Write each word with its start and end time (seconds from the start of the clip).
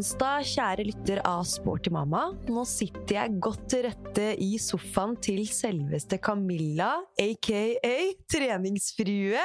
onsdag, 0.00 0.46
kjære 0.48 0.84
lytter 0.88 1.18
av 1.28 1.42
Sporty 1.44 1.90
mamma. 1.92 2.30
Nå 2.48 2.62
sitter 2.68 3.18
jeg 3.18 3.40
godt 3.44 3.66
til 3.68 3.82
rette 3.84 4.28
i 4.40 4.54
sofaen 4.62 5.12
til 5.20 5.42
selveste 5.44 6.16
Camilla, 6.24 6.94
aka 7.20 7.98
treningsfrue. 8.32 9.42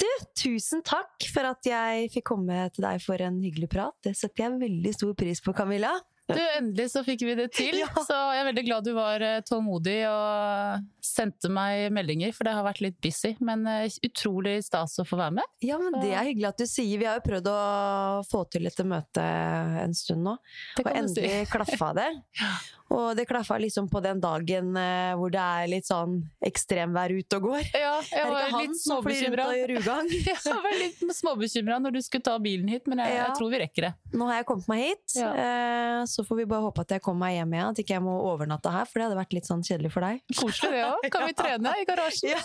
Du, 0.00 0.08
tusen 0.40 0.80
takk 0.86 1.26
for 1.34 1.50
at 1.50 1.68
jeg 1.68 2.08
fikk 2.14 2.30
komme 2.32 2.64
til 2.72 2.86
deg 2.86 3.04
for 3.04 3.20
en 3.20 3.42
hyggelig 3.44 3.68
prat. 3.74 3.94
Det 4.00 4.14
setter 4.16 4.46
jeg 4.46 4.62
veldig 4.62 4.94
stor 4.96 5.12
pris 5.20 5.44
på, 5.44 5.52
Camilla. 5.56 5.92
Du, 6.36 6.42
Endelig 6.58 6.88
så 6.92 7.02
fikk 7.06 7.24
vi 7.26 7.36
det 7.38 7.48
til. 7.56 7.78
Ja. 7.82 7.88
Så 8.06 8.14
jeg 8.14 8.42
er 8.42 8.46
veldig 8.46 8.62
glad 8.66 8.86
du 8.86 8.92
var 8.94 9.22
eh, 9.24 9.40
tålmodig 9.48 9.96
og 10.06 10.84
sendte 11.02 11.50
meg 11.52 11.88
meldinger, 11.94 12.30
for 12.36 12.46
det 12.46 12.52
har 12.54 12.64
vært 12.66 12.82
litt 12.84 12.98
busy. 13.02 13.32
Men 13.42 13.64
eh, 13.68 13.96
utrolig 14.06 14.58
stas 14.66 14.98
å 15.02 15.06
få 15.08 15.18
være 15.18 15.36
med. 15.40 15.50
Ja, 15.64 15.78
men 15.82 15.96
Det 16.02 16.12
er 16.12 16.28
hyggelig 16.28 16.50
at 16.52 16.62
du 16.62 16.68
sier. 16.70 17.00
Vi 17.00 17.08
har 17.08 17.18
jo 17.18 17.24
prøvd 17.26 17.50
å 17.50 17.56
få 18.28 18.44
til 18.52 18.68
dette 18.68 18.86
møtet 18.86 19.82
en 19.82 19.96
stund 19.96 20.24
nå. 20.28 20.36
Og 20.82 20.92
endelig 20.92 21.32
si. 21.32 21.50
klaffa 21.52 21.92
det. 21.98 22.10
Og 22.92 23.16
det 23.16 23.24
klaffa 23.28 23.56
liksom 23.62 23.86
på 23.88 24.00
den 24.04 24.20
dagen 24.20 24.76
eh, 24.76 25.12
hvor 25.16 25.30
det 25.32 25.40
er 25.40 25.68
litt 25.70 25.86
sånn 25.88 26.18
ekstremvær 26.44 27.14
ute 27.16 27.38
og 27.38 27.46
går. 27.48 27.62
Ja, 27.72 27.94
jeg 28.12 28.28
var 28.28 28.56
litt 28.60 28.76
småbekymra. 28.82 29.46
Jeg 29.62 29.80
var 29.86 30.76
litt 30.76 31.00
småbekymra 31.16 31.78
når 31.80 31.94
du 31.96 32.00
skulle 32.04 32.26
ta 32.26 32.34
bilen 32.42 32.68
hit, 32.68 32.86
men 32.90 33.00
jeg, 33.00 33.14
Ja. 33.14 33.24
jeg 33.28 33.36
tror 33.38 33.50
vi 33.52 33.60
rekker 33.62 33.86
det. 33.88 33.92
Nå 34.18 34.26
har 34.28 34.40
jeg 34.40 34.46
kommet 34.50 34.68
meg 34.68 34.82
hit, 34.84 35.16
Ja. 35.16 35.30
eh, 35.32 36.02
så 36.10 36.24
får 36.26 36.36
vi 36.42 36.44
bare 36.50 36.66
håpe 36.66 36.84
at 36.84 36.94
jeg 36.96 37.02
kommer 37.04 37.26
meg 37.26 37.36
hjem 37.38 37.54
igjen. 37.56 37.70
At 37.72 37.80
ikke 37.82 37.94
jeg 37.96 38.04
må 38.04 38.16
overnatte 38.28 38.72
her, 38.74 38.84
for 38.90 38.98
det 39.00 39.06
hadde 39.08 39.20
vært 39.22 39.32
litt 39.38 39.48
sånn 39.48 39.64
kjedelig 39.64 39.92
for 39.94 40.04
deg. 40.04 40.20
Koselig 40.36 40.72
det 40.76 40.84
òg. 40.90 41.08
Kan 41.14 41.26
vi 41.30 41.36
trene 41.38 41.74
i 41.80 41.86
garasjen? 41.88 42.36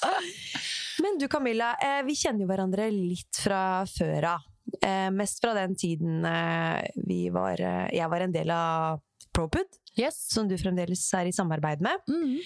Men 1.02 1.18
du 1.20 1.28
Camilla, 1.32 1.74
eh, 1.82 2.00
vi 2.06 2.14
kjenner 2.18 2.44
jo 2.44 2.48
hverandre 2.50 2.88
litt 2.92 3.42
fra 3.44 3.84
før 3.88 4.26
av. 4.36 4.48
Eh, 4.82 5.08
mest 5.10 5.40
fra 5.42 5.52
den 5.56 5.74
tiden 5.76 6.24
eh, 6.24 6.84
vi 7.08 7.24
var, 7.34 7.60
eh, 7.60 7.88
jeg 7.96 8.08
var 8.12 8.20
en 8.26 8.32
del 8.34 8.50
av 8.54 9.00
ProPud, 9.40 9.78
Yes. 9.98 10.20
som 10.30 10.46
du 10.48 10.54
fremdeles 10.60 11.02
er 11.18 11.26
i 11.26 11.32
samarbeid 11.34 11.80
med. 11.82 12.04
Mm. 12.08 12.36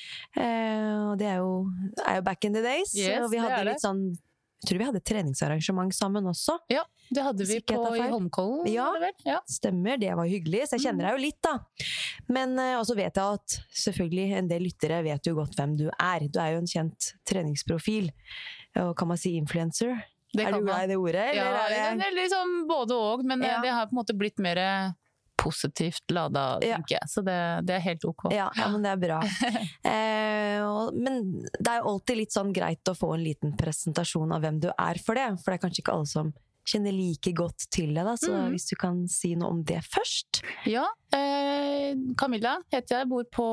Eh, 0.40 1.00
og 1.10 1.18
det 1.20 1.26
er 1.28 1.42
jo, 1.42 1.66
er 2.06 2.20
jo 2.20 2.22
back 2.24 2.44
in 2.48 2.54
the 2.56 2.62
days. 2.64 2.94
Yes, 2.96 3.18
og 3.20 3.28
vi 3.34 3.42
hadde 3.42 3.64
litt 3.68 3.82
sånn 3.84 4.06
Jeg 4.64 4.70
tror 4.70 4.78
vi 4.80 4.84
hadde 4.88 5.00
treningsarrangement 5.04 5.92
sammen 5.92 6.24
også. 6.30 6.54
Ja, 6.72 6.86
det 7.12 7.20
hadde 7.26 7.44
vi 7.44 7.58
på 7.68 7.82
i. 7.98 8.00
Holmkollen. 8.08 8.64
Ja. 8.72 8.86
ja. 9.26 9.42
Stemmer, 9.44 9.98
det 10.00 10.14
var 10.16 10.24
hyggelig. 10.24 10.62
Så 10.70 10.78
jeg 10.78 10.86
kjenner 10.86 11.10
deg 11.10 11.18
jo 11.18 11.24
litt, 11.26 11.40
da. 11.44 11.58
Men 12.32 12.56
eh, 12.58 12.78
også 12.80 12.96
vet 12.96 13.20
jeg 13.20 13.36
at 13.42 13.58
selvfølgelig 13.76 14.38
en 14.38 14.48
del 14.48 14.64
lyttere 14.64 15.02
vet 15.04 15.28
jo 15.28 15.34
godt 15.36 15.58
hvem 15.60 15.76
du 15.82 15.84
er. 15.92 16.24
Du 16.32 16.40
er 16.40 16.54
jo 16.54 16.62
en 16.62 16.70
kjent 16.72 17.10
treningsprofil. 17.28 18.08
Og 18.80 18.94
kan 18.96 19.12
man 19.12 19.20
si 19.20 19.34
influencer? 19.36 20.00
Det 20.32 20.48
Er 20.48 20.56
du 20.56 20.64
glad 20.64 20.88
i 20.88 20.94
det 20.94 20.96
ordet? 20.98 21.28
Ja, 21.36 21.50
er 21.68 22.00
det 22.00 22.08
liksom 22.16 22.56
både 22.66 22.96
og, 22.96 23.20
men 23.28 23.44
eh, 23.44 23.52
Ja. 23.52 23.60
det 23.62 23.70
har 23.76 23.86
på 23.90 23.98
en 23.98 24.00
måte 24.00 24.16
blitt 24.16 24.40
mer 24.40 24.56
positivt 25.44 26.10
lada, 26.16 26.46
Ja. 26.64 26.78
tenker 26.78 26.96
jeg. 26.96 27.10
Så 27.12 27.22
det, 27.26 27.36
det 27.68 27.76
er 27.76 27.84
helt 27.90 28.04
ok. 28.08 28.26
ja, 28.32 28.48
ja, 28.56 28.68
men 28.72 28.82
det 28.86 28.94
er 28.96 29.02
bra. 29.04 29.20
Eh, 29.84 30.62
og, 30.64 30.94
men 30.96 31.18
det 31.44 31.68
er 31.68 31.82
jo 31.82 31.90
alltid 31.92 32.16
litt 32.22 32.32
sånn 32.34 32.52
greit 32.56 32.88
å 32.88 32.94
få 32.96 33.10
en 33.18 33.22
liten 33.26 33.52
presentasjon 33.58 34.32
av 34.32 34.40
hvem 34.44 34.58
du 34.64 34.70
er 34.72 35.00
for 35.04 35.18
det. 35.18 35.26
For 35.42 35.52
det 35.52 35.58
er 35.58 35.62
kanskje 35.66 35.82
ikke 35.84 35.94
alle 35.98 36.08
som 36.08 36.30
kjenner 36.68 36.94
like 36.96 37.32
godt 37.36 37.66
til 37.72 37.92
deg. 37.94 38.04
Da. 38.06 38.16
Så 38.20 38.32
mm. 38.32 38.52
hvis 38.54 38.68
du 38.70 38.76
kan 38.80 39.04
si 39.10 39.34
noe 39.38 39.52
om 39.54 39.62
det 39.66 39.80
først. 39.86 40.42
Ja, 40.68 40.86
eh, 41.14 41.92
Camilla 42.18 42.56
heter 42.72 43.00
jeg, 43.00 43.10
bor 43.10 43.26
på, 43.32 43.48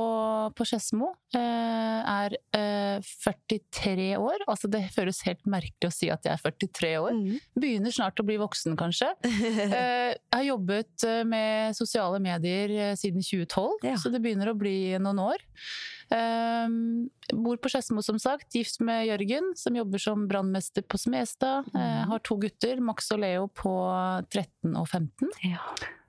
på 0.58 0.68
Skedsmo. 0.68 1.12
Eh, 1.36 2.00
er 2.12 2.36
eh, 2.58 3.12
43 3.24 4.10
år. 4.20 4.46
Altså 4.48 4.70
det 4.72 4.84
føles 4.96 5.22
helt 5.28 5.44
merkelig 5.50 5.92
å 5.92 5.94
si 5.96 6.12
at 6.14 6.28
jeg 6.28 6.36
er 6.36 6.44
43 6.44 6.94
år. 7.02 7.18
Mm. 7.18 7.38
Begynner 7.62 7.96
snart 7.96 8.20
å 8.22 8.28
bli 8.28 8.40
voksen, 8.42 8.78
kanskje. 8.80 9.14
Eh, 9.62 10.12
jeg 10.12 10.36
har 10.36 10.44
jobbet 10.46 11.04
eh, 11.08 11.22
med 11.28 11.76
sosiale 11.78 12.20
medier 12.24 12.72
eh, 12.72 12.94
siden 13.00 13.24
2012, 13.24 13.86
Ja. 13.88 13.96
så 14.00 14.12
det 14.12 14.20
begynner 14.24 14.52
å 14.52 14.58
bli 14.58 14.94
noen 15.02 15.22
år. 15.24 15.44
Eh, 16.12 16.68
bor 17.34 17.58
på 17.64 17.70
Skedsmo, 17.72 18.02
som 18.04 18.20
sagt. 18.20 18.52
Gift 18.56 18.82
med 18.84 19.06
Jørgen, 19.08 19.54
som 19.56 19.76
jobber 19.76 20.02
som 20.04 20.28
brannmester 20.28 20.84
på 20.84 21.00
Smestad. 21.00 21.66
Eh, 21.74 21.80
Mhm. 21.80 22.08
har 22.10 22.20
to 22.20 22.36
gutter, 22.38 22.80
Max 22.82 23.12
og 23.12 23.20
Leo 23.20 23.48
på 23.48 23.74
13 24.30 24.76
og 24.76 24.88
15. 24.88 25.30
Ja. 25.44 25.60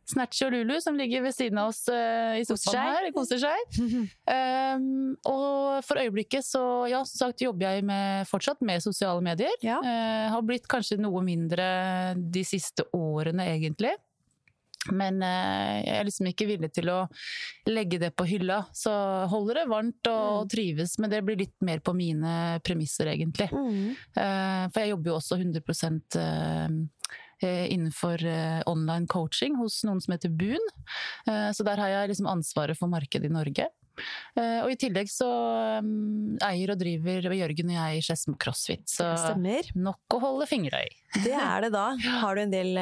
Snatchy 0.04 0.44
og 0.46 0.52
Lulu, 0.52 0.80
som 0.82 0.96
ligger 0.98 1.22
ved 1.22 1.32
siden 1.32 1.56
av 1.58 1.68
oss 1.70 1.88
uh, 1.88 2.34
i 2.36 2.42
sofaen 2.44 2.82
her, 2.82 3.12
koser 3.14 3.38
seg. 3.38 3.78
Um, 4.26 5.16
og 5.24 5.84
for 5.86 5.96
øyeblikket 6.02 6.44
så 6.44 6.90
ja, 6.90 7.04
som 7.04 7.28
sagt 7.30 7.40
jobber 7.40 7.70
jeg 7.78 7.84
med, 7.86 8.26
fortsatt 8.28 8.60
med 8.60 8.82
sosiale 8.82 9.22
medier. 9.22 9.54
Ja. 9.62 9.78
Uh, 9.78 10.28
har 10.34 10.42
blitt 10.42 10.66
kanskje 10.68 10.98
noe 11.00 11.22
mindre 11.24 12.14
de 12.18 12.42
siste 12.44 12.84
årene, 12.92 13.46
egentlig. 13.54 13.94
Men 14.90 15.20
eh, 15.22 15.82
jeg 15.84 15.94
er 16.00 16.06
liksom 16.08 16.26
ikke 16.26 16.46
villig 16.48 16.72
til 16.74 16.88
å 16.90 16.96
legge 17.70 18.00
det 18.02 18.10
på 18.18 18.26
hylla. 18.26 18.64
Så 18.74 18.90
holder 19.30 19.60
det 19.60 19.68
varmt 19.70 20.08
og, 20.10 20.42
Mm. 20.42 20.48
trives, 20.50 20.98
men 20.98 21.10
det 21.10 21.20
blir 21.24 21.38
litt 21.38 21.54
mer 21.62 21.78
på 21.78 21.94
mine 21.94 22.58
premisser, 22.64 23.06
egentlig. 23.06 23.46
Mm. 23.52 23.94
Eh, 24.16 24.64
For 24.72 24.80
jeg 24.80 24.90
jobber 24.90 25.10
jo 25.12 25.18
også 25.20 25.38
100 25.38 26.90
eh, 27.42 27.66
innenfor 27.74 28.22
online 28.70 29.06
coaching 29.06 29.56
hos 29.58 29.82
noen 29.84 30.00
som 30.00 30.12
heter 30.14 30.30
Boon. 30.30 30.62
Så 31.26 31.64
der 31.66 31.76
har 31.76 31.88
jeg 31.88 32.12
liksom 32.12 32.28
ansvaret 32.30 32.78
for 32.78 32.86
markedet 32.88 33.26
i 33.26 33.32
Norge. 33.34 33.66
Eh, 34.38 34.60
Og 34.64 34.72
i 34.72 34.78
tillegg 34.80 35.10
så 35.12 35.28
mm, 35.84 36.38
eier 36.46 36.72
og 36.74 36.80
driver 36.80 37.28
Jørgen 37.36 37.72
og 37.72 37.76
jeg 37.76 38.02
Skedsmo 38.06 38.36
CrossFit, 38.40 38.84
så 38.88 39.12
stemmer. 39.20 39.68
nok 39.74 40.16
å 40.16 40.20
holde 40.22 40.46
fingra 40.50 40.80
i. 40.86 40.90
Det 41.22 41.34
er 41.36 41.66
det 41.66 41.72
da. 41.74 41.90
Har 42.22 42.36
du 42.38 42.42
en 42.46 42.52
del 42.54 42.78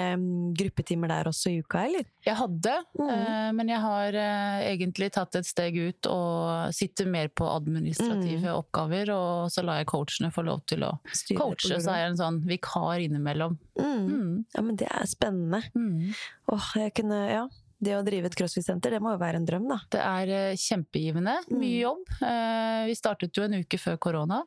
gruppetimer 0.55 1.11
der 1.11 1.31
også 1.33 1.51
i 1.51 1.61
uka, 1.65 1.83
eller? 1.89 2.07
Jeg 2.27 2.37
hadde, 2.39 2.75
mm. 3.01 3.57
men 3.59 3.73
jeg 3.73 3.81
har 3.83 4.17
eh, 4.21 4.67
egentlig 4.71 5.11
tatt 5.17 5.35
et 5.41 5.49
steg 5.49 5.77
ut 5.81 6.07
og 6.13 6.75
sitter 6.77 7.09
mer 7.11 7.29
på 7.33 7.49
administrative 7.51 8.41
Mm. 8.41 8.57
oppgaver, 8.61 9.11
og 9.13 9.51
så 9.53 9.63
lar 9.67 9.81
jeg 9.81 9.89
coachene 9.91 10.31
få 10.33 10.45
lov 10.47 10.61
til 10.71 10.85
å 10.87 10.93
Styrer 11.13 11.39
coache, 11.41 11.81
så 11.83 11.93
er 11.93 11.99
jeg 12.05 12.11
en 12.13 12.19
sånn 12.21 12.39
vikar 12.49 13.03
innimellom. 13.03 13.57
Mm. 13.81 14.07
Mm. 14.07 14.35
Ja, 14.55 14.63
men 14.65 14.77
det 14.81 14.89
er 14.91 15.09
spennende. 15.11 15.61
Mm. 15.75 16.13
Åh, 16.55 16.69
jeg 16.85 16.95
kunne, 17.01 17.19
ja. 17.31 17.43
Det 17.83 17.95
å 17.97 18.05
drive 18.05 18.27
et 18.27 18.35
crossfit-senter, 18.37 18.91
det 18.91 19.01
må 19.01 19.13
jo 19.15 19.19
være 19.19 19.37
en 19.41 19.47
drøm, 19.49 19.67
da. 19.71 19.79
Det 19.89 20.01
er 20.01 20.29
eh, 20.29 20.57
kjempegivende. 20.61 21.39
Mye 21.49 21.81
Mm. 21.81 21.81
jobb. 21.81 22.11
Eh, 22.23 22.87
Vi 22.87 22.95
startet 22.95 23.33
jo 23.37 23.43
en 23.45 23.55
uke 23.55 23.79
før 23.79 23.97
korona, 23.99 24.43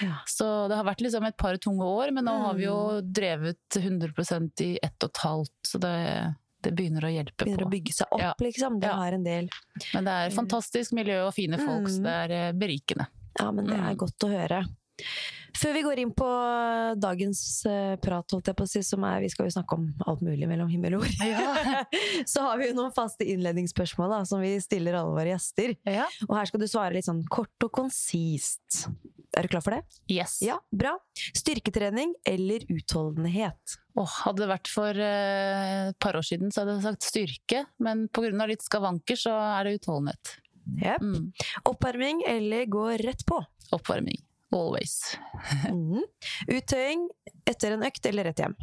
Ja. 0.00 0.16
så 0.26 0.66
det 0.68 0.76
har 0.76 0.84
vært 0.84 1.00
liksom 1.02 1.26
et 1.26 1.36
par 1.36 1.56
tunge 1.56 1.82
år. 1.84 2.10
Men 2.12 2.24
nå 2.24 2.38
har 2.40 2.54
vi 2.54 2.64
jo 2.64 3.00
Mm. 3.02 3.12
drevet 3.12 3.58
100% 3.76 4.60
i 4.62 4.78
ett 4.82 4.96
og 5.04 5.10
et 5.10 5.16
halvt, 5.20 5.52
så 5.66 5.78
det, 5.80 6.34
det 6.62 6.74
begynner 6.74 7.02
å 7.04 7.12
hjelpe 7.12 7.44
Begynner 7.44 7.64
på. 7.64 7.68
å 7.68 7.70
bygge 7.70 7.92
seg 7.92 8.06
opp, 8.12 8.20
Ja. 8.20 8.34
liksom. 8.40 8.80
Det 8.80 8.88
Ja. 8.88 8.96
har 8.96 9.12
en 9.12 9.24
del. 9.24 9.48
Men 9.94 10.04
det 10.04 10.12
er 10.12 10.30
fantastisk 10.30 10.92
miljø 10.92 11.26
og 11.26 11.34
fine 11.34 11.58
folk, 11.58 11.86
så 11.88 12.00
Mm. 12.00 12.02
det 12.04 12.30
er 12.30 12.32
eh, 12.48 12.52
berikende. 12.52 13.06
Ja, 13.38 13.50
men 13.50 13.66
det 13.66 13.74
er 13.76 13.92
Mm. 13.94 13.96
godt 13.96 14.18
å 14.24 14.28
høre. 14.30 14.64
Før 15.58 15.76
vi 15.76 15.84
går 15.86 16.02
inn 16.02 16.14
på 16.16 16.28
dagens 17.00 17.42
eh, 17.68 17.94
prat, 18.02 18.26
holdt 18.34 18.50
jeg 18.50 18.58
på 18.58 18.66
å 18.66 18.70
si, 18.70 18.82
som 18.86 19.04
er 19.08 19.22
Vi 19.24 19.30
skal 19.32 19.48
jo 19.48 19.54
snakke 19.54 19.78
om 19.78 19.88
alt 20.10 20.24
mulig 20.24 20.48
mellom 20.50 20.70
himmel 20.72 20.98
og 20.98 21.06
jord. 21.06 21.14
Så 22.32 22.44
har 22.46 22.60
vi 22.60 22.70
jo 22.70 22.76
noen 22.78 22.94
faste 22.96 23.26
innledningsspørsmål 23.28 24.16
da, 24.16 24.24
som 24.28 24.42
vi 24.44 24.56
stiller 24.62 24.98
alle 25.00 25.14
våre 25.16 25.34
gjester. 25.34 25.76
Ja. 25.88 26.08
Og 26.28 26.36
her 26.38 26.50
skal 26.50 26.62
du 26.62 26.68
svare 26.70 26.94
litt 26.96 27.08
sånn 27.08 27.24
kort 27.30 27.66
og 27.66 27.72
konsist. 27.82 28.86
Er 29.38 29.46
du 29.46 29.52
klar 29.52 29.62
for 29.62 29.76
det? 29.76 30.00
Yes. 30.10 30.40
Ja, 30.42 30.56
bra. 30.74 30.96
Styrketrening 31.38 32.16
eller 32.26 32.64
utholdenhet? 32.72 33.76
Oh, 33.98 34.08
hadde 34.24 34.42
det 34.42 34.50
vært 34.50 34.70
for 34.70 34.98
et 34.98 35.90
et 35.90 35.98
par 36.02 36.16
år 36.18 36.26
siden, 36.26 36.50
så 36.52 36.62
hadde 36.62 36.78
jeg 36.78 36.86
sagt 36.86 37.08
styrke. 37.08 37.64
Men 37.82 38.06
pga. 38.08 38.46
litt 38.48 38.64
skavanker, 38.64 39.18
så 39.18 39.34
er 39.58 39.64
det 39.68 39.80
utholdenhet. 39.80 40.36
Yep. 40.80 41.02
Mm. 41.02 41.32
Oppvarming 41.70 42.22
eller 42.28 42.66
gå 42.70 42.86
rett 43.02 43.24
på? 43.26 43.40
Oppvarming. 43.74 44.20
Always. 44.50 45.16
mm. 45.70 46.00
Uttøying 46.50 47.04
etter 47.46 47.74
en 47.76 47.84
økt 47.86 48.06
eller 48.10 48.26
rett 48.26 48.40
hjem? 48.42 48.56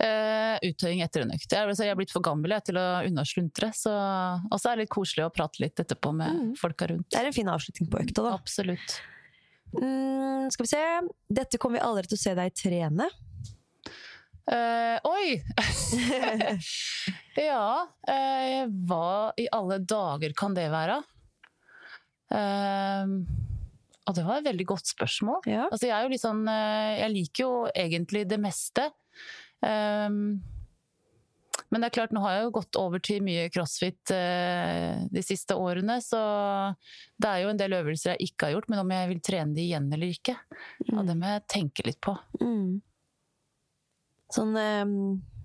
Uh, 0.00 0.56
uttøying 0.70 1.02
etter 1.04 1.24
en 1.24 1.34
økt. 1.34 1.50
Jeg, 1.52 1.68
altså, 1.68 1.84
jeg 1.84 1.92
er 1.92 1.98
blitt 2.00 2.14
for 2.14 2.24
gammel 2.24 2.54
jeg, 2.56 2.64
til 2.70 2.80
å 2.80 2.86
unnasluntre, 3.04 3.68
og 3.68 4.56
så 4.56 4.70
er 4.70 4.78
det 4.78 4.86
litt 4.86 4.94
koselig 4.94 5.26
å 5.26 5.32
prate 5.34 5.60
litt 5.64 5.80
etterpå 5.84 6.14
med 6.16 6.32
Mm. 6.34 6.54
folka 6.56 6.88
rundt. 6.90 7.10
Det 7.12 7.20
er 7.20 7.28
en 7.28 7.36
fin 7.36 7.50
avslutning 7.52 7.90
på 7.92 8.00
økta, 8.00 8.24
da. 8.24 8.32
Absolutt. 8.38 8.96
Mm, 9.74 10.50
skal 10.54 10.64
vi 10.64 10.70
se. 10.72 10.82
Dette 11.40 11.58
kommer 11.60 11.78
vi 11.80 11.86
aldri 11.86 12.08
til 12.08 12.18
å 12.18 12.24
se 12.24 12.34
deg 12.38 12.56
trene. 12.56 13.08
Uh, 14.44 14.98
oi! 15.08 15.40
ja, 17.48 17.86
uh, 18.08 18.62
hva 18.88 19.32
i 19.40 19.46
alle 19.52 19.78
dager 19.80 20.34
kan 20.36 20.56
det 20.56 20.68
være? 20.72 21.02
Eh, 22.34 23.06
og 24.04 24.16
det 24.16 24.24
var 24.26 24.40
et 24.40 24.48
veldig 24.48 24.66
godt 24.68 24.90
spørsmål. 24.90 25.46
Ja. 25.48 25.68
Altså, 25.70 25.88
jeg 25.88 26.18
eh, 26.18 26.98
Jeg 27.00 27.12
liker 27.14 27.44
jo 27.44 27.54
egentlig 27.74 28.26
det 28.28 28.40
meste. 28.40 28.90
Um, 29.64 30.42
men 31.70 31.80
det 31.80 31.88
er 31.88 31.94
klart, 31.96 32.12
nå 32.12 32.20
har 32.20 32.34
jeg 32.34 32.44
jo 32.44 32.54
gått 32.58 32.76
over 32.76 33.00
til 33.02 33.22
mye 33.24 33.48
crossfit 33.50 34.12
uh, 34.12 35.06
de 35.10 35.22
siste 35.24 35.56
årene, 35.56 35.96
så 36.04 36.20
det 37.16 37.30
er 37.30 37.42
jo 37.42 37.50
en 37.50 37.58
del 37.58 37.78
øvelser 37.78 38.12
jeg 38.14 38.28
ikke 38.28 38.46
har 38.46 38.56
gjort, 38.56 38.68
men 38.70 38.82
om 38.82 38.92
jeg 38.94 39.10
vil 39.10 39.22
trene 39.24 39.56
de 39.56 39.64
igjen 39.64 39.88
eller 39.94 40.12
ikke, 40.12 40.36
ja, 40.90 41.04
det 41.06 41.16
må 41.18 41.30
jeg 41.32 41.46
tenke 41.50 41.86
litt 41.86 42.02
på. 42.04 42.14
Mm. 42.42 42.82
Sånn 44.34 44.58
um 44.58 44.98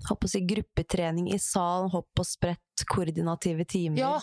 holdt 0.07 0.21
på 0.23 0.29
å 0.29 0.31
si 0.31 0.41
gruppetrening 0.47 1.29
i 1.33 1.39
sal, 1.41 1.89
hopp 1.93 2.21
og 2.21 2.27
sprett, 2.27 2.83
koordinative 2.89 3.65
timer. 3.69 3.99
Ja, 3.99 4.15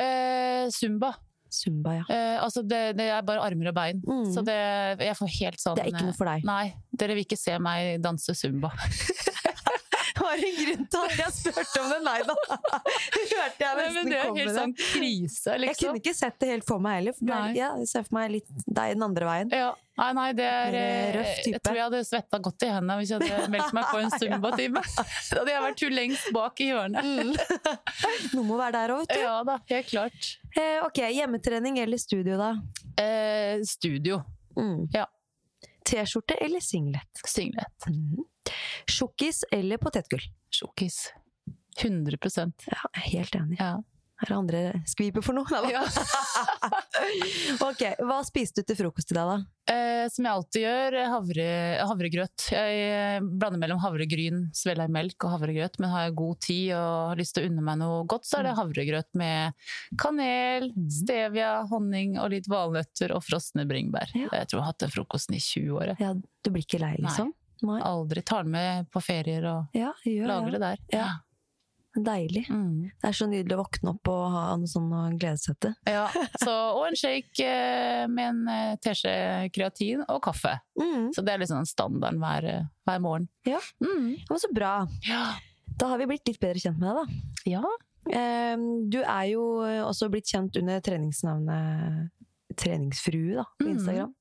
eh, 0.00 0.68
Zumba. 0.72 1.14
Zumba, 1.52 1.94
ja. 2.00 2.04
Eh, 2.12 2.36
altså 2.42 2.62
det, 2.66 2.82
det 2.98 3.08
er 3.08 3.24
bare 3.26 3.44
armer 3.44 3.70
og 3.70 3.76
bein. 3.78 4.02
Mm. 4.04 4.26
Så 4.34 4.44
det, 4.46 4.58
jeg 5.00 5.16
får 5.18 5.32
helt 5.38 5.62
sånn 5.62 5.78
Det 5.78 5.86
er 5.86 5.92
ikke 5.94 6.06
noe 6.10 6.18
for 6.18 6.30
deg. 6.30 6.44
Nei, 6.48 6.64
dere 7.00 7.16
vil 7.16 7.26
ikke 7.28 7.40
se 7.40 7.56
meg 7.62 8.02
danse 8.04 8.36
zumba. 8.36 8.72
Det 10.18 10.24
var 10.24 10.40
en 10.42 10.56
grunn 10.58 10.86
til 10.90 11.04
at 11.06 11.18
jeg 11.20 11.32
spurte 11.36 11.80
om 11.82 11.90
det, 11.92 11.98
nei 12.02 12.16
da. 12.26 12.34
Hørte 13.38 13.62
jeg 13.62 13.76
nesten 13.78 14.08
komme 14.10 14.38
helt 14.38 14.48
det. 14.48 14.54
sånn 14.56 14.72
krise, 14.78 15.52
liksom. 15.54 15.68
Jeg 15.68 15.76
kunne 15.82 16.00
ikke 16.02 16.14
sett 16.18 16.38
det 16.42 16.48
helt 16.50 16.66
for 16.66 16.82
meg 16.82 16.96
heller. 16.98 17.14
For 17.18 17.28
Nei. 17.30 17.52
ja, 17.58 17.68
jeg 17.78 17.90
ser 17.92 18.06
for 18.08 18.16
meg 18.18 18.32
litt 18.34 18.48
deg 18.66 18.96
den 18.96 19.04
andre 19.06 19.28
veien. 19.28 19.52
Ja. 19.54 19.68
Nei, 19.98 20.08
nei, 20.14 20.26
det 20.38 20.44
er 20.46 20.74
eh, 20.78 21.06
røff 21.16 21.30
type. 21.42 21.52
Jeg 21.56 21.62
tror 21.66 21.78
jeg 21.78 21.86
hadde 21.88 22.00
svetta 22.06 22.38
godt 22.48 22.62
i 22.62 22.70
hendene 22.70 22.96
hvis 23.00 23.10
jeg 23.14 23.22
hadde 23.32 23.50
meldt 23.50 23.72
meg 23.78 23.88
på 23.90 23.98
en 24.02 24.12
zumba-time. 24.22 24.82
Da 24.94 25.04
hadde 25.40 25.54
jeg 25.54 25.64
vært 25.66 25.84
hun 25.86 25.96
lengst 25.98 26.28
bak 26.36 26.62
i 26.62 26.68
hjørnet. 26.70 27.52
Noe 28.36 28.46
må 28.46 28.58
være 28.60 28.74
der 28.78 28.94
òg, 28.94 29.04
vet 29.04 29.14
du. 29.14 29.22
Ja 29.24 29.36
da, 29.48 29.56
helt 29.70 29.90
klart. 29.90 30.32
Eh, 30.54 30.78
ok, 30.86 31.02
hjemmetrening 31.18 31.78
eller 31.82 31.98
studio, 32.02 32.38
da? 32.38 32.52
Eh, 33.02 33.62
studio. 33.66 34.20
Mm. 34.58 34.86
Ja. 34.94 35.06
T-skjorte 35.88 36.36
eller 36.44 36.60
singlet? 36.62 37.22
Singlet. 37.26 37.86
Mm. 37.90 38.22
Sjokkis 38.88 39.44
eller 39.52 39.78
potetgull? 39.82 40.24
Sjokis. 40.50 41.08
100% 41.78 42.66
Ja, 42.72 42.80
jeg 42.96 43.04
er 43.04 43.08
helt 43.12 43.36
enig. 43.38 43.60
Ja. 43.60 43.76
Er 44.18 44.26
det 44.32 44.34
andre 44.34 44.60
skviper 44.90 45.22
for 45.22 45.36
noe? 45.36 45.46
Ja. 45.70 45.84
ok, 47.68 47.82
Hva 48.02 48.16
spiste 48.26 48.64
du 48.64 48.66
til 48.72 48.78
frokost 48.80 49.12
i 49.12 49.16
dag, 49.16 49.28
da? 49.30 49.36
Eh, 49.70 50.08
som 50.10 50.24
jeg 50.26 50.32
alltid 50.32 50.64
gjør, 50.64 50.96
havre, 51.12 51.46
havregrøt. 51.86 52.46
Jeg 52.50 52.80
eh, 52.88 53.18
blander 53.22 53.60
mellom 53.62 53.78
havregryn, 53.82 54.46
svelgmelk 54.58 55.22
og 55.28 55.34
havregrøt, 55.36 55.78
men 55.78 55.92
har 55.92 56.08
jeg 56.08 56.16
god 56.18 56.40
tid 56.48 56.64
og 56.80 56.96
har 57.12 57.20
lyst 57.20 57.36
til 57.36 57.46
å 57.46 57.50
unne 57.52 57.64
meg 57.68 57.78
noe 57.84 58.00
godt, 58.10 58.26
så 58.26 58.40
er 58.40 58.48
det 58.48 58.54
Mm. 58.56 58.60
havregrøt 58.64 59.10
med 59.22 59.68
kanel, 60.02 60.70
stevia, 60.90 61.52
honning 61.70 62.18
og 62.18 62.32
litt 62.34 62.48
valnøtter 62.50 63.12
og 63.14 63.22
frosne 63.22 63.68
bringebær. 63.70 64.10
Ja. 64.18 64.32
Jeg 64.32 64.48
tror 64.50 64.58
jeg 64.58 64.64
har 64.64 64.72
hatt 64.72 64.82
den 64.82 64.94
frokosten 64.98 65.36
i 65.38 65.42
20 65.44 65.78
år. 65.78 65.94
Ja, 66.02 66.14
Du 66.42 66.50
blir 66.54 66.64
ikke 66.64 66.80
lei, 66.80 66.96
liksom? 66.98 67.30
Nei. 67.62 67.80
Aldri 67.82 68.22
tar 68.22 68.42
den 68.44 68.52
med 68.52 68.90
på 68.90 69.00
ferier 69.02 69.44
og 69.50 69.66
Ja, 69.74 69.92
gjør 70.06 70.26
lager 70.30 70.50
det. 70.52 70.60
der. 70.60 70.78
Ja. 70.92 71.08
Deilig. 71.98 72.44
Mm. 72.52 72.90
Det 73.00 73.08
er 73.08 73.14
så 73.16 73.26
nydelig 73.26 73.56
å 73.56 73.62
våkne 73.64 73.90
opp 73.90 74.08
og 74.12 74.24
ha 74.30 74.42
noe 74.60 74.68
sånn 74.70 74.90
å 74.94 75.00
glede 75.18 75.40
seg 75.42 75.56
til. 75.64 75.72
ja. 75.88 76.04
Så, 76.44 76.52
og 76.52 76.84
en 76.86 76.94
shake 76.94 77.42
eh, 77.42 78.04
med 78.06 78.28
en 78.28 78.42
eh, 78.52 78.76
teskje 78.84 79.50
kreatin 79.50 80.04
og 80.06 80.20
kaffe. 80.22 80.52
Mm. 80.78 81.08
Så 81.16 81.24
det 81.26 81.32
er 81.34 81.42
liksom 81.42 81.64
standarden 81.66 82.20
hver, 82.22 82.44
eh, 82.52 82.68
hver 82.86 83.00
morgen. 83.02 83.26
Ja. 83.48 83.58
Mm. 83.82 84.12
Ja, 84.20 84.28
men 84.30 84.38
så 84.44 84.52
bra. 84.54 84.74
Ja. 85.08 85.24
Da 85.78 85.88
har 85.90 85.98
vi 85.98 86.06
blitt 86.12 86.28
litt 86.28 86.38
bedre 86.42 86.62
kjent 86.62 86.78
med 86.78 86.94
deg, 86.94 87.02
da. 87.02 87.50
ja. 87.56 87.64
Eh, 88.14 88.56
Du 88.92 89.00
er 89.02 89.24
jo 89.32 89.42
også 89.88 90.08
blitt 90.12 90.30
kjent 90.30 90.54
under 90.60 90.78
treningsnavnet 90.80 92.10
Treningsfrue 92.58 93.34
da, 93.40 93.44
på 93.58 93.66
Mhm. 93.66 93.74
Instagram. 93.74 94.14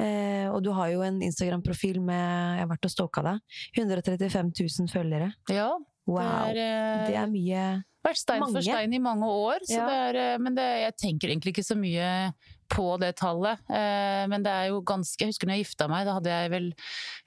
Eh, 0.00 0.48
og 0.50 0.62
du 0.64 0.70
har 0.72 0.88
jo 0.94 1.02
en 1.04 1.20
Instagram-profil 1.22 2.00
med 2.00 2.58
Jeg 2.58 2.64
har 2.64 2.70
vært 2.72 2.88
og 2.88 2.94
stalka 2.96 3.22
deg. 3.26 3.40
135 3.76 4.52
000 4.56 4.88
følgere. 4.92 5.32
ja. 5.52 5.70
Wow! 6.10 6.48
Det 6.50 6.56
er, 6.56 6.56
eh, 6.58 7.06
Det 7.06 7.16
er 7.20 7.26
mye 7.30 7.64
vært 8.02 8.16
stein 8.18 8.40
mange. 8.40 8.54
for 8.56 8.62
stein 8.64 8.94
i 8.96 8.98
mange 8.98 9.22
år, 9.28 9.60
så 9.62 9.76
Ja. 9.76 9.86
det 9.86 9.98
er, 10.16 10.32
eh, 10.34 10.38
men 10.38 10.54
det, 10.56 10.64
jeg 10.80 10.94
tenker 10.96 11.28
egentlig 11.28 11.52
ikke 11.54 11.66
så 11.68 11.76
mye 11.78 12.32
på 12.70 12.98
det 12.98 13.14
tallet. 13.16 13.58
Eh, 13.68 14.26
men 14.26 14.42
det 14.42 14.50
er 14.50 14.68
jo 14.70 14.80
ganske 14.82 15.18
Jeg 15.20 15.28
husker 15.28 15.46
når 15.46 15.56
jeg 15.58 15.64
gifta 15.66 15.88
meg, 15.88 16.06
da 16.06 16.14
hadde 16.14 16.30
jeg 16.32 16.50
vel 16.50 16.72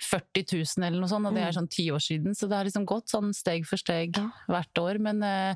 40 0.01 0.43
000 0.51 0.83
eller 0.87 0.99
noe 0.99 1.07
sånt, 1.13 1.27
og 1.29 1.33
det 1.37 1.43
er 1.43 1.51
sånn 1.55 1.69
ti 1.69 1.85
år 1.91 2.01
siden, 2.01 2.33
så 2.35 2.49
det 2.49 2.57
har 2.57 2.65
liksom 2.65 2.85
gått 2.89 3.07
sånn 3.13 3.31
steg 3.33 3.65
for 3.69 3.77
steg 3.77 4.11
Mm. 4.17 4.31
Ja. 4.49 4.55
hvert 4.55 4.73
år. 4.81 4.99
Men 4.99 5.23
eh, 5.23 5.55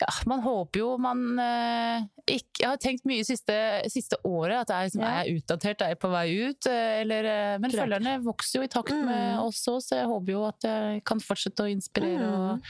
ja, 0.00 0.08
man 0.26 0.40
håper 0.42 0.80
jo 0.80 0.98
man 0.98 1.38
eh, 1.38 2.02
ikke 2.26 2.60
Jeg 2.60 2.68
har 2.68 2.76
tenkt 2.82 3.04
mye 3.06 3.22
siste, 3.24 3.54
siste 3.92 4.16
året 4.26 4.62
at 4.64 4.68
jeg 4.72 4.88
liksom, 4.90 5.02
Ja. 5.04 5.22
er 5.22 5.30
utdatert, 5.36 5.82
er 5.82 5.88
jeg 5.92 5.98
på 6.00 6.10
vei 6.10 6.24
ut? 6.48 6.66
eh, 6.66 7.00
Eller, 7.02 7.24
eh, 7.24 7.58
men 7.58 7.70
Klart. 7.70 7.88
følgerne 7.88 8.24
vokser 8.24 8.58
jo 8.58 8.62
i 8.64 8.68
takt 8.68 8.90
med 8.90 9.34
Mm. 9.38 9.42
oss 9.44 9.62
òg, 9.68 9.80
så 9.82 9.96
jeg 10.00 10.06
håper 10.06 10.32
jo 10.32 10.44
at 10.48 10.60
jeg 10.62 11.04
kan 11.04 11.18
fortsette 11.20 11.62
å 11.62 11.70
inspirere. 11.70 12.24
og 12.24 12.60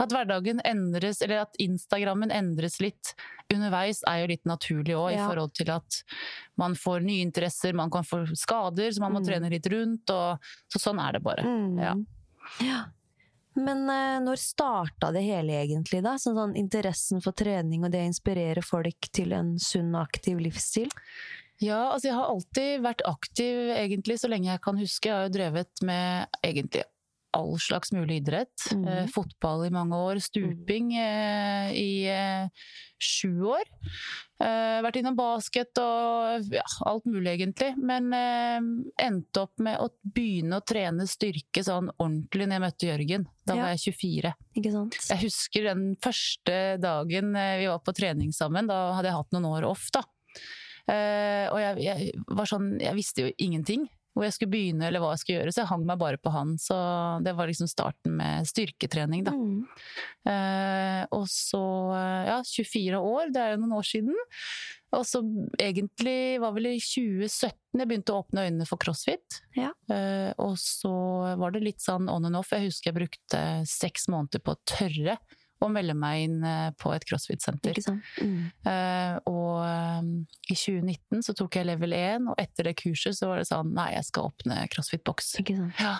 at 0.00 0.08
hverdagen 0.10 0.60
endres, 0.64 1.20
eller 1.22 1.40
at 1.42 1.54
Instagrammen 1.60 2.30
endres 2.30 2.80
litt 2.80 3.14
underveis, 3.52 4.02
er 4.06 4.20
jo 4.22 4.26
litt 4.28 4.44
naturlig 4.46 4.94
òg, 4.96 5.12
Ja. 5.12 5.24
i 5.26 5.28
forhold 5.28 5.52
til 5.54 5.70
at 5.70 6.02
man 6.56 6.74
får 6.74 7.02
nye 7.02 7.22
interesser, 7.26 7.74
man 7.74 7.90
kan 7.90 8.02
få 8.04 8.24
skader, 8.36 8.88
så 8.90 9.00
man 9.00 9.12
må 9.12 9.20
Mm. 9.20 9.26
trene 9.26 9.50
litt 9.50 9.66
rundt, 9.66 10.08
og 10.10 10.38
så 10.72 10.78
sånn 10.78 11.00
er 11.06 11.12
det 11.12 11.22
bare. 11.22 11.42
Mm. 11.44 11.78
Ja. 11.78 11.94
Ja. 12.64 12.84
Men 13.58 13.82
eh, 13.90 14.20
når 14.22 14.38
starta 14.38 15.10
det 15.14 15.24
hele 15.26 15.58
egentlig, 15.62 16.02
da? 16.06 16.14
Sånn, 16.20 16.38
sånn 16.38 16.56
interessen 16.58 17.22
for 17.24 17.36
trening 17.36 17.84
og 17.84 17.92
det 17.94 18.04
å 18.04 18.10
inspirere 18.10 18.62
folk 18.64 19.10
til 19.14 19.34
en 19.36 19.56
sunn 19.60 19.94
og 19.94 20.04
aktiv 20.04 20.38
livsstil? 20.42 20.90
Ja, 21.60 21.90
altså 21.90 22.08
jeg 22.08 22.16
har 22.16 22.30
alltid 22.30 22.84
vært 22.86 23.02
aktiv, 23.04 23.58
egentlig, 23.74 24.16
så 24.22 24.30
lenge 24.32 24.48
jeg 24.48 24.62
kan 24.64 24.78
huske. 24.80 25.10
Jeg 25.10 25.16
har 25.16 25.26
jo 25.26 25.34
drevet 25.34 25.82
med 25.84 26.40
egentlig 26.46 26.86
all 27.36 27.56
slags 27.62 27.92
mulig 27.92 28.20
idrett. 28.22 28.66
Mm. 28.74 28.84
Eh, 28.88 29.06
fotball 29.12 29.66
i 29.66 29.70
mange 29.74 29.96
år, 29.96 30.18
stuping 30.24 30.92
eh, 30.98 31.70
i 31.76 31.90
eh, 32.10 32.48
sju 33.00 33.44
år. 33.52 33.68
Eh, 34.40 34.78
vært 34.84 34.96
innom 35.00 35.16
basket 35.18 35.78
og 35.82 36.48
ja, 36.54 36.64
alt 36.88 37.04
mulig, 37.06 37.36
egentlig. 37.36 37.70
Men 37.78 38.08
eh, 38.16 38.58
endte 39.06 39.44
opp 39.46 39.62
med 39.62 39.78
å 39.84 39.90
begynne 40.02 40.58
å 40.58 40.64
trene 40.66 41.06
styrke 41.10 41.62
sånn 41.66 41.90
ordentlig 41.98 42.48
når 42.48 42.56
jeg 42.58 42.64
møtte 42.66 42.90
Jørgen. 42.90 43.28
Da 43.46 43.56
Ja. 43.58 43.62
var 43.66 43.76
jeg 43.76 43.84
24. 43.94 44.34
Ikke 44.60 44.72
sant? 44.74 44.98
Jeg 45.10 45.22
husker 45.26 45.68
den 45.70 45.84
første 46.02 46.58
dagen 46.82 47.34
eh, 47.36 47.58
vi 47.62 47.70
var 47.70 47.80
på 47.84 47.94
trening 47.96 48.32
sammen. 48.36 48.66
Da 48.70 48.92
hadde 48.96 49.12
jeg 49.12 49.18
hatt 49.20 49.32
noen 49.36 49.50
år 49.54 49.68
off, 49.70 49.86
da. 49.94 50.02
Og 50.90 51.58
jeg, 51.60 51.76
jeg 51.84 52.22
var 52.34 52.48
sånn 52.50 52.72
Jeg 52.82 52.96
visste 52.96 53.22
jo 53.22 53.28
ingenting 53.38 53.84
hvor 54.14 54.26
jeg 54.26 54.34
skulle 54.34 54.52
begynne 54.52 54.88
eller 54.88 55.02
hva 55.02 55.12
jeg 55.14 55.22
skulle 55.22 55.38
gjøre, 55.38 55.54
så 55.54 55.62
jeg 55.62 55.70
hang 55.70 55.86
meg 55.86 56.00
bare 56.00 56.20
på 56.20 56.32
han. 56.34 56.56
Så 56.60 56.76
det 57.24 57.34
var 57.38 57.50
liksom 57.50 57.70
starten 57.70 58.16
med 58.18 58.48
styrketrening, 58.50 59.24
da. 59.28 59.34
Mm. 59.36 59.62
Eh, 60.32 61.02
og 61.16 61.28
så, 61.30 61.62
eh, 61.96 62.30
ja, 62.32 62.40
24 62.42 63.00
år, 63.00 63.32
det 63.34 63.42
er 63.44 63.54
jo 63.54 63.62
noen 63.62 63.78
år 63.78 63.86
siden. 63.86 64.18
Og 64.98 65.04
så 65.06 65.22
egentlig 65.62 66.40
var 66.42 66.54
vel 66.56 66.72
i 66.72 66.78
2017 66.82 67.78
jeg 67.78 67.86
begynte 67.86 68.10
å 68.10 68.24
åpne 68.24 68.48
øynene 68.48 68.66
for 68.66 68.82
crossfit. 68.82 69.38
Ja. 69.54 69.70
Eh, 69.94 70.32
og 70.42 70.56
så 70.58 70.90
var 71.38 71.54
det 71.54 71.62
litt 71.62 71.84
sånn 71.84 72.10
on 72.10 72.26
and 72.26 72.38
off. 72.40 72.50
Jeg 72.50 72.66
husker 72.66 72.90
jeg 72.90 72.98
brukte 72.98 73.42
seks 73.70 74.08
måneder 74.10 74.42
på 74.42 74.56
å 74.56 74.62
tørre 74.66 75.20
å 75.60 75.68
melde 75.72 75.94
meg 75.98 76.22
inn 76.24 76.38
eh, 76.46 76.70
på 76.80 76.92
et 76.94 77.04
crossfit-senter. 77.08 77.76
Mm. 78.20 78.38
Uh, 78.64 79.16
og 79.28 79.58
um, 80.00 80.10
i 80.48 80.56
2019 80.56 81.24
så 81.26 81.34
tok 81.36 81.58
jeg 81.60 81.68
level 81.68 81.92
1, 81.96 82.30
og 82.32 82.40
etter 82.40 82.70
det 82.70 82.76
kurset 82.80 83.18
så 83.18 83.28
var 83.28 83.42
det 83.42 83.48
sånn 83.50 83.74
nei, 83.76 83.90
jeg 83.96 84.08
skal 84.08 84.30
åpne 84.30 84.62
crossfit-boks. 84.72 85.34
Ikke 85.42 85.58
sant? 85.58 85.82
Ja. 85.82 85.98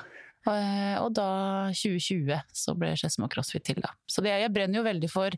Uh, 0.49 0.97
Og 1.05 1.11
da, 1.19 1.29
2020, 1.76 2.33
så 2.57 2.73
ble 2.81 2.95
Skedsmo 2.97 3.29
CrossFit 3.29 3.67
til, 3.69 3.83
da. 3.85 3.93
Så 4.09 4.25
det, 4.25 4.33
jeg 4.40 4.52
brenner 4.57 4.81
jo 4.81 4.87
veldig 4.87 5.11
for 5.12 5.37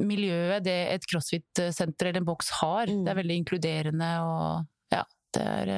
miljøet 0.00 0.64
det 0.64 0.78
et 0.94 1.04
crossfit-senter 1.10 2.08
eller 2.10 2.22
en 2.22 2.28
boks 2.28 2.48
har. 2.62 2.88
Mm. 2.88 3.02
Det 3.04 3.12
er 3.12 3.20
veldig 3.20 3.36
inkluderende 3.42 4.12
og 4.24 4.94
ja. 4.94 5.04
Det 5.34 5.42
er, 5.42 5.70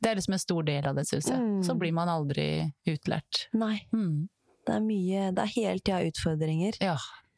det 0.00 0.08
er 0.08 0.16
liksom 0.16 0.34
en 0.34 0.40
stor 0.40 0.64
del 0.64 0.86
av 0.88 0.96
det, 0.96 1.02
syns 1.04 1.26
jeg. 1.28 1.36
Mm. 1.36 1.58
Så 1.66 1.74
blir 1.76 1.92
man 1.92 2.08
aldri 2.08 2.64
utlært. 2.88 3.46
Nei, 3.52 3.84
Mm. 3.92 4.24
Det 4.66 4.74
er 4.74 4.80
mye 4.84 5.28
Det 5.34 5.42
er 5.44 5.52
hele 5.54 5.80
tida 5.80 6.00
utfordringer. 6.10 6.76
Ja. 6.82 6.96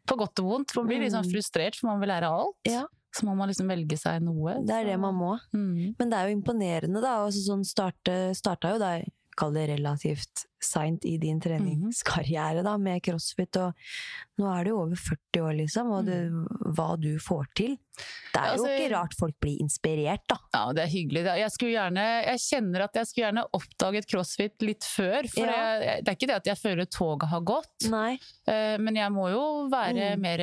På 0.08 0.16
godt 0.16 0.40
og 0.40 0.46
vondt. 0.48 0.74
Man 0.76 0.86
blir 0.88 1.00
litt 1.04 1.12
sånn 1.12 1.26
Mm. 1.26 1.32
frustrert, 1.34 1.76
for 1.76 1.88
man 1.92 2.00
vil 2.00 2.08
lære 2.08 2.28
alt. 2.32 2.56
Ja. 2.66 2.86
Så 3.12 3.24
må 3.24 3.34
man 3.36 3.48
liksom 3.48 3.68
velge 3.68 3.96
seg 3.98 4.22
noe. 4.22 4.58
Det 4.64 4.74
er 4.74 4.84
det 4.84 4.98
man 5.00 5.14
må. 5.14 5.38
Mm. 5.54 5.94
Men 5.98 6.10
det 6.10 6.16
er 6.18 6.28
jo 6.28 6.36
imponerende, 6.40 7.00
da. 7.00 7.24
Altså, 7.26 7.44
sånn 7.44 7.64
starte, 7.64 8.34
starta 8.36 8.72
jo 8.74 8.78
da, 8.78 9.02
kall 9.36 9.52
det 9.52 9.68
relativt 9.70 10.46
seint 10.64 11.04
i 11.04 11.16
din 11.18 11.40
treningskarriere, 11.40 12.62
da, 12.66 12.76
med 12.78 13.02
crossfit. 13.04 13.56
Og 13.62 13.74
nå 14.38 14.48
er 14.54 14.64
du 14.68 14.72
over 14.76 14.96
40 14.96 15.42
år, 15.44 15.54
liksom, 15.62 15.92
og 15.98 16.06
du, 16.08 16.46
hva 16.76 16.92
du 17.00 17.12
får 17.22 17.46
til. 17.58 17.76
Det 17.98 18.38
er 18.38 18.52
jo 18.54 18.62
Altså, 18.62 18.68
ikke 18.76 18.90
rart 18.94 19.14
folk 19.18 19.34
blir 19.42 19.58
inspirert, 19.64 20.22
da. 20.30 20.36
Ja, 20.54 20.64
det 20.76 20.84
er 20.84 20.90
hyggelig. 20.92 21.24
Jeg, 21.26 21.50
gjerne, 21.74 22.04
jeg 22.28 22.42
kjenner 22.44 22.84
at 22.84 22.94
jeg 23.00 23.08
skulle 23.08 23.24
gjerne 23.26 23.44
oppdaget 23.58 24.06
crossfit 24.12 24.62
litt 24.62 24.86
før. 24.86 25.26
For 25.32 25.46
Ja. 25.48 25.56
jeg, 25.80 26.04
det 26.04 26.12
er 26.12 26.18
ikke 26.18 26.28
det 26.30 26.36
at 26.36 26.46
jeg 26.52 26.60
føler 26.60 26.86
toget 26.86 27.28
har 27.32 27.40
gått, 27.42 27.88
Nei. 27.90 28.18
eh, 28.46 28.76
men 28.78 28.94
jeg 28.94 29.10
må 29.14 29.30
jo 29.32 29.68
være 29.72 30.14
Mm. 30.16 30.20
mer 30.20 30.38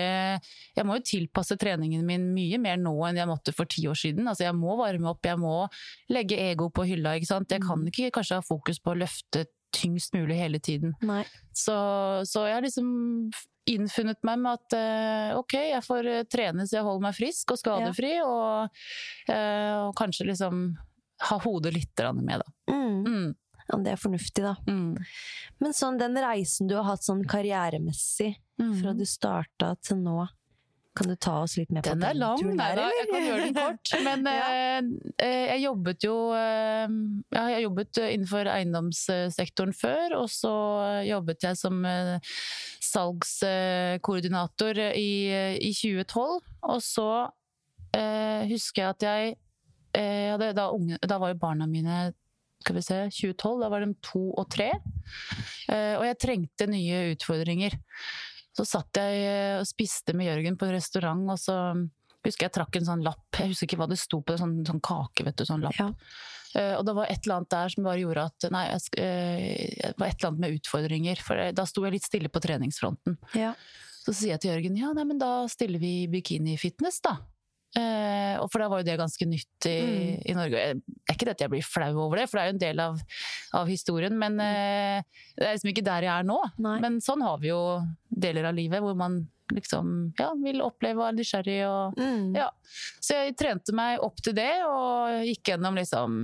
Jeg 0.75 0.85
må 0.85 0.95
jo 0.97 1.01
tilpasse 1.07 1.55
treningen 1.57 2.03
min 2.05 2.33
mye 2.35 2.57
mer 2.59 2.75
nå 2.77 2.91
enn 3.07 3.15
jeg 3.15 3.27
måtte 3.27 3.53
for 3.55 3.65
ti 3.65 3.85
år 3.87 3.95
siden. 3.95 4.27
Altså, 4.27 4.43
jeg 4.43 4.53
må 4.55 4.75
varme 4.77 5.07
opp, 5.07 5.23
jeg 5.25 5.37
må 5.39 5.69
legge 6.09 6.35
ego 6.37 6.69
på 6.69 6.83
hylla. 6.85 7.15
Ikke 7.15 7.27
sant? 7.27 7.49
Jeg 7.49 7.61
kan 7.61 7.79
Mm. 7.79 7.87
ikke 7.87 8.11
kanskje 8.11 8.35
ha 8.35 8.41
fokus 8.41 8.79
på 8.79 8.91
å 8.91 8.99
løfte 8.99 9.45
tyngst 9.75 10.15
mulig 10.15 10.37
hele 10.39 10.61
tiden. 10.63 10.95
Så, 11.53 11.75
så 12.27 12.45
jeg 12.47 12.57
har 12.57 12.65
liksom 12.65 12.89
innfunnet 13.65 14.21
meg 14.25 14.41
med 14.41 14.59
at 14.59 14.75
uh, 14.77 15.39
ok, 15.39 15.55
jeg 15.71 15.85
får 15.85 16.09
eh, 16.11 16.25
trene 16.29 16.67
så 16.67 16.79
jeg 16.79 16.85
holder 16.85 17.05
meg 17.07 17.17
frisk 17.17 17.55
og 17.55 17.59
skadefri, 17.61 18.11
og, 18.21 18.83
uh, 19.31 19.87
og 19.87 19.95
kanskje 19.97 20.29
liksom 20.29 20.67
ha 21.25 21.39
hodet 21.41 21.73
litt 21.73 22.05
med, 22.13 22.43
da. 22.43 22.53
Mm. 22.71 23.01
Mm, 23.07 23.33
Ja, 23.65 23.77
det 23.81 23.95
er 23.95 23.97
fornuftig, 23.97 24.43
da. 24.45 24.55
mm, 24.67 24.97
Men 25.63 25.73
sånn 25.73 25.97
den 25.97 26.19
reisen 26.21 26.69
du 26.69 26.75
har 26.77 26.85
hatt 26.91 27.05
sånn 27.05 27.23
karrieremessig, 27.25 28.35
mm. 28.61 28.73
fra 28.81 28.93
du 28.93 29.05
starta 29.09 29.73
til 29.81 30.03
nå, 30.03 30.19
kan 30.95 31.09
du 31.11 31.15
ta 31.19 31.33
oss 31.43 31.57
litt 31.59 31.71
med 31.75 31.83
på 31.83 31.91
Den 31.93 32.03
er 32.07 32.13
lang, 32.15 32.37
turen 32.39 32.57
der, 32.59 32.71
eller? 32.71 32.93
jeg 32.99 33.07
kan 33.11 33.25
gjøre 33.27 33.45
den 33.45 33.55
kort. 33.57 33.93
Men 34.07 34.25
Ja. 34.31 34.45
eh, 34.47 34.81
eh, 35.25 35.45
jeg 35.53 35.63
jobbet 35.65 36.05
jo 36.07 36.15
Jeg 36.33 37.41
har 37.41 37.59
jobbet 37.65 37.99
innenfor 38.05 38.49
eiendomssektoren 38.53 39.73
før, 39.75 40.15
og 40.21 40.29
så 40.31 40.53
jobbet 41.07 41.43
jeg 41.49 41.59
som 41.59 41.81
eh, 41.85 42.19
salgskoordinator 43.45 44.79
i, 44.95 45.09
i 45.61 45.71
2012. 45.73 46.39
Og 46.71 46.81
så 46.83 47.07
eh, 47.95 48.45
husker 48.51 48.81
jeg 48.85 48.89
at 48.95 49.05
jeg 49.07 49.35
eh, 49.97 50.31
hadde, 50.33 50.53
da, 50.57 50.69
unge, 50.75 50.99
da 51.03 51.19
var 51.21 51.33
jo 51.33 51.41
barna 51.41 51.67
mine 51.69 52.13
skal 52.65 52.79
vi 52.79 52.81
se, 52.81 52.95
2012, 53.13 53.59
da 53.61 53.67
var 53.69 53.83
de 53.83 53.91
to 54.01 54.23
og 54.39 54.47
tre. 54.49 54.71
Eh, 55.69 55.93
og 55.99 56.05
jeg 56.07 56.17
trengte 56.23 56.65
nye 56.71 57.11
utfordringer. 57.13 57.75
Så 58.55 58.63
satt 58.67 58.95
jeg 59.01 59.25
eh, 59.27 59.59
og 59.59 59.67
spiste 59.67 60.13
med 60.15 60.29
Jørgen 60.29 60.55
på 60.57 60.67
en 60.69 60.75
restaurant, 60.77 61.25
og 61.33 61.39
så 61.41 61.57
husker 62.25 62.47
jeg 62.47 62.55
trakk 62.55 62.77
en 62.79 62.87
sånn 62.87 63.03
lapp. 63.05 63.25
Jeg 63.37 63.51
husker 63.51 63.67
ikke 63.67 63.77
hva 63.83 63.89
det 63.91 63.99
sto 64.01 64.21
på, 64.21 64.31
det, 64.33 64.39
sånn, 64.41 64.55
sånn 64.65 64.79
kake, 64.81 65.25
vet 65.27 65.35
du, 65.37 65.43
sånn 65.45 65.61
lapp. 65.65 65.75
Ja. 65.77 65.89
Uh, 66.55 66.77
og 66.79 66.85
det 66.87 66.93
var 66.95 67.09
et 67.11 67.19
eller 67.25 67.35
annet 67.41 67.51
der 67.51 67.73
som 67.73 67.83
bare 67.83 67.99
gjorde 67.99 68.23
at 68.29 68.45
Nei, 68.55 68.61
jeg, 68.69 68.81
eh, 69.03 69.91
det 69.91 69.99
var 69.99 70.07
et 70.07 70.15
eller 70.21 70.29
annet 70.31 70.39
med 70.45 70.55
utfordringer. 70.55 71.19
For 71.21 71.51
da 71.51 71.65
sto 71.67 71.83
jeg 71.83 71.97
litt 71.97 72.07
stille 72.07 72.31
på 72.31 72.39
treningsfronten. 72.41 73.17
Ja. 73.35 73.51
Så 74.05 74.13
sier 74.15 74.37
jeg 74.37 74.41
til 74.45 74.53
Jørgen 74.53 74.79
ja, 74.79 74.93
nei, 74.95 75.03
men 75.09 75.19
da 75.19 75.33
stiller 75.51 75.81
vi 75.83 76.05
bikini-fitness, 76.13 77.01
da. 77.03 77.17
Uh, 77.75 78.39
for 78.47 78.61
da 78.63 78.69
var 78.71 78.79
jo 78.79 78.87
det 78.87 78.93
ganske 79.01 79.25
nytt 79.27 79.65
i, 79.67 79.75
Mm. 79.83 80.21
i 80.31 80.33
Norge. 80.37 80.59
Jeg- 80.63 80.81
er 81.09 81.13
ikke 81.17 81.25
dette 81.27 81.43
jeg 81.43 81.51
blir 81.51 81.65
flau 81.67 81.91
over 82.05 82.17
det, 82.21 82.29
for 82.29 82.37
det 82.39 82.43
er 82.45 82.47
jo 82.47 82.53
en 82.55 82.63
del 82.63 82.79
av, 82.79 83.01
av 83.53 83.67
historien. 83.67 84.15
Men 84.17 84.39
eh, 84.39 85.01
det 85.35 85.43
er 85.43 85.57
liksom 85.57 85.73
ikke 85.73 85.83
der 85.83 86.07
jeg 86.07 86.13
er 86.15 86.23
nå. 86.23 86.39
Nei. 86.63 86.79
Men 86.79 87.01
sånn 87.03 87.21
har 87.21 87.37
vi 87.43 87.49
jo 87.51 87.59
deler 88.15 88.47
av 88.49 88.55
livet 88.57 88.83
hvor 88.83 88.95
man 88.97 89.25
liksom 89.53 89.89
ja, 90.17 90.31
vil 90.41 90.63
oppleve 90.65 91.03
og 91.03 91.05
er 91.11 91.17
nysgjerrig 91.19 91.57
og 91.67 91.99
Mm. 92.01 92.31
ja. 92.33 92.47
Så 93.03 93.13
jeg 93.13 93.35
trente 93.37 93.75
meg 93.77 94.01
opp 94.01 94.17
til 94.25 94.33
det, 94.33 94.49
og 94.65 95.21
gikk 95.27 95.51
gjennom 95.51 95.77
liksom 95.77 96.15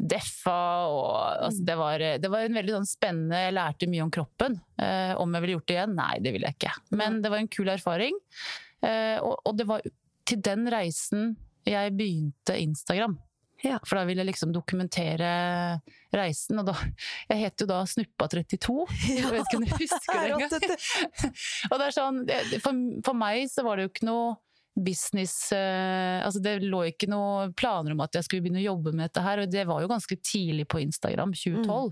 Deffa 0.00 0.86
og 0.88 1.10
altså, 1.44 1.64
det, 1.68 1.76
var, 1.76 2.04
det 2.22 2.30
var 2.32 2.46
en 2.46 2.56
veldig 2.56 2.78
sånn 2.78 2.88
spennende 2.88 3.42
Jeg 3.44 3.56
lærte 3.58 3.90
mye 3.92 4.06
om 4.06 4.10
kroppen. 4.14 4.56
Eh, 4.80 5.12
om 5.20 5.34
jeg 5.36 5.44
ville 5.44 5.58
gjort 5.58 5.68
det 5.68 5.76
igjen? 5.76 5.94
Nei, 6.00 6.14
det 6.24 6.32
ville 6.32 6.48
jeg 6.48 6.56
ikke. 6.56 6.74
Men 6.96 7.20
det 7.20 7.34
var 7.34 7.42
en 7.42 7.52
kul 7.52 7.68
erfaring. 7.68 8.16
Eh, 8.80 9.18
og, 9.20 9.36
og 9.44 9.58
det 9.60 9.68
var 9.68 9.84
til 10.30 10.40
den 10.48 10.64
reisen 10.72 11.34
jeg 11.68 11.92
begynte 11.98 12.56
Instagram. 12.56 13.18
Ja. 13.64 13.78
For 13.84 13.98
da 13.98 14.04
ville 14.08 14.22
jeg 14.24 14.30
liksom 14.30 14.52
dokumentere 14.54 15.30
reisen, 16.16 16.58
og 16.62 16.70
da 16.70 16.76
Jeg 17.28 17.42
het 17.44 17.62
jo 17.62 17.66
da 17.68 17.82
Snuppa32. 17.88 18.76
Jeg 19.20 19.32
vet 19.32 19.42
ikke 19.44 19.58
om 19.58 19.66
du 19.66 19.74
husker 19.74 20.20
det 20.20 20.30
engang. 20.30 20.78
Og 21.70 21.74
det 21.76 21.88
er 21.88 21.96
sånn, 21.96 22.22
for, 22.62 22.84
for 23.06 23.20
meg 23.20 23.50
så 23.52 23.64
var 23.66 23.76
det 23.76 23.86
jo 23.86 23.92
ikke 23.92 24.08
noe 24.08 24.38
business 24.80 25.50
uh, 25.52 26.22
altså 26.24 26.40
Det 26.40 26.52
lå 26.62 26.84
ikke 26.92 27.08
noe 27.10 27.50
planer 27.58 27.92
om 27.92 28.00
at 28.04 28.14
jeg 28.16 28.24
skulle 28.26 28.44
begynne 28.44 28.62
å 28.62 28.68
jobbe 28.70 28.94
med 28.94 29.08
dette 29.08 29.24
her, 29.24 29.42
og 29.42 29.50
det 29.52 29.66
var 29.68 29.82
jo 29.82 29.90
ganske 29.90 30.16
tidlig 30.24 30.68
på 30.70 30.80
Instagram, 30.80 31.34
2012. 31.36 31.90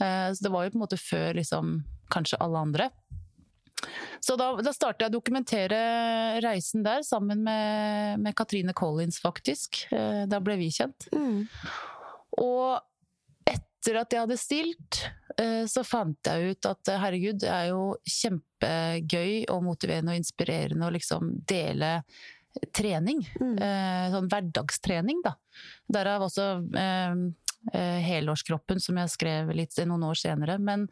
Eh, 0.00 0.28
så 0.32 0.44
det 0.44 0.52
var 0.52 0.64
jo 0.64 0.72
på 0.72 0.78
en 0.78 0.84
måte 0.84 1.00
før 1.00 1.36
liksom 1.38 1.78
kanskje 2.12 2.40
alle 2.44 2.62
andre. 2.68 2.88
Så 4.20 4.36
da, 4.36 4.50
da 4.64 4.72
startet 4.74 5.04
jeg 5.04 5.12
å 5.12 5.16
dokumentere 5.18 5.78
reisen 6.44 6.84
der, 6.86 7.04
sammen 7.06 7.44
med, 7.46 8.22
med 8.24 8.36
Katrine 8.38 8.74
Collins, 8.76 9.20
faktisk. 9.22 9.84
Eh, 9.92 10.24
da 10.30 10.40
ble 10.42 10.58
vi 10.60 10.70
kjent. 10.74 11.08
Mm. 11.14 11.44
Og 12.42 13.46
etter 13.46 14.00
at 14.00 14.16
jeg 14.16 14.24
hadde 14.24 14.40
stilt, 14.40 15.02
eh, 15.38 15.64
så 15.70 15.84
fant 15.86 16.30
jeg 16.30 16.56
ut 16.56 16.70
at 16.72 16.92
eh, 16.92 17.02
herregud, 17.04 17.40
det 17.44 17.52
er 17.52 17.70
jo 17.70 17.84
kjempegøy 18.16 19.46
og 19.54 19.62
motiverende 19.68 20.16
og 20.16 20.24
inspirerende 20.24 20.88
å 20.88 20.96
liksom 20.96 21.36
dele 21.46 22.00
trening. 22.72 23.20
Mm. 23.36 23.58
Sånn 24.14 24.30
hverdagstrening, 24.32 25.18
da. 25.20 25.34
Derav 25.92 26.22
også 26.24 26.46
helårskroppen, 27.74 28.80
som 28.82 28.98
jeg 29.00 29.12
skrev 29.12 29.50
litt 29.56 29.76
noen 29.88 30.04
år 30.06 30.18
senere. 30.18 30.58
Men 30.62 30.86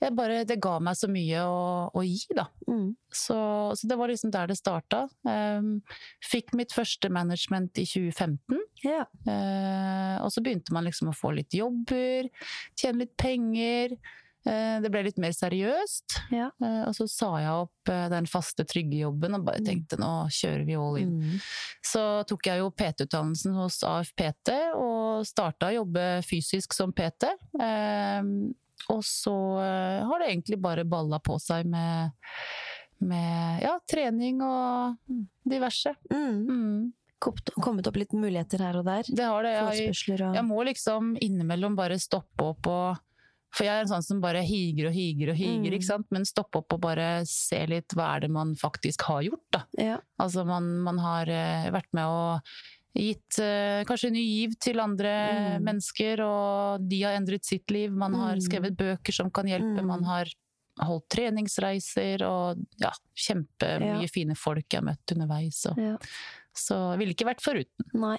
jeg 0.00 0.14
bare, 0.18 0.44
det 0.46 0.60
ga 0.62 0.76
meg 0.82 0.98
så 0.98 1.08
mye 1.10 1.42
å, 1.48 1.88
å 1.90 2.04
gi, 2.06 2.20
da. 2.36 2.46
Mm. 2.68 2.92
Så, 3.10 3.38
så 3.74 3.88
det 3.88 3.96
var 3.98 4.12
liksom 4.12 4.32
der 4.34 4.50
det 4.50 4.58
starta. 4.60 5.06
Um, 5.24 5.78
fikk 6.24 6.54
mitt 6.58 6.74
første 6.76 7.10
management 7.12 7.80
i 7.80 7.86
2015. 7.88 8.60
Ja. 8.84 9.04
Eh, 9.26 10.16
og 10.22 10.30
så 10.32 10.42
begynte 10.44 10.74
man 10.76 10.86
liksom 10.86 11.10
å 11.10 11.16
få 11.16 11.32
litt 11.36 11.56
jobber, 11.56 12.30
tjene 12.78 13.04
litt 13.04 13.16
penger. 13.18 13.96
Eh, 14.48 14.78
det 14.80 14.90
ble 14.94 15.02
litt 15.04 15.18
mer 15.20 15.34
seriøst. 15.36 16.14
Ja. 16.32 16.46
Eh, 16.64 16.82
og 16.88 16.94
så 16.96 17.04
sa 17.10 17.28
jeg 17.42 17.50
opp 17.66 17.90
eh, 17.92 18.06
den 18.12 18.28
faste, 18.30 18.64
trygge 18.68 19.02
jobben 19.02 19.36
og 19.36 19.44
bare 19.44 19.60
Mm. 19.60 19.66
tenkte 19.66 19.98
nå 20.00 20.12
kjører 20.32 20.64
vi 20.66 20.76
all 20.78 20.96
in. 21.02 21.12
Mm. 21.20 21.40
Så 21.84 22.04
tok 22.30 22.46
jeg 22.48 22.62
jo 22.62 22.70
PT-utdannelsen 22.70 23.54
hos 23.58 23.80
AFPT 23.84 24.54
og 24.78 25.26
starta 25.28 25.68
å 25.68 25.76
jobbe 25.82 26.06
fysisk 26.24 26.72
som 26.76 26.92
PT. 26.96 27.28
Eh, 27.60 28.22
og 28.88 29.02
så 29.04 29.34
har 30.06 30.20
det 30.22 30.28
egentlig 30.30 30.60
bare 30.62 30.84
balla 30.88 31.18
på 31.18 31.34
seg 31.42 31.66
med, 31.66 32.12
med 33.00 33.62
ja, 33.62 33.74
trening 33.90 34.40
og 34.42 34.96
diverse. 35.44 35.92
Mm. 36.12 36.46
Mm. 36.46 36.92
Kommet- 37.18 37.86
opp 37.90 37.96
litt 37.98 38.12
muligheter 38.14 38.62
her 38.62 38.76
og 38.78 38.84
der. 38.86 39.02
Det 39.10 39.24
har 39.26 39.42
det. 39.42 39.52
Jeg, 39.82 39.92
jeg 40.20 40.44
må 40.46 40.62
liksom 40.64 41.16
innimellom 41.20 41.74
bare 41.74 41.98
stoppe 41.98 42.46
opp 42.52 42.66
og 42.70 43.00
For 43.50 43.64
jeg 43.64 43.72
er 43.74 43.80
en 43.80 43.88
sånn 43.88 44.02
som 44.04 44.20
bare 44.20 44.42
higer 44.44 44.88
og 44.90 44.92
higer 44.94 45.30
og 45.30 45.36
higer, 45.36 45.70
Mm. 45.70 45.76
ikke 45.78 45.84
sant? 45.88 46.06
Men 46.10 46.24
stoppe 46.24 46.58
opp 46.60 46.72
og 46.74 46.80
bare 46.80 47.24
se 47.26 47.66
litt 47.66 47.88
hva 47.96 48.16
er 48.16 48.20
det 48.20 48.30
man 48.30 48.54
faktisk 48.54 49.02
har 49.08 49.22
gjort, 49.22 49.44
da. 49.50 49.62
ja. 49.78 49.98
Altså 50.20 50.44
man, 50.46 50.78
man 50.84 50.98
har 50.98 51.28
eh, 51.28 51.70
vært 51.70 51.88
med 51.92 52.04
og 52.04 52.40
gitt 52.98 53.38
uh, 53.38 53.84
kanskje 53.86 54.10
ny 54.10 54.22
giv 54.24 54.54
til 54.58 54.80
andre 54.80 55.12
Mm. 55.58 55.62
mennesker, 55.64 56.20
og 56.24 56.88
de 56.88 57.02
har 57.04 57.14
endret 57.16 57.44
sitt 57.44 57.70
liv. 57.70 57.92
Man 57.92 58.12
har 58.14 58.34
Mm. 58.34 58.40
skrevet 58.40 58.76
bøker 58.76 59.12
som 59.14 59.30
kan 59.30 59.46
hjelpe, 59.46 59.80
Mm. 59.80 59.86
man 59.86 60.02
har 60.04 60.26
holdt 60.80 61.08
treningsreiser, 61.08 62.22
og 62.22 62.58
ja, 62.78 62.90
kjempemye 63.16 64.02
Ja. 64.02 64.06
fine 64.08 64.34
folk 64.36 64.64
jeg 64.70 64.80
har 64.82 64.86
møtt 64.94 65.12
underveis. 65.12 65.64
Og, 65.66 65.76
ja. 65.78 65.96
så 66.54 66.92
jeg 66.92 66.98
ville 66.98 67.14
ikke 67.14 67.26
vært 67.26 67.40
foruten. 67.40 67.84
Nei. 67.94 68.18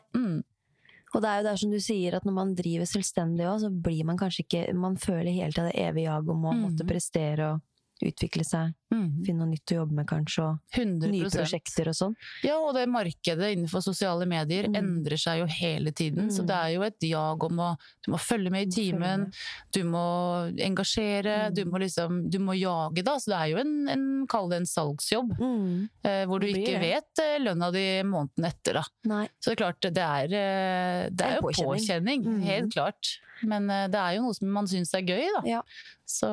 Mm. 1.09 1.15
Og 1.15 1.23
det 1.23 1.29
er 1.29 1.39
jo 1.39 1.47
der 1.49 1.61
som 1.61 1.71
du 1.73 1.79
sier, 1.81 2.15
at 2.15 2.25
når 2.27 2.35
man 2.35 2.53
driver 2.57 2.89
selvstendig 2.89 3.47
òg, 3.49 3.63
så 3.63 3.71
blir 3.73 4.05
man 4.05 4.19
kanskje 4.19 4.45
ikke 4.45 4.65
Man 4.77 4.97
føler 5.01 5.33
hele 5.33 5.51
tida 5.51 5.69
det 5.69 5.79
evige 5.81 6.05
jaget 6.05 6.29
om 6.35 6.45
å 6.45 6.55
måtte 6.67 6.85
prestere 6.87 7.53
og 7.55 7.65
utvikle 8.01 8.45
seg. 8.47 8.73
Mm. 8.93 9.23
Finne 9.25 9.39
noe 9.43 9.49
nytt 9.51 9.69
å 9.73 9.75
jobbe 9.83 9.93
med, 9.93 10.07
kanskje, 10.07 10.43
og 10.47 10.59
100 10.73 11.09
nye 11.11 11.29
prosjekter 11.29 11.89
og 11.91 11.95
sånn. 11.97 12.15
Ja, 12.43 12.55
og 12.57 12.73
det 12.73 12.87
markedet 12.89 13.51
innenfor 13.53 13.83
sosiale 13.85 14.25
medier 14.25 14.65
Mm. 14.69 14.75
endrer 14.79 15.17
seg 15.19 15.39
jo 15.41 15.45
hele 15.45 15.91
tiden. 15.91 16.29
Så 16.31 16.41
Mm. 16.41 16.47
det 16.47 16.55
er 16.55 16.69
jo 16.73 16.81
et 16.83 16.99
jag 17.01 17.43
om 17.43 17.57
å 17.59 17.77
Du 18.05 18.11
må 18.13 18.17
følge 18.17 18.49
med 18.49 18.67
i 18.67 18.71
timen, 18.71 19.31
du 19.71 19.83
må 19.83 20.49
engasjere, 20.57 21.49
Mm. 21.49 21.53
du 21.53 21.65
må 21.65 21.79
liksom 21.79 22.29
Du 22.29 22.39
må 22.39 22.53
jage, 22.57 23.03
da. 23.03 23.15
Så 23.19 23.25
det 23.27 23.37
er 23.39 23.47
jo 23.51 23.57
en, 23.57 23.87
en 23.89 24.27
kall 24.27 24.49
det 24.49 24.57
en 24.57 24.65
salgsjobb. 24.65 25.37
Mm. 25.39 25.89
Eh, 26.03 26.25
hvor 26.25 26.39
du 26.39 26.47
ikke 26.47 26.79
det. 26.79 26.81
vet 26.81 27.19
eh, 27.19 27.37
lønna 27.39 27.71
di 27.71 28.01
måneden 28.03 28.45
etter, 28.45 28.73
da. 28.73 28.83
Nei. 29.05 29.27
Så 29.39 29.51
det 29.51 29.59
er 29.59 29.63
klart, 29.65 29.81
det 29.81 29.97
er, 29.97 30.23
eh, 30.25 31.09
det 31.09 31.21
er 31.21 31.35
jo 31.35 31.41
påkjenning. 31.49 32.23
påkjenning. 32.23 32.23
Mm. 32.25 32.41
Helt 32.43 32.73
klart. 32.73 33.19
Men 33.43 33.69
eh, 33.69 33.87
det 33.87 33.95
er 33.99 34.15
jo 34.15 34.23
noe 34.23 34.33
som 34.33 34.49
man 34.49 34.65
syns 34.67 34.93
er 34.93 35.01
gøy, 35.01 35.27
da. 35.37 35.41
Ja. 35.45 35.61
Så 36.07 36.27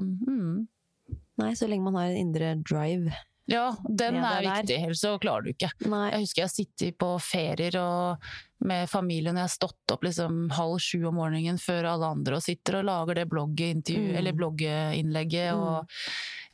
mm. 0.00 0.66
Nei, 1.38 1.52
så 1.54 1.68
lenge 1.70 1.84
man 1.86 1.94
har 2.00 2.10
en 2.10 2.16
indre 2.26 2.54
drive 2.66 3.12
Ja, 3.48 3.70
den 3.88 4.16
er 4.20 4.42
viktig, 4.44 4.76
ellers 4.84 5.00
så 5.00 5.14
klarer 5.22 5.46
du 5.46 5.50
ikke. 5.54 5.70
Nei. 5.88 6.10
Jeg 6.12 6.20
husker 6.26 6.42
jeg 6.42 6.48
har 6.48 6.52
sittet 6.52 6.98
på 7.00 7.12
ferier 7.24 7.78
og 7.80 8.26
med 8.68 8.90
familien, 8.90 9.36
og 9.38 9.40
jeg 9.40 9.46
har 9.48 9.54
stått 9.54 9.94
opp 9.94 10.02
liksom 10.04 10.50
halv 10.52 10.76
sju 10.82 10.98
om 11.08 11.14
morgenen 11.16 11.56
før 11.62 11.86
alle 11.94 12.10
andre 12.12 12.36
og 12.36 12.42
sitter 12.44 12.80
og 12.80 12.84
lager 12.90 13.14
det 13.22 13.28
bloggintervju, 13.30 14.10
Mm. 14.10 14.16
eller 14.18 14.36
blogginnlegget 14.36 15.54
og 15.54 15.86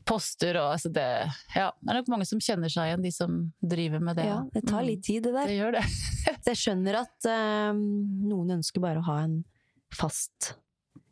poster 0.06 0.54
og 0.60 0.74
altså 0.76 0.92
det 0.92 1.08
Ja, 1.56 1.70
det 1.80 1.90
er 1.90 1.98
nok 2.02 2.08
mange 2.12 2.26
som 2.28 2.38
kjenner 2.38 2.68
seg 2.70 2.90
igjen, 2.92 3.02
de 3.02 3.10
som 3.10 3.38
driver 3.64 3.98
med 4.04 4.16
det. 4.20 4.26
Ja, 4.28 4.38
det 4.52 4.62
tar 4.68 4.82
Mm. 4.82 4.86
litt 4.86 5.02
tid, 5.02 5.22
det 5.24 5.32
der. 5.32 5.46
Det 5.46 5.58
gjør 5.58 5.72
det. 5.72 5.84
Så 6.44 6.52
jeg 6.52 6.60
skjønner 6.62 7.00
at 7.00 7.30
um, 7.72 7.80
noen 8.28 8.50
ønsker 8.60 8.80
bare 8.84 9.00
å 9.00 9.06
ha 9.08 9.18
en 9.24 9.44
fast 9.90 10.54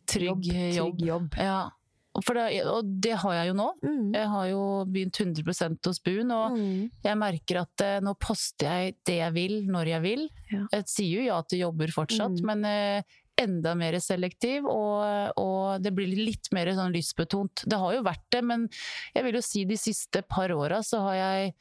Trygg 0.06 0.44
jobb. 0.44 0.44
Trygg 0.44 1.06
jobb. 1.08 1.34
Ja. 1.38 1.70
Det, 2.12 2.66
og 2.68 2.84
det 3.00 3.14
har 3.22 3.32
jeg 3.38 3.48
jo 3.48 3.54
nå. 3.56 3.66
Mm. 3.82 4.12
Jeg 4.14 4.28
har 4.28 4.46
jo 4.50 4.62
begynt 4.84 5.16
100 5.20 5.78
hos 5.86 6.00
Buen, 6.04 6.30
og 6.30 6.52
Mm. 6.58 6.90
jeg 7.04 7.16
merker 7.16 7.60
at 7.62 7.80
eh, 7.80 8.00
nå 8.04 8.12
poster 8.20 8.66
jeg 8.68 8.96
det 9.06 9.16
jeg 9.16 9.32
vil, 9.32 9.54
når 9.66 9.86
jeg 9.94 10.02
vil. 10.02 10.28
Ja. 10.52 10.66
Jeg 10.72 10.84
sier 10.92 11.14
jo 11.16 11.26
ja 11.30 11.40
til 11.42 11.60
jobber 11.64 11.88
fortsatt, 11.88 12.36
Mm. 12.42 12.44
men 12.46 12.64
eh, 12.68 13.02
enda 13.40 13.72
mer 13.74 13.96
selektiv, 13.98 14.66
og, 14.68 15.32
og 15.40 15.80
det 15.82 15.94
blir 15.96 16.12
litt 16.14 16.52
mer 16.52 16.66
sånn 16.76 16.92
lystbetont. 16.92 17.64
Det 17.66 17.78
har 17.80 17.94
jo 17.96 18.02
vært 18.04 18.26
det, 18.30 18.42
men 18.44 18.68
jeg 19.16 19.24
vil 19.24 19.34
jo 19.34 19.40
si 19.40 19.64
de 19.64 19.76
siste 19.80 20.20
par 20.28 20.52
åra 20.52 20.82
så 20.84 21.00
har 21.08 21.14
jeg 21.14 21.54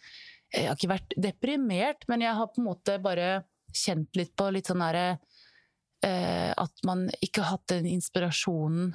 Jeg 0.54 0.68
har 0.68 0.76
ikke 0.76 0.90
vært 0.92 1.14
deprimert, 1.16 2.04
men 2.10 2.20
jeg 2.26 2.36
har 2.36 2.48
på 2.52 2.60
en 2.60 2.66
måte 2.68 2.98
bare 3.02 3.46
kjent 3.74 4.10
litt 4.20 4.36
på 4.36 4.52
litt 4.52 4.68
sånn 4.68 4.84
derre 4.84 5.18
eh, 6.04 6.52
At 6.58 6.74
man 6.84 7.06
ikke 7.24 7.40
har 7.42 7.54
hatt 7.56 7.68
den 7.72 7.86
inspirasjonen 7.88 8.92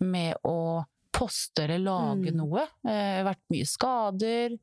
med 0.00 0.36
å 0.48 0.84
poste 1.14 1.64
eller 1.64 1.78
lage 1.86 2.32
Mm. 2.32 2.36
noe. 2.42 2.60
Eh, 2.60 2.90
Det 2.90 3.22
har 3.22 3.28
vært 3.30 3.44
mye 3.54 3.66
skader. 3.70 4.58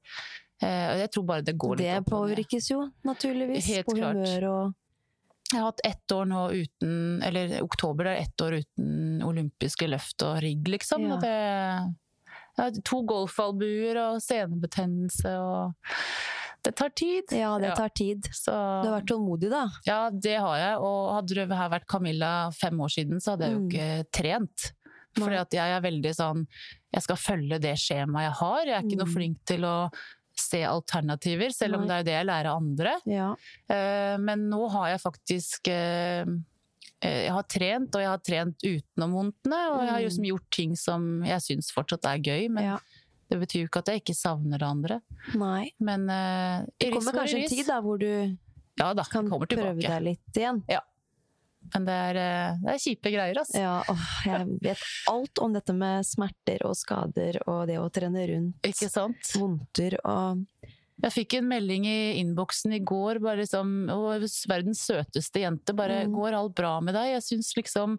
Eh, 0.62 0.98
Jeg 1.02 1.12
tror 1.12 1.24
bare 1.26 1.42
det 1.48 1.58
går 1.58 1.78
litt 1.78 1.88
Det 1.88 1.98
opp 2.04 2.12
påvirkes 2.12 2.70
jo 2.70 2.92
naturligvis 3.06 3.66
Helt 3.72 3.88
på 3.88 3.96
klart. 3.98 4.16
humør 4.16 4.44
og 4.52 4.74
Jeg 5.52 5.60
har 5.60 5.66
hatt 5.72 5.82
ett 5.84 6.08
år 6.16 6.26
nå 6.28 6.42
uten 6.54 7.24
Eller 7.24 7.62
oktober 7.64 8.04
det 8.06 8.14
er 8.18 8.22
ett 8.22 8.38
år 8.46 8.60
uten 8.62 9.22
olympiske 9.24 9.88
løft 9.90 10.22
og 10.24 10.42
rigg, 10.44 10.64
liksom. 10.68 11.08
Ja. 11.10 11.18
Det 11.18 11.98
jeg 12.58 12.66
har 12.66 12.82
to 12.84 13.02
golfalbuer 13.08 13.96
og 13.98 14.22
senebetennelse 14.22 15.32
og 15.40 15.74
Det 16.64 16.76
tar 16.76 16.90
tid. 16.90 17.24
Ja, 17.32 17.58
det 17.58 17.74
tar 17.76 17.90
tid. 17.90 18.22
Så 18.32 18.52
Du 18.84 18.90
har 18.92 19.02
vært 19.02 19.08
tålmodig, 19.10 19.50
da. 19.50 19.64
Ja, 19.88 20.10
det 20.12 20.36
har 20.38 20.58
jeg. 20.60 20.78
Og 20.78 21.16
hadde 21.16 21.48
det 21.48 21.58
her 21.58 21.70
vært 21.70 21.88
Camilla 21.88 22.52
fem 22.54 22.78
år 22.78 22.92
siden, 22.94 23.18
så 23.20 23.32
hadde 23.32 23.48
jeg 23.48 23.54
jo 23.54 23.60
Mm. 23.60 23.70
ikke 23.72 24.12
trent. 24.12 24.72
Fordi 25.18 25.36
at 25.42 25.52
jeg 25.52 25.76
er 25.76 25.82
veldig 25.84 26.12
sånn 26.16 26.46
Jeg 26.94 27.04
skal 27.04 27.16
følge 27.20 27.58
det 27.60 27.74
skjemaet 27.80 28.26
jeg 28.30 28.36
har. 28.40 28.66
Jeg 28.66 28.76
er 28.78 28.84
ikke 28.88 28.98
noe 29.00 29.08
Mm. 29.08 29.14
flink 29.16 29.38
til 29.46 29.62
å 29.68 29.92
se 30.36 30.62
alternativer, 30.64 31.52
selv 31.54 31.76
om 31.76 31.88
det 31.88 31.96
er 32.00 32.04
det 32.04 32.14
jeg 32.16 32.26
lærer 32.26 32.50
andre. 32.56 32.94
Ja. 33.06 33.36
Eh, 33.70 34.18
Men 34.18 34.50
nå 34.50 34.70
har 34.72 34.90
jeg 34.90 35.02
faktisk 35.04 35.68
eh, 35.68 36.26
eh, 37.02 37.22
Jeg 37.28 37.32
har 37.32 37.44
trent, 37.44 37.96
og 37.96 38.02
jeg 38.02 38.10
har 38.10 38.18
trent 38.20 38.58
utenom 38.64 39.12
vondtene. 39.20 39.60
Og 39.72 39.80
jeg 39.84 39.90
har 39.92 40.00
Mm. 40.00 40.06
liksom 40.08 40.26
gjort 40.26 40.50
ting 40.52 40.76
som 40.76 41.24
jeg 41.24 41.40
syns 41.42 41.72
fortsatt 41.72 42.06
er 42.06 42.18
gøy, 42.20 42.50
men 42.50 42.64
ja. 42.64 42.78
det 43.30 43.40
betyr 43.40 43.62
jo 43.64 43.68
ikke 43.70 43.80
at 43.80 43.88
jeg 43.88 44.02
ikke 44.04 44.16
savner 44.16 44.58
det 44.60 44.68
andre. 44.68 45.02
Nei. 45.36 45.72
Men 45.80 46.10
uh, 46.10 46.66
Det 46.80 46.92
kommer 46.94 47.12
kanskje 47.14 47.44
en 47.44 47.50
tid 47.50 47.68
da 47.68 47.82
hvor 47.82 47.98
du 48.00 48.38
Ja 48.80 48.94
da, 48.94 49.04
kan 49.04 49.28
prøve 49.30 49.80
deg 49.80 50.02
litt 50.04 50.34
igjen. 50.36 50.64
Men 51.74 51.86
det 51.86 51.94
er, 51.94 52.18
eh, 52.20 52.58
det 52.64 52.74
er 52.74 52.82
kjipe 52.84 53.12
greier, 53.14 53.38
altså. 53.38 53.60
Ja, 53.62 53.78
åh, 53.88 54.06
jeg 54.26 54.58
vet 54.62 54.82
alt 55.12 55.40
om 55.46 55.54
dette 55.54 55.74
med 55.78 56.04
smerter 56.06 56.66
og 56.68 56.76
skader 56.76 57.38
og 57.48 57.68
det 57.70 57.78
å 57.80 57.88
trene 57.94 58.28
rundt. 58.28 58.60
Ikke 58.68 58.90
sant? 58.92 59.34
Vondter 59.40 60.00
og 60.04 60.46
Jeg 61.02 61.12
fikk 61.16 61.34
en 61.40 61.48
melding 61.50 61.86
i 61.90 62.20
innboksen 62.22 62.76
i 62.76 62.80
går, 62.86 63.18
bare 63.24 63.40
liksom 63.42 63.88
«Å, 63.90 64.20
verdens 64.48 64.84
søteste 64.86 65.42
jente, 65.42 65.74
bare 65.74 66.04
Mm. 66.06 66.14
'går 66.14 66.34
alt 66.38 66.54
bra 66.54 66.80
med 66.80 66.94
deg?' 66.94 67.16
Jeg 67.16 67.24
syns 67.26 67.56
liksom 67.58 67.96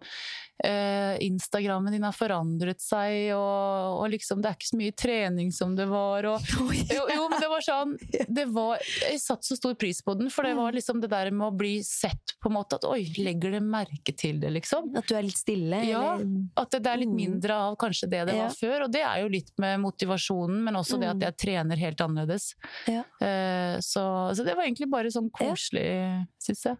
eh, 0.63 1.17
Instagrammen 1.27 1.91
din 1.93 2.03
har 2.07 2.13
forandret 2.15 2.79
seg, 2.81 3.33
og, 3.35 3.99
og 4.01 4.09
liksom 4.13 4.41
det 4.41 4.49
er 4.49 4.55
ikke 4.57 4.69
så 4.71 4.79
mye 4.79 4.95
trening 4.95 5.51
som 5.51 5.75
det 5.75 5.85
var, 5.91 6.23
og 6.25 6.41
jo, 6.95 7.03
jo, 7.15 7.27
men 7.29 7.39
det 7.43 7.49
var 7.51 7.65
sånn 7.65 7.93
det 8.39 8.45
var, 8.55 8.79
Jeg 9.09 9.19
satte 9.21 9.47
så 9.49 9.57
stor 9.59 9.75
pris 9.75 10.01
på 10.05 10.15
den, 10.19 10.29
for 10.33 10.43
det 10.47 10.53
Mm. 10.53 10.61
var 10.63 10.71
liksom 10.75 10.99
det 11.01 11.09
der 11.09 11.31
med 11.31 11.47
å 11.47 11.55
bli 11.57 11.73
sett 11.83 12.35
på 12.43 12.49
en 12.51 12.53
måte, 12.57 12.75
at 12.77 12.85
oi, 12.85 13.03
legger 13.17 13.51
det 13.57 13.61
merke 13.65 14.13
til 14.15 14.39
det, 14.39 14.51
liksom? 14.53 14.91
at 14.99 15.07
du 15.09 15.15
er 15.17 15.23
litt 15.25 15.37
stille. 15.39 15.79
Ja. 15.87 16.15
eller- 16.15 16.47
At 16.57 16.69
det, 16.71 16.83
det 16.85 16.91
er 16.91 16.97
litt 17.01 17.09
Mm. 17.09 17.15
mindre 17.17 17.53
av 17.55 17.75
kanskje 17.77 18.09
det 18.09 18.25
det 18.27 18.35
Ja. 18.35 18.43
var 18.47 18.55
før, 18.55 18.83
og 18.85 18.91
det 18.91 19.01
er 19.01 19.21
jo 19.23 19.29
litt 19.29 19.51
med 19.57 19.79
motivasjonen, 19.81 20.63
men 20.63 20.75
også 20.75 20.99
det 20.99 21.09
at 21.09 21.15
Mm. 21.17 21.25
jeg 21.25 21.37
trener 21.37 21.77
helt 21.77 21.97
annerledes. 22.01 22.53
Ja. 22.87 23.03
Eh, 23.21 23.79
Så, 23.81 24.03
så 24.37 24.45
det 24.45 24.55
var 24.55 24.63
egentlig 24.63 24.89
bare 24.89 25.09
sånn 25.09 25.29
Ja. 25.39 25.49
koselig, 25.49 26.27
syns 26.39 26.63
jeg. 26.65 26.77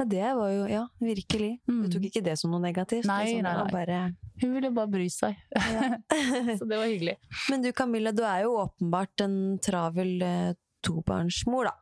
Ja, 0.00 0.04
det 0.08 0.30
var 0.38 0.48
jo 0.54 0.62
Ja, 0.70 0.86
virkelig. 1.00 1.50
Du 1.66 1.72
Mm. 1.74 1.90
tok 1.92 2.06
ikke 2.08 2.22
det 2.24 2.38
som 2.40 2.50
noe 2.54 2.60
negativt? 2.62 3.04
Nei, 3.06 3.18
liksom, 3.26 3.42
nei, 3.44 3.52
nei. 3.58 3.70
Bare, 3.74 3.98
Hun 4.40 4.54
ville 4.54 4.70
bare 4.72 4.88
bry 4.88 5.06
seg, 5.12 5.36
ja. 5.52 5.98
så 6.58 6.64
det 6.66 6.78
var 6.80 6.86
hyggelig. 6.88 7.16
Men 7.50 7.60
du 7.62 7.70
Camilla, 7.76 8.12
du 8.16 8.22
er 8.24 8.42
jo 8.46 8.54
åpenbart 8.62 9.20
en 9.26 9.58
travel 9.60 10.16
eh, 10.24 10.52
tobarnsmor, 10.82 11.68
da. 11.68 11.74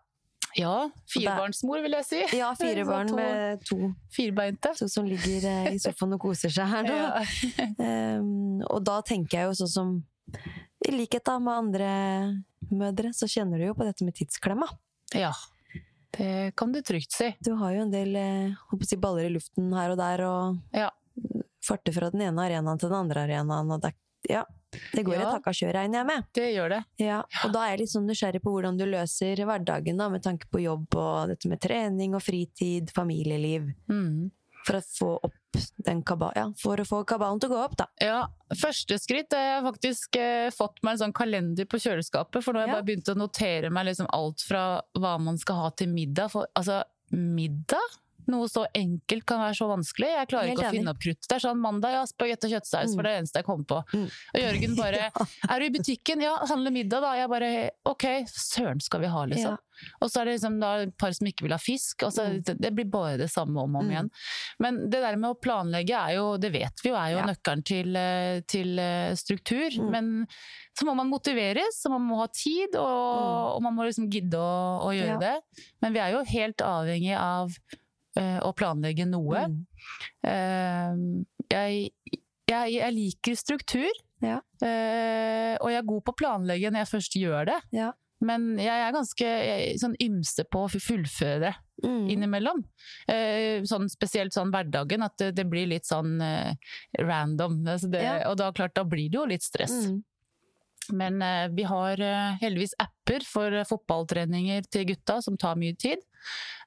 Ja, 0.58 0.88
firebarnsmor 1.12 1.82
vil 1.84 1.92
jeg 1.92 2.04
si. 2.08 2.20
Ja, 2.38 2.48
fire 2.58 2.82
barn 2.88 3.12
med 3.14 3.62
to 3.68 3.92
Firbeinte. 4.10 4.72
To 4.80 4.88
som 4.90 5.06
ligger 5.06 5.44
eh, 5.46 5.74
i 5.76 5.78
sofaen 5.78 6.16
og 6.16 6.22
koser 6.24 6.50
seg 6.50 6.66
her 6.72 6.82
nå. 6.88 6.96
Ja. 6.98 8.18
um, 8.18 8.62
og 8.72 8.82
da 8.88 8.98
tenker 9.06 9.38
jeg 9.38 9.50
jo 9.52 9.58
sånn 9.60 9.70
som 9.76 9.92
I 10.88 10.90
likhet 10.96 11.24
da 11.28 11.38
med 11.38 11.54
andre 11.54 11.92
mødre, 12.74 13.12
så 13.14 13.28
kjenner 13.30 13.60
du 13.60 13.68
jo 13.68 13.74
på 13.78 13.86
dette 13.86 14.02
med 14.08 14.16
tidsklemma. 14.18 14.66
ja, 15.14 15.30
det 16.16 16.54
kan 16.56 16.72
du 16.72 16.80
trygt 16.82 17.12
si. 17.12 17.34
Du 17.44 17.52
har 17.60 17.72
jo 17.74 17.82
en 17.82 17.90
del 17.92 18.16
eh, 18.16 18.54
si, 18.82 18.96
baller 18.96 19.26
i 19.28 19.32
luften 19.34 19.72
her 19.76 19.90
og 19.90 19.98
der, 19.98 20.22
og 20.26 20.58
Ja. 20.72 20.90
farter 21.64 21.92
fra 21.92 22.10
den 22.10 22.22
ene 22.22 22.40
arenaen 22.46 22.78
til 22.78 22.88
den 22.88 22.96
andre 22.98 23.26
arenaen. 23.26 23.70
Og 23.74 23.80
det, 23.82 23.92
ja, 24.30 24.44
det 24.94 25.04
går 25.04 25.14
Ja. 25.14 25.20
et 25.20 25.34
hakka 25.36 25.50
kjør, 25.52 25.74
regner 25.74 25.98
jeg 26.00 26.06
med. 26.06 26.24
Det 26.34 26.54
gjør 26.54 26.68
det. 26.70 26.84
Ja, 26.98 27.22
og 27.44 27.52
da 27.52 27.64
er 27.66 27.70
jeg 27.76 27.80
litt 27.80 27.90
sånn 27.92 28.06
nysgjerrig 28.08 28.40
på 28.42 28.52
hvordan 28.54 28.78
du 28.78 28.84
løser 28.86 29.36
hverdagen 29.44 29.96
da, 29.98 30.08
med 30.08 30.22
tanke 30.22 30.48
på 30.50 30.62
jobb 30.62 30.94
og 30.96 31.28
dette 31.28 31.48
med 31.48 31.60
trening 31.60 32.14
og 32.14 32.22
fritid, 32.22 32.90
familieliv, 32.94 33.74
Mm. 33.88 34.30
For 34.68 34.78
å 34.78 34.82
få 34.84 35.08
opp 35.30 35.60
den 35.86 36.02
kaba 36.06 36.28
ja, 36.36 36.44
for 36.60 36.78
å 36.78 36.84
få 36.86 37.00
kabalen 37.08 37.40
til 37.40 37.48
å 37.50 37.54
gå 37.56 37.60
opp, 37.64 37.76
da. 37.80 37.86
Ja, 38.04 38.18
første 38.60 38.98
skritt 39.00 39.32
er 39.36 39.46
jeg 39.54 39.64
faktisk 39.64 40.18
eh, 40.20 40.48
fått 40.54 40.82
meg 40.84 40.94
en 40.98 41.02
sånn 41.06 41.14
kalender 41.16 41.66
på 41.70 41.80
kjøleskapet, 41.82 42.44
for 42.44 42.52
nå 42.52 42.60
har 42.60 42.68
jeg 42.68 42.74
Ja. 42.74 42.76
bare 42.78 42.88
begynt 42.90 43.08
å 43.10 43.16
notere 43.18 43.70
meg 43.72 43.88
liksom 43.88 44.10
alt 44.12 44.44
fra 44.44 44.66
hva 44.98 45.16
man 45.24 45.40
skal 45.40 45.62
ha 45.64 45.70
til 45.72 45.88
middag. 45.90 46.30
For 46.36 46.46
altså, 46.54 46.82
middag? 47.16 47.96
Noe 48.28 48.48
så 48.48 48.66
enkelt 48.76 49.24
kan 49.24 49.40
være 49.40 49.56
så 49.56 49.66
vanskelig. 49.70 50.08
Jeg 50.12 50.28
klarer 50.28 50.50
ikke 50.52 50.66
å 50.68 50.72
finne 50.74 50.90
opp 50.92 51.00
krutt. 51.00 51.22
Det 51.28 51.36
er 51.38 51.44
sånn 51.46 51.60
mandag, 51.62 51.92
ja, 51.96 52.02
spagetti 52.04 52.44
og 52.50 52.52
kjøttsaus, 52.56 52.90
Mm. 52.92 52.96
for 52.98 53.02
det 53.08 53.12
eneste 53.18 53.36
jeg 53.40 53.44
kommer 53.46 53.64
på. 53.64 53.78
Mm. 53.94 54.08
Og 54.34 54.40
Jørgen 54.42 54.76
bare 54.76 55.10
Er 55.50 55.58
du 55.60 55.64
i 55.64 55.70
butikken? 55.78 56.20
Ja, 56.22 56.34
handle 56.46 56.70
middag, 56.70 57.00
da. 57.00 57.14
Jeg 57.16 57.28
bare 57.32 57.70
OK, 57.88 58.04
søren 58.28 58.80
skal 58.84 59.00
vi 59.00 59.06
ha, 59.06 59.24
liksom. 59.24 59.56
Ja. 59.56 59.64
Og 60.02 60.10
så 60.10 60.20
er 60.20 60.24
det 60.26 60.32
liksom 60.40 60.58
da 60.60 60.72
et 60.82 60.96
par 60.98 61.12
som 61.14 61.26
ikke 61.30 61.44
vil 61.46 61.52
ha 61.54 61.58
fisk. 61.62 62.02
Og 62.02 62.12
så, 62.12 62.26
Mm. 62.28 62.42
det, 62.44 62.56
det 62.60 62.74
blir 62.74 62.84
bare 62.90 63.16
det 63.16 63.30
samme 63.30 63.56
om 63.62 63.76
og 63.76 63.82
om 63.82 63.88
Mm. 63.88 63.92
igjen. 63.94 64.10
Men 64.60 64.90
det 64.90 65.00
der 65.00 65.16
med 65.16 65.30
å 65.30 65.40
planlegge 65.40 65.94
er 65.96 66.14
jo, 66.16 66.36
det 66.36 66.52
vet 66.52 66.82
vi 66.82 66.90
jo, 66.90 66.96
er 66.96 67.12
jo 67.14 67.18
Ja. 67.18 67.26
nøkkelen 67.30 67.64
til, 67.64 67.96
eh, 67.96 68.40
til 68.46 68.78
eh, 68.78 69.14
struktur. 69.14 69.70
Mm. 69.70 69.90
Men 69.90 70.26
så 70.76 70.84
må 70.84 70.94
man 70.96 71.08
motiveres, 71.08 71.80
så 71.80 71.88
man 71.90 72.02
må 72.02 72.18
ha 72.18 72.26
tid, 72.26 72.74
og, 72.74 73.56
og 73.56 73.62
man 73.62 73.74
må 73.74 73.86
liksom 73.86 74.10
gidde 74.10 74.34
å, 74.36 74.82
å 74.84 74.90
gjøre. 74.92 75.06
Ja. 75.14 75.18
det. 75.18 75.64
Men 75.80 75.92
vi 75.92 75.98
er 76.00 76.12
jo 76.12 76.24
helt 76.24 76.56
avhengig 76.58 77.16
av 77.16 77.50
eh, 78.18 78.38
å 78.44 78.50
planlegge 78.58 79.06
noe. 79.08 79.46
Mm. 79.48 79.62
Eh, 80.26 80.98
jeg, 81.52 81.92
jeg, 82.50 82.74
jeg 82.78 82.94
liker 82.96 83.38
struktur, 83.38 83.88
Ja. 84.24 84.40
eh, 84.64 85.54
og 85.62 85.70
jeg 85.70 85.78
er 85.78 85.86
god 85.86 86.04
på 86.04 86.12
å 86.14 86.18
planlegge 86.18 86.70
når 86.72 86.84
jeg 86.84 86.92
først 86.92 87.16
gjør 87.20 87.46
det. 87.52 87.58
Ja. 87.76 87.92
Men 88.20 88.56
jeg 88.58 88.74
er 88.82 88.90
ganske 88.96 89.22
jeg, 89.30 89.76
sånn 89.78 89.94
ymse 90.02 90.42
på 90.50 90.64
å 90.66 90.70
fullføre 90.74 91.40
det 91.46 91.54
Mm. 91.78 92.08
innimellom. 92.10 92.64
Eh, 93.06 93.62
sånn, 93.62 93.84
spesielt 93.88 94.32
sånn 94.34 94.50
hverdagen, 94.50 95.04
at 95.06 95.12
det, 95.16 95.28
det 95.36 95.44
blir 95.46 95.68
litt 95.70 95.86
sånn 95.86 96.16
eh, 96.20 96.56
random. 96.98 97.60
Altså 97.70 97.86
det, 97.92 98.00
Ja. 98.02 98.16
Og 98.32 98.36
da, 98.40 98.48
klart, 98.50 98.74
da 98.74 98.82
blir 98.82 99.06
det 99.08 99.14
jo 99.14 99.24
litt 99.30 99.44
stress. 99.46 99.86
Mm. 99.86 100.00
Men 100.92 101.22
eh, 101.22 101.48
vi 101.54 101.66
har 101.68 102.00
eh, 102.00 102.36
heldigvis 102.42 102.76
apper 102.82 103.24
for 103.26 103.54
fotballtreninger 103.68 104.68
til 104.72 104.88
gutta, 104.92 105.20
som 105.24 105.38
tar 105.40 105.58
mye 105.60 105.76
tid. 105.78 106.04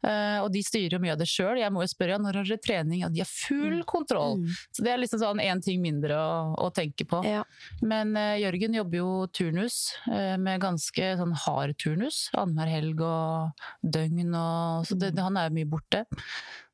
Uh, 0.02 0.42
og 0.42 0.48
de 0.56 0.64
styrer 0.66 0.96
jo 0.96 1.00
mye 1.04 1.14
av 1.14 1.20
det 1.22 1.28
sjøl. 1.30 1.60
Jeg 1.62 1.70
må 1.74 1.84
jo 1.84 1.92
spørre 1.92 2.16
ja, 2.16 2.22
når 2.22 2.40
har 2.40 2.48
dere 2.50 2.64
trening? 2.64 3.04
Ja, 3.04 3.10
de 3.14 3.22
har 3.22 3.30
full 3.30 3.84
kontroll. 3.90 4.40
Mm. 4.42 4.56
Så 4.74 4.86
det 4.86 4.94
er 4.94 5.02
liksom 5.02 5.22
sånn 5.22 5.44
én 5.44 5.62
ting 5.62 5.84
mindre 5.84 6.18
å, 6.18 6.32
å 6.66 6.70
tenke 6.74 7.06
på. 7.10 7.22
Ja. 7.28 7.44
Men 7.86 8.16
uh, 8.18 8.34
Jørgen 8.42 8.78
jobber 8.80 9.02
jo 9.02 9.12
turnus, 9.38 9.78
uh, 10.08 10.38
med 10.42 10.64
ganske 10.64 11.12
sånn 11.20 11.36
hard 11.46 11.78
turnus. 11.82 12.24
Annenhver 12.34 12.74
helg 12.74 13.06
og 13.06 13.68
døgn, 13.86 14.34
og, 14.34 14.90
så 14.90 14.98
det, 14.98 15.14
han 15.22 15.38
er 15.38 15.52
jo 15.52 15.58
mye 15.60 15.70
borte. 15.70 16.04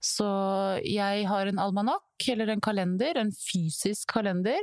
Så 0.04 0.28
jeg 0.86 1.28
har 1.28 1.50
en 1.50 1.60
almanakk, 1.60 2.30
eller 2.32 2.54
en 2.54 2.64
kalender, 2.64 3.20
en 3.20 3.34
fysisk 3.36 4.14
kalender, 4.14 4.62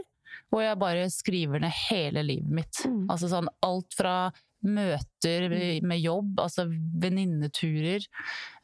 hvor 0.51 0.65
jeg 0.65 0.81
bare 0.81 1.07
skriver 1.13 1.63
ned 1.65 1.73
hele 1.91 2.25
livet 2.27 2.51
mitt. 2.63 2.83
Mm. 2.89 3.07
Altså 3.11 3.31
sånn 3.33 3.49
alt 3.67 3.97
fra 3.97 4.17
møter 4.65 5.51
med 5.85 6.01
jobb, 6.01 6.39
altså 6.41 6.65
venninneturer. 6.69 8.07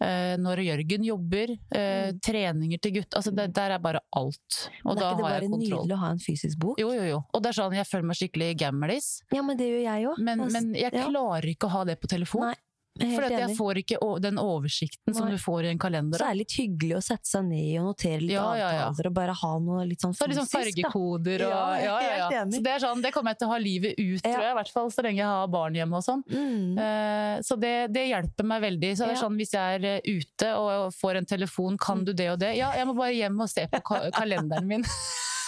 Eh, 0.00 0.36
når 0.40 0.62
Jørgen 0.64 1.04
jobber, 1.04 1.52
eh, 1.76 2.12
treninger 2.24 2.80
til 2.80 2.94
gutt. 2.94 3.16
Altså 3.18 3.34
det, 3.36 3.50
der 3.56 3.76
er 3.76 3.82
bare 3.84 4.00
alt. 4.16 4.70
Og 4.84 4.94
Men 4.94 4.96
er 4.96 5.00
da 5.00 5.10
ikke 5.10 5.16
det 5.16 5.24
har 5.24 5.26
bare 5.26 5.42
jeg 5.42 5.50
kontroll. 5.50 5.82
nydelig 5.82 5.96
å 5.96 6.00
ha 6.00 6.10
en 6.14 6.18
fysisk 6.24 6.58
bok? 6.58 6.80
Jo, 6.80 6.92
jo, 6.96 7.04
jo. 7.04 7.20
Og 7.34 7.42
det 7.42 7.52
er 7.52 7.58
sånn, 7.60 7.76
jeg 7.76 7.86
føler 7.90 8.08
meg 8.08 8.16
skikkelig 8.16 8.50
gamlis. 8.64 9.10
Ja, 9.34 9.42
men 9.42 9.60
det 9.60 9.68
gjør 9.68 9.84
jeg 9.84 10.08
òg. 10.08 10.24
Men, 10.24 10.46
men 10.48 10.72
jeg 10.74 10.96
klarer 10.96 11.52
ikke 11.52 11.68
å 11.68 11.74
ha 11.76 11.84
det 11.84 12.00
på 12.00 12.08
telefon. 12.08 12.48
Nei, 12.48 12.54
jeg 12.56 12.56
er 12.56 12.69
For 13.00 13.26
jeg 13.32 13.56
får 13.56 13.80
ikke 13.82 13.98
den 14.20 14.38
oversikten 14.42 15.14
som 15.16 15.30
du 15.30 15.36
får 15.40 15.64
i 15.64 15.70
en 15.72 15.78
kalender. 15.80 16.20
Så 16.20 16.26
er 16.28 16.34
det 16.36 16.42
litt 16.44 16.56
hyggelig 16.58 16.96
å 16.98 17.02
sette 17.04 17.30
seg 17.30 17.44
ned 17.48 17.78
og 17.80 17.86
notere 17.90 18.20
litt 18.20 18.34
Ja, 18.36 18.46
ja, 18.58 18.68
ja. 18.76 18.82
avtaler 18.90 19.08
og 19.10 19.14
bare 19.16 19.36
ha 19.40 19.52
noe 19.64 19.86
litt 19.88 20.04
sånn 20.04 20.14
Så 20.16 20.28
sånn 20.28 20.46
fysisk, 20.46 20.80
fargekoder 20.84 21.46
og 21.46 21.54
Ja, 21.54 21.64
ja, 21.80 21.96
ja, 22.04 22.28
ja. 22.36 22.44
Så 22.50 22.62
det 22.64 22.74
er 22.74 22.84
sånn, 22.84 23.02
det 23.02 23.12
kommer 23.16 23.32
jeg 23.34 23.40
til 23.42 23.48
å 23.48 23.52
ha 23.54 23.58
livet 23.62 23.94
ut, 23.98 24.20
Ja. 24.24 24.34
tror 24.34 24.44
jeg. 24.44 24.50
I 24.52 24.58
hvert 24.60 24.72
fall 24.74 24.90
så 24.90 25.02
lenge 25.06 25.22
jeg 25.22 25.30
har 25.32 25.48
barn 25.48 25.74
hjemme 25.74 25.96
og 25.96 26.04
sånn. 26.06 26.22
Mm. 26.30 26.78
Eh, 26.78 27.40
Så 27.46 27.56
det, 27.60 27.74
det 27.92 28.06
hjelper 28.10 28.44
meg 28.44 28.62
veldig. 28.62 28.92
Så 28.96 29.06
det 29.08 29.16
er 29.16 29.22
sånn 29.24 29.36
hvis 29.40 29.52
jeg 29.56 29.80
er 29.80 29.84
eh, 29.96 30.00
ute 30.04 30.52
og 30.60 30.92
får 30.94 31.16
en 31.22 31.26
telefon, 31.26 31.78
kan 31.80 32.04
du 32.04 32.12
det 32.12 32.30
og 32.30 32.38
det? 32.38 32.54
Ja, 32.56 32.72
jeg 32.76 32.86
må 32.86 32.94
bare 32.96 33.14
hjem 33.16 33.40
og 33.40 33.48
se 33.48 33.66
på 33.70 33.80
ka 33.82 34.10
kalenderen 34.10 34.66
min. 34.66 34.84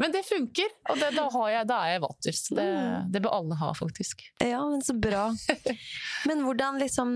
Men 0.00 0.12
det 0.14 0.22
funker, 0.24 0.70
og 0.88 0.96
det, 1.00 1.10
da, 1.16 1.26
har 1.34 1.48
jeg, 1.52 1.66
da 1.68 1.78
er 1.84 1.90
jeg 1.94 2.02
vater. 2.06 2.38
Det, 2.56 2.66
Mm. 2.70 3.10
det 3.12 3.20
bør 3.22 3.34
alle 3.36 3.58
ha, 3.60 3.70
faktisk. 3.76 4.22
Ja, 4.40 4.62
men 4.70 4.80
så 4.82 4.94
bra. 4.96 5.26
Men 6.28 6.42
hvordan 6.46 6.78
liksom 6.80 7.10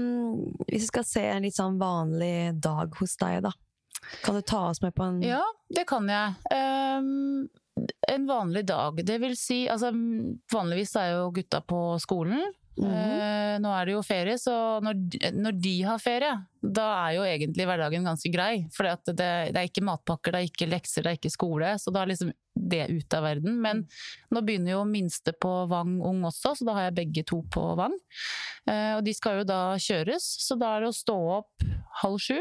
Hvis 0.68 0.83
vi 0.85 0.90
skal 0.90 1.05
se 1.09 1.23
en 1.33 1.42
litt 1.47 1.57
sånn 1.57 1.79
vanlig 1.81 2.61
dag 2.61 2.92
hos 3.01 3.16
deg, 3.20 3.40
da. 3.47 3.53
Kan 4.25 4.37
du 4.37 4.42
ta 4.44 4.66
oss 4.68 4.83
med 4.85 4.92
på 4.94 5.07
en 5.09 5.23
Ja, 5.25 5.40
det 5.73 5.87
kan 5.88 6.09
jeg. 6.12 6.35
Um, 6.53 7.49
en 8.09 8.27
vanlig 8.29 8.66
dag, 8.68 9.01
det 9.07 9.16
vil 9.23 9.33
si 9.37 9.64
altså, 9.68 9.88
Vanligvis 10.53 10.92
er 11.01 11.14
jo 11.16 11.31
gutta 11.35 11.62
på 11.64 11.81
skolen. 12.05 12.44
Eh, 12.74 13.54
nå 13.62 13.70
er 13.70 13.87
det 13.87 13.94
jo 13.94 14.02
ferie, 14.02 14.34
så 14.40 14.52
når, 14.82 14.98
når 15.37 15.58
de 15.62 15.74
har 15.87 16.00
ferie, 16.02 16.32
da 16.58 16.87
er 17.04 17.12
jo 17.18 17.26
egentlig 17.28 17.66
hverdagen 17.68 18.08
ganske 18.08 18.30
grei. 18.34 18.64
For 18.74 18.88
det, 18.88 19.14
det 19.14 19.60
er 19.60 19.68
ikke 19.68 19.84
matpakker, 19.87 20.34
det 20.34 20.40
er 20.40 20.48
ikke 20.50 20.70
lekser, 20.72 21.04
det 21.04 21.12
er 21.12 21.20
ikke 21.20 21.32
skole. 21.34 21.74
Så 21.78 21.94
da 21.94 22.02
er 22.02 22.10
liksom 22.10 22.32
det 22.54 22.82
ute 22.90 23.20
av 23.20 23.26
verden. 23.28 23.60
Men 23.62 23.84
nå 24.34 24.42
begynner 24.46 24.74
jo 24.74 24.82
minste 24.88 25.34
på 25.38 25.52
Vang 25.70 25.96
ung 26.02 26.24
også, 26.26 26.56
så 26.58 26.66
da 26.66 26.76
har 26.78 26.88
jeg 26.88 26.98
begge 26.98 27.26
to 27.30 27.42
på 27.54 27.64
Vang. 27.78 27.94
Uh, 28.66 28.98
og 28.98 29.04
de 29.06 29.14
skal 29.14 29.42
jo 29.42 29.48
da 29.48 29.62
kjøres, 29.80 30.26
så 30.42 30.58
da 30.58 30.74
er 30.74 30.84
det 30.84 30.92
å 30.92 30.98
stå 30.98 31.18
opp 31.38 31.66
halv 32.02 32.22
sju, 32.22 32.38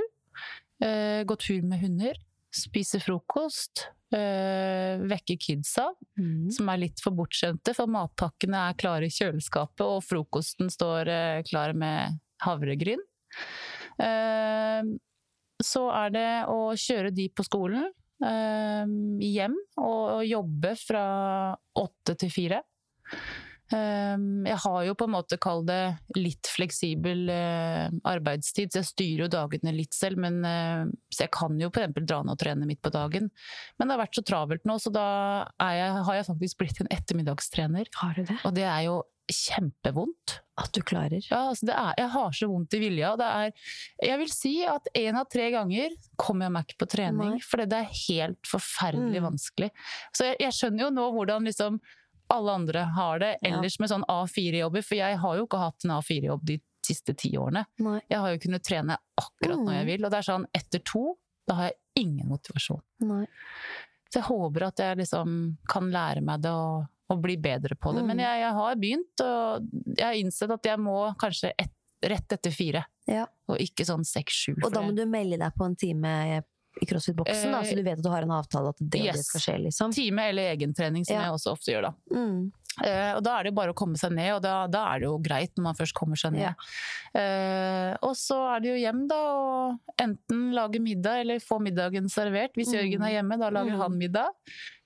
uh, 0.85 1.21
gå 1.27 1.39
tur 1.41 1.67
med 1.67 1.83
hunder, 1.83 2.17
spise 2.53 3.01
frokost, 3.01 3.87
eh, 4.17 5.01
vekke 5.09 5.37
kidsa, 5.41 5.87
mm. 6.19 6.51
som 6.55 6.69
er 6.71 6.83
litt 6.85 7.01
for 7.03 7.15
bortskjemte, 7.17 7.75
for 7.77 7.91
matpakkene 7.91 8.67
er 8.69 8.77
klare 8.79 9.09
i 9.09 9.13
kjøleskapet, 9.13 9.85
og 9.85 10.03
frokosten 10.05 10.71
står 10.73 11.11
øh, 11.13 11.39
klar 11.49 11.75
med 11.77 12.19
havregryn. 12.43 13.01
Uh, 13.93 14.95
så 15.63 15.83
er 15.95 16.13
det 16.13 16.29
å 16.51 16.73
kjøre 16.79 17.13
de 17.15 17.29
på 17.31 17.45
skolen, 17.45 17.85
eh, 18.25 18.93
hjem, 19.23 19.55
og, 19.79 20.01
og 20.17 20.25
jobbe 20.27 20.73
fra 20.79 21.05
åtte 21.79 22.17
til 22.19 22.33
fire. 22.33 22.61
Eh, 23.73 24.17
jeg 24.49 24.59
har 24.65 24.79
jo 24.87 24.93
på 24.99 25.07
en 25.09 25.13
måte, 25.15 25.37
kall 25.41 25.63
det, 25.67 25.79
litt 26.17 26.49
fleksibel 26.53 27.25
eh, 27.33 27.87
arbeidstid, 28.09 28.71
så 28.73 28.81
jeg 28.83 28.89
styrer 28.91 29.25
jo 29.25 29.31
dagene 29.33 29.73
litt 29.75 29.95
selv, 29.97 30.21
men 30.23 30.39
eh, 30.47 30.83
så 31.13 31.25
jeg 31.25 31.33
kan 31.33 31.57
jo 31.61 31.71
f.eks. 31.73 31.95
dra 32.03 32.21
ned 32.23 32.35
og 32.35 32.41
trene 32.43 32.67
midt 32.69 32.81
på 32.85 32.93
dagen. 32.93 33.31
Men 33.77 33.87
det 33.89 33.95
har 33.97 34.03
vært 34.05 34.19
så 34.19 34.25
travelt 34.27 34.67
nå, 34.69 34.77
så 34.83 34.93
da 34.93 35.07
jeg, 35.73 35.97
har 36.05 36.19
jeg 36.21 36.29
faktisk 36.29 36.61
blitt 36.61 36.83
en 36.85 36.91
ettermiddagstrener. 36.93 37.89
Har 38.01 38.13
du 38.19 38.23
det? 38.29 38.37
Og 38.45 38.55
det 38.57 38.67
er 38.69 38.85
jo 38.89 39.01
kjempevondt. 39.31 40.39
At 40.59 40.69
du 40.75 40.83
klarer? 40.85 41.23
Ja, 41.31 41.47
altså 41.49 41.65
det 41.65 41.73
er, 41.73 41.93
jeg 41.97 42.09
har 42.13 42.35
så 42.37 42.47
vondt 42.51 42.75
i 42.77 42.79
vilja. 42.83 43.13
Det 43.17 43.25
er, 43.25 43.53
jeg 44.05 44.19
vil 44.21 44.29
si 44.29 44.51
at 44.69 44.89
én 44.99 45.17
av 45.17 45.25
tre 45.31 45.47
ganger 45.55 45.95
kommer 46.21 46.45
jeg 46.45 46.53
meg 46.53 46.67
ikke 46.67 46.81
på 46.83 46.89
trening, 46.93 47.39
for 47.41 47.63
det 47.63 47.79
er 47.79 47.95
helt 48.03 48.51
forferdelig 48.51 49.21
Mm. 49.23 49.27
vanskelig. 49.31 49.71
Så 50.13 50.27
jeg, 50.29 50.37
jeg 50.43 50.53
skjønner 50.59 50.85
jo 50.85 50.91
nå 50.93 51.07
hvordan 51.15 51.49
liksom 51.49 51.79
alle 52.29 52.51
andre 52.51 52.83
har 52.95 53.19
det 53.19 53.31
ellers 53.45 53.79
med 53.79 53.89
sånn 53.89 54.05
A4-jobber, 54.09 54.83
for 54.83 54.95
jeg 54.97 55.17
har 55.17 55.37
jo 55.37 55.45
ikke 55.47 55.59
hatt 55.61 55.85
en 55.85 55.91
A4-jobb 55.97 56.45
de 56.45 56.59
siste 56.83 57.13
ti 57.15 57.31
årene. 57.37 57.65
Nei. 57.79 57.99
Jeg 58.09 58.19
har 58.19 58.31
jo 58.33 58.39
kunnet 58.43 58.63
trene 58.67 58.97
akkurat 59.19 59.59
når 59.59 59.73
jeg 59.73 59.83
Mm. 59.85 59.91
vil, 59.91 60.05
og 60.05 60.11
det 60.11 60.17
er 60.17 60.27
sånn 60.31 60.45
etter 60.53 60.79
to, 60.83 61.03
da 61.47 61.53
har 61.55 61.63
jeg 61.71 61.77
ingen 62.05 62.27
motivasjon. 62.27 62.81
Nei. 63.07 63.25
Så 64.11 64.19
jeg 64.19 64.23
håper 64.29 64.63
at 64.67 64.77
jeg 64.77 64.97
liksom 64.97 65.57
kan 65.69 65.91
lære 65.91 66.21
meg 66.21 66.41
det 66.41 66.51
og, 66.51 66.85
og 67.09 67.21
bli 67.21 67.35
bedre 67.37 67.75
på 67.75 67.93
det. 67.95 68.03
Mm. 68.03 68.07
Men 68.07 68.19
jeg, 68.19 68.39
jeg 68.43 68.53
har 68.53 68.75
begynt, 68.75 69.23
og 69.25 69.69
jeg 69.97 70.05
har 70.05 70.13
innsett 70.19 70.51
at 70.51 70.63
jeg 70.65 70.79
må 70.79 70.97
kanskje 71.19 71.51
et, 71.57 71.71
rett 72.03 72.35
etter 72.35 72.51
fire. 72.51 72.83
Ja. 73.07 73.25
Og 73.47 73.57
ikke 73.63 73.85
sånn 73.87 74.03
seks-sju. 74.03 74.57
Og 74.63 74.71
da 74.73 74.81
må 74.83 74.91
du 74.95 75.05
melde 75.07 75.37
deg 75.39 75.55
på 75.55 75.65
en 75.65 75.75
time 75.75 76.43
i 76.81 76.85
CrossFit-boksen, 76.89 77.51
da, 77.51 77.59
Eh, 77.61 77.69
så 77.69 77.75
du 77.75 77.83
vet 77.83 77.97
at 77.99 78.03
du 78.03 78.09
har 78.09 78.21
en 78.23 78.31
avtale 78.31 78.69
at 78.69 78.77
det 78.79 79.01
og 79.09 79.13
det 79.13 79.25
skal 79.25 79.41
skje, 79.41 79.55
liksom. 79.67 79.93
Time 79.93 80.19
eller 80.29 80.55
egentrening, 80.55 81.05
som 81.05 81.15
Ja. 81.15 81.21
jeg 81.27 81.31
også 81.37 81.51
ofte 81.53 81.71
gjør, 81.71 81.81
da. 81.89 81.93
Mm. 82.11 82.51
Uh, 82.81 83.13
og 83.17 83.23
da 83.23 83.35
er 83.37 83.43
det 83.43 83.53
bare 83.53 83.69
å 83.69 83.75
komme 83.77 83.95
seg 84.01 84.11
ned, 84.17 84.31
og 84.33 84.41
da, 84.41 84.65
da 84.65 84.79
er 84.95 84.99
det 84.99 85.05
jo 85.05 85.19
greit 85.21 85.51
når 85.55 85.61
man 85.63 85.75
først 85.77 85.93
kommer 85.93 86.17
seg 86.17 86.31
ned. 86.33 86.41
Ja. 86.41 86.53
Uh, 87.13 87.91
og 88.01 88.15
så 88.17 88.37
er 88.55 88.63
det 88.63 88.71
jo 88.71 88.79
hjem, 88.81 89.03
da, 89.11 89.19
og 89.29 89.79
enten 90.01 90.47
lage 90.57 90.81
middag 90.81 91.21
eller 91.21 91.37
få 91.43 91.59
middagen 91.61 92.09
servert. 92.09 92.55
Hvis 92.57 92.73
Mm. 92.73 92.79
Jørgen 92.79 93.05
er 93.05 93.13
hjemme, 93.21 93.37
da 93.39 93.49
lager 93.53 93.75
Mm. 93.77 93.81
han 93.83 93.97
middag. 93.99 94.29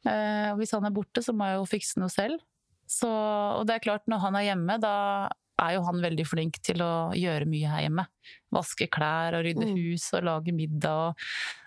Uh, 0.06 0.52
og 0.52 0.58
hvis 0.60 0.72
han 0.76 0.84
er 0.86 0.92
borte, 0.92 1.24
så 1.24 1.32
må 1.34 1.48
jeg 1.48 1.58
jo 1.62 1.66
fikse 1.78 1.98
noe 2.04 2.10
selv. 2.12 2.40
Så, 2.88 3.08
og 3.08 3.66
det 3.68 3.76
er 3.76 3.80
klart, 3.88 4.04
når 4.08 4.20
han 4.20 4.36
er 4.36 4.44
hjemme, 4.54 4.80
da 4.82 5.30
er 5.60 5.74
jo 5.78 5.84
han 5.88 6.02
veldig 6.04 6.26
flink 6.28 6.60
til 6.62 6.82
å 6.86 7.12
gjøre 7.18 7.48
mye 7.50 7.68
her 7.72 7.82
hjemme. 7.88 8.06
Vaske 8.54 8.88
klær 8.92 9.36
og 9.38 9.44
rydde 9.46 9.66
Mm. 9.68 9.76
hus 9.78 10.06
og 10.14 10.24
lage 10.24 10.54
middag. 10.56 11.10
Og, 11.10 11.16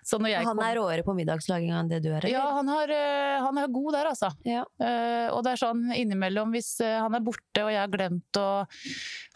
så 0.05 0.17
når 0.19 0.29
jeg 0.29 0.45
Han 0.45 0.57
kom- 0.57 0.65
er 0.65 0.75
råere 0.77 1.03
på 1.05 1.15
middagslaginga 1.17 1.79
enn 1.79 1.89
det 1.89 1.99
du 2.03 2.09
er, 2.09 2.17
eller? 2.25 2.29
ja, 2.31 2.45
han, 2.55 2.67
har, 2.67 2.89
eh, 2.89 3.39
han 3.41 3.57
er 3.57 3.67
god 3.67 3.93
der, 3.93 4.05
altså. 4.09 4.29
Ja. 4.45 4.63
Eh, 4.79 5.29
og 5.33 5.43
det 5.43 5.51
er 5.53 5.61
sånn 5.65 5.83
innimellom, 5.93 6.51
hvis 6.53 6.79
eh, 6.81 6.99
han 6.99 7.13
er 7.15 7.19
borte 7.19 7.63
og 7.65 7.69
jeg 7.73 7.81
har 7.81 7.87
glemt 7.93 8.37
å 8.41 8.65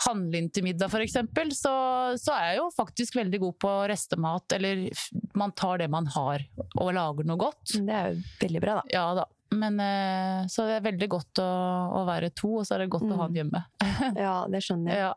handle 0.08 0.38
inn 0.42 0.50
til 0.50 0.64
middag 0.64 0.90
f.eks., 0.90 1.14
så, 1.60 1.76
så 2.18 2.34
er 2.34 2.54
jeg 2.54 2.58
jo 2.62 2.70
faktisk 2.78 3.16
veldig 3.20 3.40
god 3.40 3.60
på 3.60 3.74
restemat, 3.90 4.58
eller 4.58 4.90
man 5.36 5.52
tar 5.52 5.78
det 5.80 5.90
man 5.90 6.06
har 6.08 6.40
og 6.80 6.94
lager 6.94 7.26
noe 7.26 7.38
godt. 7.38 7.78
Det 7.86 7.90
er 7.94 8.14
jo 8.14 8.22
veldig 8.42 8.62
bra, 8.62 8.76
da. 8.82 8.84
Ja 8.94 9.06
da. 9.16 9.26
Men, 9.58 9.80
eh, 9.82 10.48
så 10.52 10.68
det 10.68 10.80
er 10.80 10.88
veldig 10.90 11.10
godt 11.12 11.44
å, 11.44 11.52
å 12.00 12.06
være 12.08 12.32
to, 12.36 12.58
og 12.60 12.68
så 12.68 12.76
er 12.76 12.86
det 12.86 12.92
godt 12.96 13.10
å 13.10 13.20
ha 13.20 13.28
han 13.28 13.40
hjemme. 13.40 13.64
Ja, 14.26 14.40
det 14.52 14.64
skjønner 14.66 14.92
jeg. 14.92 15.06
Ja. 15.08 15.14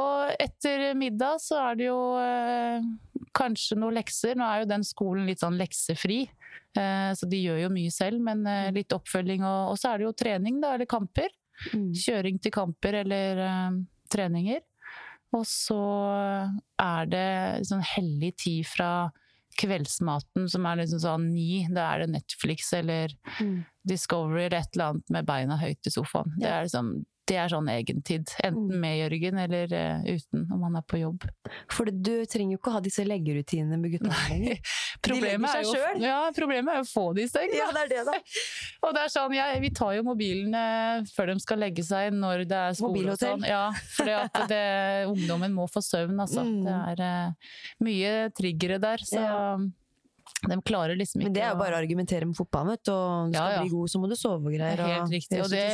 Og 0.00 0.34
etter 0.42 0.90
middag 0.98 1.40
så 1.42 1.60
er 1.70 1.78
det 1.78 1.88
jo 1.88 1.98
eh, 2.20 2.84
kanskje 3.36 3.78
noen 3.78 3.98
lekser. 3.98 4.36
Nå 4.38 4.46
er 4.46 4.62
jo 4.62 4.70
den 4.74 4.84
skolen 4.86 5.28
litt 5.28 5.42
sånn 5.44 5.58
leksefri, 5.60 6.24
eh, 6.78 7.10
så 7.16 7.28
de 7.30 7.40
gjør 7.40 7.64
jo 7.64 7.72
mye 7.74 7.94
selv, 7.94 8.22
men 8.24 8.44
eh, 8.50 8.70
litt 8.74 8.94
oppfølging. 8.96 9.46
Og, 9.46 9.72
og 9.72 9.80
så 9.80 9.92
er 9.92 10.02
det 10.02 10.08
jo 10.08 10.14
trening, 10.24 10.60
da, 10.62 10.74
eller 10.76 10.90
kamper. 10.90 11.32
Mm. 11.70 11.90
Kjøring 11.94 12.40
til 12.42 12.54
kamper 12.54 13.00
eller 13.04 13.42
eh, 13.46 13.82
treninger. 14.12 14.64
Og 15.34 15.42
så 15.50 15.82
er 16.78 17.08
det 17.10 17.28
sånn 17.66 17.82
hellig 17.94 18.34
tid 18.38 18.68
fra 18.70 18.90
kveldsmaten, 19.60 20.48
som 20.50 20.66
er 20.66 20.80
liksom 20.82 21.00
sånn 21.02 21.26
ni. 21.32 21.64
Da 21.72 21.88
er 21.94 22.04
det 22.04 22.12
Netflix 22.18 22.72
eller 22.76 23.14
Mm. 23.40 23.64
Discovery 23.86 24.46
eller 24.46 24.58
et 24.62 24.76
eller 24.76 24.92
annet 24.92 25.10
med 25.10 25.26
beina 25.26 25.56
høyt 25.60 25.86
i 25.86 25.90
sofaen. 25.92 26.32
Det 26.40 26.48
er 26.48 26.62
liksom 26.64 27.04
det 27.28 27.36
er 27.40 27.50
sånn 27.52 27.68
egentid. 27.72 28.28
Enten 28.44 28.64
Mm. 28.64 28.80
med 28.80 28.94
Jørgen 28.98 29.38
eller 29.40 29.72
uh, 29.72 30.04
uten, 30.04 30.44
om 30.52 30.62
han 30.66 30.76
er 30.76 30.84
på 30.88 31.00
jobb. 31.00 31.24
For 31.72 31.88
du 31.88 32.24
trenger 32.30 32.56
jo 32.56 32.60
ikke 32.60 32.72
ha 32.74 32.80
disse 32.84 33.04
leggerutinene 33.04 33.78
med 33.80 33.94
gutta 33.96 34.12
lenger. 34.28 34.60
Problemet 35.04 35.50
legger 35.50 35.58
er, 35.58 35.68
seg 35.68 35.98
jo, 35.98 36.04
ja, 36.04 36.18
problemet 36.36 36.72
er 36.72 36.80
jo 36.80 36.86
å 36.86 36.90
få 36.90 37.04
de 37.16 37.24
i 37.24 37.30
seng. 37.30 37.52
Ja, 37.56 37.70
det 37.74 37.84
er 37.84 37.92
det, 37.92 38.02
da. 38.08 38.16
Og 38.84 38.96
det 38.96 39.04
er 39.04 39.14
sånn, 39.14 39.36
ja, 39.36 39.46
vi 39.60 39.70
tar 39.74 39.94
jo 39.98 40.04
mobilene 40.06 40.64
før 41.14 41.32
de 41.32 41.38
skal 41.44 41.62
legge 41.64 41.84
seg, 41.86 42.12
når 42.16 42.44
det 42.50 42.60
er 42.70 42.76
skole 42.78 43.14
og 43.14 43.20
sånn. 43.20 43.46
Ja, 43.48 43.68
for 43.96 44.12
ungdommen 45.14 45.56
må 45.56 45.68
få 45.72 45.84
søvn, 45.84 46.20
altså. 46.24 46.44
Mm. 46.44 46.60
Det 46.66 46.76
er 46.92 47.04
uh, 47.04 47.56
mye 47.84 48.12
triggere 48.36 48.80
der, 48.82 49.04
så 49.04 49.24
Ja. 49.24 49.40
De 50.44 50.56
klarer 50.62 50.96
liksom 50.98 51.20
ikke 51.22 51.28
Men 51.30 51.32
det 51.32 51.42
er 51.42 51.52
jo 51.54 51.58
bare 51.62 51.76
å 51.76 51.80
argumentere 51.80 52.26
med 52.28 52.36
fotballen, 52.36 52.74
vet 52.74 52.82
du. 52.84 52.92
Og 52.92 53.30
skal 53.32 53.38
Ja, 53.38 53.52
ja. 53.54 53.60
bli 53.62 53.70
god, 53.70 53.88
så 53.88 54.00
må 54.02 54.08
du 54.10 54.14
sove 54.16 54.44
og 54.44 54.50
Det 54.52 54.58
greier. 54.58 54.78
er 54.80 54.94
helt 55.00 55.10
riktig, 55.14 55.40
og 55.40 55.48
det 55.48 55.64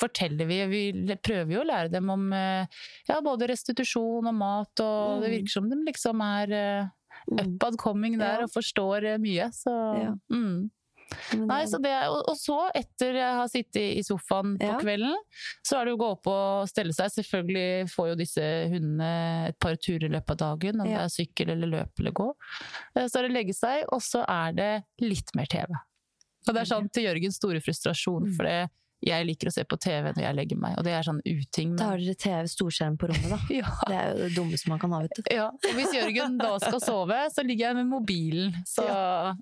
forteller 0.00 0.46
vi. 0.50 0.58
Vi 0.66 1.16
prøver 1.22 1.52
jo 1.52 1.60
å 1.62 1.66
lære 1.68 1.90
dem 1.92 2.10
om 2.10 2.32
eh, 2.32 2.66
ja, 3.08 3.20
både 3.20 3.46
restitusjon 3.52 4.26
og 4.26 4.34
mat, 4.34 4.80
og 4.80 5.16
Mm. 5.16 5.20
det 5.22 5.30
virker 5.30 5.50
som 5.50 5.68
de 5.70 5.76
liksom 5.92 6.20
er 6.22 6.90
Mm. 7.28 7.40
up 7.56 7.64
and 7.64 7.78
coming 7.78 8.18
der 8.18 8.42
og 8.44 8.50
forstår 8.50 9.04
eh, 9.14 9.16
mye. 9.18 9.48
Så, 9.50 9.72
mm. 10.30 10.70
Nei, 11.38 11.60
så 11.70 11.78
det, 11.82 11.92
og, 12.10 12.22
og 12.32 12.36
så, 12.36 12.56
etter 12.74 13.14
jeg 13.14 13.34
har 13.38 13.48
sittet 13.52 13.96
i 13.98 14.02
sofaen 14.02 14.56
på 14.58 14.66
Ja. 14.72 14.78
kvelden, 14.82 15.14
så 15.64 15.78
er 15.78 15.84
det 15.86 15.94
å 15.94 16.00
gå 16.00 16.08
opp 16.16 16.26
og 16.32 16.68
stelle 16.68 16.92
seg. 16.96 17.12
Selvfølgelig 17.14 17.90
får 17.92 18.08
jo 18.10 18.16
disse 18.18 18.46
hundene 18.72 19.10
et 19.52 19.58
par 19.62 19.76
turer 19.76 20.08
i 20.08 20.12
løpet 20.16 20.30
av 20.34 20.58
dagen, 20.58 20.80
om 20.80 20.86
Ja. 20.90 20.98
det 20.98 21.04
er 21.06 21.14
sykkel 21.24 21.50
eller 21.54 21.66
løp 21.68 22.02
eller 22.02 22.10
gå. 22.12 22.28
Eh, 22.96 23.06
Så 23.06 23.18
er 23.20 23.28
det 23.28 23.32
legge 23.36 23.54
seg, 23.54 23.84
og 23.92 24.00
så 24.02 24.24
er 24.28 24.52
det 24.52 24.84
litt 25.00 25.30
mer 25.36 25.46
TV. 25.46 25.70
Og 26.48 26.54
det 26.54 26.60
er 26.62 26.74
sånn 26.74 26.90
til 26.92 27.04
Jørgens 27.06 27.36
store 27.40 27.60
frustrasjon, 27.60 28.26
Mm. 28.26 28.36
for 28.36 28.42
det, 28.44 28.70
jeg 29.06 29.26
liker 29.28 29.50
å 29.50 29.54
se 29.54 29.62
på 29.68 29.78
TV 29.78 30.08
når 30.10 30.24
jeg 30.24 30.36
legger 30.36 30.58
meg, 30.60 30.74
og 30.80 30.86
det 30.86 30.94
er 30.96 31.06
sånn 31.06 31.20
uting. 31.22 31.76
Da 31.78 31.92
har 31.92 32.02
dere 32.02 32.18
TV 32.18 32.48
storskjerm 32.50 32.96
på 33.00 33.10
rommet, 33.12 33.28
da. 33.30 33.38
ja. 33.60 33.74
Det 33.86 33.98
er 33.98 34.08
jo 34.10 34.24
det 34.24 34.30
dummeste 34.34 34.72
man 34.72 34.80
kan 34.82 34.94
ha, 34.96 35.02
vet 35.04 35.20
du. 35.20 35.28
Ja, 35.32 35.46
og 35.54 35.76
hvis 35.78 35.94
Jørgen 35.94 36.38
da 36.40 36.50
skal 36.62 36.80
sove, 36.82 37.20
så 37.34 37.44
ligger 37.46 37.68
jeg 37.68 37.78
med 37.78 37.90
mobilen. 37.92 38.56
Så 38.66 38.84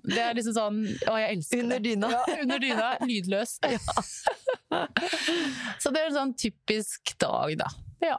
det 0.05 0.21
er 0.21 0.37
liksom 0.37 0.55
sånn 0.55 0.77
Å, 1.09 1.15
jeg 1.21 1.37
elsker 1.37 1.63
Under 1.63 1.81
det. 1.81 1.95
dyna. 1.95 2.11
Ja, 2.13 2.37
under 2.43 2.61
dyna. 2.61 2.91
Lydløs. 3.05 3.57
så 5.81 5.91
det 5.93 6.01
er 6.01 6.09
en 6.09 6.17
sånn 6.19 6.33
typisk 6.39 7.15
dag, 7.21 7.57
da. 7.65 7.69
Ja. 8.05 8.17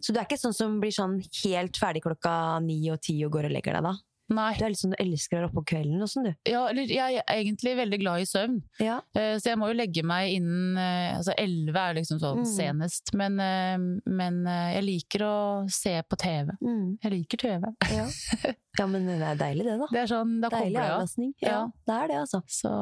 Så 0.00 0.12
du 0.12 0.20
er 0.20 0.26
ikke 0.28 0.40
sånn 0.40 0.56
som 0.56 0.78
blir 0.82 0.94
sånn 0.94 1.18
helt 1.42 1.78
ferdig 1.80 2.04
klokka 2.04 2.60
ni 2.64 2.78
og 2.92 3.00
ti 3.02 3.16
og 3.26 3.32
går 3.34 3.48
og 3.48 3.54
legger 3.56 3.78
deg 3.78 3.86
da? 3.88 3.94
Nei. 4.32 4.54
Du 4.56 4.62
er 4.64 4.70
litt 4.72 4.80
sånn 4.80 4.94
du 4.94 5.00
elsker 5.04 5.36
å 5.36 5.38
være 5.40 5.48
oppe 5.50 5.58
på 5.60 5.64
kvelden 5.74 6.00
og 6.00 6.08
sånn, 6.08 6.24
du. 6.30 6.32
Ja, 6.48 6.62
eller 6.70 6.88
jeg 6.88 7.18
er 7.20 7.26
egentlig 7.34 7.74
veldig 7.76 7.98
glad 8.00 8.22
i 8.22 8.28
søvn, 8.30 8.54
Ja. 8.80 8.96
Uh, 9.16 9.34
så 9.36 9.50
jeg 9.50 9.58
må 9.60 9.68
jo 9.68 9.76
legge 9.76 10.02
meg 10.06 10.32
innen 10.38 10.78
uh, 10.80 11.18
Altså 11.18 11.34
elleve 11.36 11.82
er 11.90 11.98
liksom 11.98 12.20
sånn 12.22 12.40
Mm. 12.40 12.48
senest, 12.48 13.12
men, 13.14 13.36
uh, 13.38 14.00
men 14.08 14.40
jeg 14.48 14.84
liker 14.86 15.24
å 15.26 15.34
se 15.70 15.92
på 16.08 16.16
TV. 16.16 16.54
Mm. 16.64 16.98
Jeg 17.04 17.12
liker 17.18 17.42
TV. 17.44 17.68
Ja. 17.92 18.06
ja, 18.80 18.86
men 18.86 19.06
det 19.06 19.18
er 19.20 19.36
deilig 19.44 19.64
det, 19.68 19.76
da. 19.84 19.90
Det 19.92 20.00
er 20.06 20.10
sånn, 20.14 20.34
da 20.40 20.48
Deilig 20.56 20.80
avlastning. 20.86 21.34
Ja, 21.44 21.48
Ja. 21.50 21.62
det 21.86 21.94
er 22.00 22.08
det, 22.14 22.20
altså. 22.24 22.42
Så 22.48 22.72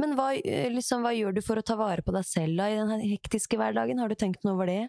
Men 0.00 0.16
hva, 0.18 0.32
liksom, 0.74 1.04
hva 1.04 1.12
gjør 1.14 1.34
du 1.36 1.42
for 1.44 1.60
å 1.60 1.62
ta 1.62 1.76
vare 1.78 2.02
på 2.02 2.10
deg 2.16 2.24
selv 2.26 2.56
da, 2.58 2.66
i 2.72 2.80
den 2.80 3.04
hektiske 3.12 3.58
hverdagen? 3.60 4.00
Har 4.02 4.08
du 4.08 4.16
tenkt 4.18 4.42
noe 4.42 4.56
over 4.56 4.66
det? 4.66 4.88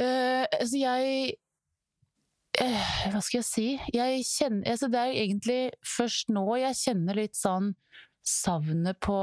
Uh, 0.00 0.44
altså 0.56 0.78
jeg 0.80 1.34
Hva 2.62 3.20
skal 3.24 3.38
jeg 3.40 3.46
si? 3.48 3.66
Jeg 3.94 4.22
kjenner, 4.28 4.66
altså 4.74 4.88
det 4.92 5.00
er 5.02 5.16
egentlig 5.24 5.60
først 5.86 6.30
nå 6.32 6.44
jeg 6.60 6.78
kjenner 6.78 7.18
litt 7.18 7.38
sånn 7.38 7.72
savnet 8.22 9.00
på 9.02 9.16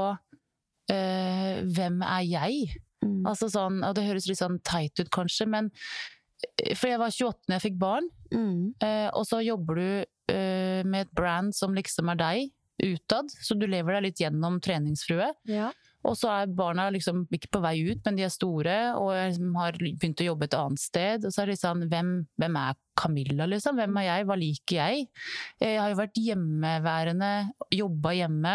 eh, 0.92 1.60
hvem 1.64 2.00
er 2.04 2.24
jeg? 2.28 2.80
Mm. 3.00 3.22
Altså 3.30 3.48
sånn, 3.48 3.78
og 3.86 3.94
Det 3.96 4.04
høres 4.04 4.26
litt 4.28 4.40
sånn 4.42 4.58
teit 4.66 5.00
ut, 5.00 5.08
kanskje, 5.14 5.46
men 5.48 5.70
eh, 6.60 6.74
For 6.76 6.90
jeg 6.92 7.00
var 7.00 7.14
28 7.14 7.48
da 7.48 7.56
jeg 7.58 7.66
fikk 7.70 7.78
barn, 7.80 8.10
Mm. 8.30 8.74
eh, 8.78 9.08
og 9.18 9.24
så 9.26 9.40
jobber 9.42 9.74
du 9.80 10.04
eh, 10.30 10.84
med 10.86 11.08
et 11.08 11.14
brand 11.18 11.50
som 11.56 11.72
liksom 11.74 12.12
er 12.12 12.18
deg, 12.20 12.52
utad, 12.84 13.32
så 13.42 13.56
du 13.58 13.66
lever 13.66 13.96
deg 13.96 14.04
litt 14.04 14.20
gjennom 14.22 14.60
treningsfrue. 14.62 15.26
Ja. 15.50 15.72
Og 16.08 16.14
så 16.16 16.30
er 16.32 16.52
barna 16.56 16.86
liksom 16.94 17.26
ikke 17.30 17.50
på 17.52 17.60
vei 17.60 17.74
ut, 17.90 17.98
men 18.06 18.16
de 18.16 18.24
er 18.24 18.32
store, 18.32 18.76
og 18.96 19.10
liksom 19.12 19.56
har 19.60 19.76
begynt 19.80 20.22
å 20.24 20.28
jobbe 20.30 20.46
et 20.48 20.54
annet 20.56 20.80
sted. 20.80 21.26
Og 21.28 21.34
så 21.34 21.42
er 21.42 21.52
det 21.52 21.58
sånn, 21.60 21.82
hvem, 21.92 22.12
hvem 22.40 22.56
er 22.56 22.78
Camilla, 22.96 23.46
liksom? 23.50 23.76
Hvem 23.76 23.98
er 24.00 24.06
jeg? 24.08 24.26
Hva 24.30 24.36
liker 24.40 24.78
jeg? 24.80 25.08
Jeg 25.60 25.76
har 25.80 25.92
jo 25.92 25.98
vært 26.00 26.16
hjemmeværende, 26.20 27.32
jobba 27.74 28.14
hjemme 28.16 28.54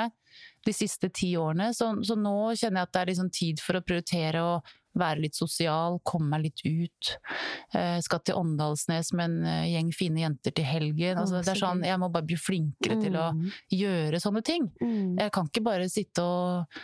de 0.65 0.73
siste 0.73 1.11
ti 1.13 1.35
årene, 1.37 1.69
så, 1.77 1.91
så 2.01 2.15
nå 2.17 2.33
kjenner 2.57 2.81
jeg 2.81 2.87
at 2.89 2.93
det 2.95 3.01
er 3.03 3.09
liksom 3.11 3.29
tid 3.37 3.61
for 3.61 3.77
å 3.77 3.83
prioritere 3.85 4.41
å 4.41 4.55
være 4.97 5.21
litt 5.25 5.35
sosial, 5.35 5.99
komme 6.07 6.31
meg 6.31 6.45
litt 6.47 6.61
ut. 6.65 7.09
Jeg 7.75 8.03
skal 8.05 8.21
til 8.25 8.37
Åndalsnes 8.39 9.09
med 9.13 9.25
en 9.27 9.47
eh, 9.51 9.65
gjeng 9.73 9.89
fine 9.93 10.21
jenter 10.23 10.55
til 10.55 10.65
helgen. 10.65 11.19
Altså, 11.19 11.41
det 11.43 11.51
er 11.51 11.59
sånn, 11.59 11.83
jeg 11.85 11.99
må 12.01 12.07
bare 12.13 12.25
bli 12.29 12.37
flinkere 12.39 12.97
til 13.03 13.17
å 13.19 13.25
Mm. 13.35 13.49
gjøre 13.75 14.21
sånne 14.23 14.41
ting. 14.47 14.69
Mm. 14.81 15.17
Jeg 15.19 15.31
kan 15.35 15.49
ikke 15.51 15.65
bare 15.67 15.89
sitte 15.91 16.23
og 16.23 16.79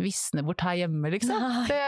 visne 0.00 0.42
bort 0.46 0.60
her 0.64 0.76
hjemme, 0.82 1.10
liksom. 1.12 1.40
Det, 1.68 1.80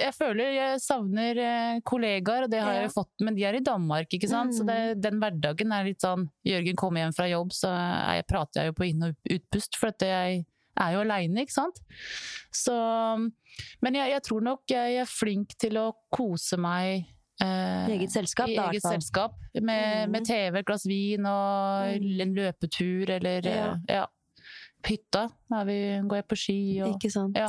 jeg 0.00 0.14
føler 0.16 0.52
jeg 0.56 0.80
savner 0.84 1.40
eh, 1.44 1.80
kollegaer, 1.86 2.46
og 2.46 2.50
det 2.52 2.60
har 2.64 2.74
jeg 2.82 2.92
fått, 2.94 3.10
men 3.26 3.34
de 3.36 3.44
er 3.48 3.58
i 3.58 3.64
Danmark, 3.66 4.08
ikke 4.16 4.28
sant. 4.30 4.54
Så 4.56 4.64
det, 4.66 4.78
Mm. 4.96 5.00
den 5.04 5.20
hverdagen 5.20 5.72
er 5.76 5.84
litt 5.84 6.00
sånn 6.00 6.28
Jørgen 6.46 6.76
kommer 6.80 7.00
hjem 7.04 7.14
fra 7.16 7.28
jobb, 7.28 7.52
så 7.52 7.68
er 7.74 8.14
jeg, 8.20 8.26
prater 8.32 8.62
jeg 8.62 8.70
jo 8.72 8.72
på 8.80 8.88
inn- 8.88 9.04
og 9.10 9.14
utpust, 9.36 9.76
for 9.76 9.88
at 9.92 10.00
jeg 10.06 10.44
er 10.80 10.92
jo 10.94 11.00
aleine, 11.04 11.42
ikke 11.44 11.52
sant. 11.52 11.80
Så 12.52 12.72
Men 13.82 13.94
jeg, 13.94 14.10
jeg 14.14 14.22
tror 14.22 14.40
nok 14.46 14.60
jeg 14.70 14.96
er 15.02 15.04
flink 15.10 15.52
til 15.60 15.76
å 15.76 15.92
kose 16.10 16.56
meg. 16.56 17.04
eh, 17.42 17.86
I 17.88 17.98
eget 17.98 18.12
selskap, 18.12 18.48
i 18.48 18.56
da, 18.56 18.68
eget 18.70 18.82
selskap. 18.84 19.32
Med, 19.60 20.08
Mm. 20.08 20.10
med 20.12 20.24
TV, 20.24 20.58
et 20.58 20.66
glass 20.66 20.84
vin 20.86 21.24
og 21.26 22.00
Mm. 22.00 22.20
en 22.20 22.34
løpetur, 22.34 23.10
eller 23.10 23.40
Ja. 23.44 23.76
ja. 23.88 24.06
Hytta 24.84 25.28
Da 25.50 25.62
vi, 25.64 26.00
går 26.06 26.16
jeg 26.22 26.28
på 26.28 26.36
ski. 26.38 26.58
Og, 26.82 26.94
Ikke 26.96 27.10
sant? 27.12 27.36
ja. 27.36 27.48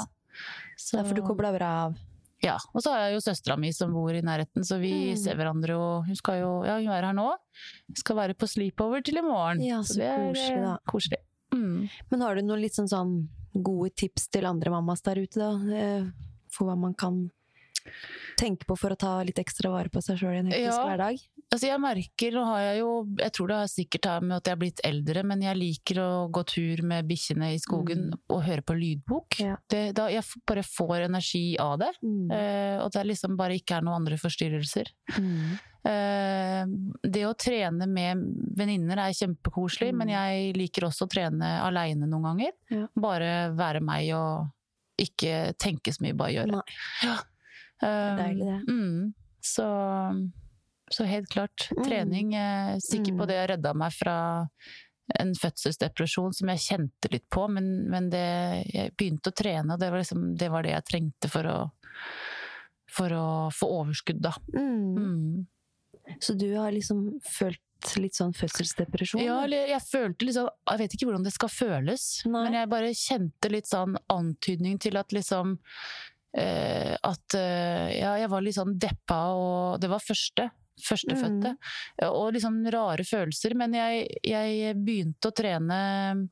Så, 0.77 0.97
Derfor 0.97 1.15
du 1.15 1.21
kobler 1.21 1.53
bra 1.57 1.69
av. 1.87 1.95
ja. 2.41 2.57
og 2.73 2.81
så 2.81 2.91
har 2.93 3.09
jeg 3.09 3.13
jo 3.17 3.19
søstera 3.31 3.57
mi 3.59 3.71
som 3.71 3.91
bor 3.93 4.09
i 4.15 4.21
nærheten, 4.21 4.63
så 4.65 4.79
vi 4.79 5.11
Mm. 5.13 5.17
ser 5.17 5.35
hverandre 5.35 5.75
og 5.77 6.05
Hun 6.07 6.15
skal 6.15 6.39
jo 6.39 6.63
ja, 6.65 6.77
hun 6.79 6.87
er 6.89 7.01
her 7.03 7.13
nå. 7.13 7.35
Skal 7.95 8.15
være 8.15 8.33
på 8.33 8.47
sleepover 8.47 9.03
til 9.03 9.17
i 9.17 9.21
morgen. 9.21 9.61
Ja, 9.61 9.79
så 9.81 9.95
det 9.97 10.07
er 10.07 10.31
koselig, 10.33 10.57
eh, 10.57 10.61
da. 10.63 10.77
koselig. 10.87 11.17
Mm. 11.53 11.89
Men 12.11 12.21
har 12.21 12.35
du 12.35 12.41
noen 12.41 12.61
litt 12.61 12.73
sånn, 12.73 12.87
sånn 12.89 13.27
gode 13.61 13.93
tips 13.95 14.29
til 14.29 14.45
andre 14.45 14.71
mammas 14.71 15.01
der 15.03 15.15
ute, 15.15 15.35
da? 15.35 15.51
Eh, 15.75 16.05
For 16.49 16.65
hva 16.65 16.77
man 16.77 16.93
kan 16.93 17.29
tenke 18.37 18.65
på 18.65 18.77
for 18.77 18.89
å 18.91 18.97
ta 18.97 19.21
litt 19.23 19.35
ekstra 19.39 19.69
vare 19.71 19.89
på 19.89 20.01
seg 20.03 20.17
sjøl 20.19 20.33
i 20.35 20.39
en 20.39 20.45
hektisk 20.51 20.77
Ja. 20.77 20.85
hverdag? 20.87 21.19
Altså 21.51 21.67
jeg 21.67 21.81
merker, 21.83 22.35
og 22.39 22.45
har 22.47 22.59
jeg 22.63 22.77
jo 22.79 22.91
Jeg 23.19 23.31
tror 23.35 23.47
det 23.51 23.55
har 23.59 23.67
sikkert 23.67 24.05
har 24.07 24.21
med 24.23 24.37
at 24.37 24.45
jeg 24.47 24.53
har 24.55 24.59
blitt 24.61 24.81
eldre, 24.87 25.23
men 25.27 25.41
jeg 25.43 25.57
liker 25.59 25.97
å 25.99 26.11
gå 26.31 26.43
tur 26.47 26.81
med 26.87 27.07
bikkjene 27.09 27.49
i 27.53 27.57
skogen 27.59 28.05
Mm. 28.11 28.19
og 28.29 28.43
høre 28.45 28.61
på 28.63 28.73
lydbok. 28.79 29.39
Ja. 29.43 29.57
Det, 29.69 29.81
da 29.97 30.05
jeg 30.09 30.23
bare 30.47 30.63
får 30.63 31.05
energi 31.09 31.57
av 31.59 31.77
det. 31.79 31.91
Mm. 32.01 32.31
Eh, 32.31 32.77
og 32.83 32.91
det 32.93 33.01
er 33.01 33.09
liksom 33.11 33.35
bare 33.37 33.57
ikke 33.59 33.77
er 33.77 33.81
noen 33.83 33.99
andre 33.99 34.15
forstyrrelser. 34.17 34.93
Mm. 35.17 35.59
Eh, 35.91 36.65
det 37.03 37.25
å 37.27 37.33
trene 37.35 37.87
med 37.89 38.23
venninner 38.55 38.97
er 39.03 39.11
kjempekoselig, 39.17 39.91
Mm. 39.91 39.97
men 39.97 40.07
jeg 40.15 40.55
liker 40.55 40.87
også 40.87 41.03
å 41.05 41.09
trene 41.11 41.51
aleine 41.67 42.07
noen 42.07 42.23
ganger. 42.31 42.51
Ja. 42.69 42.87
Bare 42.95 43.51
være 43.53 43.81
meg 43.83 44.13
og 44.15 44.47
ikke 44.97 45.53
tenke 45.57 45.91
så 45.91 45.99
mye, 46.05 46.15
bare 46.15 46.31
gjøre. 46.31 46.51
Nei. 46.51 46.61
Ja. 47.03 47.17
er 47.83 48.17
Deilig, 48.17 48.45
det. 48.45 48.71
Mm, 48.71 49.13
så, 49.41 49.65
så 50.93 51.07
helt 51.09 51.29
klart. 51.31 51.67
Mm. 51.71 51.83
Trening. 51.87 52.33
Er 52.35 52.79
sikker 52.83 53.17
på 53.17 53.27
det 53.29 53.39
har 53.41 53.51
redda 53.53 53.73
meg 53.77 53.93
fra 53.95 54.15
en 55.19 55.33
fødselsdepresjon 55.35 56.35
som 56.35 56.51
jeg 56.53 56.63
kjente 56.65 57.09
litt 57.11 57.25
på, 57.31 57.47
men, 57.51 57.71
men 57.91 58.09
det, 58.13 58.27
jeg 58.71 58.93
begynte 58.99 59.31
å 59.31 59.35
trene, 59.35 59.73
og 59.73 59.81
det 59.81 59.89
var, 59.91 60.03
liksom, 60.03 60.29
det 60.39 60.51
var 60.53 60.63
det 60.63 60.75
jeg 60.75 60.87
trengte 60.87 61.31
for 61.31 61.49
å, 61.51 61.57
for 62.91 63.17
å 63.17 63.25
få 63.55 63.71
overskudd, 63.81 64.21
da. 64.23 64.31
Mm. 64.55 64.95
Mm. 64.95 66.15
Så 66.23 66.37
du 66.39 66.47
har 66.55 66.71
liksom 66.71 67.19
følt 67.27 67.61
litt 67.97 68.15
sånn 68.17 68.33
fødselsdepresjon? 68.37 69.23
Ja, 69.25 69.39
eller 69.45 69.71
jeg 69.71 69.81
følte 69.81 70.27
liksom 70.27 70.49
Jeg 70.69 70.79
vet 70.83 70.93
ikke 70.93 71.07
hvordan 71.09 71.23
det 71.25 71.33
skal 71.33 71.49
føles, 71.49 72.05
Nei. 72.27 72.43
men 72.45 72.57
jeg 72.59 72.69
bare 72.69 72.93
kjente 72.97 73.49
litt 73.49 73.69
sånn 73.69 73.97
antydning 74.13 74.79
til 74.81 75.01
at 75.01 75.13
liksom 75.15 75.57
Uh, 76.31 76.95
At 77.03 77.35
uh, 77.35 77.89
Ja, 77.91 78.13
jeg 78.15 78.29
var 78.31 78.39
litt 78.39 78.55
sånn 78.55 78.77
deppa, 78.79 79.17
og 79.35 79.81
det 79.83 79.89
var 79.91 79.99
første. 79.99 80.45
Førstefødte. 80.79 81.55
Og 82.07 82.33
liksom 82.33 82.61
rare 82.73 83.03
følelser. 83.03 83.53
Men 83.55 83.73
jeg, 83.73 84.07
jeg 84.23 84.75
begynte 84.75 85.29
å 85.29 85.35
trene 85.35 86.29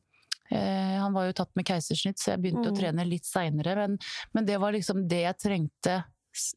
eh, 0.51 0.95
Han 0.99 1.13
var 1.13 1.27
jo 1.27 1.33
tatt 1.33 1.51
med 1.55 1.65
keisersnitt, 1.67 2.17
så 2.19 2.31
jeg 2.33 2.41
begynte 2.41 2.69
Mm. 2.69 2.73
å 2.73 2.77
trene 2.79 3.05
litt 3.07 3.25
seinere. 3.25 3.75
Men, 3.75 3.97
men 4.33 4.45
det 4.45 4.57
var 4.59 4.71
liksom 4.73 5.07
det 5.07 5.21
jeg 5.25 5.37
trengte 5.43 6.03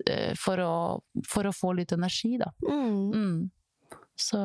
eh, 0.08 0.32
for 0.38 0.56
å, 0.62 0.74
for 1.26 1.44
å 1.50 1.52
få 1.52 1.74
litt 1.76 1.92
energi, 1.92 2.38
da. 2.38 2.52
Mm. 2.64 3.12
Mm. 3.12 3.50
Så 4.22 4.38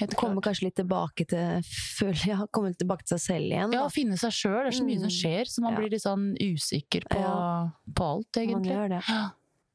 helt 0.00 0.14
Kommer 0.16 0.40
klart. 0.40 0.44
kanskje 0.48 0.64
litt 0.66 0.76
tilbake 0.80 1.26
til 1.28 1.60
føler 1.98 2.22
jeg, 2.32 2.46
Kommer 2.50 2.72
tilbake 2.74 3.04
til 3.06 3.18
seg 3.18 3.36
selv 3.36 3.52
igjen. 3.52 3.72
Ja, 3.76 3.84
finne 3.92 4.16
seg 4.18 4.32
sjøl. 4.34 4.64
Det 4.64 4.72
er 4.72 4.78
så 4.80 4.86
mye 4.88 4.98
som 4.98 5.08
Mm. 5.12 5.18
skjer, 5.20 5.44
så 5.52 5.62
man 5.62 5.72
Ja. 5.72 5.78
blir 5.78 5.90
litt 5.92 6.02
sånn 6.02 6.24
usikker 6.40 7.04
på, 7.08 7.20
Ja. 7.20 7.70
på 7.94 8.02
alt, 8.08 8.36
Man 8.36 8.64
gjør 8.64 8.88
det. 8.88 9.02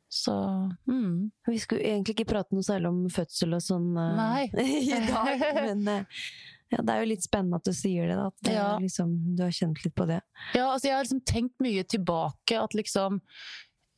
Så 0.09 0.33
mm. 0.87 1.31
Vi 1.47 1.57
skulle 1.59 1.83
egentlig 1.83 2.13
ikke 2.15 2.29
prate 2.31 2.55
noe 2.55 2.63
særlig 2.63 2.87
om 2.93 3.01
fødsel 3.11 3.57
og 3.57 3.63
sånn 3.65 3.89
uh, 3.97 4.39
i 4.63 5.01
dag, 5.07 5.41
men 5.67 5.81
uh, 5.87 6.21
ja, 6.71 6.81
det 6.83 6.93
er 6.93 7.01
jo 7.03 7.09
litt 7.13 7.23
spennende 7.23 7.59
at 7.59 7.67
du 7.67 7.73
sier 7.75 8.07
det, 8.09 8.15
da. 8.19 8.27
At 8.31 8.43
det, 8.47 8.53
Ja. 8.55 8.67
liksom, 8.79 9.13
du 9.37 9.43
har 9.45 9.51
kjent 9.55 9.83
litt 9.85 9.95
på 9.95 10.07
det. 10.09 10.21
Ja, 10.55 10.65
altså 10.73 10.89
jeg 10.89 10.95
har 10.97 11.05
liksom 11.07 11.23
tenkt 11.27 11.59
mye 11.63 11.83
tilbake 11.87 12.59
at 12.59 12.75
liksom 12.75 13.21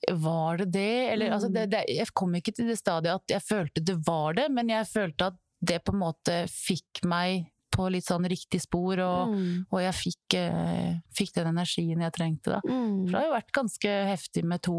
Var 0.10 0.58
det 0.62 0.68
det? 0.72 1.12
Eller 1.14 1.34
altså 1.36 1.50
det, 1.52 1.66
det, 1.74 1.82
Jeg 1.92 2.08
kom 2.16 2.34
ikke 2.38 2.54
til 2.56 2.70
det 2.72 2.78
stadiet 2.80 3.18
at 3.20 3.34
jeg 3.34 3.44
følte 3.44 3.82
det 3.84 3.98
var 4.08 4.38
det, 4.38 4.46
men 4.54 4.70
jeg 4.72 4.88
følte 4.88 5.32
at 5.34 5.40
det 5.60 5.82
på 5.84 5.92
en 5.92 6.00
måte 6.06 6.36
fikk 6.48 7.02
meg 7.10 7.50
på 7.76 7.90
litt 7.92 8.08
sånn 8.08 8.24
riktig 8.32 8.62
spor, 8.64 8.98
og, 9.04 9.34
Mm. 9.34 9.66
og 9.72 9.82
jeg 9.84 9.94
fikk, 9.98 10.34
eh, 10.40 10.94
fikk 11.16 11.34
den 11.36 11.50
energien 11.52 12.02
jeg 12.02 12.14
trengte 12.16 12.56
da. 12.56 12.62
Mm. 12.66 13.06
For 13.06 13.12
det 13.12 13.20
har 13.20 13.28
jo 13.28 13.36
vært 13.36 13.52
ganske 13.60 13.92
heftig 14.10 14.44
med 14.48 14.62
to, 14.66 14.78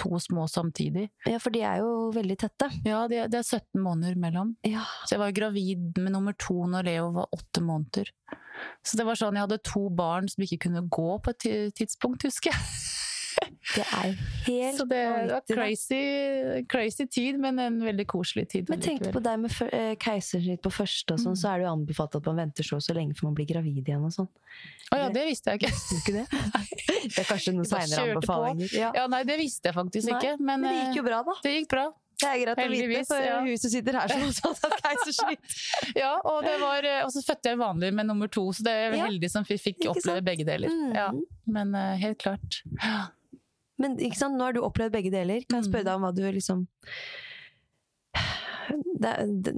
to 0.00 0.18
små 0.20 0.46
samtidig. 0.50 1.08
Ja, 1.28 1.38
for 1.42 1.54
de 1.54 1.62
er 1.66 1.82
jo 1.82 2.10
veldig 2.14 2.36
tette. 2.44 2.70
Ja, 2.86 3.04
det, 3.10 3.26
de 3.32 3.40
er 3.40 3.46
17 3.46 3.80
måneder 3.82 4.18
mellom. 4.20 4.54
Ja. 4.66 4.84
Så 5.04 5.16
jeg 5.16 5.22
var 5.24 5.36
gravid 5.36 6.00
med 6.00 6.14
nummer 6.16 6.36
to 6.38 6.58
når 6.70 6.88
Leo 6.88 7.10
var 7.16 7.30
åtte 7.34 7.62
måneder. 7.64 8.10
Så 8.86 8.98
det 8.98 9.06
var 9.06 9.18
sånn, 9.18 9.36
jeg 9.38 9.46
hadde 9.48 9.62
to 9.66 9.88
barn 9.94 10.28
som 10.30 10.44
ikke 10.46 10.60
kunne 10.68 10.84
gå 10.92 11.08
på 11.24 11.34
et 11.34 11.46
tidspunkt, 11.78 12.26
husker 12.28 12.52
jeg. 12.54 12.68
Det 13.74 13.82
er 13.82 14.10
helt 14.46 14.76
Så 14.78 14.84
det, 14.88 15.00
var 15.30 15.40
crazy, 15.48 16.00
crazy 16.70 17.06
tid, 17.06 17.38
men 17.40 17.58
en 17.58 17.78
veldig 17.84 18.06
koselig 18.10 18.46
tid. 18.52 18.68
Men 18.70 18.82
tenk 18.84 19.08
på 19.14 19.22
deg 19.24 19.40
med 19.40 19.56
eh, 19.70 19.94
keisersnitt 20.00 20.62
på 20.64 20.72
første, 20.74 21.16
og 21.16 21.22
sånn, 21.22 21.34
Mm. 21.34 21.40
så 21.40 21.48
er 21.50 21.58
det 21.58 21.64
jo 21.66 21.72
anbefalt 21.72 22.14
at 22.20 22.28
man 22.28 22.36
venter 22.44 22.66
så 22.66 22.78
så 22.84 22.94
lenge 22.94 23.16
før 23.16 23.30
man 23.30 23.38
blir 23.40 23.48
gravid 23.48 23.88
igjen 23.88 24.04
og 24.04 24.12
sånn. 24.14 24.28
Å 24.92 25.00
ja, 25.00 25.08
det 25.10 25.24
visste 25.26 25.54
jeg 25.54 25.64
ikke. 25.64 25.72
Ikke 25.98 26.16
det? 26.20 26.26
Det 27.14 27.20
er 27.20 27.28
kanskje 27.28 27.52
noen 27.56 27.66
Vi 27.66 27.72
seinere 27.72 28.14
anbefalinger. 28.14 28.76
Ja. 28.76 28.92
Ja, 28.94 29.08
nei, 29.10 29.24
det 29.28 29.36
visste 29.40 29.70
jeg 29.70 29.76
faktisk 29.76 30.08
Nei, 30.12 30.20
ikke. 30.20 30.36
Men, 30.38 30.60
Men 30.60 30.70
det 30.70 30.78
gikk 30.78 31.00
jo 31.00 31.04
eh, 31.04 31.08
bra, 31.10 31.22
da. 31.26 31.36
det 31.44 31.54
gikk 31.58 31.70
bra. 31.74 31.84
Det 32.14 32.28
er 32.30 32.36
greit 32.44 32.52
å 32.54 32.54
vite 32.54 32.62
Heldigvis, 32.62 33.08
for 33.10 33.24
ja. 33.26 33.38
hun 33.42 33.58
som 33.58 33.72
sitter 33.72 33.96
her 33.98 34.12
som 34.12 34.22
også 34.30 34.50
har 34.52 34.60
tatt 34.62 34.84
keisersnitt. 34.84 35.56
Ja, 35.98 36.12
og, 36.22 36.44
det 36.46 36.54
var, 36.62 36.86
eh, 36.86 37.00
og 37.02 37.10
så 37.10 37.24
fødte 37.26 37.50
jeg 37.50 37.58
vanlig 37.60 37.90
med 37.98 38.06
nummer 38.06 38.30
to, 38.30 38.46
så 38.54 38.66
det 38.68 38.74
er 38.84 38.94
Ja, 38.94 39.08
heldig 39.08 39.30
som 39.32 39.46
fikk, 39.48 39.64
fikk 39.64 39.84
oppleve 39.90 40.22
begge 40.24 40.46
deler. 40.46 40.70
Mm. 40.70 40.94
Ja, 40.94 41.08
men 41.58 41.74
uh, 41.74 41.96
helt 42.00 42.20
klart. 42.22 42.60
Men 43.78 43.96
ikke 43.98 44.16
sant, 44.20 44.36
nå 44.38 44.44
har 44.46 44.54
du 44.54 44.60
opplevd 44.62 44.92
begge 44.94 45.10
deler. 45.10 45.42
Kan 45.48 45.60
jeg 45.62 45.66
Mm. 45.66 45.70
spørre 45.72 45.84
deg 45.84 45.94
om 45.96 46.02
hva 46.06 46.14
du 46.14 46.22
liksom 46.30 46.66
det, 49.00 49.14
det, 49.44 49.54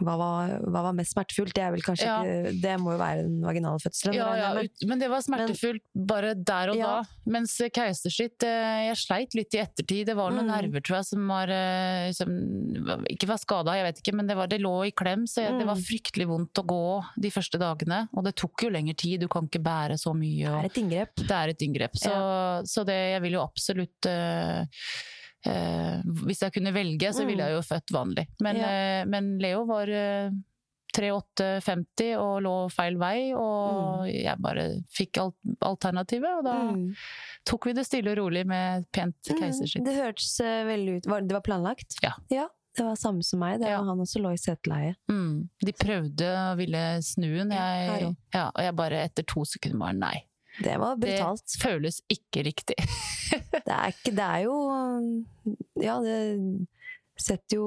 hva, 0.00 0.14
var, 0.18 0.52
hva 0.66 0.82
var 0.88 0.94
mest 0.96 1.12
smertefullt? 1.14 1.52
Det 1.54 1.66
vel 1.74 1.82
Ja. 2.00 2.20
ikke 2.22 2.60
Det 2.62 2.74
må 2.80 2.92
jo 2.94 2.98
være 3.00 3.22
den 3.26 3.40
vaginale 3.44 3.78
fødselen? 3.82 4.14
Ja, 4.16 4.28
ja, 4.36 4.50
ut, 4.62 4.84
men 4.88 4.98
det 4.98 5.08
var 5.12 5.20
smertefullt 5.22 5.82
bare 5.94 6.34
der 6.34 6.70
og 6.72 6.78
da. 6.80 7.02
Mens 7.30 7.54
keisersnitt 7.72 8.42
eh, 8.42 8.88
Jeg 8.88 8.96
sleit 8.96 9.34
litt 9.38 9.54
i 9.54 9.60
ettertid. 9.62 10.06
Det 10.10 10.16
var 10.16 10.30
noen 10.32 10.48
Mm. 10.50 10.54
nerver 10.56 10.80
tror 10.82 10.96
jeg, 11.00 11.06
som 11.12 11.28
var 11.28 11.48
eh, 11.54 12.10
som 12.16 12.30
Ikke 13.10 13.28
var 13.30 13.38
skada, 13.38 13.74
jeg 13.76 13.84
vet 13.86 14.00
ikke, 14.02 14.14
men 14.16 14.26
det, 14.26 14.36
var, 14.36 14.46
det 14.50 14.60
lå 14.60 14.74
i 14.88 14.90
klem. 14.96 15.26
Så 15.30 15.42
jeg, 15.44 15.58
det 15.58 15.66
var 15.68 15.76
Mm. 15.76 15.84
fryktelig 15.86 16.26
vondt 16.28 16.58
å 16.62 16.66
gå 16.66 16.82
de 17.20 17.30
første 17.30 17.58
dagene. 17.60 18.08
Og 18.16 18.24
det 18.24 18.34
tok 18.36 18.62
jo 18.66 18.70
lengre 18.70 18.96
tid, 18.96 19.20
du 19.20 19.28
kan 19.28 19.46
ikke 19.46 19.62
bære 19.62 19.96
så 20.00 20.12
mye. 20.16 20.48
Det 20.50 20.64
er 20.64 20.70
et 20.70 20.80
inngrep. 20.82 21.14
det 21.16 21.30
er 21.36 21.48
et 21.54 21.62
inngrep. 21.62 21.94
Så, 21.96 22.12
så 22.66 22.84
det, 22.84 22.98
jeg 23.14 23.22
vil 23.22 23.32
jo 23.38 23.42
absolutt 23.44 24.06
eh, 24.10 24.64
eh, 25.46 26.02
Hvis 26.26 26.40
jeg 26.42 26.52
kunne 26.52 26.72
velge, 26.74 27.12
så 27.12 27.24
ville 27.26 27.42
jeg 27.46 27.52
jo 27.56 27.62
født 27.62 27.90
vanlig. 27.92 28.26
Men, 28.40 28.56
Mm. 28.56 28.60
Ja. 28.60 28.68
eh, 29.00 29.04
men 29.06 29.38
Leo 29.38 29.64
var 29.66 29.88
eh, 29.88 30.30
38,50 30.92 32.16
og 32.18 32.40
lå 32.42 32.54
feil 32.72 32.96
vei, 32.98 33.32
og 33.36 34.08
jeg 34.10 34.36
bare 34.42 34.64
fikk 34.90 35.20
alt, 35.22 35.36
alternativet. 35.62 36.38
Og 36.38 36.44
da 36.44 36.54
Mm. 36.72 36.94
tok 37.46 37.66
vi 37.66 37.72
det 37.74 37.86
stille 37.86 38.10
og 38.10 38.18
rolig 38.18 38.44
med 38.46 38.86
pent 38.92 39.14
Mm, 39.30 39.38
keisersnitt. 39.38 39.84
Det 39.84 39.94
hørtes 39.94 40.40
eh, 40.40 40.64
veldig 40.64 40.96
ut 40.98 41.06
var, 41.06 41.20
Det 41.22 41.32
var 41.32 41.40
planlagt? 41.42 41.94
Ja. 42.02 42.14
Det 42.76 42.84
var 42.84 42.94
samme 42.94 43.22
som 43.24 43.40
meg. 43.40 43.58
Det 43.60 43.68
Ja. 43.68 43.78
var 43.78 43.86
Han 43.86 43.98
også 43.98 44.20
lå 44.22 44.32
i 44.32 44.36
seteleie. 44.36 44.94
Mm. 45.10 45.48
De 45.64 45.72
prøvde 45.72 46.50
og 46.52 46.56
ville 46.58 47.02
snu 47.02 47.36
den, 47.38 47.50
Ja, 47.50 47.96
jeg, 47.98 48.16
ja, 48.34 48.50
og 48.54 48.62
jeg 48.62 48.76
bare 48.76 49.04
etter 49.04 49.22
to 49.26 49.44
sekunder 49.44 49.78
bare 49.78 49.92
nei. 49.94 50.22
Det 50.60 50.74
var 50.80 50.96
brutalt. 51.00 51.44
Det 51.48 51.60
føles 51.62 52.00
ikke 52.12 52.44
riktig. 52.50 52.76
Det 53.30 53.70
er, 53.70 53.92
ikke, 53.92 54.10
det 54.16 54.24
er 54.26 54.40
jo 54.48 54.54
Ja, 55.80 56.00
det 56.02 56.66
setter 57.20 57.56
jo 57.60 57.66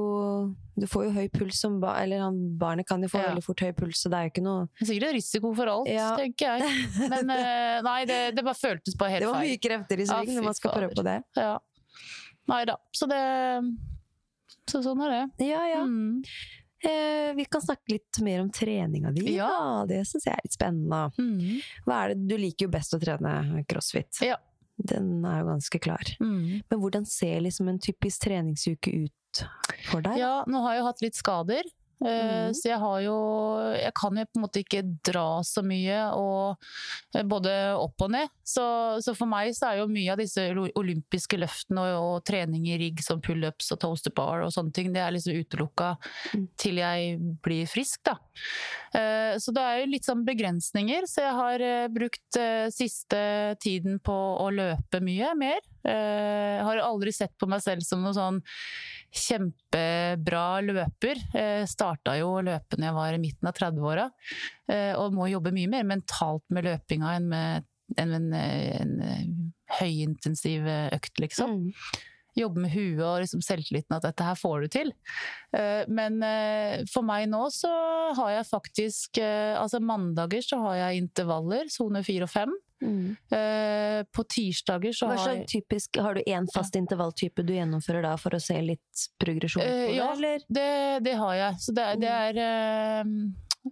Du 0.76 0.84
får 0.90 1.06
jo 1.06 1.12
høy 1.16 1.28
puls 1.32 1.60
som 1.62 1.78
ba, 1.80 1.94
Eller 2.02 2.20
han, 2.26 2.36
barnet 2.60 2.88
kan 2.90 3.02
jo 3.06 3.08
få 3.12 3.22
Ja. 3.22 3.30
veldig 3.30 3.44
fort 3.46 3.62
høy 3.64 3.72
puls, 3.78 4.02
så 4.02 4.10
det 4.12 4.18
er 4.20 4.28
jo 4.28 4.32
ikke 4.34 4.44
noe 4.44 4.66
Det 4.74 4.84
er 4.84 4.90
sikkert 4.92 5.16
risiko 5.20 5.54
for 5.56 5.72
alt, 5.72 5.92
Ja. 5.94 6.10
tenker 6.20 6.58
jeg. 6.58 6.74
Men 7.14 7.30
eh, 7.38 7.78
nei, 7.86 8.00
det, 8.10 8.20
det 8.36 8.44
bare 8.44 8.60
føltes 8.60 8.98
bare 9.00 9.14
helt 9.16 9.24
feil. 9.24 9.30
Det 9.30 9.34
var 9.38 9.46
mye 9.48 9.62
krefter 9.68 10.02
i 10.04 10.08
Ja, 10.08 10.18
sving 10.18 10.32
fy 10.34 10.38
når 10.40 10.48
man 10.50 10.58
skal 10.60 10.76
prøve 10.76 10.98
på 11.00 11.06
det. 11.08 11.16
Ja. 11.40 11.54
Nei 12.52 12.62
da. 12.68 12.76
Så 12.92 13.08
det 13.08 13.22
Så 14.68 14.82
sånn 14.84 15.02
er 15.06 15.14
det. 15.16 15.48
Ja, 15.54 15.64
ja. 15.70 15.84
Mm. 15.88 16.24
Eh, 16.84 17.34
vi 17.38 17.46
kan 17.46 17.62
snakke 17.64 17.96
litt 17.96 18.20
mer 18.20 18.42
om 18.44 18.50
treninga 18.52 19.12
di. 19.16 19.36
Ja. 19.38 19.86
Det 19.88 20.02
syns 20.08 20.28
jeg 20.28 20.36
er 20.36 20.44
litt 20.44 20.56
spennende. 20.56 21.04
Mm. 21.18 21.62
Hva 21.88 22.00
er 22.02 22.14
det, 22.14 22.28
du 22.28 22.36
liker 22.40 22.68
jo 22.68 22.74
best 22.74 22.96
å 22.96 23.00
trene 23.02 23.64
crossfit. 23.70 24.20
Ja. 24.26 24.38
Den 24.84 25.24
er 25.30 25.42
jo 25.42 25.52
ganske 25.52 25.80
klar. 25.80 26.16
Mm. 26.20 26.64
Men 26.70 26.82
hvordan 26.82 27.06
ser 27.08 27.44
liksom 27.46 27.70
en 27.72 27.80
typisk 27.82 28.26
treningsuke 28.26 28.92
ut 29.06 29.44
for 29.90 30.04
deg? 30.04 30.20
Ja, 30.20 30.36
nå 30.50 30.64
har 30.66 30.76
jeg 30.76 30.84
jo 30.84 30.90
hatt 30.90 31.06
litt 31.06 31.20
skader. 31.20 31.70
Eh, 32.06 32.48
Mhm. 32.50 32.54
Så 32.54 32.70
jeg 32.70 32.80
har 32.80 33.00
jo 33.02 33.16
Jeg 33.74 33.94
kan 33.96 34.16
jo 34.18 34.24
på 34.26 34.38
en 34.38 34.44
måte 34.44 34.60
ikke 34.64 34.82
dra 35.04 35.42
så 35.44 35.64
mye, 35.64 36.00
og 36.16 36.58
eh, 37.16 37.24
både 37.24 37.54
opp 37.80 38.02
og 38.02 38.12
ned. 38.12 38.30
Så, 38.44 38.64
så 39.02 39.16
for 39.16 39.26
meg 39.28 39.54
så 39.56 39.72
er 39.72 39.78
jo 39.82 39.88
mye 39.88 40.12
av 40.12 40.18
disse 40.20 40.44
olympiske 40.76 41.38
løftene 41.40 41.80
og, 41.80 42.04
og 42.20 42.24
trening 42.26 42.68
i 42.68 42.78
rigg 42.78 43.02
som 43.02 43.22
pullups 43.24 43.72
og 43.72 43.80
toaster 43.80 44.12
bar 44.16 44.44
og 44.46 44.52
sånne 44.54 44.74
ting, 44.74 44.92
det 44.94 45.02
er 45.02 45.12
liksom 45.16 45.40
utelukka 45.44 45.94
Mm. 46.34 46.48
til 46.58 46.76
jeg 46.78 47.18
blir 47.44 47.66
frisk, 47.68 48.04
da. 48.06 48.18
Eh, 48.94 49.38
Så 49.40 49.52
det 49.54 49.62
er 49.64 49.80
jo 49.82 49.92
litt 49.92 50.06
sånn 50.06 50.24
begrensninger, 50.26 51.06
så 51.08 51.22
jeg 51.24 51.34
har 51.34 51.90
brukt 51.90 52.40
siste 52.74 53.58
tiden 53.60 54.00
på 54.00 54.14
å 54.14 54.50
løpe 54.54 55.02
mye 55.02 55.34
mer. 55.36 55.60
Eh, 55.86 56.54
Jeg 56.58 56.64
har 56.68 56.82
aldri 56.86 57.12
sett 57.12 57.34
på 57.38 57.48
meg 57.50 57.62
selv 57.66 57.84
som 57.84 58.02
noen 58.04 58.16
sånn 58.16 58.40
kjempebra 59.14 60.46
løper. 60.64 61.20
Eh, 61.36 61.66
Starta 61.70 62.16
jo 62.20 62.32
å 62.38 62.44
løpe 62.46 62.78
når 62.80 62.88
jeg 62.90 62.98
var 62.98 63.18
i 63.18 63.22
midten 63.22 63.50
av 63.50 63.58
30-åra, 63.58 64.08
eh, 64.72 64.94
og 64.98 65.14
må 65.18 65.28
jobbe 65.32 65.54
mye 65.56 65.70
mer 65.72 65.84
mentalt 65.88 66.46
med 66.54 66.68
løpinga 66.70 67.16
enn 67.18 67.30
med 67.34 67.70
enn 68.00 68.14
en, 68.16 68.30
en, 68.34 68.94
en 69.06 69.34
høyintensiv 69.82 70.66
økt, 70.96 71.20
liksom 71.22 71.52
Mm. 71.60 71.68
Jobbe 72.38 72.64
med 72.66 72.74
huet 72.74 73.04
og 73.04 73.22
liksom 73.24 73.44
selvtilliten 73.46 73.96
at 73.98 74.06
dette 74.08 74.26
her 74.28 74.38
får 74.40 74.66
du 74.66 74.74
til. 74.74 74.92
Eh, 75.56 75.84
Men 75.88 76.20
eh, 76.26 76.84
for 76.92 77.06
meg 77.06 77.28
nå 77.32 77.46
så 77.54 77.72
har 78.18 78.38
jeg 78.38 78.50
faktisk 78.50 79.20
eh, 79.22 79.54
Altså 79.60 79.80
mandager 79.84 80.42
så 80.46 80.60
har 80.64 80.80
jeg 80.80 81.04
intervaller, 81.04 81.70
sone 81.72 82.04
fire 82.06 82.28
og 82.28 82.34
fem. 82.34 82.54
Mm. 82.84 83.14
På 84.12 84.26
tirsdager 84.28 84.92
så 84.92 85.08
Hva 85.08 85.16
har 85.16 85.30
jeg 85.38 85.46
typisk, 85.48 86.02
Har 86.04 86.18
du 86.18 86.26
én 86.28 86.50
fast 86.52 86.76
intervalltype 86.76 87.46
du 87.48 87.54
gjennomfører 87.56 88.04
da 88.04 88.18
for 88.20 88.36
å 88.36 88.42
se 88.44 88.58
litt 88.60 89.06
progresjon 89.24 89.64
på 89.64 89.70
det, 89.70 89.94
ja. 89.96 90.10
eller? 90.12 90.44
Det, 90.52 90.66
det 91.06 91.14
har 91.16 91.38
jeg. 91.38 91.62
Så 91.64 91.76
det, 91.78 91.86
det 92.04 92.12
er 92.12 92.42
eh, 92.44 93.14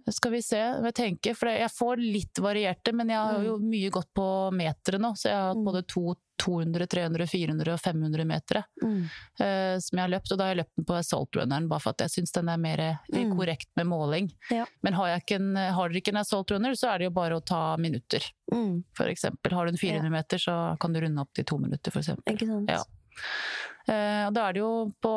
Skal 0.08 0.30
vi 0.32 0.40
se, 0.42 0.56
jeg 0.56 0.94
tenker, 0.96 1.34
for 1.36 1.48
jeg 1.52 1.68
får 1.70 1.96
litt 2.00 2.38
varierte, 2.40 2.94
men 2.96 3.08
jeg 3.12 3.18
har 3.18 3.42
jo 3.44 3.58
mye 3.60 3.90
gått 3.92 4.08
på 4.16 4.24
metere 4.56 4.98
nå. 4.98 5.10
Så 5.16 5.28
jeg 5.28 5.36
har 5.36 5.48
hatt 5.52 5.58
Mm. 5.60 5.64
både 5.66 5.82
to, 5.86 6.14
200, 6.42 6.86
300, 6.88 7.26
400 7.28 7.72
og 7.74 7.78
500 7.80 8.24
metere. 8.26 8.64
Mm. 8.82 9.02
uh, 9.38 9.76
som 9.78 9.98
jeg 9.98 10.02
har 10.02 10.08
løpt, 10.14 10.32
og 10.32 10.38
da 10.38 10.44
har 10.44 10.54
jeg 10.54 10.64
løpt 10.64 10.76
den 10.80 10.84
på 10.88 10.96
Assault 10.98 11.36
Runneren, 11.36 11.68
bare 11.68 11.80
for 11.84 11.90
at 11.90 11.98
jeg 12.06 12.10
syns 12.16 12.32
den 12.32 12.48
er 12.48 12.56
mer 12.56 12.98
Mm. 13.12 13.36
korrekt 13.36 13.68
med 13.76 13.86
måling. 13.86 14.30
Ja. 14.50 14.64
Men 14.82 14.94
har, 14.94 15.08
en, 15.30 15.54
har 15.56 15.88
dere 15.88 16.00
ikke 16.00 16.08
en 16.16 16.16
Assault 16.24 16.50
Runner, 16.50 16.72
så 16.72 16.88
er 16.94 16.98
det 16.98 17.04
jo 17.04 17.10
bare 17.10 17.36
å 17.38 17.44
ta 17.44 17.76
minutter, 17.76 18.22
Mm. 18.50 18.82
for 18.96 19.04
eksempel. 19.06 19.52
Har 19.52 19.66
du 19.66 19.72
en 19.72 19.78
400 19.78 20.10
meter, 20.10 20.38
så 20.38 20.78
kan 20.80 20.92
du 20.92 21.00
runde 21.00 21.20
opp 21.20 21.32
til 21.34 21.44
to 21.44 21.58
minutter, 21.58 21.90
for 21.92 22.00
eksempel. 22.00 22.34
Ikke 22.34 22.46
sant? 22.48 22.68
Ja. 22.70 22.82
Eh, 23.90 24.24
og 24.28 24.34
da 24.36 24.44
er 24.48 24.54
det 24.54 24.60
jo 24.62 24.92
på 25.02 25.12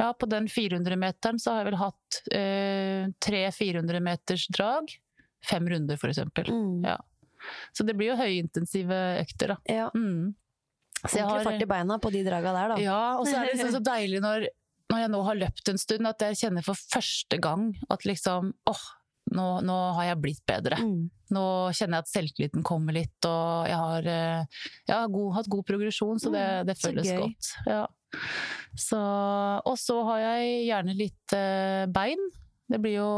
Ja, 0.00 0.08
på 0.16 0.26
den 0.26 0.48
400-meteren 0.50 1.38
så 1.38 1.52
har 1.52 1.60
jeg 1.62 1.68
vel 1.70 1.78
hatt 1.78 2.20
eh, 2.34 3.04
tre 3.22 3.44
400-meters 3.54 4.48
drag. 4.56 4.90
Fem 5.46 5.68
runder, 5.68 5.96
eksempel. 6.10 6.50
Mm. 6.50 6.84
Ja. 6.88 6.96
Så 7.72 7.84
det 7.86 7.94
blir 7.96 8.10
jo 8.12 8.18
høyintensive 8.20 8.96
økter, 9.20 9.54
da. 9.54 9.58
Ja. 9.68 9.90
Mm. 9.94 10.34
Så 11.06 11.16
jeg 11.16 11.24
har- 11.28 11.44
fart 11.44 11.62
i 11.62 11.68
beina 11.68 11.98
på 11.98 12.10
de 12.12 12.24
draga 12.24 12.52
der, 12.52 12.74
da. 12.74 12.80
ja, 12.82 13.16
og 13.18 13.26
så 13.26 13.36
er 13.38 13.46
det 13.46 13.54
liksom 13.54 13.72
så 13.78 13.82
deilig 13.84 14.20
når, 14.20 14.48
når 14.90 14.98
jeg 15.00 15.10
nå 15.14 15.20
har 15.24 15.38
løpt 15.40 15.68
en 15.72 15.78
stund, 15.78 16.06
at 16.06 16.18
jeg 16.26 16.36
kjenner 16.42 16.64
for 16.64 16.74
første 16.74 17.38
gang 17.40 17.70
at 17.88 18.04
liksom 18.04 18.52
åh, 18.68 18.82
nå, 19.36 19.46
nå 19.66 19.78
har 19.98 20.10
jeg 20.10 20.20
blitt 20.24 20.42
bedre. 20.48 20.80
Mm. 20.82 21.08
Nå 21.34 21.44
kjenner 21.76 22.00
jeg 22.00 22.06
at 22.06 22.10
selvtilliten 22.10 22.64
kommer 22.66 22.96
litt, 22.96 23.16
og 23.28 23.70
jeg 23.70 23.78
har, 23.78 24.10
eh, 24.10 24.60
jeg 24.88 24.96
har 24.96 25.12
god, 25.14 25.30
hatt 25.38 25.50
god 25.52 25.64
progresjon, 25.68 26.18
så 26.22 26.32
det, 26.34 26.44
Mm, 26.50 26.66
det 26.66 26.76
føles 26.80 27.08
så 27.08 27.20
godt. 27.22 27.50
Ja. 27.70 27.86
Så, 28.74 28.98
og 29.70 29.76
så 29.78 30.02
har 30.08 30.22
jeg 30.24 30.66
gjerne 30.66 30.96
litt 30.98 31.34
eh, 31.36 31.86
bein. 31.94 32.30
Det 32.70 32.78
blir 32.78 33.00
jo 33.00 33.12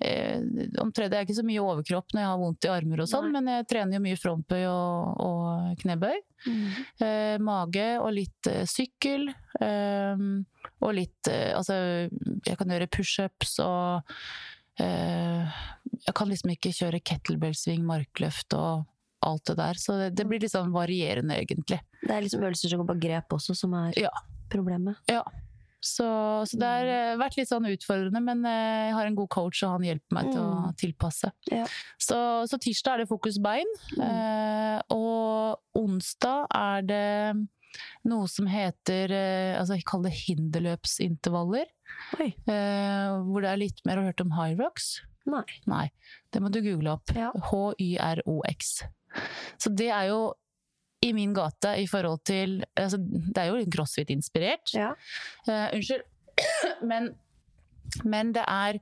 eh, 0.00 0.40
omtrent, 0.80 1.10
Det 1.12 1.18
er 1.18 1.26
ikke 1.26 1.36
så 1.36 1.44
mye 1.44 1.60
overkropp 1.60 2.14
når 2.14 2.22
jeg 2.22 2.30
har 2.30 2.38
vondt 2.40 2.64
i 2.64 2.70
armer 2.72 3.02
og 3.04 3.10
sånn, 3.10 3.28
men 3.34 3.50
jeg 3.52 3.66
trener 3.68 3.98
jo 3.98 4.04
mye 4.06 4.20
frontbøy 4.20 4.62
og, 4.64 5.24
og 5.24 5.82
knebøy. 5.82 6.14
Mm. 6.48 6.68
Eh, 7.04 7.34
mage 7.44 7.88
og 8.00 8.14
litt 8.16 8.48
eh, 8.48 8.64
sykkel. 8.68 9.28
Eh, 9.60 10.24
og 10.78 10.94
litt 10.96 11.28
eh, 11.32 11.52
Altså, 11.56 11.76
jeg 12.46 12.56
kan 12.60 12.72
gjøre 12.72 12.88
pushups 12.92 13.58
og 13.64 14.16
Jeg 14.78 16.14
kan 16.14 16.28
liksom 16.30 16.52
ikke 16.54 16.72
kjøre 16.76 17.00
kettlebell-sving, 17.02 17.82
markløft 17.86 18.54
og 18.58 18.84
alt 19.26 19.44
det 19.50 19.56
der. 19.58 19.74
Så 19.80 19.96
det, 19.98 20.12
det 20.18 20.26
blir 20.30 20.40
litt 20.44 20.52
sånn 20.54 20.70
varierende, 20.74 21.34
egentlig. 21.42 21.80
Det 22.04 22.14
er 22.14 22.22
liksom 22.22 22.44
øvelser 22.44 22.70
som 22.70 22.82
går 22.84 22.90
på 22.92 22.98
grep 23.02 23.34
også, 23.34 23.56
som 23.58 23.74
er 23.74 23.92
Ja. 23.98 24.10
problemet. 24.52 24.96
Ja. 25.10 25.24
Så, 25.80 26.04
så 26.50 26.58
det 26.58 26.66
har 26.66 26.88
eh, 26.90 27.16
vært 27.20 27.36
litt 27.38 27.50
sånn 27.50 27.66
utfordrende, 27.70 28.18
men 28.22 28.40
eh, 28.50 28.88
jeg 28.88 28.94
har 28.96 29.06
en 29.06 29.14
god 29.18 29.28
coach, 29.30 29.60
og 29.62 29.76
han 29.76 29.84
hjelper 29.86 30.16
meg 30.16 30.30
til 30.32 30.40
å 30.42 30.48
Mm. 30.66 30.72
tilpasse. 30.80 31.30
Ja. 31.54 31.66
Så, 32.02 32.16
så 32.50 32.58
tirsdag 32.58 32.94
er 32.94 32.98
det 33.04 33.08
fokus 33.10 33.38
bein, 33.38 33.66
Mm. 33.94 34.02
eh, 34.02 34.80
og 34.90 35.60
onsdag 35.78 36.46
er 36.54 36.82
det 36.82 37.48
noe 38.08 38.28
som 38.30 38.48
heter 38.50 39.12
eh, 39.14 39.58
altså 39.58 39.76
Jeg 39.78 39.86
kaller 39.88 40.10
det 40.10 40.22
hinderløpsintervaller. 40.24 41.68
Eh, 42.18 43.12
hvor 43.28 43.44
det 43.44 43.52
er 43.52 43.62
litt 43.62 43.84
mer 43.88 44.00
å 44.00 44.08
hørt 44.08 44.24
om 44.24 44.34
high 44.36 44.56
rocks? 44.58 44.98
Nei. 45.28 45.44
Nei, 45.68 45.86
det 46.32 46.42
må 46.42 46.50
du 46.52 46.60
google 46.64 46.96
opp. 46.96 47.12
Ja. 47.16 47.30
H-y-r-o-x. 47.50 48.74
Så 49.60 49.72
det 49.76 49.90
er 49.92 50.10
jo 50.10 50.20
i 51.04 51.12
min 51.14 51.34
gate 51.36 51.76
i 51.78 51.86
forhold 51.86 52.24
til 52.26 52.58
altså, 52.74 52.98
Det 52.98 53.42
er 53.42 53.52
jo 53.52 53.70
crossfit-inspirert. 53.70 54.74
Ja. 54.74 54.92
Eh, 55.46 55.68
unnskyld. 55.76 56.06
Men, 56.90 57.12
men 58.04 58.34
det 58.36 58.42
er 58.46 58.76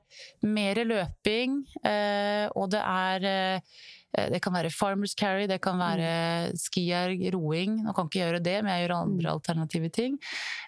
mer 0.45 0.79
løping, 0.83 1.61
eh, 1.87 2.49
og 2.59 2.73
det 2.73 2.81
er 2.83 3.25
eh, 3.29 3.77
Det 4.15 4.39
kan 4.41 4.53
være 4.55 4.71
farmers 4.71 5.13
carry, 5.19 5.45
det 5.47 5.59
kan 5.61 5.77
være 5.77 6.53
skierg, 6.57 7.19
roing. 7.35 7.75
Nå 7.83 7.93
kan 7.93 8.07
ikke 8.07 8.21
gjøre 8.23 8.39
det, 8.41 8.55
men 8.63 8.71
jeg 8.73 8.87
gjør 8.87 8.93
andre 9.01 9.29
alternative 9.35 9.89
ting. 9.93 10.15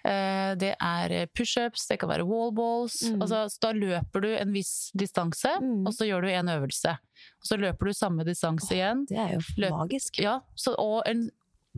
Eh, 0.04 0.54
det 0.60 0.74
er 0.76 1.26
pushups, 1.34 1.86
det 1.88 1.98
kan 1.98 2.08
være 2.12 2.26
wallballs. 2.28 3.00
Mm. 3.10 3.22
Altså, 3.24 3.40
så 3.50 3.58
da 3.64 3.72
løper 3.72 4.20
du 4.22 4.28
en 4.36 4.52
viss 4.54 4.90
distanse, 4.94 5.50
Mm. 5.60 5.86
og 5.88 5.92
så 5.96 6.06
gjør 6.06 6.22
du 6.22 6.28
en 6.30 6.48
øvelse. 6.52 6.92
Og 7.40 7.48
så 7.48 7.56
løper 7.58 7.86
du 7.86 7.92
samme 7.96 8.24
distanse 8.28 8.70
igjen. 8.76 9.06
Det 9.08 9.18
er 9.18 9.32
jo 9.34 9.40
Løp. 9.56 9.70
magisk. 9.70 10.20
Ja, 10.20 10.40
så, 10.54 10.76
og 10.78 11.02
en 11.06 11.30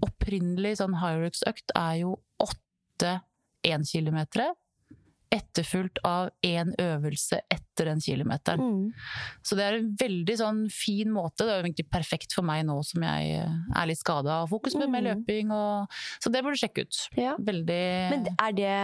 opprinnelig 0.02 0.76
sånn 0.82 0.98
hyrux-økt 1.00 1.72
er 1.78 1.94
jo 2.02 2.18
åtte 2.42 3.20
énkilometere, 3.64 4.52
etterfulgt 5.32 5.98
av 6.04 6.28
én 6.44 6.74
øvelse 6.78 7.40
etter 7.50 7.88
den 7.88 8.00
kilometeren. 8.04 8.60
Mm. 8.60 8.92
Så 9.42 9.56
det 9.56 9.64
er 9.64 9.78
en 9.80 9.90
veldig 9.96 10.36
sånn 10.38 10.60
fin 10.70 11.10
måte. 11.14 11.46
Det 11.46 11.54
er 11.54 11.62
jo 11.62 11.66
egentlig 11.70 11.88
perfekt 11.90 12.34
for 12.36 12.44
meg 12.46 12.66
nå 12.68 12.76
som 12.84 13.02
jeg 13.06 13.38
eh, 13.40 13.54
er 13.80 13.88
litt 13.88 13.98
skada. 14.02 14.42
Fokus 14.50 14.76
med, 14.76 14.90
med 14.92 15.02
Mm. 15.02 15.08
løping 15.24 15.50
og 15.56 15.88
Så 16.20 16.30
det 16.30 16.42
burde 16.44 16.54
du 16.58 16.62
sjekke 16.66 16.84
ut. 16.84 17.00
Ja. 17.16 17.36
Veldig 17.40 17.82
Men 18.12 18.26
er 18.36 18.52
det 18.52 18.76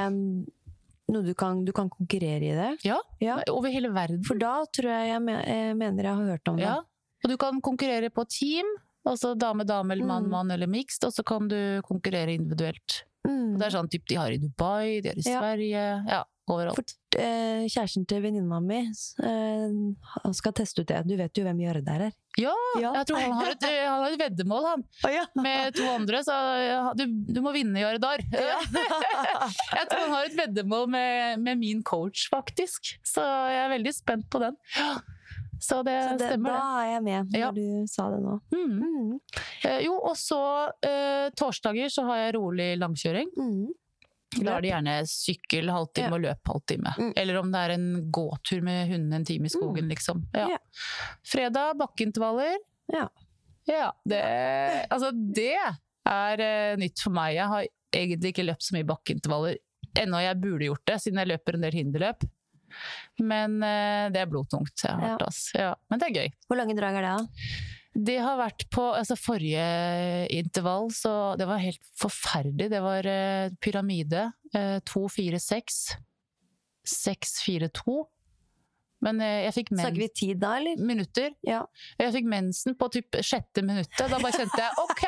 noe 1.09 1.22
du 1.24 1.32
kan, 1.38 1.62
du 1.64 1.72
kan 1.72 1.88
konkurrere 1.88 2.44
i 2.51 2.57
det? 2.57 2.72
Ja, 2.84 2.99
Ja. 3.20 3.38
over 3.53 3.70
hele 3.72 3.88
verden. 3.94 4.24
For 4.24 4.36
da 4.36 4.64
tror 4.72 4.90
jeg 4.90 5.09
jeg 5.09 5.38
eh, 5.46 5.74
mener 5.74 6.03
jeg 6.05 6.14
har 6.14 6.24
hørt 6.34 6.49
om 6.49 6.57
det. 6.57 6.64
Ja. 6.66 6.80
Og 7.24 7.30
du 7.30 7.36
kan 7.36 7.61
konkurrere 7.61 8.11
på 8.11 8.26
team. 8.28 8.66
Altså 9.07 9.34
dame-dame 9.38 9.92
eller 9.94 10.05
Mm. 10.05 10.09
mann-mann 10.09 10.51
eller 10.53 10.66
mixed, 10.68 11.05
og 11.05 11.12
så 11.14 11.24
kan 11.24 11.49
du 11.49 11.80
konkurrere 11.82 12.34
individuelt. 12.34 13.05
Mm. 13.26 13.55
Og 13.55 13.59
det 13.59 13.66
er 13.66 13.78
sånn 13.78 13.88
typ 13.90 14.05
de 14.07 14.14
har 14.16 14.30
i 14.30 14.36
Dubai, 14.38 15.01
de 15.01 15.09
har 15.09 15.16
i. 15.16 15.22
Sverige, 15.22 15.84
ja, 16.09 16.24
overalt. 16.55 16.94
Eh, 17.18 17.64
kjæresten 17.70 18.05
til 18.09 18.20
venninna 18.22 18.59
mi 18.62 18.78
eh, 18.84 20.32
skal 20.36 20.53
teste 20.57 20.82
ut 20.84 20.88
det. 20.90 21.03
Du 21.09 21.14
vet 21.18 21.36
jo 21.38 21.44
hvem 21.46 21.61
Jardar 21.64 22.07
er? 22.09 22.12
Ja, 22.38 22.53
Ja. 22.78 22.92
jeg 23.01 23.07
tror 23.09 23.18
han 23.24 23.32
har 23.34 23.51
et, 23.51 23.64
han 23.66 24.03
har 24.05 24.12
et 24.14 24.20
veddemål, 24.20 24.66
han. 24.70 24.84
Oh, 25.09 25.11
ja. 25.12 25.24
Med 25.34 25.74
to 25.74 25.86
andre, 25.90 26.20
så 26.26 26.36
ja, 26.62 26.80
du, 26.94 27.05
du 27.34 27.40
må 27.42 27.53
vinne, 27.57 27.80
Jardar. 27.82 28.22
Jeg 28.32 29.86
tror 29.90 30.01
han 30.05 30.14
har 30.16 30.28
et 30.28 30.36
veddemål 30.38 30.88
med, 30.92 31.40
med 31.44 31.59
min 31.61 31.82
coach, 31.82 32.28
faktisk. 32.32 32.94
Så 33.07 33.22
jeg 33.24 33.62
er 33.64 33.72
veldig 33.72 33.92
spent 33.96 34.28
på 34.30 34.40
den. 34.42 34.57
Så 35.59 35.80
det, 35.82 35.96
Så 36.07 36.16
det, 36.20 36.28
stemmer, 36.30 36.55
da 36.55 36.66
er 36.84 36.90
jeg 36.92 37.03
med, 37.03 37.32
når 37.32 37.40
Ja. 37.40 37.51
du 37.51 37.86
sa 37.90 38.05
det 38.12 38.20
nå. 38.22 38.36
Mm. 38.55 38.76
Mm. 38.78 39.20
Eh, 39.66 39.80
jo, 39.88 39.96
og 40.07 40.14
så 40.16 40.38
eh, 40.86 41.30
torsdager 41.34 41.90
så 41.90 42.05
har 42.07 42.20
jeg 42.22 42.36
rolig 42.38 42.68
langkjøring. 42.78 43.32
Mm. 43.34 43.64
Da 44.47 44.57
er 44.57 44.61
det 44.62 44.70
gjerne 44.70 44.95
sykkel 45.11 45.70
halvtime 45.72 46.09
Ja. 46.09 46.14
og 46.14 46.20
løp 46.20 46.51
halvtime. 46.53 46.93
Mm. 46.99 47.12
Eller 47.16 47.39
om 47.41 47.51
det 47.53 47.59
er 47.64 47.70
en 47.74 47.89
gåtur 48.12 48.61
med 48.62 48.89
hundene 48.93 49.16
en 49.16 49.24
time 49.24 49.47
i 49.47 49.53
skogen, 49.53 49.89
liksom. 49.89 50.22
Ja. 50.34 50.49
Ja. 50.55 50.59
Fredag 51.26 51.76
bakkeintervaller. 51.78 52.59
Ja. 52.93 53.09
Ja, 53.68 53.93
det 54.09 54.22
Altså, 54.91 55.11
det 55.12 55.53
er 56.09 56.41
uh, 56.41 56.78
nytt 56.80 57.01
for 57.05 57.11
meg. 57.12 57.34
Jeg 57.36 57.47
har 57.53 57.66
egentlig 57.93 58.32
ikke 58.32 58.47
løpt 58.49 58.62
så 58.64 58.74
mye 58.78 58.86
bakkeintervaller 58.89 59.59
ennå. 59.99 60.20
Jeg 60.24 60.41
burde 60.41 60.64
gjort 60.70 60.84
det, 60.86 61.01
siden 61.03 61.18
jeg 61.18 61.28
løper 61.34 61.55
en 61.59 61.66
del 61.66 61.72
hinderløp. 61.76 62.24
Men 63.20 63.59
uh, 63.62 64.09
det 64.12 64.20
er 64.22 64.30
blodtungt. 64.30 64.72
Jeg 64.84 64.93
har 64.93 65.01
Ja. 65.03 65.11
hørt, 65.16 65.22
altså. 65.26 65.59
Ja. 65.59 65.74
Men 65.91 65.99
det 66.01 66.09
er 66.09 66.16
gøy. 66.22 66.32
Hvor 66.49 66.57
lange 66.61 66.76
drag 66.78 66.95
er 66.97 67.03
det, 67.03 67.12
da? 67.18 67.76
Det 67.99 68.18
har 68.22 68.38
vært 68.38 68.68
på 68.70 68.84
altså 68.94 69.16
forrige 69.18 69.62
intervall, 70.30 70.92
så 70.94 71.34
det 71.38 71.49
var 71.51 71.62
helt 71.62 71.82
forferdelig. 71.99 72.68
Det 72.70 72.82
var 72.84 73.09
uh, 73.11 73.57
pyramide. 73.64 74.28
Uh, 74.55 74.78
2-4-6. 74.86 75.80
6-4-2. 76.88 77.99
Men 79.05 79.20
eh, 79.22 79.44
jeg 79.46 79.55
fikk 79.61 79.68
Snakker 79.76 80.03
vi 80.03 80.09
tid 80.11 80.40
da, 80.42 80.57
eller? 80.59 80.80
minutter. 80.82 81.30
Ja. 81.46 81.61
Jeg 82.01 82.14
fikk 82.16 82.30
mensen 82.30 82.74
på 82.78 82.88
typ 82.94 83.18
sjette 83.22 83.62
minuttet. 83.62 84.09
Da 84.11 84.18
bare 84.18 84.34
kjente 84.34 84.59
jeg 84.59 84.82
OK! 84.82 85.05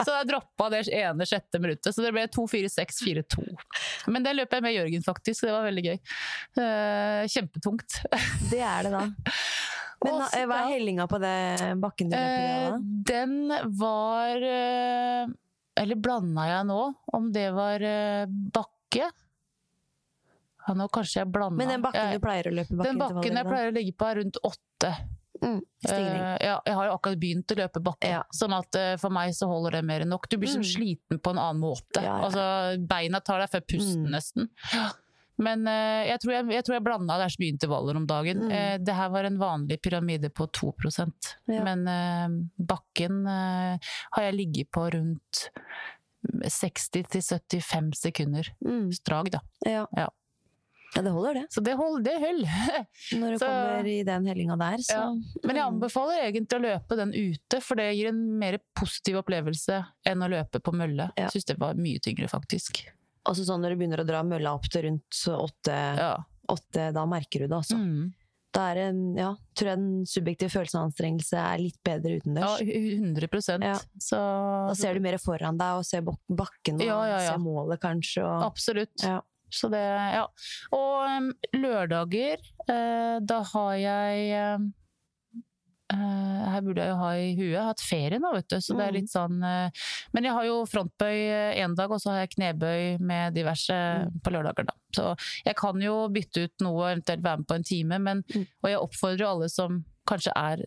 Så 0.00 0.14
jeg 0.14 0.28
droppa 0.30 0.70
det 0.72 0.82
ene 0.96 1.26
sjette 1.28 1.60
minuttet. 1.60 1.92
Så 1.92 2.04
det 2.04 2.14
ble 2.16 2.24
2-4-6-4-2. 2.32 3.44
Men 4.12 4.24
det 4.24 4.36
løp 4.38 4.56
jeg 4.56 4.64
med 4.64 4.76
Jørgen, 4.76 5.04
faktisk. 5.04 5.44
Det 5.44 5.52
var 5.52 5.68
veldig 5.68 5.84
gøy. 5.90 6.00
Eh, 6.64 7.28
Kjempetungt. 7.34 8.00
Det 8.48 8.64
er 8.64 8.88
det, 8.88 8.94
da. 8.96 9.04
Men 10.02 10.14
Og 10.14 10.20
da, 10.22 10.28
eh, 10.38 10.46
hva 10.48 10.58
er 10.64 10.70
hellinga 10.72 11.06
på 11.10 11.18
det 11.20 11.34
bakken 11.82 12.08
du 12.08 12.16
løper 12.16 12.40
i? 12.40 12.50
Eh, 12.70 12.76
den 13.10 13.34
var 13.76 14.46
eh, 14.48 15.26
Eller 15.76 15.94
blanda 16.00 16.46
jeg 16.48 16.66
nå? 16.70 16.80
Om 17.18 17.30
det 17.32 17.46
var 17.52 17.84
bakke? 18.56 19.10
Ja, 20.66 20.74
nå 20.76 20.86
kanskje 20.92 21.20
jeg 21.22 21.30
blanda. 21.32 21.56
Men 21.56 21.68
den 21.74 21.82
bakken 21.84 22.12
du 22.14 22.20
pleier 22.22 22.48
å 22.50 22.52
løpe 22.54 22.82
Den 22.84 22.98
bakken 23.00 23.36
jeg 23.40 23.48
pleier 23.48 23.70
å 23.72 23.74
ligge 23.74 23.94
på, 23.96 24.06
er 24.10 24.20
rundt 24.20 24.36
åtte. 24.44 24.90
Mm. 25.40 25.60
Eh, 25.88 26.36
ja, 26.44 26.56
jeg 26.66 26.74
har 26.76 26.88
jo 26.90 26.96
akkurat 26.98 27.20
begynt 27.22 27.52
å 27.54 27.56
løpe 27.56 27.80
bakken, 27.80 28.10
Ja. 28.12 28.22
sånn 28.36 28.52
at 28.52 28.76
uh, 28.76 28.96
for 29.00 29.08
meg 29.14 29.32
så 29.32 29.48
holder 29.48 29.78
det 29.78 29.84
mer 29.88 30.04
enn 30.04 30.12
nok. 30.12 30.28
Du 30.28 30.36
blir 30.36 30.52
Mm. 30.52 30.64
sliten 30.68 31.18
på 31.18 31.30
en 31.32 31.38
annen 31.40 31.60
måte. 31.62 31.96
Ja, 32.02 32.18
ja. 32.20 32.24
Altså, 32.28 32.86
beina 32.86 33.20
tar 33.24 33.40
deg 33.40 33.48
før 33.54 33.64
pusten, 33.72 34.04
Mm. 34.04 34.10
nesten. 34.12 34.50
Men 35.40 35.64
uh, 35.66 36.02
jeg, 36.04 36.20
tror 36.20 36.32
jeg, 36.36 36.48
jeg 36.52 36.64
tror 36.66 36.74
jeg 36.76 36.84
blanda, 36.84 37.16
det 37.16 37.24
er 37.26 37.34
så 37.34 37.40
mye 37.40 37.54
intervaller 37.54 37.96
om 37.96 38.06
dagen. 38.10 38.42
Mm. 38.44 38.52
Uh, 38.52 38.76
det 38.84 38.96
her 38.98 39.08
var 39.14 39.24
en 39.28 39.38
vanlig 39.40 39.80
pyramide 39.82 40.28
på 40.36 40.46
2 40.52 40.72
Ja. 41.48 41.62
Men 41.64 41.86
uh, 41.88 42.28
bakken 42.58 43.24
har 43.26 44.22
jeg 44.26 44.34
ligget 44.36 44.70
på 44.70 44.84
rundt 44.92 45.46
60-75 46.44 47.92
sekunder. 47.96 48.52
Mm, 48.64 48.90
Drag, 49.06 49.30
da. 49.32 49.40
ja. 49.64 49.86
Ja. 49.96 50.08
ja, 50.94 51.02
det 51.02 51.10
holder, 51.14 51.34
det. 51.34 51.46
Så 51.54 51.60
det 51.64 51.74
holder. 51.78 52.02
det 52.04 52.18
høll. 52.20 52.42
Når 53.20 53.30
du 53.32 53.38
Så- 53.38 53.46
kommer 53.46 53.86
i 53.88 54.02
den 54.04 54.26
hellinga 54.26 54.56
der, 54.60 54.76
så 54.84 54.92
Ja. 54.98 55.06
Men 55.44 55.56
jeg 55.56 55.64
Mm. 55.64 55.74
anbefaler 55.74 56.24
egentlig 56.28 56.58
å 56.58 56.62
løpe 56.66 56.96
den 56.96 57.14
ute, 57.14 57.60
for 57.62 57.74
det 57.76 57.94
gir 57.96 58.08
en 58.08 58.38
mer 58.38 58.58
positiv 58.76 59.16
opplevelse 59.22 59.86
enn 60.06 60.22
å 60.22 60.28
løpe 60.28 60.60
på 60.60 60.72
mølle. 60.76 61.10
Ja. 61.16 61.28
Syns 61.28 61.44
det 61.46 61.58
var 61.58 61.74
mye 61.74 61.98
tyngre, 62.00 62.28
faktisk. 62.28 62.84
Også 63.30 63.44
sånn 63.46 63.62
når 63.62 63.74
du 63.74 63.80
begynner 63.82 64.02
å 64.02 64.06
dra 64.08 64.22
mølla 64.26 64.54
opp 64.58 64.66
til 64.72 64.88
rundt 64.88 65.20
åtte, 65.30 65.76
Ja. 66.00 66.14
åtte 66.50 66.88
da 66.96 67.04
merker 67.06 67.44
du 67.44 67.46
det, 67.46 67.56
altså. 67.60 67.78
Mm. 67.78 68.08
Da 68.50 68.64
er 68.72 68.74
det, 68.80 68.86
ja, 69.20 69.28
tror 69.54 69.68
jeg 69.70 69.78
den 69.78 70.06
subjektive 70.10 70.50
følelsen 70.50 70.80
av 70.80 70.88
anstrengelse 70.88 71.38
er 71.38 71.60
litt 71.62 71.76
bedre 71.86 72.16
ja, 72.16 72.18
utendørs. 72.18 72.64
100 72.66 73.62
Ja. 73.62 73.76
Så 74.02 74.18
Da 74.18 74.74
ser 74.74 74.94
du 74.98 75.00
mer 75.04 75.18
foran 75.22 75.56
deg 75.60 75.78
og 75.78 75.86
ser 75.86 76.02
bakken 76.02 76.80
og 76.80 76.82
Ja, 76.82 76.96
ja, 77.06 77.20
ja. 77.22 77.30
ser 77.30 77.38
målet, 77.38 77.78
kanskje. 77.80 78.24
Og, 78.26 78.42
Absolutt. 78.50 79.04
ja. 79.06 79.20
Så 79.50 79.70
det, 79.70 79.78
ja. 79.82 80.26
Og 80.72 81.06
um, 81.10 81.32
lørdager, 81.58 82.38
eh, 82.70 83.16
da 83.22 83.38
har 83.52 83.72
jeg 83.78 84.58
um, 84.60 84.68
her 85.96 86.60
burde 86.62 86.76
jeg 86.84 86.88
jo 86.92 86.96
ha 86.96 87.10
i 87.16 87.34
huet. 87.36 87.50
Jeg 87.52 87.58
har 87.60 87.70
hatt 87.72 87.80
ferie 87.84 88.18
nå, 88.20 88.32
vet 88.34 88.48
du. 88.48 88.56
Så 88.60 88.76
det 88.76 88.84
er 88.86 88.92
Mm. 88.92 88.94
litt 89.00 89.10
sånn 89.10 89.42
eh, 89.44 89.70
Men 90.14 90.24
jeg 90.24 90.32
har 90.32 90.44
jo 90.44 90.64
frontbøy 90.66 91.16
én 91.56 91.74
dag, 91.76 91.90
og 91.90 92.00
så 92.00 92.10
har 92.10 92.26
jeg 92.26 92.34
knebøy 92.36 93.00
med 93.00 93.34
diverse 93.34 93.70
Mm. 93.72 94.20
på 94.22 94.30
lørdager, 94.32 94.66
da. 94.66 94.74
Så 94.94 95.16
jeg 95.46 95.56
kan 95.56 95.80
jo 95.80 96.08
bytte 96.08 96.44
ut 96.44 96.52
noe, 96.60 96.92
eventuelt 96.94 97.22
være 97.22 97.38
med 97.38 97.46
på 97.46 97.54
en 97.54 97.62
time, 97.64 97.98
men 97.98 98.24
Mm. 98.34 98.46
Og 98.62 98.70
jeg 98.70 98.78
oppfordrer 98.78 99.26
alle 99.26 99.48
som 99.48 99.84
kanskje 100.06 100.32
er 100.36 100.64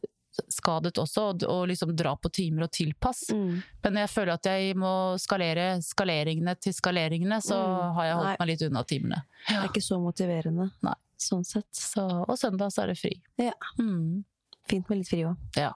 skadet 0.50 0.94
også, 0.98 1.38
å 1.44 1.48
og 1.48 1.68
liksom 1.70 1.96
dra 1.96 2.16
på 2.16 2.32
timer 2.32 2.64
og 2.64 2.72
tilpass. 2.72 3.30
Mm. 3.32 3.64
Men 3.84 3.94
jeg 3.94 4.10
føler 4.10 4.34
at 4.34 4.44
jeg 4.44 4.76
må 4.76 5.14
skalere 5.22 5.78
skaleringene 5.84 6.60
til 6.60 6.74
skaleringene, 6.74 7.38
så 7.42 7.54
Mm. 7.54 7.94
har 7.94 8.04
jeg 8.06 8.16
holdt 8.16 8.26
Nei. 8.26 8.36
meg 8.40 8.48
litt 8.48 8.62
unna 8.64 8.84
timene. 8.84 9.24
Det 9.48 9.56
er 9.58 9.68
ikke 9.68 9.84
så 9.84 10.00
motiverende. 10.02 10.72
Nei. 10.82 10.94
Sånn 11.20 11.46
sett. 11.46 11.72
Så, 11.72 12.02
og 12.28 12.36
søndag 12.38 12.72
så 12.74 12.84
er 12.84 12.88
det 12.88 12.98
fri. 12.98 13.22
Ja. 13.38 13.52
Mm. 13.80 14.26
Fint 14.70 14.88
med 14.90 15.02
litt 15.02 15.10
fri 15.12 15.24
òg. 15.28 15.36
Ja. 15.60 15.74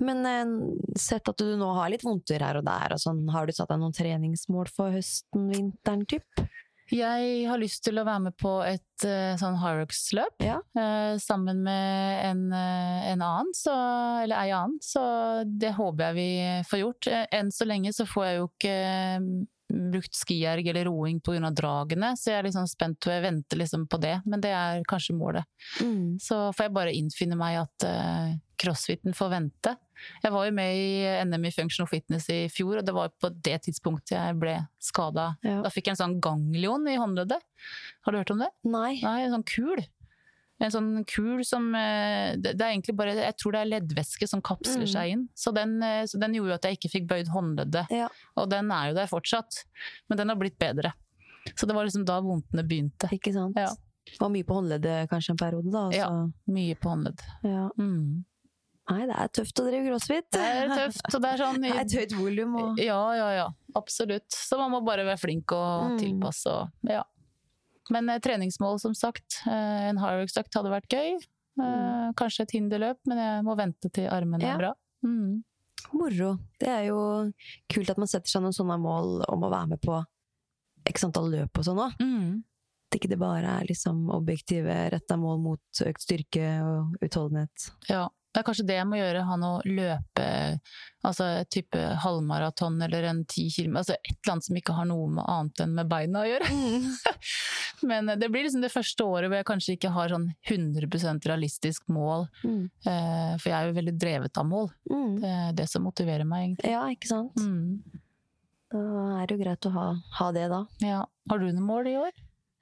Men 0.00 0.24
eh, 0.24 0.54
sett 0.96 1.28
at 1.28 1.36
du 1.42 1.50
nå 1.60 1.68
har 1.76 1.90
litt 1.92 2.04
vondter 2.06 2.40
her 2.40 2.56
og 2.60 2.64
der, 2.64 2.94
og 2.96 3.02
sånn, 3.02 3.26
har 3.34 3.46
du 3.46 3.52
satt 3.52 3.68
deg 3.72 3.82
noen 3.82 3.92
treningsmål 3.96 4.70
for 4.72 4.94
høsten, 4.94 5.50
vinteren, 5.52 6.06
typ? 6.08 6.24
Jeg 6.90 7.44
har 7.46 7.60
lyst 7.60 7.84
til 7.86 8.00
å 8.00 8.02
være 8.02 8.22
med 8.24 8.34
på 8.40 8.50
et 8.66 9.04
uh, 9.06 9.36
sånn 9.38 9.60
Hyrox-løp 9.62 10.42
Ja. 10.42 10.56
eh, 10.74 11.12
sammen 11.22 11.60
med 11.62 12.24
en, 12.26 12.40
eh, 12.50 13.04
en 13.12 13.22
annen, 13.22 13.52
så, 13.54 13.74
eller 14.24 14.40
ei 14.40 14.50
annen. 14.56 14.80
Så 14.82 15.04
det 15.46 15.70
håper 15.76 16.08
jeg 16.08 16.16
vi 16.18 16.64
får 16.66 16.82
gjort. 16.82 17.06
Eh, 17.12 17.26
Enn 17.38 17.52
så 17.54 17.68
lenge 17.68 17.92
så 17.94 18.08
får 18.10 18.26
jeg 18.26 18.40
jo 18.40 18.48
ikke 18.50 18.74
eh, 18.74 19.28
brukt 19.70 20.16
skierg 20.16 20.66
eller 20.70 20.88
roing 20.90 21.20
pga. 21.24 21.50
dragene, 21.54 22.12
så 22.18 22.32
jeg 22.32 22.38
er 22.38 22.48
liksom 22.48 22.68
spent 22.70 23.06
og 23.06 23.14
jeg 23.14 23.24
venter 23.24 23.60
liksom 23.60 23.86
på 23.90 24.00
det. 24.02 24.16
Men 24.26 24.42
det 24.44 24.52
er 24.56 24.84
kanskje 24.88 25.16
målet. 25.16 25.48
Mm. 25.80 26.18
Så 26.22 26.48
får 26.56 26.68
jeg 26.68 26.76
bare 26.76 26.96
innfinne 26.96 27.38
meg 27.38 27.60
at 27.62 27.86
uh, 27.86 28.34
crossfiten 28.60 29.16
får 29.16 29.32
vente. 29.34 29.74
Jeg 30.22 30.32
var 30.32 30.46
jo 30.48 30.56
med 30.56 30.76
i 30.76 30.90
NM 31.28 31.46
i 31.48 31.52
functional 31.54 31.88
fitness 31.90 32.28
i 32.32 32.40
fjor, 32.52 32.80
og 32.80 32.86
det 32.86 32.94
var 32.96 33.12
på 33.20 33.30
det 33.32 33.58
tidspunktet 33.66 34.16
jeg 34.16 34.38
ble 34.40 34.56
skada. 34.82 35.34
Ja. 35.44 35.60
Da 35.64 35.72
fikk 35.72 35.88
jeg 35.88 35.96
en 35.96 36.02
sånn 36.04 36.18
ganglion 36.24 36.88
i 36.88 36.98
håndleddet. 37.00 37.40
Har 38.04 38.12
du 38.12 38.20
hørt 38.20 38.32
om 38.34 38.44
det? 38.44 38.50
Nei. 38.68 38.98
Nei, 39.04 39.18
en 39.26 39.36
sånn 39.36 39.48
kul. 39.48 39.82
En 40.60 40.70
sånn 40.70 40.88
kul 41.08 41.40
som 41.48 41.74
eh, 41.74 42.34
Det 42.36 42.52
det 42.58 42.60
er 42.66 42.74
egentlig 42.74 42.94
bare 42.96 43.14
Jeg 43.16 43.36
tror 43.40 43.52
det 43.52 43.60
er 43.62 43.70
leddvæske 43.80 44.28
som 44.28 44.42
kapsler 44.42 44.82
Mm. 44.84 44.92
seg 44.92 45.10
inn. 45.14 45.28
Så 45.34 45.54
den, 45.56 45.82
eh, 45.82 46.02
så 46.04 46.18
den 46.20 46.34
gjorde 46.34 46.50
jo 46.52 46.54
at 46.58 46.62
jeg 46.68 46.78
ikke 46.78 46.90
fikk 46.92 47.06
bøyd 47.08 47.28
håndleddet. 47.32 47.86
Ja. 47.90 48.08
Og 48.36 48.50
den 48.50 48.70
er 48.70 48.88
jo 48.90 48.94
der 48.94 49.06
fortsatt. 49.06 49.64
Men 50.08 50.18
den 50.18 50.28
har 50.28 50.36
blitt 50.36 50.58
bedre. 50.58 50.92
Så 51.56 51.66
det 51.66 51.74
var 51.74 51.84
liksom 51.88 52.04
da 52.04 52.20
vondtene 52.20 52.62
begynte. 52.68 53.08
Ikke 53.10 53.32
sant? 53.32 53.56
Ja. 53.56 53.72
Var 54.20 54.28
mye 54.28 54.44
på 54.44 54.54
håndleddet 54.58 55.08
kanskje 55.08 55.30
en 55.30 55.36
periode, 55.40 55.70
da. 55.72 55.88
Ja. 55.96 56.08
Mye 56.48 56.74
på 56.76 56.90
håndledd. 56.92 57.20
ja. 57.44 57.68
Mm. 57.78 58.24
Nei, 58.90 59.06
det 59.06 59.14
er 59.22 59.28
tøft 59.28 59.60
å 59.60 59.64
drive 59.68 59.86
crossfit. 59.86 60.24
Det 60.34 60.40
er 60.42 60.66
tøft. 60.66 61.14
Og 61.14 61.20
det 61.22 61.28
er 61.30 61.36
sånn 61.38 61.60
Det 61.62 61.70
er 61.70 61.80
et 61.84 61.92
høyt 61.94 62.14
volum 62.18 62.56
og 62.58 62.78
Ja, 62.82 62.96
ja, 63.14 63.28
ja. 63.36 63.48
Absolutt. 63.78 64.26
Så 64.34 64.58
man 64.58 64.72
må 64.72 64.80
bare 64.84 65.04
være 65.06 65.20
flink 65.20 65.52
og 65.54 65.92
Mm. 65.92 65.98
tilpasse 66.00 66.46
og 66.50 66.90
ja. 66.90 67.04
Men 67.90 68.08
eh, 68.08 68.18
treningsmål, 68.22 68.78
som 68.82 68.94
sagt. 68.94 69.40
Eh, 69.46 69.88
en 69.90 69.98
high-økt 69.98 70.54
hadde 70.56 70.70
vært 70.72 70.88
gøy. 70.94 71.16
Eh, 71.60 72.10
kanskje 72.16 72.46
et 72.46 72.54
hinderløp, 72.56 72.98
men 73.10 73.18
jeg 73.20 73.44
må 73.44 73.56
vente 73.58 73.90
til 73.92 74.06
armene 74.08 74.38
Mm. 74.40 74.46
Ja. 74.46 74.54
er 74.54 74.58
bra. 74.58 74.74
Mm. 75.04 75.42
moro. 75.96 76.38
Det 76.60 76.68
er 76.68 76.84
jo 76.90 76.98
kult 77.72 77.88
at 77.90 77.98
man 77.98 78.06
setter 78.06 78.28
seg 78.28 78.42
noen 78.44 78.52
sånne 78.52 78.76
mål 78.78 79.24
om 79.32 79.42
å 79.42 79.50
være 79.50 79.68
med 79.72 79.80
på 79.80 79.96
x 80.86 81.04
antall 81.04 81.30
løp 81.32 81.56
og 81.58 81.64
sånn 81.64 81.80
òg. 81.80 81.94
Mm. 82.00 82.42
At 82.90 82.98
ikke 82.98 83.08
det 83.08 83.18
bare 83.18 83.54
er 83.60 83.66
liksom 83.68 84.08
objektive 84.12 84.74
retta 84.92 85.16
mål 85.16 85.40
mot 85.40 85.80
økt 85.86 86.02
styrke 86.04 86.46
og 86.66 86.96
utholdenhet. 87.02 87.70
Ja. 87.88 88.08
Det 88.30 88.40
er 88.40 88.44
kanskje 88.46 88.64
det 88.68 88.76
jeg 88.78 88.86
må 88.86 88.94
gjøre, 89.00 89.24
ha 89.26 89.36
noe 89.42 89.62
løpe, 89.66 90.26
altså 91.02 91.24
et 91.40 91.48
type 91.50 91.80
halvmaraton 92.04 92.76
eller 92.86 93.08
en 93.08 93.24
ti 93.26 93.48
kilometer, 93.50 93.80
altså 93.80 93.96
et 93.98 94.12
eller 94.20 94.32
annet 94.36 94.46
som 94.46 94.58
ikke 94.60 94.76
har 94.76 94.86
noe 94.86 95.08
med 95.16 95.24
annet 95.26 95.62
enn 95.64 95.72
med 95.74 95.88
beina 95.90 96.22
å 96.22 96.28
gjøre. 96.28 96.50
Men 97.90 98.08
eh, 98.12 98.18
det 98.20 98.28
blir 98.30 98.44
liksom 98.46 98.62
det 98.62 98.70
første 98.70 99.02
året 99.08 99.30
hvor 99.32 99.40
jeg 99.40 99.48
kanskje 99.50 99.74
ikke 99.74 99.90
har 99.96 100.12
sånn 100.14 100.28
100% 100.46 101.26
realistisk 101.32 101.88
mål, 101.90 102.28
Mm. 102.44 102.62
eh, 102.86 103.32
for 103.40 103.50
jeg 103.50 103.56
er 103.58 103.66
jo 103.72 103.76
veldig 103.80 103.96
drevet 104.00 104.38
av 104.40 104.46
mål. 104.46 104.70
Mm. 104.90 105.10
Det 105.24 105.32
er 105.40 105.52
det 105.64 105.68
som 105.72 105.82
motiverer 105.88 106.24
meg, 106.28 106.46
egentlig. 106.52 106.70
Ja, 106.76 106.84
ikke 106.94 107.10
sant? 107.10 107.34
Mm. 107.42 108.00
Da 108.70 108.80
er 109.18 109.26
det 109.26 109.34
jo 109.36 109.42
greit 109.42 109.66
å 109.66 109.74
ha, 109.74 109.86
ha 110.20 110.30
det, 110.36 110.46
da. 110.52 110.62
Ja. 110.86 111.02
Har 111.30 111.42
du 111.42 111.48
noe 111.50 111.66
mål 111.66 111.88
i 111.90 111.96
år? 111.98 112.12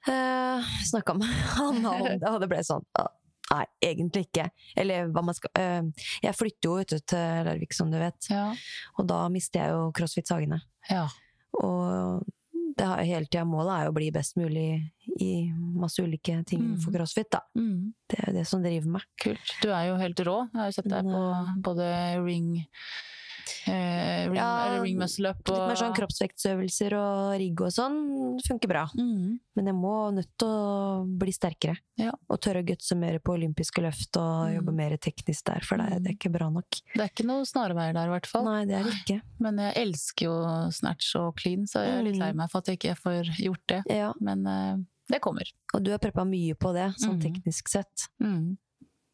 Eh, 0.09 0.69
Snakka 0.89 1.13
med 1.19 1.29
han 1.59 1.83
om 1.85 2.03
det, 2.07 2.17
og 2.25 2.39
det 2.41 2.49
ble 2.49 2.63
sånn 2.65 2.85
Nei, 3.49 3.63
egentlig 3.81 4.27
ikke. 4.27 4.49
Eller 4.77 5.07
hva 5.09 5.23
man 5.25 5.33
skal 5.33 5.49
øh, 5.57 5.87
Jeg 6.21 6.35
flytter 6.37 6.69
jo 6.69 6.75
vet 6.77 6.91
du, 6.93 6.99
til 7.13 7.45
Larvik, 7.47 7.73
som 7.73 7.89
du 7.91 7.97
vet. 7.97 8.27
Ja. 8.29 8.43
Og 8.97 9.07
da 9.09 9.23
mister 9.33 9.63
jeg 9.63 9.73
jo 9.73 9.87
CrossFit 9.97 10.27
Sagene. 10.29 10.61
ja. 10.89 11.07
Og 11.59 12.21
det 12.79 12.85
har 12.87 13.01
hele 13.03 13.25
tida 13.25 13.41
målet 13.43 13.73
er 13.73 13.87
jo 13.87 13.91
å 13.91 13.95
bli 13.97 14.05
best 14.15 14.37
mulig 14.39 14.67
i 15.19 15.49
masse 15.51 15.99
ulike 16.05 16.37
ting 16.47 16.61
Mm. 16.61 16.77
for 16.79 16.93
CrossFit, 16.93 17.27
da. 17.33 17.41
Mm. 17.57 17.89
Det 18.07 18.19
er 18.21 18.29
jo 18.29 18.35
det 18.37 18.43
som 18.47 18.61
driver 18.63 18.87
meg. 18.93 19.03
Kult. 19.19 19.55
Du 19.63 19.67
er 19.73 19.87
jo 19.89 19.97
helt 19.99 20.21
rå. 20.23 20.35
Jeg 20.53 20.59
har 20.61 20.69
jo 20.69 20.75
sett 20.77 20.87
deg 20.93 21.09
på 21.09 21.23
både 21.65 21.89
ring 22.23 22.53
eh, 22.61 22.67
ring, 23.65 24.35
Ja, 24.35 24.81
ring 24.81 24.97
muscle 24.99 25.29
up 25.29 25.37
Litt 25.39 25.49
og 25.55 25.67
mer 25.69 25.75
sånn 25.79 25.93
kroppsvektsøvelser 25.97 26.93
og 26.97 27.37
rigg 27.39 27.61
og 27.61 27.71
sånn 27.73 28.39
funker 28.45 28.67
bra. 28.71 28.85
mm. 28.97 29.39
Men 29.55 29.65
jeg 29.65 29.75
må 29.75 29.93
nødt 30.15 30.29
til 30.39 30.47
å 30.47 31.17
bli 31.19 31.31
sterkere. 31.35 31.77
Ja. 31.99 32.11
Og 32.29 32.39
tørre 32.39 32.61
å 32.63 32.65
gutse 32.65 32.95
mer 32.95 33.19
på 33.19 33.33
olympiske 33.35 33.81
løft 33.83 34.15
og 34.17 34.47
Mm. 34.49 34.55
jobbe 34.59 34.73
mer 34.75 34.97
teknisk 34.97 35.43
der, 35.45 35.59
for 35.61 35.77
det, 35.77 36.03
det 36.03 36.11
er 36.11 36.15
ikke 36.15 36.31
bra 36.31 36.49
nok. 36.49 36.69
Det 36.95 37.01
er 37.01 37.09
ikke 37.09 37.25
noe 37.27 37.43
snarveier 37.43 37.93
der, 37.93 38.07
i 38.07 38.13
hvert 38.13 38.25
fall. 38.27 38.45
Nei, 38.45 38.65
det 38.65 38.75
er 38.79 38.83
det 38.83 38.93
ikke. 39.03 39.21
Men 39.39 39.57
jeg 39.57 39.75
elsker 39.75 40.25
jo 40.25 40.71
snatch 40.71 41.15
og 41.15 41.35
clean, 41.35 41.65
så 41.67 41.83
jeg 41.83 41.99
er 41.99 42.03
litt 42.03 42.15
Mm. 42.15 42.19
lei 42.19 42.31
meg 42.33 42.49
for 42.49 42.59
at 42.59 42.65
jeg 42.67 42.79
ikke 42.79 42.95
får 42.97 43.25
gjort 43.37 43.67
det. 43.67 43.83
Ja, 43.89 44.13
Men 44.21 44.47
eh, 44.47 44.77
det 45.09 45.21
kommer. 45.21 45.43
og 45.73 45.83
du 45.83 45.91
har 45.91 45.99
preppa 45.99 46.23
mye 46.25 46.53
på 46.55 46.73
det, 46.73 46.95
sånn 46.97 47.19
Mm. 47.19 47.21
teknisk 47.43 47.67
sett. 47.67 48.07
Mm. 48.21 48.57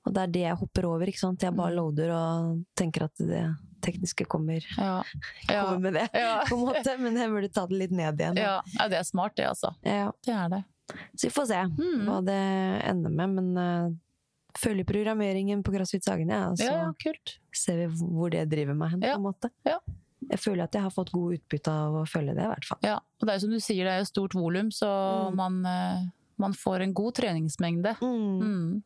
Og 0.06 0.14
det 0.14 0.22
er 0.22 0.28
det 0.36 0.42
jeg 0.46 0.56
hopper 0.60 0.86
over, 0.86 1.06
ikke 1.10 1.20
sant. 1.20 1.42
Jeg 1.42 1.56
bare 1.56 1.72
Mm. 1.72 1.78
loader 1.80 2.12
og 2.14 2.66
tenker 2.76 3.04
at 3.06 3.16
det 3.18 3.56
tekniske 3.82 4.26
kommer, 4.28 4.62
Ja. 4.78 5.02
Ja. 5.50 5.64
kommer 5.66 5.80
med 5.82 5.94
det, 5.94 6.10
Ja. 6.14 6.44
på 6.46 6.56
en 6.58 6.66
måte. 6.68 6.98
Men 7.00 7.16
jeg 7.18 7.30
burde 7.30 7.52
ta 7.54 7.66
det 7.66 7.78
litt 7.78 7.92
ned 7.92 8.18
igjen. 8.20 8.36
ja. 8.38 8.62
ja, 8.80 8.88
det 8.88 8.98
er 9.00 9.04
smart, 9.04 9.36
det, 9.36 9.46
altså. 9.48 9.74
Ja, 9.84 10.12
Det 10.24 10.34
er 10.34 10.50
det. 10.50 10.64
så 11.18 11.28
vi 11.28 11.30
får 11.30 11.48
se 11.48 11.62
Mm. 11.64 12.06
hva 12.06 12.20
det 12.26 12.86
ender 12.90 13.10
med. 13.10 13.30
Men 13.30 13.58
uh, 13.58 13.90
følger 14.58 14.86
programmeringen 14.86 15.64
på 15.64 15.74
CrossFit 15.74 16.04
Sagene, 16.06 16.30
ja, 16.32 16.50
og 16.52 16.58
så 16.58 16.96
kult. 17.04 17.40
ser 17.52 17.88
vi 17.88 17.88
hvor 18.06 18.30
det 18.32 18.48
driver 18.50 18.74
meg 18.76 18.92
hen, 18.92 19.02
på 19.02 19.16
en 19.16 19.22
måte. 19.26 19.50
Ja. 19.66 19.80
Jeg 20.30 20.40
føler 20.40 20.64
at 20.64 20.72
jeg 20.74 20.82
har 20.82 20.90
fått 20.92 21.12
god 21.12 21.34
utbytte 21.38 21.68
av 21.70 21.94
å 21.94 22.06
følge 22.08 22.34
det, 22.36 22.44
i 22.46 22.48
hvert 22.54 22.66
fall. 22.66 22.80
Ja, 22.84 22.96
og 22.96 23.28
det 23.28 23.36
er 23.36 23.40
som 23.40 23.50
du 23.52 23.58
sier, 23.60 23.84
det 23.86 23.92
er 23.94 24.00
jo 24.00 24.06
stort 24.06 24.34
volum, 24.34 24.70
så 24.72 24.88
Mm. 25.32 25.36
man, 25.36 25.66
uh, 25.66 26.06
man 26.38 26.54
får 26.54 26.82
en 26.82 26.94
god 26.94 27.14
treningsmengde. 27.16 27.98
Mm. 28.02 28.82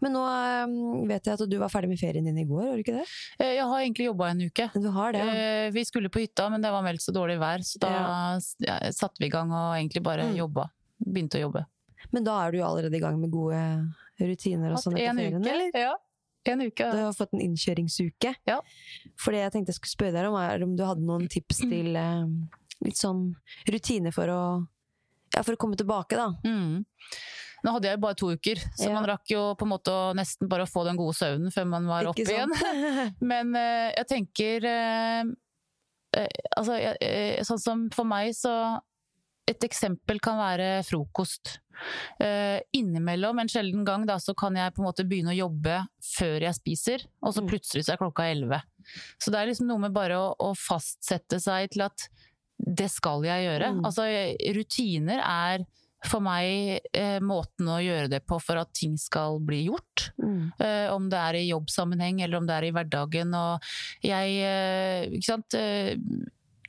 Men 0.00 0.12
nå 0.16 0.22
eh, 0.28 1.06
vet 1.08 1.24
jeg 1.30 1.34
at 1.40 1.48
du 1.50 1.56
var 1.58 1.68
ferdig 1.72 1.88
med 1.88 1.98
ferien 2.00 2.24
din 2.24 2.38
i 2.38 2.44
går, 2.48 2.64
var 2.68 2.76
du 2.76 2.82
ikke 2.84 2.96
det? 3.00 3.06
Eh, 3.40 3.54
Jeg 3.56 3.64
har 3.66 3.80
egentlig 3.82 4.06
jobba 4.08 4.30
en 4.30 4.40
uke. 4.46 4.70
Du 4.74 4.90
har 4.90 5.12
det, 5.12 5.24
ja. 5.24 5.34
Eh, 5.66 5.70
Vi 5.76 5.84
skulle 5.84 6.08
på 6.12 6.20
hytta, 6.24 6.48
men 6.50 6.60
det 6.62 6.70
var 6.72 6.82
meldt 6.86 7.02
så 7.04 7.12
dårlig 7.14 7.38
vær, 7.40 7.58
så 7.66 7.78
da 7.82 7.90
Ja. 8.60 8.78
satte 8.92 9.18
vi 9.20 9.26
i 9.26 9.30
gang 9.32 9.50
og 9.52 9.76
egentlig 9.76 10.02
bare 10.02 10.26
Mm. 10.30 10.36
jobba. 10.36 10.68
Begynte 11.04 11.38
å 11.38 11.44
jobbe. 11.50 11.66
Men 12.12 12.24
da 12.24 12.46
er 12.46 12.52
du 12.52 12.58
jo 12.58 12.64
allerede 12.64 12.94
i 12.96 13.00
gang 13.00 13.20
med 13.20 13.30
gode 13.30 13.60
rutiner 14.20 14.72
og 14.72 14.78
sånn 14.78 14.94
etter 14.96 15.08
en 15.10 15.16
ferien, 15.16 15.42
uke. 15.42 15.50
eller? 15.50 15.70
Ja, 15.74 15.94
en 16.46 16.60
uke. 16.62 16.90
Du 16.92 16.98
har 17.02 17.12
fått 17.12 17.32
en 17.34 17.40
innkjøringsuke. 17.40 18.34
Ja. 18.46 18.60
For 19.18 19.32
det 19.32 19.40
jeg 19.42 19.52
tenkte 19.52 19.72
jeg 19.74 19.80
skulle 19.80 19.96
spørre 19.96 20.22
deg 20.22 20.26
om, 20.30 20.36
er 20.36 20.62
om 20.62 20.76
du 20.76 20.84
hadde 20.84 21.02
noen 21.04 21.28
tips 21.28 21.58
til 21.68 21.96
eh, 21.96 22.24
litt 22.84 22.96
sånn 22.96 23.34
rutine 23.68 24.12
for 24.12 24.26
å 24.28 24.66
ja, 25.34 25.42
for 25.42 25.52
å 25.52 25.56
komme 25.58 25.76
tilbake, 25.76 26.14
da. 26.16 26.28
Mm. 26.46 26.84
Nå 27.64 27.72
hadde 27.72 27.88
jeg 27.88 27.96
jo 27.96 28.02
bare 28.04 28.14
to 28.20 28.28
uker, 28.36 28.60
så 28.76 28.88
Ja. 28.90 28.94
man 28.94 29.06
rakk 29.08 29.30
jo 29.32 29.54
på 29.56 29.64
en 29.66 29.72
måte 29.72 29.90
å 29.92 30.14
nesten 30.14 30.48
bare 30.48 30.66
å 30.66 30.70
få 30.70 30.84
den 30.84 30.96
gode 30.98 31.16
søvnen 31.16 31.52
før 31.54 31.66
man 31.66 31.86
var 31.88 32.04
oppe 32.10 32.22
igjen. 32.26 32.52
Men 33.20 33.54
uh, 33.56 33.90
jeg 33.96 34.06
tenker 34.12 34.66
uh, 34.68 35.30
uh, 36.16 36.26
Altså, 36.56 36.76
sånn 37.48 37.62
som 37.62 37.86
for 37.94 38.04
meg, 38.08 38.34
så 38.36 38.80
Et 39.48 39.62
eksempel 39.62 40.18
kan 40.18 40.34
være 40.40 40.82
frokost. 40.82 41.60
Uh, 42.18 42.58
innimellom, 42.74 43.38
en 43.38 43.46
sjelden 43.52 43.84
gang, 43.86 44.02
da, 44.08 44.16
så 44.18 44.34
kan 44.34 44.56
jeg 44.58 44.72
på 44.74 44.82
en 44.82 44.88
måte 44.88 45.04
begynne 45.06 45.30
å 45.30 45.36
jobbe 45.38 45.76
før 46.02 46.40
jeg 46.48 46.56
spiser, 46.58 47.04
og 47.22 47.30
så 47.36 47.44
Mm. 47.44 47.50
plutselig 47.52 47.84
så 47.86 47.92
er 47.94 48.00
klokka 48.00 48.26
elleve. 48.26 48.58
Så 49.22 49.30
det 49.30 49.38
er 49.38 49.46
liksom 49.52 49.68
noe 49.68 49.78
med 49.84 49.92
bare 49.94 50.18
å, 50.18 50.34
å 50.34 50.50
fastsette 50.58 51.38
seg 51.38 51.70
til 51.70 51.82
at 51.86 52.08
det 52.58 52.88
skal 52.90 53.22
jeg 53.22 53.46
gjøre. 53.46 53.70
Mm. 53.76 53.84
Altså, 53.86 54.02
rutiner 54.56 55.22
er 55.22 55.66
for 56.08 56.24
meg 56.24 56.86
eh, 56.96 57.18
måten 57.24 57.68
å 57.70 57.80
gjøre 57.82 58.10
det 58.12 58.22
på 58.28 58.38
for 58.42 58.60
at 58.60 58.72
ting 58.76 58.96
skal 59.00 59.40
bli 59.44 59.66
gjort. 59.66 60.08
Mm. 60.22 60.52
Eh, 60.58 60.86
om 60.94 61.10
det 61.12 61.20
er 61.20 61.40
i 61.40 61.48
jobbsammenheng 61.50 62.22
eller 62.24 62.40
om 62.40 62.48
det 62.48 62.56
er 62.56 62.68
i 62.68 62.72
hverdagen. 62.76 63.36
Og 63.36 64.06
jeg 64.06 64.40
eh, 64.46 65.06
ikke 65.10 65.28
sant, 65.28 65.58
eh, 65.58 65.94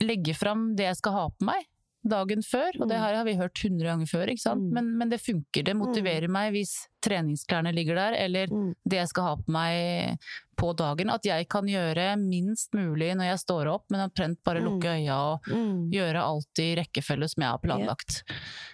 legger 0.04 0.38
fram 0.38 0.70
det 0.78 0.90
jeg 0.90 1.00
skal 1.00 1.16
ha 1.16 1.26
på 1.32 1.48
meg 1.48 1.66
dagen 2.06 2.42
før. 2.42 2.70
Og 2.80 2.88
det 2.88 2.96
Mm. 2.96 3.02
her 3.02 3.14
har 3.16 3.24
vi 3.24 3.34
hørt 3.36 3.58
hundre 3.62 3.84
ganger 3.86 4.06
før, 4.06 4.26
ikke 4.28 4.40
sant? 4.40 4.62
Mm. 4.62 4.72
Men, 4.72 4.98
men 4.98 5.08
det 5.10 5.20
funker. 5.20 5.64
Det 5.64 5.74
motiverer 5.76 6.28
meg 6.28 6.52
hvis 6.52 6.86
treningsklærne 7.02 7.72
ligger 7.74 7.94
der, 7.96 8.12
eller 8.14 8.46
Mm. 8.46 8.74
det 8.88 8.96
jeg 8.98 9.08
skal 9.08 9.22
ha 9.24 9.34
på 9.36 9.48
meg 9.48 10.18
på 10.56 10.72
dagen. 10.76 11.10
At 11.10 11.22
jeg 11.24 11.48
kan 11.48 11.66
gjøre 11.66 12.16
minst 12.18 12.72
mulig 12.74 13.14
når 13.16 13.24
jeg 13.30 13.38
står 13.38 13.66
opp, 13.74 13.84
men 13.90 14.00
omtrent 14.08 14.42
bare 14.44 14.60
Mm. 14.60 14.64
lukke 14.66 14.88
øya 14.98 15.16
og 15.34 15.40
Mm. 15.48 15.90
gjøre 15.92 16.22
alt 16.22 16.58
i 16.58 16.74
rekkefølge 16.76 17.28
som 17.30 17.42
jeg 17.42 17.50
har 17.50 17.58
planlagt. 17.58 18.22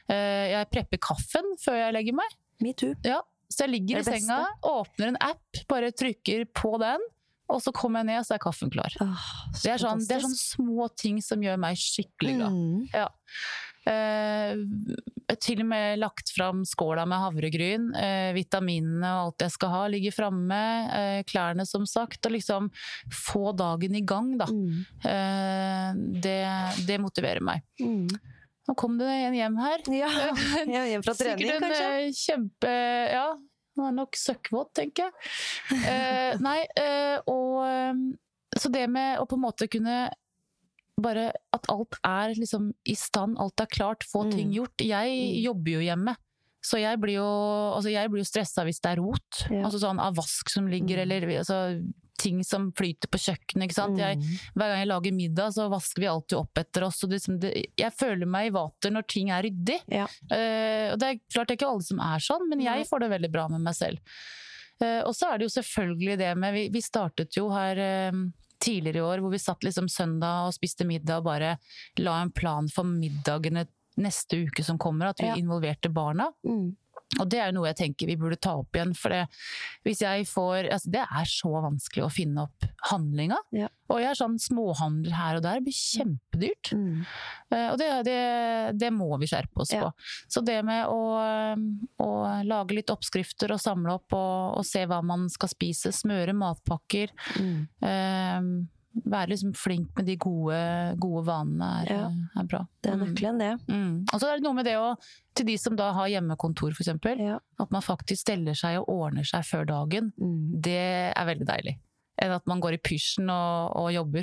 Eh, 0.09 0.51
Jeg 0.55 0.71
prepper 0.71 0.99
kaffen 0.99 1.45
før 1.65 1.75
jeg 1.77 1.93
legger 1.95 2.15
meg. 2.15 2.31
Me 2.61 2.73
too. 2.73 2.95
Ja, 3.05 3.21
så 3.51 3.67
jeg 3.67 3.71
ligger 3.81 3.99
i 3.99 4.03
senga, 4.03 4.47
åpner 4.63 5.09
en 5.09 5.17
app, 5.21 5.41
bare 5.69 5.91
trykker 5.91 6.47
på 6.55 6.79
den, 6.79 7.01
og 7.55 7.63
så 7.63 7.73
kommer 7.75 8.03
jeg 8.03 8.13
ned, 8.13 8.27
så 8.27 8.37
er 8.37 8.43
kaffen 8.43 8.73
klar. 8.75 8.95
Åh, 9.01 9.29
så 9.53 9.63
Det 9.63 9.75
er, 9.75 9.85
sånn, 9.85 10.03
det 10.09 10.19
er 10.19 10.25
sånne 10.27 10.41
små 10.41 10.89
ting 10.99 11.21
som 11.25 11.43
gjør 11.45 11.61
meg 11.63 11.79
skikkelig 11.79 12.35
glad. 12.41 12.59
Mm. 12.59 12.83
Ja. 12.93 13.07
Eh, 13.85 15.35
til 15.45 15.61
og 15.61 15.69
med 15.69 15.99
lagt 16.01 16.31
fram 16.33 16.63
skåla 16.69 17.05
med 17.09 17.21
havregryn. 17.21 17.91
Eh, 18.01 18.31
vitaminene 18.37 19.11
og 19.19 19.27
alt 19.27 19.45
jeg 19.47 19.55
skal 19.57 19.73
ha, 19.75 19.83
ligger 19.93 20.15
framme. 20.17 20.61
Eh, 20.99 21.19
klærne, 21.29 21.67
som 21.69 21.85
sagt. 21.89 22.25
Og 22.25 22.35
liksom 22.37 22.71
få 23.13 23.53
dagen 23.57 23.97
i 23.99 24.05
gang, 24.07 24.35
da. 24.41 24.49
Mm. 24.49 24.85
Eh, 25.05 25.91
det, 26.25 26.39
det 26.89 27.01
motiverer 27.03 27.45
meg. 27.45 27.65
Mm. 27.81 28.09
Nå 28.65 28.75
kom 28.81 28.97
det 28.97 29.11
en 29.13 29.37
hjem 29.37 29.59
her. 29.61 29.83
Ja, 29.93 30.13
hjem 30.89 31.05
fra 31.05 31.17
trening, 31.19 31.51
kanskje? 31.61 31.89
eh, 32.07 32.15
kjempe 32.17 32.71
Ja, 33.13 33.27
han 33.77 33.87
er 33.87 33.97
nok 34.03 34.13
søkkvåt, 34.17 34.73
tenker 34.75 35.09
jeg. 35.09 35.13
Eh, 35.85 36.37
nei, 36.41 36.61
eh, 36.77 37.19
og 37.27 37.65
eh, 37.67 37.95
Så 38.57 38.71
det 38.71 38.89
med 38.89 39.19
å 39.19 39.27
på 39.27 39.35
en 39.35 39.43
måte 39.43 39.67
kunne 39.69 40.11
bare 41.01 41.33
At 41.53 41.67
alt 41.69 41.97
er 42.07 42.35
liksom 42.39 42.69
i 42.87 42.95
stand, 42.95 43.37
alt 43.43 43.59
er 43.61 43.67
klart, 43.67 44.05
få 44.07 44.25
Mm. 44.27 44.31
ting 44.31 44.53
gjort. 44.53 44.79
Jeg 44.79 45.11
Mm. 45.11 45.43
jobber 45.43 45.71
jo 45.73 45.81
hjemme. 45.81 46.17
Så 46.63 46.79
jeg 46.79 46.99
blir 47.01 47.15
jo, 47.19 47.75
altså 47.75 47.91
jeg 47.91 48.09
blir 48.11 48.23
jo 48.23 48.31
stressa 48.31 48.63
hvis 48.65 48.81
det 48.81 48.93
er 48.93 49.03
rot. 49.03 49.51
Ja. 49.51 49.65
Altså 49.67 49.81
sånn 49.83 49.99
av 50.01 50.15
vask 50.15 50.49
som 50.49 50.67
ligger, 50.69 50.97
Mm. 50.97 51.03
eller 51.03 51.39
altså, 51.39 51.83
ting 52.25 52.41
som 52.47 52.71
flyter 52.77 53.11
på 53.13 53.21
kjøkkenet. 53.21 53.69
ikke 53.69 53.77
sant? 53.77 53.99
Jeg, 54.01 54.19
Mm. 54.19 54.31
hver 54.57 54.71
gang 54.73 54.79
jeg 54.83 54.89
lager 54.91 55.13
middag, 55.19 55.53
så 55.55 55.69
vasker 55.73 56.01
vi 56.05 56.09
alltid 56.11 56.39
opp 56.41 56.61
etter 56.63 56.87
oss. 56.89 57.01
Det, 57.05 57.11
liksom, 57.19 57.39
det, 57.43 57.53
jeg 57.79 57.93
føler 58.01 58.27
meg 58.27 58.49
i 58.49 58.55
vater 58.57 58.91
når 58.95 59.07
ting 59.13 59.31
er 59.31 59.43
ryddig. 59.47 59.79
Ja. 59.93 60.07
Uh, 60.33 60.93
og 60.95 60.99
det 61.03 61.11
er 61.13 61.21
klart 61.33 61.49
det 61.49 61.55
er 61.55 61.61
ikke 61.61 61.71
alle 61.75 61.87
som 61.91 62.01
er 62.01 62.25
sånn, 62.25 62.49
men 62.51 62.65
jeg 62.65 62.87
får 62.89 63.05
det 63.05 63.11
veldig 63.15 63.31
bra 63.35 63.45
med 63.53 63.61
meg 63.67 63.77
selv. 63.77 64.01
Uh, 64.83 65.03
og 65.07 65.13
så 65.15 65.29
er 65.31 65.39
det 65.39 65.47
jo 65.47 65.55
selvfølgelig 65.61 66.17
det 66.19 66.33
med 66.37 66.55
Vi, 66.57 66.65
vi 66.75 66.81
startet 66.83 67.37
jo 67.39 67.47
her 67.55 67.79
uh, 67.79 68.25
tidligere 68.65 68.99
i 69.03 69.05
år 69.07 69.21
hvor 69.23 69.31
vi 69.31 69.39
satt 69.43 69.63
liksom 69.63 69.87
søndag 69.93 70.49
og 70.49 70.55
spiste 70.57 70.87
middag 70.89 71.21
og 71.21 71.29
bare 71.29 71.53
la 72.01 72.17
en 72.25 72.33
plan 72.35 72.67
for 72.73 72.83
middagene 72.89 73.67
neste 74.01 74.41
uke 74.49 74.65
som 74.67 74.79
kommer, 74.81 75.13
at 75.13 75.21
vi 75.23 75.29
Ja. 75.29 75.37
involverte 75.39 75.93
barna. 75.95 76.33
Mm. 76.47 76.73
Og 77.21 77.29
det 77.31 77.39
er 77.41 77.51
jo 77.51 77.57
noe 77.61 77.69
jeg 77.71 77.77
tenker 77.79 78.07
vi 78.11 78.17
burde 78.21 78.37
ta 78.43 78.57
opp 78.61 78.75
igjen, 78.77 78.95
for 78.99 79.15
det, 79.15 79.23
hvis 79.87 80.01
jeg 80.03 80.27
får 80.31 80.69
altså 80.75 80.91
Det 80.95 81.03
er 81.05 81.29
så 81.31 81.51
vanskelig 81.65 82.05
å 82.07 82.11
finne 82.13 82.45
opp 82.49 82.67
handlinga. 82.91 83.39
Ja. 83.55 83.69
Og 83.93 84.01
jeg 84.01 84.09
er 84.11 84.19
sånn 84.19 84.39
småhandel 84.41 85.13
her 85.15 85.37
og 85.39 85.43
der, 85.45 85.61
det 85.61 85.67
blir 85.69 85.77
kjempedyrt. 85.79 86.73
Mm. 86.75 87.03
Uh, 87.53 87.67
Og 87.73 87.79
det, 87.79 87.89
det, 88.09 88.19
det 88.81 88.91
må 88.97 89.11
vi 89.21 89.29
skjerpe 89.31 89.61
oss 89.65 89.73
Ja. 89.75 89.85
på. 89.87 89.93
Så 90.33 90.43
det 90.45 90.59
med 90.67 90.87
å, 90.89 91.01
å 92.03 92.11
lage 92.49 92.75
litt 92.81 92.91
oppskrifter 92.95 93.53
og 93.55 93.61
samle 93.63 93.99
opp 93.99 94.17
og, 94.17 94.59
og 94.61 94.65
se 94.69 94.85
hva 94.89 95.03
man 95.05 95.29
skal 95.33 95.53
spise, 95.53 95.93
smøre 95.95 96.35
matpakker, 96.37 97.13
Mm. 97.41 97.67
eh, 97.85 98.41
være 99.03 99.29
liksom 99.33 99.53
flink 99.59 99.89
med 99.97 100.07
de 100.07 100.17
gode, 100.17 100.59
gode 101.03 101.25
vanene 101.27 101.69
er, 101.83 101.91
Ja. 101.91 102.11
er 102.41 102.45
bra. 102.47 102.61
Det 102.83 102.93
er 102.93 102.97
Mm. 102.97 103.05
nøkkelen, 103.15 103.39
det. 103.39 103.67
Mm. 103.69 104.05
Og 104.13 104.21
så 104.21 104.29
er 104.31 104.37
det 104.37 104.43
noe 104.45 104.55
med 104.55 104.65
det 104.67 104.77
å, 104.79 104.97
til 105.35 105.47
de 105.47 105.57
som 105.59 105.75
da 105.77 105.93
har 105.93 106.07
hjemmekontor 106.09 106.71
eksempel, 106.71 107.19
Ja. 107.19 107.39
at 107.59 107.71
man 107.71 107.83
faktisk 107.83 108.21
steller 108.23 108.55
seg 108.55 108.79
og 108.79 108.87
ordner 108.89 109.25
seg 109.25 109.43
før 109.45 109.67
dagen. 109.67 110.13
Mm. 110.21 110.61
Det 110.61 111.13
er 111.17 111.25
veldig 111.27 111.47
deilig. 111.47 111.79
Enn 112.17 112.31
at 112.31 112.47
man 112.47 112.61
går 112.61 112.75
i 112.75 112.79
pysjen 112.79 113.29
og, 113.29 113.77
og 113.77 113.93
jobber. 113.93 114.23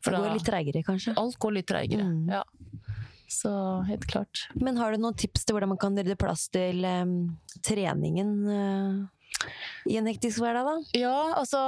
For 0.00 0.12
Det 0.12 0.20
da, 0.20 0.28
går 0.28 0.34
litt 0.34 0.46
treigere, 0.46 0.84
kanskje. 0.84 1.14
alt 1.16 1.38
går 1.40 1.52
litt 1.54 1.66
treigere. 1.66 2.04
Mm. 2.04 2.28
Ja. 2.30 2.42
Så 3.28 3.84
helt 3.88 4.06
klart. 4.06 4.46
Men 4.54 4.76
har 4.76 4.92
du 4.92 4.98
noen 4.98 5.16
tips 5.16 5.44
til 5.44 5.56
hvordan 5.56 5.68
man 5.70 5.78
kan 5.78 5.96
rydde 5.96 6.16
plass 6.16 6.48
til 6.52 6.84
um, 6.84 7.36
treningen 7.62 8.46
eh, 8.46 9.06
i 9.86 9.96
en 9.98 10.06
hektisk 10.08 10.38
hverdag, 10.40 10.64
da? 10.64 10.98
Ja, 10.98 11.34
altså 11.36 11.58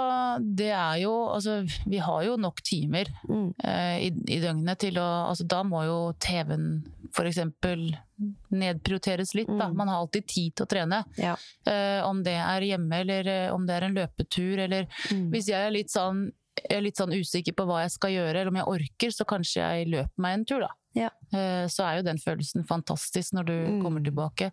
det 0.57 0.71
er 0.73 0.97
jo 1.03 1.11
Altså 1.35 1.59
vi 1.87 1.99
har 1.99 2.23
jo 2.25 2.37
nok 2.41 2.62
timer 2.64 3.07
Mm. 3.29 3.53
eh, 3.62 3.99
i, 4.07 4.11
i 4.33 4.41
døgnet 4.41 4.79
til 4.79 4.95
å 5.03 5.29
Altså 5.31 5.47
da 5.47 5.62
må 5.62 5.85
jo 5.85 6.12
TV-en 6.19 6.85
eksempel 7.27 7.91
nedprioriteres 8.51 9.35
litt, 9.35 9.49
da. 9.49 9.69
Mm. 9.71 9.77
Man 9.77 9.89
har 9.89 10.01
alltid 10.03 10.27
tid 10.29 10.55
til 10.57 10.67
å 10.67 10.69
trene. 10.71 11.03
Ja. 11.21 11.35
Eh, 11.69 12.01
om 12.07 12.23
det 12.25 12.35
er 12.37 12.61
hjemme, 12.67 13.01
eller 13.05 13.29
eh, 13.33 13.53
om 13.55 13.67
det 13.69 13.77
er 13.77 13.87
en 13.89 13.95
løpetur, 13.97 14.59
eller 14.67 14.87
Mm. 15.11 15.31
Hvis 15.31 15.47
jeg 15.49 15.61
er 15.67 15.71
litt 15.71 15.91
sånn 15.93 16.31
jeg 16.57 16.79
er 16.79 16.81
litt 16.87 16.97
sånn 16.97 17.12
usikker 17.12 17.53
på 17.53 17.67
hva 17.69 17.83
jeg 17.85 17.91
skal 17.93 18.11
gjøre, 18.14 18.37
eller 18.41 18.49
om 18.49 18.57
jeg 18.57 18.67
orker, 18.73 19.11
så 19.12 19.27
kanskje 19.29 19.61
jeg 19.61 19.89
løper 19.93 20.23
meg 20.25 20.35
en 20.39 20.45
tur, 20.49 20.61
da. 20.64 20.71
Ja. 20.97 21.11
Eh, 21.33 21.67
Så 21.69 21.85
er 21.85 21.97
jo 21.99 22.03
den 22.09 22.17
følelsen 22.19 22.64
fantastisk 22.67 23.35
når 23.37 23.45
du 23.47 23.53
Mm. 23.53 23.83
kommer 23.83 24.01
tilbake. 24.03 24.53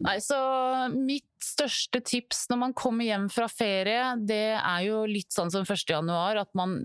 Nei, 0.00 0.16
så 0.24 0.36
mitt 0.94 1.28
største 1.44 2.00
tips 2.00 2.46
når 2.50 2.60
man 2.62 2.74
kommer 2.76 3.04
hjem 3.04 3.28
fra 3.32 3.48
ferie, 3.52 4.14
det 4.16 4.56
er 4.56 4.80
jo 4.86 5.04
litt 5.08 5.32
sånn 5.34 5.52
som 5.52 5.66
1. 5.66 5.84
januar, 5.92 6.40
at 6.40 6.52
man 6.56 6.80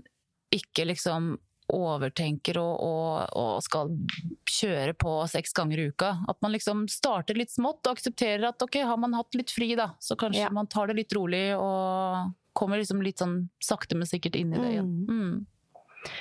ikke 0.52 0.84
liksom 0.90 1.34
overtenker 1.72 2.60
og, 2.60 2.74
og, 2.78 3.32
og 3.34 3.62
skal 3.64 3.90
kjøre 4.46 4.94
på 5.00 5.16
seks 5.30 5.56
ganger 5.56 5.80
i 5.82 5.88
uka. 5.90 6.12
At 6.30 6.38
man 6.44 6.54
liksom 6.54 6.84
starter 6.92 7.38
litt 7.38 7.50
smått 7.50 7.82
og 7.88 7.96
aksepterer 7.96 8.46
at 8.52 8.62
ok, 8.62 8.78
har 8.86 9.00
man 9.02 9.16
hatt 9.18 9.34
litt 9.38 9.50
fri 9.54 9.72
da, 9.78 9.90
så 9.98 10.18
kanskje 10.18 10.44
Ja. 10.46 10.52
man 10.54 10.70
tar 10.70 10.92
det 10.92 11.00
litt 11.00 11.16
rolig 11.16 11.48
og 11.58 12.30
kommer 12.56 12.78
liksom 12.80 13.02
litt 13.04 13.20
sånn 13.20 13.48
sakte, 13.60 13.98
men 13.98 14.08
sikkert 14.08 14.38
inn 14.38 14.54
i 14.54 14.60
det 14.60 14.72
igjen. 14.76 14.94
Mm. 15.10 15.46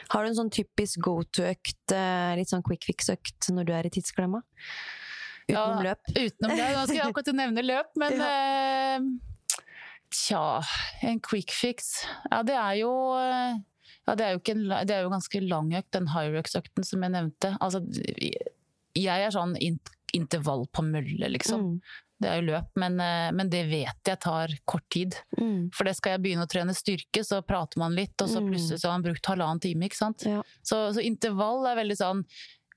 Har 0.09 0.23
du 0.25 0.31
en 0.31 0.39
sånn 0.39 0.51
typisk 0.51 0.99
go 1.05 1.19
to-økt, 1.23 1.93
eh, 1.93 2.33
litt 2.39 2.49
sånn 2.49 2.65
quick 2.65 2.87
fix-økt 2.87 3.51
når 3.53 3.67
du 3.67 3.73
er 3.77 3.87
i 3.87 3.93
tidsklemma? 3.93 4.41
Utenom 5.47 5.77
Ja, 5.85 5.91
løp? 5.91 6.11
Utenom 6.15 6.55
det. 6.57 6.67
Nå 6.73 6.83
skal 6.87 6.97
jeg 6.97 7.05
akkurat 7.09 7.33
nevne 7.37 7.63
løp, 7.65 7.91
men 8.01 8.21
eh, 8.31 9.07
Tja, 10.15 10.61
en 11.03 11.19
quick 11.19 11.51
fix. 11.51 12.05
Ja, 12.31 12.41
det 12.47 12.55
er 12.55 12.75
jo 12.79 12.91
ja, 14.05 14.13
det, 14.15 14.21
er 14.25 14.35
jo 14.37 14.41
en, 14.53 14.63
det 14.87 14.93
er 14.95 15.03
jo 15.03 15.11
ganske 15.11 15.41
lang 15.43 15.71
økt, 15.75 15.91
den 15.95 16.07
Hyrex-økten 16.13 16.85
som 16.85 17.03
jeg 17.03 17.13
nevnte. 17.15 17.55
Altså, 17.63 17.81
jeg 18.95 19.25
er 19.27 19.33
sånn 19.33 19.57
in 19.59 19.79
intervall 20.15 20.63
på 20.71 20.83
mølle, 20.85 21.27
liksom. 21.33 21.63
Mm. 21.73 21.95
Det 22.23 22.29
er 22.31 22.37
jo 22.39 22.45
løp, 22.47 22.67
men, 22.79 22.93
eh, 23.03 23.31
men 23.35 23.49
det 23.51 23.65
vet 23.67 24.07
jeg 24.07 24.19
tar 24.23 24.53
kort 24.69 24.85
tid. 24.93 25.17
Mm. 25.35 25.65
For 25.75 25.83
det 25.83 25.97
skal 25.97 26.13
jeg 26.15 26.21
begynne 26.23 26.45
å 26.45 26.51
trene 26.53 26.71
styrke, 26.77 27.25
så 27.27 27.41
prater 27.43 27.81
man 27.81 27.97
litt, 27.97 28.13
og 28.23 28.29
så 28.31 28.39
Mm. 28.39 28.47
plutselig 28.53 28.79
så 28.79 28.87
har 28.87 28.95
man 29.01 29.03
brukt 29.09 29.25
halvannen 29.27 29.59
time, 29.65 29.89
ikke 29.89 29.99
sant. 29.99 30.23
Ja. 30.23 30.39
Så, 30.63 30.93
så 30.95 31.03
intervall 31.03 31.65
er 31.67 31.81
veldig 31.81 31.97
sånn 31.99 32.23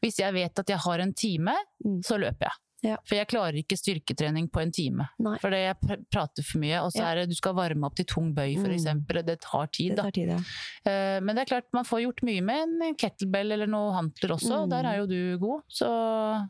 Hvis 0.02 0.18
jeg 0.18 0.32
vet 0.34 0.58
at 0.58 0.66
jeg 0.68 0.78
har 0.78 0.98
en 1.00 1.12
time, 1.14 1.54
Mm. 1.84 2.00
så 2.04 2.18
løper 2.18 2.46
jeg. 2.48 2.52
Ja. 2.80 2.96
For 3.04 3.16
jeg 3.16 3.26
klarer 3.26 3.56
ikke 3.58 3.74
styrketrening 3.76 4.48
på 4.52 4.60
en 4.62 4.70
time. 4.70 5.08
Nei. 5.18 5.36
For 5.42 5.50
jeg 5.50 5.74
pr- 5.80 6.04
prater 6.12 6.44
for 6.46 6.58
mye, 6.62 6.78
og 6.84 6.92
så 6.92 7.00
Ja. 7.02 7.08
er 7.10 7.14
det 7.16 7.30
du 7.30 7.34
skal 7.34 7.52
varme 7.54 7.82
opp 7.84 7.96
til 7.96 8.04
tung 8.06 8.32
bøy, 8.32 8.54
for 8.54 8.68
Mm. 8.68 9.04
Det 9.26 9.40
tar 9.40 9.66
tid, 9.66 9.96
Det 9.96 9.98
tar 10.04 10.10
tid, 10.12 10.28
ja. 10.28 10.36
uh, 10.38 11.20
Men 11.20 11.34
det 11.34 11.38
er 11.42 11.54
klart, 11.56 11.64
man 11.72 11.84
får 11.84 12.02
gjort 12.06 12.22
mye 12.22 12.40
med 12.40 12.80
en 12.82 12.94
kettlebell 12.94 13.50
eller 13.52 13.66
noe 13.66 13.90
hantler 13.92 14.30
også, 14.30 14.62
Mm. 14.66 14.70
der 14.70 14.84
er 14.86 14.96
jo 14.98 15.06
du 15.06 15.38
god. 15.38 15.62
Så 15.68 16.48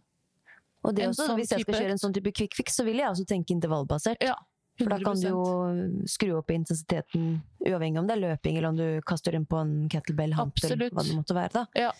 Og 0.84 0.94
det 0.94 1.08
også, 1.08 1.26
sånn 1.28 1.36
hvis 1.38 1.50
jeg 1.50 1.60
skal 1.62 1.74
kjøre 1.74 1.90
en 1.90 1.98
sånn 1.98 2.12
type 2.14 2.32
quick 2.34 2.54
fix, 2.54 2.76
så 2.76 2.84
vil 2.84 2.96
jeg 2.96 3.06
også 3.08 3.24
tenke 3.26 3.50
intervallbasert. 3.56 4.16
ja. 4.20 4.34
For 4.78 4.84
da 4.90 4.98
kan 4.98 5.16
du 5.18 5.26
jo 5.26 6.04
skru 6.06 6.36
opp 6.38 6.46
intensiteten, 6.54 7.40
uavhengig 7.66 7.98
om 7.98 8.06
det 8.06 8.16
er 8.16 8.20
løping 8.36 8.58
eller 8.58 8.68
om 8.68 8.76
du 8.76 9.00
kaster 9.04 9.34
inn 9.34 9.44
på 9.44 9.58
en 9.60 9.88
kettlebell, 9.88 10.32
Absolutt. 10.38 10.92
hva 10.92 11.02
det 11.02 11.16
måtte 11.16 11.34
være. 11.34 11.50
da. 11.52 11.66
Ja. 11.74 11.90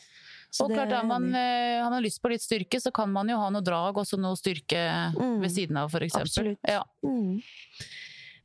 Så 0.51 0.65
og 0.65 0.71
klart, 0.73 0.93
er 0.97 1.05
man, 1.05 1.27
eh, 1.35 1.83
har 1.83 1.91
man 1.93 2.03
lyst 2.03 2.23
på 2.23 2.31
litt 2.33 2.41
styrke, 2.41 2.81
så 2.81 2.91
kan 2.95 3.11
man 3.13 3.29
jo 3.29 3.37
ha 3.37 3.51
noe 3.53 3.61
drag, 3.63 3.95
også 4.01 4.17
noe 4.19 4.35
styrke 4.37 4.81
Mm. 5.15 5.41
ved 5.43 5.51
siden 5.53 5.77
av, 5.77 5.91
eksempel. 5.93 6.23
Absolutt. 6.23 6.59
Ja. 6.67 6.83
Mm. 7.05 7.43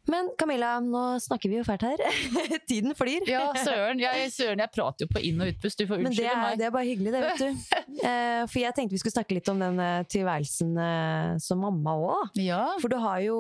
Men 0.05 0.27
Camilla, 0.37 0.81
nå 0.83 1.01
snakker 1.23 1.47
vi 1.47 1.55
jo 1.61 1.63
fælt 1.63 1.85
her. 1.87 1.95
Tiden 2.67 2.91
flyr. 2.93 3.23
ja, 3.25 3.45
søren. 3.63 4.01
Jeg, 4.03 4.31
søren, 4.35 4.59
jeg 4.59 4.71
prater 4.75 5.05
jo 5.05 5.07
på 5.13 5.21
inn- 5.23 5.39
og 5.39 5.47
utpust, 5.53 5.79
du 5.79 5.85
får 5.87 6.01
Men 6.01 6.11
det 6.11 6.11
unnskylde 6.11 6.33
er, 6.33 6.41
meg. 6.43 6.57
det 6.59 6.65
er 6.67 6.73
bare 6.75 6.89
hyggelig, 6.89 7.13
det, 7.15 7.21
vet 7.23 7.39
du. 7.39 7.79
Eh, 8.03 8.43
for 8.51 8.59
jeg 8.59 8.75
tenkte 8.75 8.91
vi 8.91 8.99
skulle 8.99 9.15
snakke 9.15 9.35
litt 9.37 9.47
om 9.53 9.59
den 9.63 9.79
eh, 9.79 10.03
tilværelsen 10.11 11.39
som 11.39 11.61
mamma 11.63 11.93
òg. 11.95 12.33
Ja, 12.35 12.65
For 12.81 12.91
du 12.91 12.97
har 12.99 13.21
jo 13.23 13.37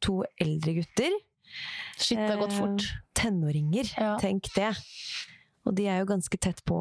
to 0.00 0.22
eldre 0.40 0.78
gutter. 0.80 1.12
shit, 1.98 2.16
det 2.16 2.30
har 2.30 2.40
gått 2.40 2.56
fort. 2.56 2.86
Tenåringer, 3.14 3.84
Ja. 4.00 4.14
tenk 4.18 4.48
det. 4.56 4.72
Og 5.66 5.74
de 5.76 5.86
er 5.88 5.98
jo 6.00 6.06
ganske 6.08 6.40
tett 6.40 6.64
på, 6.64 6.78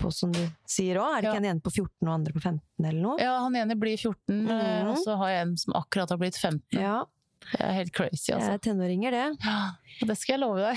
på 0.00 0.10
som 0.14 0.32
du 0.34 0.40
sier 0.68 0.98
òg. 1.00 1.18
Er 1.18 1.22
det 1.22 1.28
Ja. 1.28 1.34
ikke 1.34 1.44
en 1.44 1.50
ene 1.52 1.64
på 1.64 1.72
14 1.72 2.08
og 2.08 2.12
andre 2.14 2.34
på 2.34 2.42
15 2.42 2.60
eller 2.88 3.00
noe? 3.04 3.16
Ja, 3.20 3.38
han 3.44 3.56
ene 3.56 3.76
blir 3.76 3.96
14, 3.96 4.16
mm 4.28 4.48
-hmm. 4.48 4.90
og 4.90 4.98
så 5.04 5.16
har 5.16 5.28
jeg 5.28 5.42
en 5.42 5.56
som 5.56 5.74
akkurat 5.74 6.10
har 6.10 6.18
blitt 6.18 6.36
15. 6.36 6.80
Ja. 6.80 7.04
Det 7.50 7.60
er 7.64 7.72
helt 7.74 7.92
crazy, 7.96 8.30
Det 8.30 8.36
Jeg 8.36 8.54
er 8.54 8.60
tenåringer, 8.62 9.14
det. 9.14 9.24
Ja, 9.42 9.60
og 10.00 10.10
det 10.10 10.16
skal 10.20 10.36
jeg 10.36 10.42
love 10.42 10.60
deg. 10.62 10.76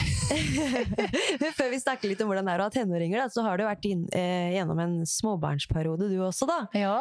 Før 1.58 1.70
vi 1.70 1.80
snakker 1.82 2.10
litt 2.10 2.24
om 2.24 2.32
hvordan 2.32 2.48
det 2.50 2.56
er 2.56 2.64
å 2.64 2.68
ha 2.68 2.74
tenåringer, 2.74 3.22
da, 3.22 3.28
så 3.34 3.44
har 3.46 3.60
du 3.60 3.66
vært 3.68 3.86
inn, 3.90 4.06
eh, 4.16 4.56
gjennom 4.56 4.82
en 4.82 4.96
småbarnsperiode 5.08 6.10
du 6.10 6.18
også, 6.26 6.48
da. 6.50 6.60
Ja. 6.78 6.96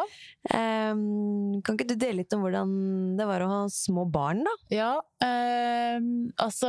Um, 0.52 1.62
kan 1.64 1.78
ikke 1.78 1.88
du 1.92 1.96
dele 1.96 2.20
litt 2.20 2.34
om 2.36 2.44
hvordan 2.44 2.74
det 3.18 3.26
var 3.30 3.44
å 3.44 3.50
ha 3.52 3.62
små 3.72 4.04
barn, 4.12 4.42
da? 4.44 4.54
Ja, 4.74 4.92
um, 5.22 6.12
altså 6.42 6.68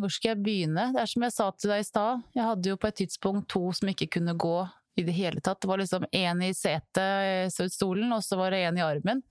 Hvor 0.00 0.12
skal 0.12 0.34
jeg 0.34 0.42
begynne? 0.46 0.88
Det 0.94 1.02
er 1.02 1.10
som 1.10 1.26
jeg 1.26 1.36
sa 1.36 1.50
til 1.52 1.74
deg 1.74 1.84
i 1.84 1.88
stad. 1.90 2.24
Jeg 2.36 2.48
hadde 2.48 2.72
jo 2.72 2.80
på 2.80 2.90
et 2.90 3.00
tidspunkt 3.02 3.50
to 3.52 3.66
som 3.76 3.92
ikke 3.92 4.08
kunne 4.18 4.36
gå 4.40 4.58
i 4.96 5.04
det 5.06 5.14
hele 5.16 5.42
tatt. 5.44 5.60
Det 5.60 5.68
var 5.70 5.80
liksom 5.80 6.06
én 6.12 6.42
i 6.44 6.52
setet, 6.56 7.50
i 7.60 7.68
stolen, 7.72 8.12
og 8.16 8.24
så 8.24 8.38
var 8.40 8.54
det 8.54 8.64
én 8.66 8.78
i 8.80 8.84
armen. 8.84 9.22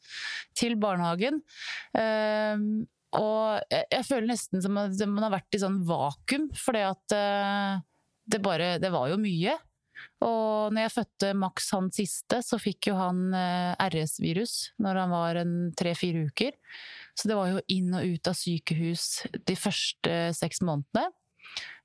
Til 0.58 0.78
barnehagen. 0.82 1.42
Ehm, 1.98 2.86
og 3.16 3.62
jeg, 3.72 4.04
føler 4.08 4.30
nesten 4.34 4.64
som 4.64 4.78
at 4.82 5.00
man 5.08 5.28
har 5.28 5.38
vært 5.38 5.56
i 5.56 5.62
sånn 5.62 5.80
vakuum, 5.88 6.50
fordi 6.60 6.84
at 6.86 7.16
eh, 7.16 7.80
det 8.26 8.42
bare 8.42 8.76
Det 8.82 8.90
var 8.94 9.12
jo 9.12 9.22
mye. 9.22 9.54
Og 10.26 10.74
når 10.74 10.86
jeg 10.86 10.94
fødte 10.96 11.34
Max 11.38 11.70
han 11.76 11.92
siste, 11.94 12.42
så 12.44 12.60
fikk 12.60 12.90
jo 12.90 12.98
han 13.00 13.30
eh, 13.38 13.88
RS-virus 13.88 14.56
når 14.84 15.02
han 15.02 15.14
var 15.14 15.42
tre-fire 15.78 16.26
uker. 16.30 16.58
Så 17.16 17.30
det 17.32 17.38
var 17.38 17.54
jo 17.54 17.62
inn 17.72 17.94
og 17.96 18.04
ut 18.04 18.28
av 18.28 18.36
sykehus 18.36 19.06
de 19.48 19.56
første 19.56 20.18
seks 20.36 20.60
månedene. 20.66 21.08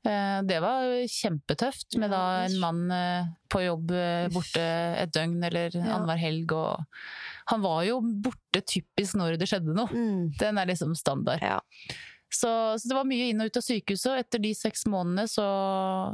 Eh, 0.07 0.43
Det 0.49 0.61
var 0.65 0.93
kjempetøft 1.13 1.99
med 2.01 2.13
da 2.15 2.23
en 2.47 2.59
mann 2.63 2.85
eh, 2.95 3.33
på 3.53 3.65
jobb 3.67 3.91
eh, 3.93 4.29
borte 4.33 4.63
et 5.01 5.13
døgn 5.13 5.43
eller 5.51 5.75
annenhver 5.77 6.21
helg. 6.21 6.55
Og 6.57 7.51
han 7.53 7.65
var 7.65 7.83
jo 7.89 7.99
borte 8.01 8.63
typisk 8.65 9.19
når 9.21 9.37
det 9.41 9.51
skjedde 9.51 9.77
noe. 9.77 9.91
Mm. 9.93 10.31
Den 10.41 10.61
er 10.61 10.71
liksom 10.71 10.95
standard. 10.99 11.43
Ja. 11.45 11.59
Så, 12.31 12.49
så 12.79 12.89
det 12.89 12.95
var 12.95 13.09
mye 13.11 13.33
inn 13.33 13.43
og 13.43 13.51
ut 13.51 13.59
av 13.59 13.65
sykehuset, 13.67 14.13
og 14.13 14.21
etter 14.23 14.43
de 14.43 14.53
seks 14.55 14.85
månedene 14.87 15.27
så, 15.29 15.47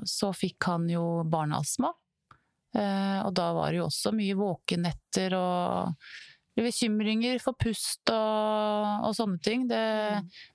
så 0.08 0.30
fikk 0.32 0.64
han 0.70 0.88
jo 0.88 1.04
barneastma. 1.28 1.92
Eh, 2.76 3.18
og 3.20 3.34
da 3.36 3.50
var 3.56 3.70
det 3.70 3.82
jo 3.82 3.90
også 3.90 4.14
mye 4.16 4.36
våkenetter 4.38 5.36
og 5.36 6.08
bekymringer 6.64 7.38
for 7.42 7.52
pust 7.60 8.08
og, 8.08 9.04
og 9.04 9.12
sånne 9.18 9.40
ting. 9.44 9.66
Det, 9.68 9.82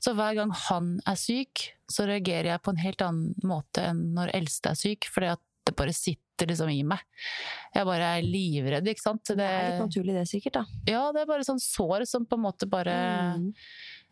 Så 0.02 0.16
hver 0.18 0.34
gang 0.39 0.52
han 0.68 0.95
er 1.06 1.20
syk, 1.20 1.68
så 1.91 2.08
reagerer 2.10 2.54
jeg 2.56 2.62
på 2.66 2.72
en 2.74 2.82
helt 2.82 3.02
annen 3.06 3.36
måte 3.45 3.84
enn 3.91 4.14
når 4.16 4.34
eldste 4.39 4.72
er 4.74 4.80
syk, 4.80 5.06
fordi 5.14 5.30
at 5.36 5.41
det 5.68 5.76
bare 5.78 5.93
sitter 5.93 6.49
liksom 6.49 6.72
i 6.74 6.80
meg. 6.89 6.99
Jeg 7.76 7.86
bare 7.86 8.08
er 8.18 8.26
livredd, 8.26 8.88
ikke 8.89 9.04
sant. 9.04 9.22
Det 9.30 9.45
er 9.45 9.68
litt 9.76 9.84
naturlig 9.84 10.16
det, 10.18 10.24
sikkert, 10.32 10.56
da. 10.58 10.64
ja, 10.89 11.04
det 11.14 11.22
er 11.22 11.30
bare 11.30 11.45
sånn 11.45 11.62
sår 11.62 12.08
som 12.10 12.26
på 12.26 12.39
en 12.39 12.45
måte 12.47 12.66
bare 12.72 12.95
Mm. 13.38 13.52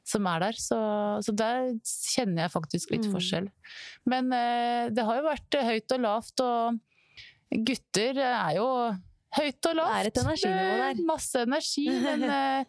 som 0.06 0.28
er 0.30 0.40
der. 0.46 0.54
Så, 0.62 0.78
så 1.26 1.34
der 1.38 1.72
kjenner 1.86 2.44
jeg 2.46 2.54
faktisk 2.54 2.92
litt 2.94 3.08
Mm. 3.10 3.14
forskjell. 3.18 3.50
Men 4.06 4.30
eh, 4.34 4.90
det 4.94 5.04
har 5.06 5.18
jo 5.18 5.26
vært 5.26 5.58
høyt 5.72 5.92
og 5.98 6.00
lavt, 6.06 6.40
og 6.46 6.80
gutter 7.66 8.18
er 8.22 8.56
jo 8.60 8.68
høyt 9.38 9.66
og 9.70 9.76
lavt. 9.76 10.14
Der. 10.16 11.02
Masse 11.06 11.36
energi, 11.46 11.88
men 11.90 12.24
eh, 12.30 12.64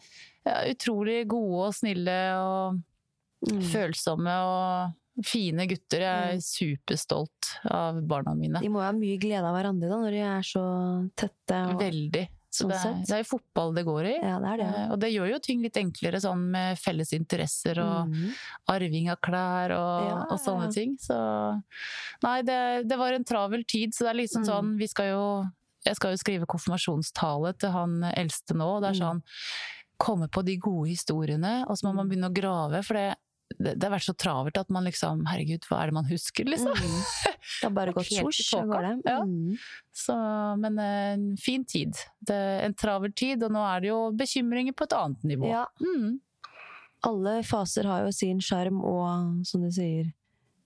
ja, 0.46 0.56
utrolig 0.72 1.26
gode 1.28 1.66
og 1.70 1.74
snille 1.74 2.18
og 2.38 2.80
Mm. 3.40 3.62
følsomme 3.72 4.32
og 4.44 5.24
fine 5.24 5.64
gutter. 5.66 6.02
Jeg 6.04 6.34
er 6.34 6.34
Mm. 6.36 6.42
superstolt 6.44 7.46
av 7.72 8.02
barna 8.06 8.34
mine. 8.36 8.61
De 8.61 8.68
må 8.68 8.82
ha 8.84 8.90
mye 8.92 9.16
glede 9.18 9.40
av 9.48 9.54
hverandre 9.56 9.88
da, 9.88 9.96
når 9.96 10.11
de 10.12 10.18
er 10.20 10.42
så 10.44 10.64
tette. 11.16 11.56
Og... 11.72 11.80
Veldig. 11.80 12.26
Så 12.52 12.66
sånn 12.66 12.68
det, 12.68 12.80
er, 12.84 12.94
det 13.06 13.14
er 13.16 13.22
jo 13.22 13.28
fotball 13.38 13.72
det 13.78 13.84
går 13.86 14.04
i. 14.11 14.14
Ja, 14.20 14.36
det 14.42 14.48
er 14.52 14.56
det. 14.58 14.66
Eh, 14.76 14.90
Og 14.92 14.98
det 15.00 15.11
gjør 15.14 15.30
jo 15.32 15.38
ting 15.38 15.62
litt 15.62 15.76
enklere 15.80 16.20
sånn 16.20 16.50
med 16.50 16.76
felles 16.82 17.12
interesser 17.16 17.78
og 17.80 18.08
Mm. 18.12 18.34
arving 18.68 19.08
av 19.08 19.20
klær 19.24 19.70
og, 19.72 20.04
Ja, 20.11 20.18
og 20.28 20.38
sånne 20.38 20.66
ja. 20.68 20.70
ting. 20.70 20.96
Så 21.00 21.62
nei, 22.22 22.42
det, 22.42 22.88
det 22.88 22.98
var 22.98 23.12
en 23.16 23.24
travel 23.24 23.64
tid, 23.64 23.94
så 23.94 24.04
det 24.04 24.11
er 24.12 24.20
liksom 24.20 24.42
Mm. 24.44 24.50
sånn 24.52 24.76
Vi 24.78 24.86
skal 24.86 25.06
jo 25.14 25.24
Jeg 25.86 25.96
skal 25.96 26.12
jo 26.12 26.20
skrive 26.20 26.46
konfirmasjonstale 26.46 27.54
til 27.58 27.70
han 27.72 28.02
eldste 28.14 28.54
nå, 28.54 28.66
og 28.76 28.82
det 28.82 28.90
er 28.92 28.98
Mm. 29.00 29.02
sånn 29.06 29.22
Komme 30.00 30.28
på 30.32 30.40
de 30.42 30.54
gode 30.56 30.88
historiene, 30.88 31.66
og 31.68 31.76
så 31.76 31.84
må 31.88 31.94
man 31.94 32.06
Mm. 32.06 32.10
begynne 32.10 32.30
å 32.30 32.34
grave, 32.34 32.82
for 32.84 32.94
det, 32.94 33.16
det, 33.58 33.74
det 33.78 33.82
har 33.84 33.92
vært 33.98 34.06
så 34.08 34.14
travelt 34.16 34.56
at 34.56 34.70
man 34.70 34.84
liksom 34.84 35.26
Herregud, 35.28 35.60
hva 35.68 35.82
er 35.82 35.86
det 35.90 35.92
man 35.94 36.04
husker, 36.08 36.44
liksom? 36.48 36.72
Mm. 36.72 37.02
Det 37.60 37.64
har 37.66 37.70
bare 37.70 37.92
gått 37.92 38.08
Helt 38.16 38.40
i 38.40 38.46
tåka. 38.48 39.00
Ja. 39.04 39.18
Mm. 39.24 39.58
Så, 39.92 40.16
men 40.58 40.78
eh, 40.78 41.12
en 41.18 41.36
fin 41.36 41.64
tid. 41.64 41.92
Det, 42.24 42.64
en 42.64 42.72
travel 42.74 43.12
tid, 43.12 43.42
og 43.42 43.50
nå 43.52 43.60
er 43.76 43.80
det 43.80 43.88
jo 43.90 44.10
bekymringer 44.16 44.72
på 44.72 44.84
et 44.88 44.92
annet 44.96 45.22
nivå. 45.24 45.50
Ja. 45.50 45.66
Mm. 45.84 46.20
Alle 47.04 47.42
faser 47.42 47.84
har 47.84 48.04
jo 48.06 48.12
sin 48.12 48.40
sjarm 48.40 48.80
og, 48.84 49.44
som 49.48 49.60
du 49.64 49.70
sier, 49.72 50.12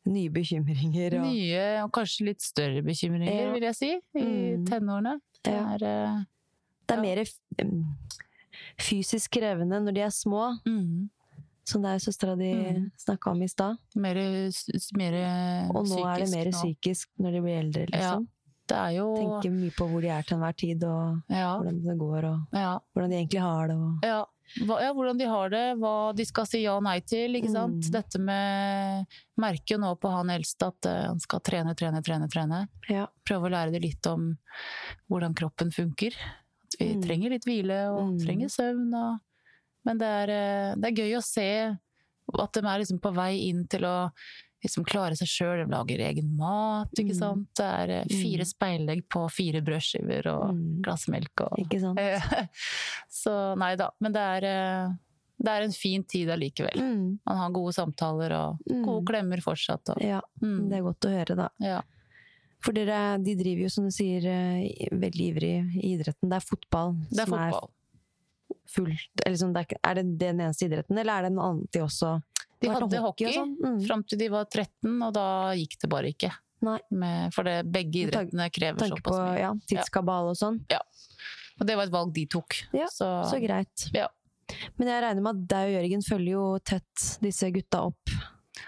nye 0.07 0.29
bekymringer. 0.31 1.15
Og... 1.21 1.27
Nye 1.33 1.83
og 1.85 1.93
kanskje 1.97 2.27
litt 2.27 2.43
større 2.45 2.83
bekymringer, 2.85 3.47
Ja. 3.47 3.53
vil 3.53 3.63
jeg 3.63 3.75
si, 3.79 3.91
i 4.15 4.25
Mm. 4.57 4.67
tenårene. 4.69 5.21
Det 5.43 5.53
er 5.55 5.79
ja. 5.85 6.25
Det 6.87 6.99
er 6.99 7.03
Ja. 7.03 7.03
mer 7.03 7.25
fysisk 8.79 9.31
krevende 9.39 9.81
når 9.83 9.95
de 9.97 10.01
er 10.05 10.13
små, 10.15 10.59
mm, 10.67 11.09
som 11.65 11.83
det 11.83 11.91
er 11.95 11.99
søstera 12.05 12.37
di 12.37 12.53
Mm. 12.55 12.91
snakka 12.99 13.31
om 13.31 13.43
i 13.43 13.47
stad. 13.49 13.77
mer, 13.97 14.15
mer 14.95 15.71
Og 15.75 15.87
nå 15.87 16.05
er 16.07 16.19
det 16.25 16.31
mer 16.31 16.45
nå. 16.47 16.53
psykisk 16.53 17.09
når 17.19 17.33
de 17.33 17.41
blir 17.41 17.59
eldre, 17.63 17.87
liksom. 17.87 18.29
Det 18.67 18.77
er 18.77 18.91
jo 18.97 19.15
Tenker 19.17 19.51
mye 19.53 19.71
på 19.77 19.87
hvor 19.91 20.01
de 20.01 20.09
er 20.09 20.23
til 20.23 20.37
enhver 20.39 20.57
tid, 20.57 20.85
og 20.85 21.23
ja, 21.29 21.59
hvordan 21.59 21.83
det 21.85 21.99
går, 21.99 22.25
og 22.25 22.41
ja, 22.53 22.79
hvordan 22.95 23.11
de 23.11 23.17
egentlig 23.17 23.41
har 23.41 23.69
det. 23.69 23.77
Og... 23.77 23.99
ja. 24.03 24.25
Hva, 24.63 24.77
ja, 24.83 24.93
hvordan 24.95 25.19
de 25.19 25.27
har 25.27 25.51
det, 25.51 25.63
hva 25.81 26.13
de 26.15 26.25
skal 26.29 26.47
si 26.47 26.61
ja 26.63 26.77
og 26.77 26.85
nei 26.87 27.01
til. 27.01 27.35
ikke 27.35 27.51
sant? 27.51 27.81
Mm. 27.89 27.91
Dette 27.97 28.21
med 28.23 29.07
Merker 29.43 29.75
jo 29.75 29.81
nå 29.83 29.91
på 29.99 30.13
han 30.15 30.31
eldste 30.31 30.69
at 30.71 30.87
eh, 30.87 31.01
han 31.09 31.19
skal 31.23 31.41
trene, 31.43 31.75
trene, 31.75 32.03
trene. 32.07 32.29
trene. 32.31 32.61
Ja. 32.89 33.09
Prøve 33.27 33.49
å 33.51 33.55
lære 33.57 33.73
det 33.75 33.83
litt 33.83 34.07
om 34.07 34.37
hvordan 35.11 35.35
kroppen 35.35 35.73
funker. 35.75 36.15
At 36.15 36.79
vi 36.79 36.95
Mm. 36.95 37.03
trenger 37.03 37.31
litt 37.35 37.45
hvile 37.45 37.81
og 37.91 38.13
Mm. 38.13 38.19
trenger 38.25 38.49
søvn. 38.49 38.95
Og... 38.95 39.19
Men 39.85 39.99
det 39.99 40.07
er, 40.07 40.31
eh, 40.31 40.75
det 40.77 40.93
er 40.93 41.03
gøy 41.03 41.17
å 41.19 41.23
se 41.23 41.49
at 42.39 42.53
de 42.53 42.61
er 42.65 42.79
liksom 42.81 43.01
på 43.01 43.13
vei 43.15 43.49
inn 43.51 43.67
til 43.69 43.83
å 43.85 44.11
liksom 44.65 44.85
klare 44.89 45.15
seg 45.17 45.29
sjøl. 45.29 45.63
De 45.65 45.71
lager 45.71 46.01
egen 46.09 46.33
mat, 46.37 46.91
ikke 46.99 47.13
Mm. 47.15 47.19
sant. 47.21 47.47
Det 47.55 47.65
er 47.69 47.91
eh, 48.01 48.05
fire 48.11 48.45
Mm. 48.45 48.51
speilegg 48.55 49.03
på 49.09 49.23
fire 49.31 49.61
brødskiver 49.63 50.27
og 50.33 50.55
Mm. 50.55 50.83
glass 50.83 51.07
melk 51.09 51.41
og 51.47 51.59
Ikke 51.59 51.81
sant? 51.81 51.99
Eh, 51.99 52.21
Så 53.09 53.57
nei 53.57 53.77
da. 53.77 53.91
Men 54.01 54.13
det 54.13 54.21
er, 54.21 54.45
eh, 54.45 54.89
det 55.45 55.49
er 55.53 55.63
en 55.63 55.73
fin 55.73 56.03
tid 56.05 56.29
allikevel. 56.29 56.77
Mm. 56.81 57.19
Man 57.27 57.37
har 57.37 57.51
gode 57.51 57.73
samtaler 57.75 58.33
og 58.33 58.59
Mm. 58.71 58.85
gode 58.85 59.05
klemmer 59.07 59.41
fortsatt. 59.43 59.89
Og, 59.95 60.03
Ja, 60.03 60.21
det 60.41 60.73
er 60.73 60.83
godt 60.83 61.01
å 61.07 61.11
høre, 61.13 61.37
da. 61.37 61.49
ja. 61.61 61.81
For 62.65 62.73
dere, 62.73 63.19
de 63.23 63.35
driver 63.37 63.61
jo, 63.63 63.69
som 63.69 63.85
du 63.85 63.91
sier, 63.91 64.23
veldig 64.91 65.35
ivrig 65.37 65.55
i 65.85 65.99
idretten. 65.99 66.31
Det 66.31 66.39
er 66.41 66.47
fotball 66.49 66.95
Det 67.11 67.19
er 67.21 67.27
som 67.27 67.39
fotball. 67.39 67.69
er 67.69 68.55
fullt 68.67 69.21
eller 69.27 69.37
som 69.37 69.55
er, 69.57 69.67
det 69.95 70.19
den 70.19 70.39
eneste 70.41 70.65
idretten, 70.71 70.97
eller 70.99 71.13
er 71.19 71.23
det 71.29 71.33
noe 71.33 71.51
annet 71.53 71.71
de 71.73 71.81
også 71.81 72.23
De 72.65 72.73
hadde 72.75 73.01
hockey, 73.05 73.27
hockey, 73.29 73.37
sånn? 73.37 73.55
Mm. 73.61 73.79
fram 73.87 74.03
til 74.09 74.19
de 74.25 74.29
var 74.33 74.45
13, 74.51 74.97
og 75.03 75.13
da 75.17 75.27
gikk 75.59 75.79
det 75.85 75.91
bare 75.93 76.11
ikke. 76.15 76.33
Med, 76.65 77.33
for 77.35 77.45
det, 77.45 77.59
begge 77.69 78.07
idrettene 78.07 78.47
krever 78.51 78.79
Tanke 78.81 79.03
på 79.05 79.13
såpass 79.13 79.21
mye. 79.35 79.41
ja, 79.43 79.51
tidskabal 79.69 80.31
og 80.33 80.37
sånn. 80.41 80.63
Og 81.61 81.67
det 81.69 81.77
var 81.77 81.85
et 81.87 81.93
valg 81.93 82.13
de 82.17 82.25
tok. 82.27 82.57
Ja, 82.73 82.87
så, 82.91 83.09
Så 83.31 83.37
greit. 83.43 83.89
Ja. 83.95 84.09
Men 84.79 84.89
jeg 84.89 85.03
regner 85.05 85.23
med 85.23 85.37
at 85.37 85.49
deg 85.53 85.69
og 85.69 85.75
Jørgen 85.77 86.03
følger 86.05 86.33
jo 86.33 86.47
tett 86.65 87.05
disse 87.23 87.51
gutta 87.55 87.83
opp. 87.91 88.11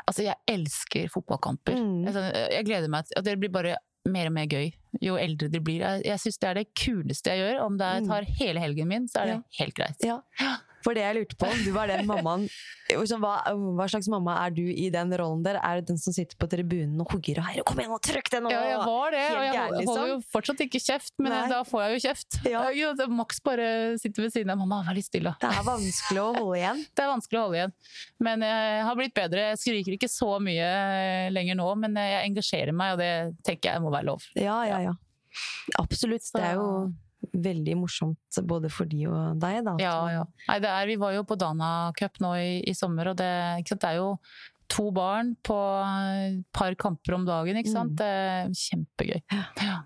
altså, 0.07 0.22
jeg 0.26 0.36
elsker 0.47 1.09
fotballkamper. 1.12 1.72
Mm. 1.74 2.07
Altså, 2.07 2.22
jeg 2.53 2.64
gleder 2.68 2.88
meg 2.92 3.07
til 3.09 3.22
det 3.26 3.38
blir 3.40 3.51
bare 3.57 3.76
mer 4.07 4.28
og 4.28 4.32
mer 4.36 4.47
gøy 4.47 4.70
jo 5.03 5.16
eldre 5.18 5.49
de 5.51 5.59
blir. 5.61 5.80
Jeg, 5.82 6.05
jeg 6.07 6.18
syns 6.22 6.38
det 6.38 6.49
er 6.49 6.55
det 6.61 6.66
kuleste 6.78 7.32
jeg 7.32 7.42
gjør. 7.42 7.62
Om 7.64 7.76
det 7.80 7.86
er, 7.86 8.01
Mm. 8.01 8.09
tar 8.12 8.22
hele 8.38 8.61
helgen 8.61 8.88
min, 8.88 9.09
så 9.09 9.20
er 9.22 9.26
det 9.26 9.34
Ja. 9.36 9.42
helt 9.64 9.74
greit. 9.74 10.05
Ja. 10.05 10.20
For 10.87 10.95
det 10.95 11.03
jeg 11.03 11.18
lurte 11.18 11.39
på, 11.41 11.49
om 11.51 11.62
du 11.66 11.72
var 11.74 11.91
den 11.91 12.07
mammaen 12.07 12.45
liksom, 12.87 13.22
hva, 13.24 13.41
hva 13.74 13.87
slags 13.91 14.07
mamma 14.12 14.37
er 14.45 14.53
du 14.55 14.62
i 14.70 14.87
den 14.95 15.11
rollen 15.18 15.43
der? 15.43 15.59
Er 15.59 15.80
du 15.80 15.91
den 15.91 15.99
som 15.99 16.14
sitter 16.14 16.39
på 16.39 16.47
tribunen 16.51 17.01
og 17.03 17.11
hugger 17.11 17.41
og 17.43 17.49
heier? 17.49 17.66
Kom 17.66 17.80
igjen, 17.82 17.95
og 17.97 18.03
trykk 18.07 18.30
den', 18.32 18.47
nå! 18.47 18.53
Ja, 18.55 18.61
jeg 18.70 18.78
var 18.84 19.16
det, 19.16 19.22
og 19.26 19.43
jeg 19.43 19.57
gærlig, 19.57 19.80
liksom. 19.80 19.91
holder 19.91 20.12
jo 20.12 20.18
fortsatt 20.37 20.62
ikke 20.66 20.80
kjeft, 20.84 21.14
men 21.18 21.34
Nei. 21.34 21.41
da 21.51 21.61
får 21.66 21.82
jeg 21.82 21.97
jo 21.97 22.03
kjeft. 22.07 22.39
Ja. 22.47 22.64
Jo, 22.76 22.93
det- 22.99 23.09
Max 23.16 23.41
bare 23.41 23.68
sitter 23.99 24.26
ved 24.26 24.34
siden 24.34 24.53
av 24.53 24.61
mamma, 24.61 24.82
vær 24.87 24.99
litt 24.99 25.09
stille. 25.09 25.32
Det 25.43 25.51
er 25.51 25.64
vanskelig 25.66 26.22
å 26.22 26.28
holde 26.37 26.61
igjen. 26.61 26.84
Det 26.97 27.05
er 27.05 27.11
vanskelig 27.11 27.41
å 27.41 27.45
holde 27.47 27.59
igjen. 27.61 27.74
Men 28.28 28.45
jeg 28.47 28.84
har 28.89 28.99
blitt 28.99 29.16
bedre. 29.16 29.49
Jeg 29.51 29.62
skriker 29.62 29.97
ikke 29.97 30.11
så 30.12 30.30
mye 30.43 30.68
eh, 30.68 31.30
lenger 31.34 31.59
nå, 31.59 31.66
men 31.82 31.99
jeg 31.99 32.30
engasjerer 32.30 32.76
meg, 32.76 32.95
og 32.95 33.03
det 33.03 33.12
tenker 33.47 33.74
jeg 33.74 33.82
må 33.84 33.91
være 33.95 34.11
lov. 34.12 34.28
Ja, 34.39 34.61
ja, 34.68 34.78
ja. 34.91 34.95
Absolutt. 35.80 36.30
Det 36.32 36.45
er 36.45 36.61
jo 36.61 36.68
veldig 37.43 37.76
morsomt 37.80 38.41
både 38.49 38.70
for 38.72 38.89
de 38.91 39.07
og 39.11 39.41
deg, 39.43 39.62
da. 39.66 39.76
Ja, 39.82 39.97
ja. 40.12 40.26
Nei, 40.49 40.59
det 40.64 40.70
er, 40.72 40.91
vi 40.91 40.99
var 41.01 41.16
jo 41.16 41.24
på 41.28 41.39
Dana 41.41 41.70
Cup 41.99 42.20
nå 42.24 42.34
i, 42.41 42.53
i 42.66 42.76
sommer, 42.76 43.12
og 43.12 43.18
det, 43.20 43.32
sant, 43.68 43.82
det 43.82 43.91
er 43.91 44.01
jo 44.01 44.12
to 44.72 44.89
barn 44.95 45.34
på 45.47 45.57
et 45.57 46.41
par 46.57 46.74
kamper 46.80 47.18
om 47.18 47.26
dagen, 47.28 47.59
ikke 47.61 47.74
sant? 47.74 47.95
Mm. 47.95 48.01
Det 48.01 48.64
kjempegøy. 48.64 49.20
Ja. 49.62 49.82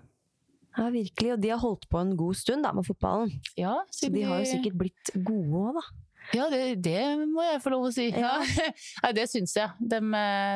Ja, 0.71 0.87
virkelig. 0.87 1.33
Og 1.35 1.41
de 1.43 1.49
har 1.51 1.59
holdt 1.59 1.87
på 1.91 1.99
en 1.99 2.13
god 2.19 2.37
stund 2.39 2.63
da, 2.63 2.71
med 2.75 2.87
fotballen. 2.87 3.33
Ja, 3.59 3.81
Så 3.91 4.07
de 4.13 4.23
har 4.23 4.39
jo 4.39 4.47
sikkert 4.47 4.77
blitt 4.79 5.11
gode 5.17 5.65
òg, 5.65 5.79
da. 5.81 5.83
Ja, 6.31 6.47
det, 6.51 6.75
det 6.85 7.01
må 7.27 7.43
jeg 7.43 7.59
få 7.63 7.73
lov 7.73 7.89
å 7.89 7.91
si. 7.93 8.07
Ja. 8.13 8.37
Nei, 9.03 9.11
det 9.17 9.27
syns 9.31 9.55
jeg. 9.57 9.73
De, 9.79 9.99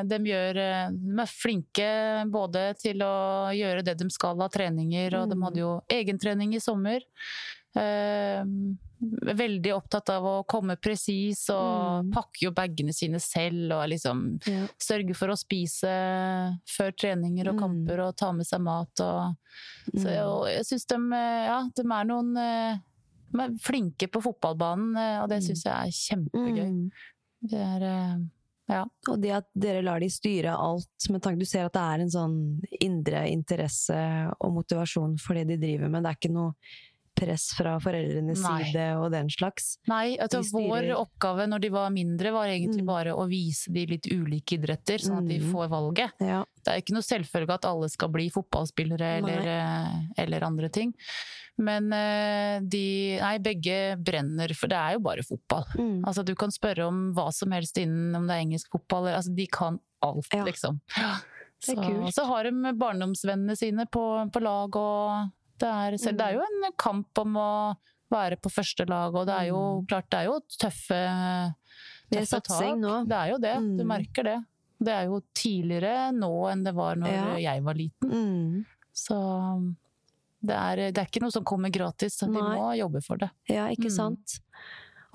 de, 0.07 0.19
gjør, 0.29 0.61
de, 0.93 1.17
er 1.25 1.33
flinke 1.33 1.89
både 2.31 2.69
til 2.79 3.03
å 3.03 3.15
gjøre 3.55 3.83
det 3.85 3.97
de 3.99 4.09
skal 4.13 4.39
av 4.45 4.53
treninger, 4.53 5.17
og 5.19 5.31
de 5.31 5.39
hadde 5.41 5.63
jo 5.63 5.75
egentrening 5.91 6.55
i 6.55 6.63
sommer. 6.63 7.03
Eh, 7.75 8.41
veldig 9.35 9.73
opptatt 9.75 10.09
av 10.13 10.25
å 10.25 10.35
komme 10.47 10.77
presis 10.79 11.43
og 11.51 12.05
mm. 12.07 12.11
pakke 12.15 12.45
jo 12.45 12.53
bagene 12.55 12.93
sine 12.95 13.19
selv 13.19 13.73
og 13.75 13.89
liksom 13.91 14.21
ja. 14.47 14.63
sørge 14.81 15.15
for 15.17 15.33
å 15.33 15.37
spise 15.37 15.91
før 16.71 16.95
treninger 16.95 17.51
og 17.51 17.57
mm. 17.57 17.61
kamper 17.65 18.03
og 18.05 18.15
ta 18.17 18.31
med 18.35 18.47
seg 18.47 18.63
mat 18.63 19.03
og 19.03 19.35
Så 19.91 20.07
jeg, 20.07 20.23
mm. 20.23 20.47
jeg 20.53 20.67
syns 20.71 20.87
de, 20.93 20.99
ja, 21.49 21.59
de 21.75 21.85
er 21.85 22.07
noen 22.09 22.31
er 23.43 23.57
flinke 23.61 24.07
på 24.11 24.21
fotballbanen, 24.23 24.95
og 25.23 25.27
det 25.31 25.41
syns 25.45 25.65
jeg 25.65 25.73
er 25.73 25.99
kjempegøy. 25.99 26.71
Mm. 26.71 26.87
Det 27.45 27.61
er 27.61 27.85
ja. 28.65 28.81
Og 29.11 29.21
det 29.21 29.33
at 29.35 29.47
dere 29.53 29.83
lar 29.85 30.01
de 30.01 30.09
styre 30.09 30.55
alt 30.57 31.07
med 31.13 31.21
tanke 31.21 31.43
Du 31.43 31.45
ser 31.45 31.67
at 31.67 31.75
det 31.75 31.83
er 31.85 32.01
en 32.01 32.13
sånn 32.13 32.37
indre 32.81 33.25
interesse 33.29 33.97
og 34.39 34.55
motivasjon 34.55 35.19
for 35.21 35.37
det 35.37 35.45
de 35.51 35.59
driver 35.61 35.91
med. 35.91 36.05
Det 36.05 36.11
er 36.11 36.19
ikke 36.19 36.33
noe 36.33 36.55
press 37.15 37.49
fra 37.57 37.75
foreldrenes 37.83 38.41
Nei. 38.43 38.57
side 38.65 38.87
og 38.99 39.09
den 39.13 39.29
slags. 39.31 39.75
Nei, 39.89 40.17
altså 40.21 40.41
vår 40.51 40.91
oppgave 40.97 41.47
når 41.49 41.63
de 41.65 41.71
var 41.73 41.93
mindre 41.95 42.33
var 42.35 42.51
egentlig 42.51 42.83
mm. 42.83 42.89
bare 42.89 43.15
å 43.15 43.25
vise 43.31 43.71
de 43.73 43.85
litt 43.95 44.09
ulike 44.11 44.59
idretter, 44.59 45.01
sånn 45.01 45.21
at 45.23 45.31
de 45.31 45.39
mm. 45.43 45.47
får 45.53 45.71
valget. 45.71 46.21
Ja. 46.23 46.43
Det 46.65 46.73
er 46.73 46.83
ikke 46.83 46.97
noe 46.97 47.05
selvfølge 47.05 47.57
at 47.59 47.67
alle 47.69 47.89
skal 47.93 48.11
bli 48.13 48.27
fotballspillere 48.33 49.11
eller, 49.21 49.49
eh, 49.55 49.97
eller 50.25 50.47
andre 50.47 50.71
ting. 50.73 50.93
Men 51.61 51.87
eh, 51.95 52.57
de 52.61 52.85
Nei, 53.21 53.35
begge 53.43 53.77
brenner, 54.01 54.51
for 54.57 54.71
det 54.71 54.79
er 54.79 54.97
jo 54.97 55.05
bare 55.05 55.23
fotball. 55.23 55.63
Mm. 55.77 56.01
Altså, 56.03 56.25
du 56.27 56.33
kan 56.37 56.51
spørre 56.51 56.89
om 56.89 57.07
hva 57.15 57.29
som 57.35 57.53
helst 57.55 57.79
innen 57.79 58.15
om 58.17 58.27
det 58.27 58.35
er 58.35 58.43
engelsk 58.43 58.75
fotball, 58.75 59.07
altså 59.13 59.31
de 59.35 59.47
kan 59.47 59.79
alt, 60.05 60.27
ja. 60.33 60.43
liksom. 60.45 60.81
Så, 61.63 61.73
så, 62.13 62.25
har 62.27 62.45
de 62.45 62.73
barndomsvennene 62.77 63.55
sine 63.57 63.87
på, 63.89 64.03
på 64.33 64.41
lag 64.43 64.75
og 64.77 65.31
det 65.61 65.69
er, 65.69 65.97
selv, 66.01 66.17
det 66.19 66.25
er, 66.25 66.37
jo 66.37 66.45
mm. 66.45 66.65
en 66.69 66.75
kamp 66.79 67.21
om 67.23 67.37
å 67.39 67.51
være 68.11 68.37
på 68.41 68.51
første 68.53 68.85
lag, 68.89 69.15
og 69.15 69.25
det 69.27 69.37
er 69.37 69.47
jo 69.49 69.61
mm. 69.61 69.85
klart 69.89 70.09
det 70.11 70.19
er 70.19 70.27
jo 70.29 70.35
tøffe, 70.55 70.99
tøffe 72.13 72.41
tak. 72.45 72.83
Det 73.09 73.17
er 73.17 73.31
jo 73.33 73.39
det, 73.41 73.55
mm. 73.63 73.71
du 73.79 73.87
merker 73.89 74.29
det. 74.29 74.37
Det 74.85 74.91
er 74.91 75.07
jo 75.07 75.21
tidligere 75.35 76.11
nå 76.15 76.31
enn 76.51 76.65
det 76.65 76.75
var 76.75 76.99
når 76.99 77.13
ja. 77.15 77.25
jeg 77.47 77.63
var 77.65 77.79
liten. 77.79 78.11
Mm. 78.11 78.63
Så 78.95 79.17
det 80.45 80.55
er, 80.55 80.81
det 80.93 81.01
er, 81.01 81.07
ikke 81.09 81.23
noe 81.23 81.33
som 81.33 81.45
kommer 81.47 81.71
gratis, 81.73 82.19
så 82.19 82.27
vi 82.29 82.39
må 82.39 82.73
jobbe 82.77 83.01
for 83.05 83.21
det. 83.21 83.31
Ja, 83.49 83.69
ikke 83.73 83.89
mm. 83.89 83.95
sant. 83.95 84.39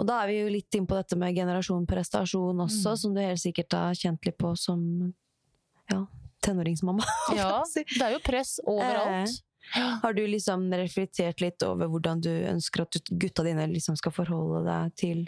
Og 0.00 0.06
da 0.08 0.22
er 0.22 0.30
vi 0.30 0.38
jo 0.40 0.48
litt 0.50 0.74
inn 0.76 0.88
på 0.88 0.96
dette 0.96 1.16
med 1.20 1.36
generasjon 1.36 1.84
prestasjon 1.88 2.64
også, 2.64 2.94
mm. 2.94 3.00
som 3.02 3.14
du 3.14 3.20
helt 3.20 3.42
sikkert 3.42 3.76
har 3.76 3.98
kjent 3.98 4.24
litt 4.26 4.38
på 4.40 4.54
som 4.58 4.80
ja, 5.92 6.02
tenåringsmamma. 6.44 7.04
Ja, 7.36 7.60
det 7.68 8.00
er 8.00 8.16
jo 8.16 8.22
press 8.24 8.56
overalt. 8.64 9.42
Har 10.02 10.12
du 10.12 10.26
liksom 10.26 10.68
reflektert 10.74 11.40
litt 11.40 11.62
over 11.62 11.90
hvordan 11.90 12.22
du 12.24 12.30
ønsker 12.30 12.84
at 12.86 12.98
gutta 13.10 13.44
dine 13.46 13.68
liksom 13.70 13.98
skal 13.98 14.14
forholde 14.14 14.64
deg 14.66 14.96
til 14.98 15.22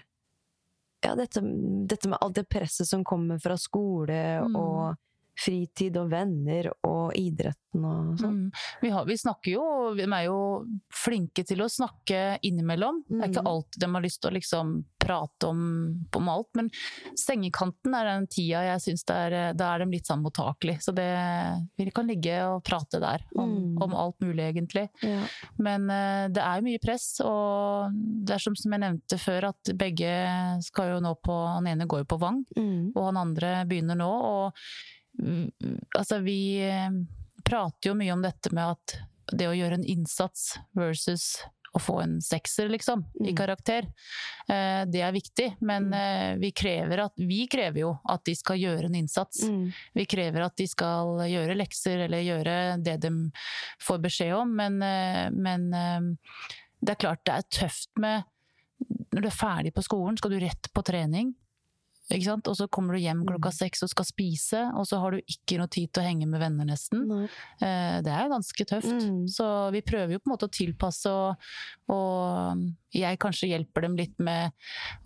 ja, 1.03 1.15
dette, 1.19 1.43
dette, 1.91 2.11
med 2.11 2.19
alt 2.23 2.37
det 2.39 2.47
presset 2.51 2.87
som 2.89 3.03
kommer 3.05 3.41
fra 3.43 3.57
skole 3.59 4.19
mm. 4.47 4.59
og 4.59 4.99
fritid 5.39 5.97
og 6.01 6.11
venner 6.13 6.69
og 6.87 7.15
idretten 7.17 7.85
og 7.89 8.21
sånn. 8.21 8.39
Mm. 8.47 8.63
Vi, 8.83 8.91
vi, 9.09 9.17
snakker 9.19 9.55
jo 9.55 9.65
De 9.97 10.05
er 10.05 10.27
jo 10.27 10.39
flinke 10.93 11.45
til 11.49 11.63
å 11.65 11.71
snakke 11.73 12.39
innimellom. 12.45 13.03
Mm. 13.09 13.15
Det 13.15 13.23
er 13.23 13.33
ikke 13.33 13.45
mm. 13.47 13.53
alt 13.53 13.79
de 13.81 13.91
har 13.95 14.05
lyst 14.05 14.23
til 14.23 14.33
å 14.33 14.37
liksom 14.37 14.75
prate 15.03 15.49
om, 15.51 15.63
om 16.15 16.29
alt, 16.31 16.49
men 16.55 16.69
sengekanten 17.19 17.95
er 17.99 18.07
den 18.07 18.29
tida 18.31 18.61
jeg 18.69 18.83
syns 18.85 19.03
Da 19.09 19.17
er 19.27 19.83
de 19.83 19.89
litt 19.91 20.07
sånn 20.07 20.23
mottakelige. 20.23 20.85
Så 20.85 20.95
det, 20.95 21.09
vi 21.81 21.89
kan 21.95 22.07
ligge 22.11 22.37
og 22.47 22.63
prate 22.67 23.01
der 23.03 23.25
om, 23.35 23.57
mm. 23.57 23.83
om 23.83 23.97
alt 23.99 24.21
mulig, 24.23 24.45
egentlig. 24.53 24.87
Ja. 25.03 25.25
Men 25.59 25.89
uh, 25.91 26.29
det 26.33 26.45
er 26.45 26.65
mye 26.65 26.83
press, 26.83 27.17
og 27.25 27.97
det 27.97 28.37
er 28.37 28.47
som, 28.47 28.57
som 28.59 28.77
jeg 28.77 28.85
nevnte 28.85 29.19
før, 29.19 29.51
at 29.51 29.75
begge 29.79 30.15
skal 30.63 30.95
jo 30.95 31.03
nå 31.03 31.17
på 31.23 31.35
Han 31.57 31.67
ene 31.71 31.89
går 31.91 32.05
jo 32.05 32.11
på 32.13 32.21
Vang, 32.23 32.43
mm. 32.57 32.93
og 32.95 33.07
han 33.09 33.23
andre 33.25 33.55
begynner 33.69 33.99
nå. 33.99 34.11
og 34.13 34.65
Altså, 35.99 36.19
vi 36.25 36.61
eh, 36.67 36.91
prater 37.45 37.91
jo 37.91 37.97
mye 37.99 38.13
om 38.15 38.23
dette 38.25 38.53
med 38.55 38.77
at 38.77 38.99
det 39.33 39.49
å 39.49 39.57
gjøre 39.57 39.81
en 39.81 39.89
innsats 39.89 40.57
versus 40.77 41.43
å 41.73 41.81
få 41.81 41.95
en 42.03 42.19
sekser, 42.21 42.69
liksom, 42.69 43.01
mm. 43.15 43.29
i 43.31 43.35
karakter. 43.37 43.87
Eh, 44.45 44.83
det 44.93 45.01
er 45.01 45.15
viktig, 45.15 45.47
men 45.65 45.89
mm. 45.89 45.95
Eh, 46.01 46.33
vi 46.43 46.51
krever 46.53 47.07
at 47.07 47.15
Vi 47.17 47.47
krever 47.49 47.81
jo 47.81 47.93
at 48.13 48.25
de 48.29 48.35
skal 48.37 48.61
gjøre 48.61 48.91
en 48.91 48.99
innsats. 48.99 49.47
Mm. 49.49 49.71
Vi 49.97 50.07
krever 50.11 50.45
at 50.45 50.57
de 50.61 50.67
skal 50.69 51.23
gjøre 51.31 51.57
lekser 51.57 52.05
eller 52.05 52.27
gjøre 52.27 52.59
det 52.85 52.99
de 53.07 53.15
får 53.81 54.03
beskjed 54.05 54.35
om, 54.37 54.53
men, 54.59 54.77
men 55.33 55.71
det 56.83 56.93
er 56.93 57.01
klart 57.01 57.25
det 57.25 57.39
er 57.39 57.49
tøft 57.63 57.91
med 58.03 58.29
Når 59.15 59.23
du 59.23 59.29
er 59.29 59.37
ferdig 59.37 59.73
på 59.73 59.85
skolen, 59.87 60.17
skal 60.19 60.35
du 60.35 60.41
rett 60.43 60.69
på 60.75 60.85
trening. 60.85 61.33
Og 62.11 62.57
så 62.57 62.67
kommer 62.69 62.95
du 62.95 63.01
hjem 63.01 63.23
klokka 63.25 63.49
mm. 63.53 63.57
seks 63.57 63.85
og 63.87 63.91
skal 63.93 64.07
spise, 64.07 64.61
og 64.77 64.85
så 64.89 64.99
har 65.01 65.15
du 65.15 65.23
ikke 65.23 65.57
noe 65.61 65.71
tid 65.73 65.93
til 65.93 66.03
å 66.03 66.07
henge 66.07 66.27
med 66.29 66.43
venner, 66.43 66.67
nesten. 66.69 67.07
Eh, 67.63 67.99
det 68.05 68.13
er 68.13 68.33
ganske 68.33 68.67
tøft. 68.69 69.07
Mm. 69.07 69.23
Så 69.33 69.47
vi 69.73 69.85
prøver 69.87 70.17
jo 70.17 70.21
på 70.21 70.29
en 70.29 70.35
måte 70.35 70.49
å 70.51 70.53
tilpasse, 70.53 71.13
og, 71.13 71.49
og, 71.95 72.67
jeg 72.93 73.21
kanskje 73.23 73.49
hjelper 73.55 73.87
dem 73.87 73.97
litt 73.97 74.19
med 74.21 74.53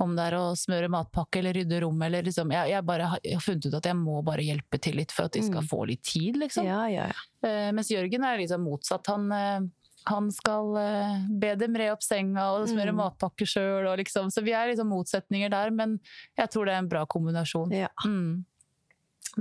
om 0.02 0.16
det 0.16 0.24
er 0.26 0.38
å 0.40 0.56
smøre 0.58 0.90
matpakke 0.90 1.38
eller 1.38 1.60
rydde 1.60 1.84
rom, 1.84 2.00
eller 2.02 2.26
liksom 2.26 2.50
Jeg, 2.50 2.72
jeg, 2.72 2.82
bare, 2.88 3.12
jeg 3.22 3.38
har 3.38 3.44
funnet 3.44 3.68
ut 3.68 3.78
at 3.78 3.86
jeg 3.92 3.98
må 4.00 4.18
bare 4.26 4.46
hjelpe 4.48 4.80
til 4.82 4.98
litt 4.98 5.14
for 5.14 5.28
at 5.28 5.36
de 5.36 5.44
skal 5.46 5.62
mm. 5.62 5.70
få 5.70 5.84
litt 5.92 6.02
tid, 6.06 6.40
liksom. 6.42 6.66
Ja, 6.66 6.82
ja, 6.90 7.10
ja. 7.12 7.26
Eh, 7.46 7.70
mens 7.76 7.92
Jørgen 7.92 8.26
er 8.26 8.40
liksom 8.42 8.66
motsatt. 8.66 9.12
Han 9.12 9.30
eh, 9.36 9.68
han 10.06 10.28
skal 10.32 10.76
uh, 10.78 11.22
be 11.40 11.54
dem 11.58 11.76
re 11.78 11.88
opp 11.94 12.04
senga 12.04 12.44
og 12.56 12.68
smøre 12.70 12.92
mm. 12.94 13.00
matpakke 13.00 13.46
sjøl. 13.48 13.88
Liksom. 13.98 14.30
Så 14.34 14.44
vi 14.46 14.54
er 14.56 14.70
liksom 14.70 14.90
motsetninger 14.92 15.50
der, 15.52 15.72
men 15.74 15.96
jeg 16.38 16.52
tror 16.52 16.68
det 16.68 16.76
er 16.76 16.84
en 16.84 16.90
bra 16.90 17.02
kombinasjon. 17.10 17.74
Ja. 17.74 17.90
Mm. 18.06 18.44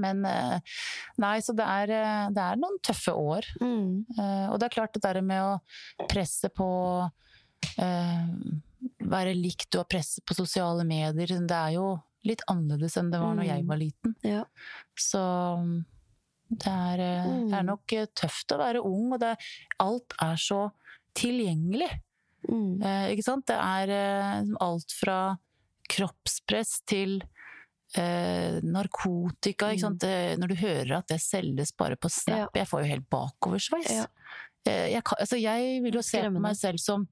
Men 0.02 0.26
uh, 0.28 0.58
nei, 1.22 1.36
så 1.46 1.54
det 1.56 1.66
er, 1.66 1.94
eh, 1.96 2.24
det 2.36 2.42
er, 2.44 2.58
noen 2.60 2.82
tøffe 2.84 3.14
år. 3.16 3.48
Mm. 3.62 4.04
Uh, 4.18 4.48
og 4.52 4.58
det 4.60 4.68
er 4.68 4.76
klart 4.80 4.98
det 4.98 5.06
der 5.06 5.22
med 5.26 5.46
å 5.46 6.08
presse 6.10 6.52
på 6.54 6.70
Være 7.76 9.32
likt 9.34 9.74
og 9.80 9.88
presse 9.90 10.22
på 10.22 10.36
sosiale 10.38 10.84
medier, 10.86 11.32
det 11.50 11.56
er 11.58 11.72
jo 11.74 11.88
litt 12.28 12.44
annerledes 12.52 12.98
enn 13.00 13.10
det 13.10 13.22
var 13.22 13.34
når 13.38 13.48
jeg 13.48 13.64
mm. 13.64 13.70
var 13.72 13.80
liten. 13.82 14.14
Ja. 14.26 14.44
Så 15.00 15.22
det 16.48 16.72
er, 16.72 17.02
eh, 17.02 17.26
mm. 17.26 17.46
det 17.50 17.58
er, 17.58 17.66
nok 17.66 17.94
eh, 17.96 18.10
tøft 18.14 18.54
å 18.54 18.60
være 18.62 18.84
ung, 18.86 19.16
og 19.16 19.22
det, 19.24 19.34
alt 19.82 20.16
er 20.22 20.42
så 20.42 20.60
tilgjengelig. 21.18 21.90
Mm. 22.46 22.82
Eh, 22.82 23.08
ikke 23.16 23.26
sant? 23.26 23.48
Det 23.50 23.58
er 23.58 23.94
eh, 23.96 24.52
alt 24.62 24.94
fra 24.94 25.20
kroppspress 25.90 26.80
til 26.90 27.18
eh, 27.98 28.62
narkotika. 28.62 29.72
Ikke 29.74 29.88
sant? 29.88 30.04
Mm. 30.04 30.06
Det, 30.06 30.38
når 30.42 30.54
du 30.54 30.56
hører 30.62 30.94
at 31.00 31.10
det 31.12 31.22
selges 31.24 31.74
bare 31.78 31.98
på 31.98 32.12
Snap, 32.14 32.52
ja. 32.54 32.62
jeg 32.62 32.70
får 32.70 32.84
jo 32.84 32.92
helt 32.94 33.10
bakoversveis. 33.14 33.92
Ja. 33.92 34.08
Eh, 34.70 34.88
jeg, 34.94 35.04
altså, 35.18 35.42
jeg 35.42 35.84
vil 35.86 36.00
jo 36.00 36.06
se 36.06 36.24
på 36.30 36.46
meg 36.46 36.58
selv 36.60 36.82
som, 36.82 37.08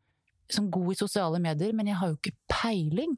som 0.52 0.70
god 0.74 0.94
i 0.94 1.00
sosiale 1.02 1.42
medier, 1.42 1.74
men 1.74 1.90
jeg 1.90 2.00
har 2.02 2.14
jo 2.14 2.20
ikke 2.20 2.38
peiling. 2.52 3.18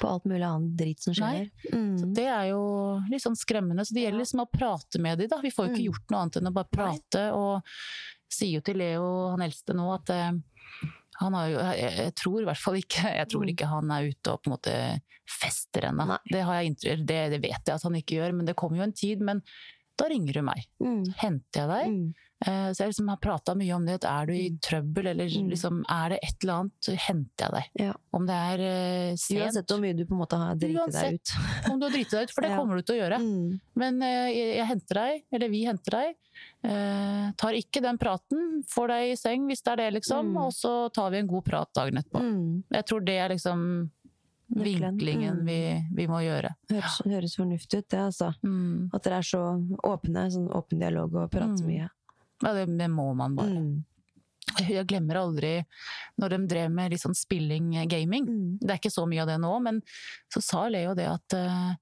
På 0.00 0.08
alt 0.08 0.24
mulig 0.30 0.44
annet 0.46 0.76
dritt 0.78 1.02
som 1.02 1.14
skjer. 1.16 1.48
Mm. 1.72 2.14
det 2.14 2.26
er 2.30 2.50
jo 2.52 2.62
litt 3.10 3.24
sånn 3.24 3.38
skremmende. 3.38 3.84
Så 3.86 3.96
det 3.96 4.04
gjelder 4.04 4.22
liksom 4.22 4.44
å 4.44 4.50
prate 4.50 5.00
med 5.02 5.18
dem, 5.18 5.30
da. 5.32 5.40
Vi 5.42 5.50
får 5.54 5.66
jo 5.66 5.72
ikke 5.72 5.82
mm. 5.82 5.88
gjort 5.88 6.12
noe 6.12 6.22
annet 6.22 6.38
enn 6.38 6.50
å 6.50 6.54
bare 6.54 6.70
prate. 6.70 7.24
Nei. 7.24 7.34
Og 7.34 8.30
sier 8.30 8.60
jo 8.60 8.64
til 8.64 8.78
Leo, 8.78 9.10
han 9.32 9.42
eldste 9.44 9.74
nå, 9.74 9.88
at 9.96 10.12
eh, 10.14 10.30
han 11.20 11.36
har 11.36 11.50
jo 11.50 11.58
jeg, 11.58 11.90
jeg, 11.98 12.14
tror 12.16 12.38
i 12.40 12.46
hvert 12.48 12.62
fall 12.62 12.78
ikke 12.78 13.10
Jeg 13.12 13.28
tror 13.28 13.42
mm. 13.44 13.50
ikke 13.52 13.68
han 13.68 13.90
er 13.92 14.06
ute 14.08 14.32
og 14.32 14.40
på 14.40 14.48
en 14.48 14.54
måte 14.54 14.76
fester 15.30 15.90
ennå. 15.90 16.16
Det, 16.26 16.40
det, 17.06 17.20
det, 17.34 17.42
vet 17.42 17.60
jeg 17.60 17.74
at 17.74 17.84
han 17.86 17.98
ikke 17.98 18.16
gjør, 18.18 18.34
men 18.38 18.48
det 18.48 18.56
kommer 18.58 18.80
jo 18.80 18.86
en 18.88 18.96
tid. 18.96 19.22
Men 19.22 19.42
da 19.98 20.08
ringer 20.10 20.40
du 20.40 20.42
meg. 20.46 20.66
Mm. 20.82 21.04
Så 21.06 21.14
henter 21.20 21.62
jeg 21.62 21.70
deg. 21.70 21.94
Mm. 21.94 22.29
Eh, 22.46 22.72
så 22.72 22.82
jeg 22.82 22.92
liksom 22.94 23.08
har 23.12 23.18
prata 23.20 23.54
mye 23.58 23.74
om 23.76 23.84
det, 23.84 23.98
at 24.00 24.06
er 24.08 24.30
du 24.30 24.32
i 24.32 24.46
mm. 24.48 24.60
trøbbel, 24.64 25.10
eller 25.12 25.28
mm. 25.28 25.50
liksom, 25.52 25.82
er 25.92 26.14
det 26.14 26.20
et 26.24 26.44
eller 26.44 26.54
annet, 26.54 26.76
så 26.86 26.94
henter 26.96 27.44
jeg 27.44 27.56
deg. 27.56 27.82
Ja. 27.84 27.96
Om 28.16 28.28
det 28.30 28.38
er 28.52 28.62
uh, 28.64 29.18
sent 29.20 29.42
Uansett 29.44 29.74
hvor 29.74 29.82
mye 29.82 29.98
du 29.98 30.06
på 30.06 30.16
en 30.16 30.22
måte 30.22 30.40
har 30.40 30.56
driti 30.60 30.86
deg 30.96 31.18
ut. 31.18 31.34
om 31.68 31.76
du 31.76 31.86
har 31.86 31.92
driti 31.92 32.16
deg 32.16 32.24
ut, 32.24 32.34
for 32.34 32.46
det 32.46 32.50
ja. 32.54 32.62
kommer 32.62 32.80
du 32.80 32.86
til 32.86 32.96
å 32.96 33.00
gjøre. 33.02 33.20
Mm. 33.20 33.60
Men 33.84 34.00
uh, 34.06 34.08
jeg, 34.32 34.48
jeg, 34.54 34.66
henter 34.72 35.02
deg, 35.02 35.22
eller 35.36 35.52
vi 35.52 35.62
henter 35.68 35.98
deg. 35.98 36.18
Uh, 36.64 37.28
tar 37.40 37.60
ikke 37.60 37.84
den 37.84 38.00
praten, 38.00 38.50
får 38.72 38.92
deg 38.94 39.12
i 39.12 39.20
seng 39.20 39.46
hvis 39.50 39.64
det 39.66 39.74
er 39.74 39.84
det, 39.84 39.92
liksom. 40.00 40.32
Mm. 40.32 40.42
Og 40.46 40.56
så 40.56 40.74
tar 40.96 41.12
vi 41.12 41.20
en 41.20 41.30
god 41.36 41.48
prat 41.52 41.74
dagen 41.76 42.00
etterpå. 42.00 42.24
Mm. 42.24 42.50
Jeg 42.80 42.88
tror 42.88 43.04
det 43.04 43.20
er 43.20 43.36
liksom 43.36 43.68
vinklingen 44.50 45.44
vi, 45.46 45.60
vi, 45.94 46.08
må 46.10 46.24
gjøre. 46.24 46.56
Høres, 46.72 46.96
høres 47.04 47.36
fornuftig 47.38 47.84
ut, 47.84 47.90
det, 47.92 48.00
altså. 48.08 48.32
At 48.96 49.04
dere 49.04 49.20
er 49.20 49.28
så 49.28 49.44
åpne. 49.92 50.28
Sånn 50.32 50.48
åpen 50.56 50.80
dialog 50.80 51.20
og 51.20 51.32
prater 51.36 51.68
mye. 51.68 51.90
Ja, 52.40 52.52
det, 52.56 52.66
det 52.78 52.88
må 52.88 53.12
man 53.14 53.36
bare. 53.38 53.60
Mm. 53.60 53.84
Jeg 54.58 54.86
glemmer 54.88 55.20
aldri 55.20 55.52
når 56.20 56.34
de 56.34 56.38
drev 56.50 56.72
med 56.74 56.92
litt 56.92 57.02
sånn 57.02 57.16
spilling, 57.16 57.74
eh, 57.76 57.88
gaming. 57.90 58.26
Mm. 58.26 58.46
Det 58.60 58.72
er 58.72 58.80
ikke 58.80 58.92
så 58.92 59.06
mye 59.08 59.22
av 59.24 59.30
det 59.30 59.38
nå, 59.42 59.52
men 59.62 59.80
så 60.32 60.42
sa 60.44 60.68
Leo 60.72 60.94
det 60.98 61.06
at 61.10 61.36
uh, 61.36 61.72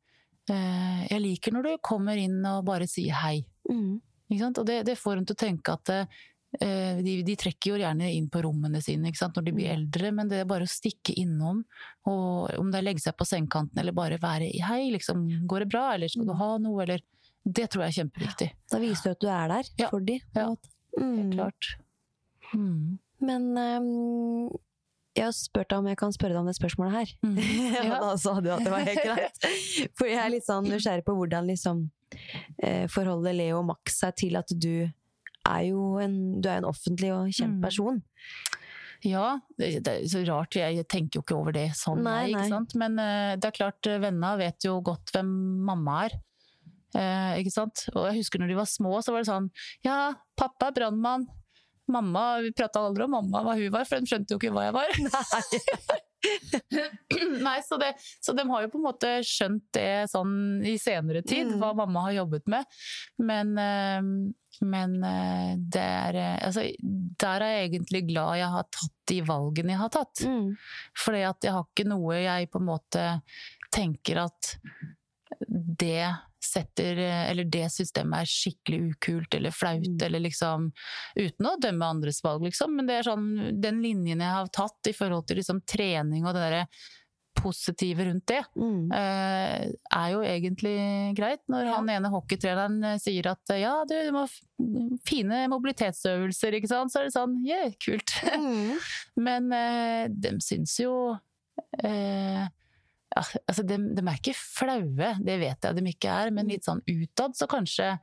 uh, 0.50 1.04
jeg 1.08 1.22
liker 1.24 1.54
når 1.54 1.68
du 1.68 1.84
kommer 1.84 2.18
inn 2.20 2.40
og 2.46 2.66
bare 2.68 2.88
sier 2.90 3.16
hei. 3.22 3.38
Mm. 3.70 4.00
Og 4.48 4.66
det, 4.68 4.82
det 4.84 4.98
får 5.00 5.20
hun 5.20 5.28
til 5.28 5.38
å 5.38 5.40
tenke 5.46 5.72
at 5.78 5.94
uh, 5.94 6.18
de, 6.58 7.14
de 7.24 7.36
trekker 7.36 7.72
jo 7.72 7.80
gjerne 7.80 8.10
inn 8.12 8.28
på 8.32 8.42
rommene 8.44 8.80
sine 8.84 9.10
ikke 9.10 9.20
sant? 9.20 9.36
når 9.36 9.46
de 9.48 9.54
blir 9.56 9.72
eldre, 9.72 10.12
men 10.16 10.30
det 10.30 10.42
er 10.42 10.48
bare 10.48 10.64
å 10.64 10.70
stikke 10.70 11.14
innom, 11.20 11.62
og 12.08 12.54
om 12.58 12.72
det 12.72 12.80
er 12.80 12.86
legge 12.90 13.04
seg 13.04 13.16
på 13.16 13.26
sengekanten 13.28 13.80
eller 13.80 13.96
bare 13.96 14.20
være 14.20 14.48
i 14.48 14.62
hei, 14.64 14.86
liksom, 14.94 15.26
går 15.48 15.64
det 15.64 15.72
bra, 15.72 15.90
eller 15.94 16.12
skal 16.12 16.28
du 16.28 16.34
ha 16.36 16.54
noe, 16.62 16.80
eller 16.84 17.04
Det 17.48 17.66
tror 17.72 17.84
jeg 17.86 17.92
er 17.94 17.96
kjempeviktig. 18.02 18.48
Da 18.72 18.78
viser 18.82 19.02
du 19.02 19.10
at 19.16 19.20
du 19.24 19.28
er 19.32 19.52
der 19.54 19.68
Ja. 19.80 19.88
for 19.92 20.00
de. 20.04 20.18
Ja. 20.36 20.48
Mm. 20.98 21.12
Helt 21.16 21.34
klart. 21.34 21.68
Mm. 22.52 22.98
Men 23.20 23.46
um, 23.58 24.50
jeg 25.16 25.24
har 25.26 25.32
spurt 25.34 25.68
deg 25.72 25.78
om 25.80 25.88
jeg 25.90 25.98
kan 25.98 26.12
spørre 26.14 26.34
deg 26.36 26.42
om 26.42 26.46
det 26.50 26.56
spørsmålet 26.58 26.92
her. 26.98 27.14
Mm. 27.24 27.38
Ja. 27.88 28.00
da 28.04 28.12
sa 28.20 28.36
du 28.40 28.50
at 28.54 28.64
det 28.66 28.72
var 28.74 28.84
helt 28.86 29.02
greit. 29.04 29.48
For 29.98 30.06
jeg 30.10 30.20
er 30.22 30.32
litt 30.34 30.46
sånn 30.46 30.68
nysgjerrig 30.68 31.06
på 31.08 31.16
hvordan 31.18 31.48
liksom 31.50 31.86
eh, 32.62 32.86
forholder 32.92 33.34
Leo 33.36 33.60
og 33.62 33.68
Max 33.72 33.98
seg 34.02 34.16
til 34.20 34.38
at 34.40 34.52
du 34.54 34.88
er 35.48 35.62
jo 35.70 35.96
en, 36.02 36.14
du 36.42 36.48
er 36.50 36.60
en 36.60 36.68
offentlig 36.68 37.12
og 37.14 37.30
kjent 37.32 37.56
Mm. 37.58 37.62
person. 37.64 38.02
Ja, 39.06 39.38
det, 39.56 39.86
er 39.86 40.00
så 40.10 40.24
rart. 40.26 40.56
Jeg 40.58 40.82
tenker 40.90 41.20
jo 41.20 41.22
ikke 41.22 41.36
over 41.38 41.54
det 41.54 41.68
sånn, 41.78 42.00
Nei, 42.02 42.32
nei. 42.34 42.48
Men 42.80 42.96
uh, 42.98 43.36
det 43.38 43.46
er 43.46 43.54
klart, 43.54 43.86
vennene 43.86 44.32
vet 44.40 44.66
jo 44.66 44.80
godt 44.82 45.12
hvem 45.14 45.28
mamma 45.68 46.00
er. 46.08 46.16
Eh, 46.96 47.34
ikke 47.42 47.52
sant? 47.52 47.84
Og 47.94 48.06
jeg 48.08 48.22
husker 48.22 48.40
når 48.40 48.48
de 48.52 48.56
var 48.60 48.68
små, 48.70 48.94
så 49.04 49.12
var 49.12 49.20
det 49.24 49.28
sånn 49.28 49.50
Ja, 49.84 50.14
pappa 50.38 50.70
er 50.70 50.78
brannmann. 50.78 51.26
Mamma, 51.88 52.40
Vi 52.44 52.50
prata 52.52 52.82
aldri 52.84 53.04
om 53.06 53.14
mamma, 53.16 53.40
hva 53.44 53.54
hun 53.56 53.70
var, 53.72 53.84
for 53.88 53.96
de 54.00 54.08
skjønte 54.10 54.34
jo 54.34 54.38
ikke 54.40 54.50
hva 54.52 54.66
jeg 54.66 54.74
var. 54.76 54.90
Nei, 57.40 57.54
så, 57.68 57.78
det, 57.80 57.94
så 58.20 58.34
de 58.36 58.44
har 58.50 58.64
jo 58.66 58.70
på 58.72 58.80
en 58.80 58.84
måte 58.88 59.12
skjønt 59.24 59.64
det 59.76 60.08
sånn 60.12 60.34
i 60.68 60.74
senere 60.80 61.22
tid, 61.24 61.46
Mm. 61.48 61.58
hva 61.62 61.70
mamma 61.78 62.02
har 62.08 62.16
jobbet 62.18 62.44
med. 62.52 62.64
Men, 63.24 63.54
eh, 63.62 64.02
men 64.68 64.96
eh, 65.06 65.54
det 65.56 65.84
er 65.86 66.18
eh, 66.18 66.36
Altså, 66.48 66.66
der 67.24 67.44
er 67.46 67.54
jeg 67.54 67.70
egentlig 67.70 68.04
glad 68.10 68.36
jeg 68.42 68.52
har 68.58 68.68
tatt 68.74 68.94
de 69.08 69.20
valgene 69.24 69.72
jeg 69.72 69.80
har 69.86 69.92
tatt. 69.96 70.24
Mm. 70.28 70.52
Fordi 71.04 71.22
at 71.30 71.44
jeg 71.48 71.56
har 71.56 71.64
ikke 71.68 71.88
noe 71.88 72.20
jeg 72.20 72.50
på 72.52 72.60
en 72.60 72.68
måte 72.68 73.06
tenker 73.72 74.24
at 74.26 74.54
det 75.48 76.02
setter 76.40 76.98
Eller 77.30 77.44
det 77.44 77.64
systemet 77.74 78.20
er 78.22 78.30
skikkelig 78.30 78.92
ukult 78.94 79.34
eller 79.34 79.50
flaut, 79.50 79.82
Mm. 79.88 80.02
eller 80.06 80.20
liksom 80.20 80.68
Uten 81.16 81.46
å 81.50 81.56
dømme 81.60 81.84
andres 81.84 82.22
valg, 82.22 82.42
liksom. 82.46 82.76
Men 82.76 82.86
det 82.86 82.94
er 83.00 83.08
sånn 83.10 83.60
Den 83.60 83.82
linjen 83.82 84.20
jeg 84.22 84.30
har 84.36 84.46
tatt 84.48 84.86
i 84.86 84.92
forhold 84.92 85.26
til 85.26 85.36
liksom 85.40 85.60
trening 85.66 86.24
og 86.26 86.34
det 86.34 86.44
derre 86.46 86.68
positive 87.38 88.02
rundt 88.04 88.26
det, 88.26 88.40
Mm. 88.56 88.90
eh, 88.92 89.68
er 89.94 90.08
jo 90.10 90.20
egentlig 90.26 91.14
greit. 91.14 91.38
Når 91.48 91.64
Ja. 91.66 91.74
han 91.76 91.88
ene 91.88 92.10
hockeytreneren 92.10 92.82
eh, 92.84 92.98
sier 92.98 93.28
at 93.30 93.50
eh, 93.50 93.60
ja, 93.60 93.84
du, 93.86 93.94
du 93.94 94.10
må 94.10 94.24
fine 95.06 95.46
mobilitetsøvelser, 95.48 96.54
ikke 96.58 96.66
sant, 96.66 96.90
så 96.90 96.98
er 96.98 97.04
det 97.04 97.14
sånn 97.14 97.36
yeah, 97.46 97.70
kult. 97.78 98.10
Mm. 98.34 98.76
Men 99.16 99.52
eh, 99.52 100.08
de 100.10 100.34
syns 100.42 100.74
jo 100.82 101.16
eh, 101.84 102.48
altså 103.20 103.64
de, 103.66 103.76
de 103.96 104.02
er 104.04 104.18
ikke 104.20 104.36
flaue, 104.38 105.10
det 105.24 105.38
vet 105.40 105.64
jeg 105.68 105.76
de 105.78 105.90
ikke 105.92 106.12
er, 106.24 106.30
men 106.34 106.48
litt 106.50 106.64
sånn 106.68 106.82
utad, 106.86 107.34
så 107.38 107.48
kanskje 107.50 107.94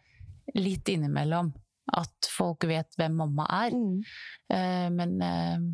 litt 0.55 0.87
innimellom. 0.93 1.53
At 1.95 2.27
folk 2.33 2.63
vet 2.65 2.95
hvem 2.97 3.13
mamma 3.19 3.45
er. 3.63 3.73
Mm. 3.77 3.99
Eh, 4.53 4.87
men 4.93 5.11
eh, 5.21 5.65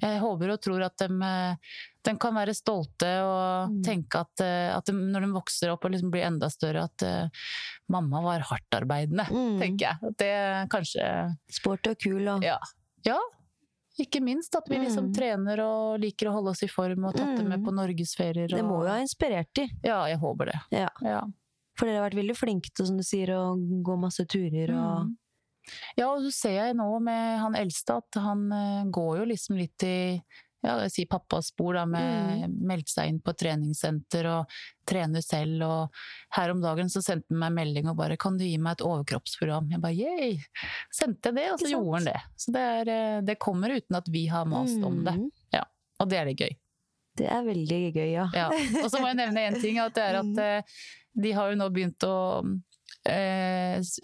jeg 0.00 0.20
håper 0.22 0.52
og 0.54 0.60
tror 0.62 0.84
at 0.86 0.94
de, 1.02 1.08
eh, 1.26 1.72
de 2.06 2.14
kan 2.22 2.36
være 2.38 2.54
stolte 2.56 3.08
og 3.26 3.70
Mm. 3.70 3.82
tenke 3.84 4.20
at, 4.22 4.40
at 4.78 4.86
de, 4.88 4.92
når 4.94 5.26
de 5.26 5.32
vokser 5.34 5.70
opp 5.74 5.84
og 5.84 5.92
liksom 5.92 6.10
blir 6.14 6.24
enda 6.24 6.48
større, 6.50 6.86
at 6.88 7.02
uh, 7.04 7.42
mamma 7.92 8.22
var 8.24 8.40
hardtarbeidende, 8.48 9.26
Mm. 9.28 9.58
tenker 9.60 9.84
jeg. 9.84 9.98
At 10.08 10.16
det 10.22 10.70
kanskje 10.72 11.10
Sporty 11.52 11.90
og 11.92 11.98
kul 12.00 12.30
og 12.32 12.42
ja. 12.46 12.56
ja. 13.04 13.18
Ikke 14.00 14.22
minst 14.24 14.54
at 14.56 14.68
vi 14.70 14.78
liksom 14.80 15.10
Mm. 15.10 15.14
trener 15.14 15.60
og 15.60 16.00
liker 16.00 16.28
å 16.30 16.32
holde 16.32 16.50
oss 16.54 16.62
i 16.62 16.68
form 16.68 17.04
og 17.04 17.14
tatt 17.14 17.36
det 17.36 17.44
med 17.46 17.60
Mm. 17.60 17.66
på 17.66 17.74
norgesferier. 17.76 18.48
Det 18.48 18.64
må 18.64 18.78
og- 18.78 18.84
jo 18.86 18.88
ha 18.88 18.98
inspirert 19.00 19.52
de. 19.54 19.68
Ja, 19.84 20.06
jeg 20.06 20.18
håper 20.18 20.46
det. 20.46 20.60
Ja. 20.72 20.88
Ja. 21.02 21.20
For 21.76 21.86
dere 21.86 22.00
har 22.00 22.10
vært 22.10 22.18
veldig 22.18 22.36
flinke 22.36 22.72
til, 22.74 22.86
som 22.86 22.96
du 22.96 23.02
sier, 23.02 23.28
å 23.28 23.56
gå 23.82 23.98
masse 23.98 24.24
turer 24.26 24.70
og 24.70 25.06
Mm. 25.06 25.16
Ja, 25.96 26.08
og 26.14 26.22
så 26.22 26.32
ser 26.32 26.50
jeg 26.66 26.76
nå 26.76 27.00
med 27.00 27.38
han 27.38 27.54
eldste 27.54 27.96
at 27.98 28.14
han 28.22 28.50
eh, 28.52 28.84
går 28.90 29.18
jo 29.18 29.24
liksom 29.26 29.56
litt 29.58 29.82
i 29.82 30.20
ja, 30.62 30.74
vil 30.80 30.90
si 30.92 31.06
pappas 31.06 31.46
spor, 31.52 31.74
da, 31.74 31.86
med 31.86 32.48
Mm. 32.50 32.56
meldt 32.68 32.88
seg 32.88 33.08
inn 33.08 33.20
på 33.20 33.32
treningssenter 33.32 34.26
og 34.28 34.46
trener 34.86 35.22
selv. 35.24 35.62
Og 35.64 35.90
her 36.36 36.50
om 36.50 36.60
dagen 36.60 36.88
så 36.92 37.00
sendte 37.02 37.26
han 37.30 37.38
meg 37.38 37.52
melding 37.52 37.88
og 37.88 37.96
bare 37.96 38.16
'kan 38.16 38.36
du 38.38 38.44
gi 38.44 38.58
meg 38.58 38.72
et 38.78 38.84
overkroppsprogram'? 38.86 39.70
Jeg 39.70 39.80
bare 39.80 39.94
yeah! 39.96 40.38
Sendte 40.92 41.28
jeg 41.30 41.34
det, 41.36 41.50
og 41.52 41.58
så 41.60 41.70
gjorde 41.70 41.94
han 41.96 42.04
det. 42.04 42.20
Så 42.36 42.52
det, 42.52 42.60
er, 42.60 42.88
eh, 42.88 43.20
det 43.22 43.38
kommer 43.38 43.70
uten 43.70 43.96
at 43.96 44.08
vi 44.08 44.26
har 44.26 44.44
mast 44.44 44.82
om 44.84 45.04
det. 45.04 45.30
Ja, 45.52 45.64
Og 46.00 46.08
det 46.08 46.18
er 46.18 46.24
det 46.26 46.36
gøy. 46.38 46.56
Det 47.16 47.26
er 47.26 47.42
veldig 47.44 47.92
gøy, 47.94 48.12
ja. 48.12 48.28
Ja. 48.32 48.48
Og 48.84 48.90
så 48.90 49.00
må 49.00 49.06
jeg 49.08 49.16
nevne 49.16 49.50
én 49.50 49.60
ting, 49.60 49.78
at 49.78 49.92
det 49.94 50.02
er 50.02 50.14
at 50.20 50.24
Mm. 50.36 50.38
eh, 50.38 50.62
de 51.20 51.32
har 51.32 51.50
jo 51.50 51.56
nå 51.56 51.68
begynt 51.72 51.98
å 52.04 52.42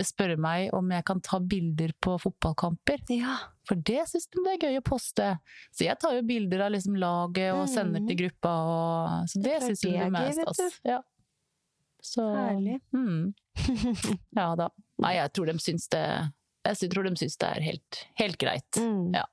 spørre 0.07 0.37
meg 0.41 0.71
om 0.75 0.89
jeg 0.91 1.05
kan 1.05 1.21
ta 1.21 1.39
bilder 1.41 1.93
på 2.03 2.15
fotballkamper. 2.23 3.03
Ja. 3.13 3.37
For 3.69 3.77
det 3.77 4.05
syns 4.09 4.29
de 4.33 4.43
det 4.47 4.55
er 4.55 4.63
gøy 4.71 4.79
å 4.81 4.85
poste. 4.87 5.27
Så 5.75 5.85
jeg 5.85 5.99
tar 6.01 6.15
jo 6.17 6.23
bilder 6.27 6.67
av 6.67 6.73
liksom 6.73 6.97
laget 6.97 7.53
og 7.55 7.67
sender 7.69 8.01
Mm. 8.01 8.07
til 8.09 8.17
gruppa, 8.23 8.53
og, 8.63 9.29
så 9.29 9.43
det 9.43 9.57
klart 9.59 9.67
syns 9.69 9.81
de 9.85 9.95
er 9.97 10.11
mest 10.11 10.41
stas. 10.41 10.81
Ja. 10.87 11.01
Så, 12.03 12.23
Herlig. 12.37 12.81
Mm. 12.95 13.35
Ja 14.37 14.55
da. 14.57 14.69
Nei, 15.03 15.15
jeg 15.19 15.33
tror 15.35 15.47
de 15.51 15.59
syns 15.59 15.89
det 15.93 16.05
jeg 16.67 16.91
tror 16.91 17.05
de 17.07 17.13
syns 17.17 17.37
det 17.39 17.47
er 17.47 17.61
helt, 17.63 17.99
helt 18.19 18.39
greit. 18.39 18.79
Mm. 18.81 19.13
Ja. 19.15 19.25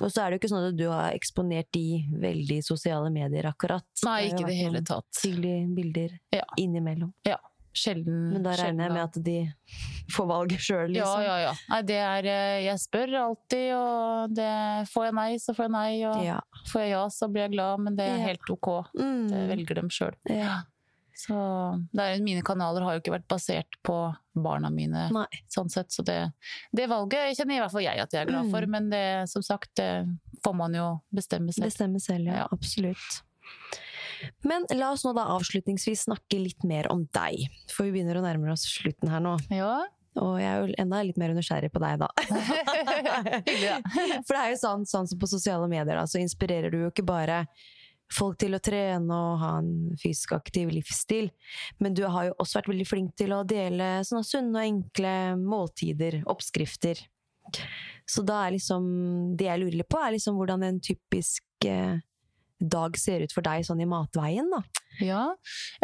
Og 0.00 0.10
så 0.12 0.22
er 0.22 0.30
det 0.30 0.36
jo 0.36 0.40
ikke 0.42 0.50
sånn 0.52 0.68
at 0.70 0.76
du 0.76 0.86
har 0.92 1.12
eksponert 1.16 1.68
de 1.72 2.04
veldig 2.20 2.58
i 2.60 2.64
sosiale 2.64 3.10
medier, 3.12 3.44
akkurat. 3.48 3.84
Nei, 4.04 4.22
Det 4.22 4.30
ikke 4.32 4.36
i 4.36 4.44
det 4.44 4.48
vært 4.48 4.62
hele 4.62 4.82
tatt. 4.88 5.20
Hyggelige 5.24 5.74
bilder 5.76 6.18
Ja. 6.36 6.44
innimellom. 6.60 7.12
Sjelden. 7.76 8.32
Men 8.32 8.42
da 8.46 8.54
regner 8.56 8.86
jeg 8.88 8.92
med 8.96 9.02
at 9.04 9.18
de 9.26 9.36
får 10.16 10.26
valget 10.30 10.60
sjøl, 10.64 10.88
liksom. 10.94 11.22
ja, 11.26 11.36
ja. 11.44 11.52
Nei, 11.70 11.80
det 11.88 11.96
er 12.02 12.28
eh, 12.32 12.60
Jeg 12.66 12.78
spør 12.82 13.16
alltid, 13.22 13.66
og 13.76 14.34
det, 14.34 14.52
får 14.92 15.04
jeg 15.10 15.14
nei, 15.18 15.30
så 15.42 15.54
får 15.56 15.64
jeg 15.68 15.74
nei. 15.76 15.90
Og 16.10 16.24
Ja. 16.24 16.38
får 16.72 16.80
jeg 16.86 16.90
ja, 16.96 17.02
så 17.12 17.28
blir 17.32 17.46
jeg 17.46 17.52
glad, 17.58 17.80
men 17.84 17.96
det 17.98 18.06
er 18.08 18.16
Ja. 18.18 18.24
helt 18.30 18.50
ok. 18.50 18.70
Det 18.94 19.04
Mm. 19.04 19.48
velger 19.52 19.74
dem 19.82 19.88
sjøl. 19.88 20.14
Ja. 20.30 20.62
Så 21.16 21.32
det 21.96 22.02
er, 22.04 22.18
mine 22.22 22.42
kanaler 22.44 22.82
har 22.84 22.92
jo 22.92 23.00
ikke 23.00 23.14
vært 23.14 23.26
basert 23.26 23.78
på 23.82 23.94
barna 24.36 24.68
mine, 24.70 25.06
Nei. 25.10 25.26
sånn 25.48 25.70
sett. 25.72 25.88
Så 25.90 26.04
det, 26.04 26.30
det 26.76 26.88
valget 26.90 27.32
kjenner 27.38 27.56
i 27.56 27.60
hvert 27.62 27.72
fall 27.72 27.86
jeg 27.86 27.98
at 28.02 28.12
jeg 28.12 28.26
er 28.26 28.30
glad 28.30 28.50
for, 28.50 28.60
Mm. 28.66 28.70
men 28.70 28.90
det, 28.90 29.28
som 29.30 29.40
sagt, 29.42 29.70
det 29.76 30.04
får 30.44 30.54
man 30.54 30.74
jo 30.74 31.00
bestemme 31.14 31.52
selv. 31.56 31.70
Bestemme 31.72 32.00
selv, 32.00 32.26
ja. 32.26 32.42
Ja. 32.44 32.48
Absolutt. 32.52 33.22
Men 34.46 34.66
la 34.74 34.92
oss 34.94 35.04
nå 35.06 35.12
da 35.16 35.28
avslutningsvis 35.36 36.06
snakke 36.08 36.40
litt 36.40 36.62
mer 36.66 36.88
om 36.92 37.06
deg. 37.16 37.46
For 37.72 37.86
vi 37.86 37.96
begynner 37.96 38.20
å 38.20 38.24
nærme 38.24 38.52
oss 38.54 38.66
slutten 38.70 39.12
her 39.12 39.22
nå. 39.24 39.36
Ja. 39.54 39.76
Og 40.16 40.38
jeg 40.40 40.48
er 40.48 40.62
jo 40.62 40.76
enda 40.80 41.02
litt 41.04 41.18
mer 41.20 41.34
nysgjerrig 41.36 41.68
på 41.74 41.82
deg, 41.82 42.00
da. 42.00 42.08
For 44.26 44.32
det 44.32 44.42
er 44.42 44.52
jo 44.54 44.60
sånn, 44.60 44.86
sånn 44.88 45.08
som 45.10 45.18
på 45.20 45.28
sosiale 45.28 45.68
medier, 45.68 45.96
da, 45.98 46.06
så 46.08 46.22
inspirerer 46.22 46.72
du 46.72 46.86
jo 46.86 46.92
ikke 46.92 47.04
bare 47.06 47.44
folk 48.12 48.38
til 48.38 48.54
å 48.54 48.62
trene 48.62 49.10
og 49.10 49.40
ha 49.40 49.56
en 49.60 49.96
fysisk 49.98 50.32
aktiv 50.36 50.70
livsstil, 50.70 51.30
men 51.82 51.94
du 51.96 52.04
har 52.06 52.28
jo 52.28 52.36
også 52.38 52.60
vært 52.60 52.70
veldig 52.70 52.88
flink 52.88 53.16
til 53.18 53.34
å 53.34 53.42
dele 53.46 54.04
sånne 54.06 54.26
sunne 54.26 54.60
og 54.60 54.70
enkle 54.70 55.14
måltider, 55.40 56.20
oppskrifter. 56.30 57.02
Så 58.06 58.22
da 58.26 58.40
er 58.42 58.56
liksom 58.56 58.82
Det 59.38 59.46
jeg 59.46 59.60
lurer 59.60 59.76
litt 59.78 59.90
på, 59.90 60.00
er 60.02 60.16
liksom 60.16 60.34
hvordan 60.34 60.64
en 60.66 60.80
typisk 60.82 61.44
eh, 61.66 61.94
dag 62.58 62.96
ser 62.98 63.24
ut 63.26 63.32
for 63.34 63.44
deg 63.44 63.66
sånn 63.66 63.82
i 63.84 63.88
matveien, 63.88 64.48
da. 64.52 64.62
Ja. 65.02 65.22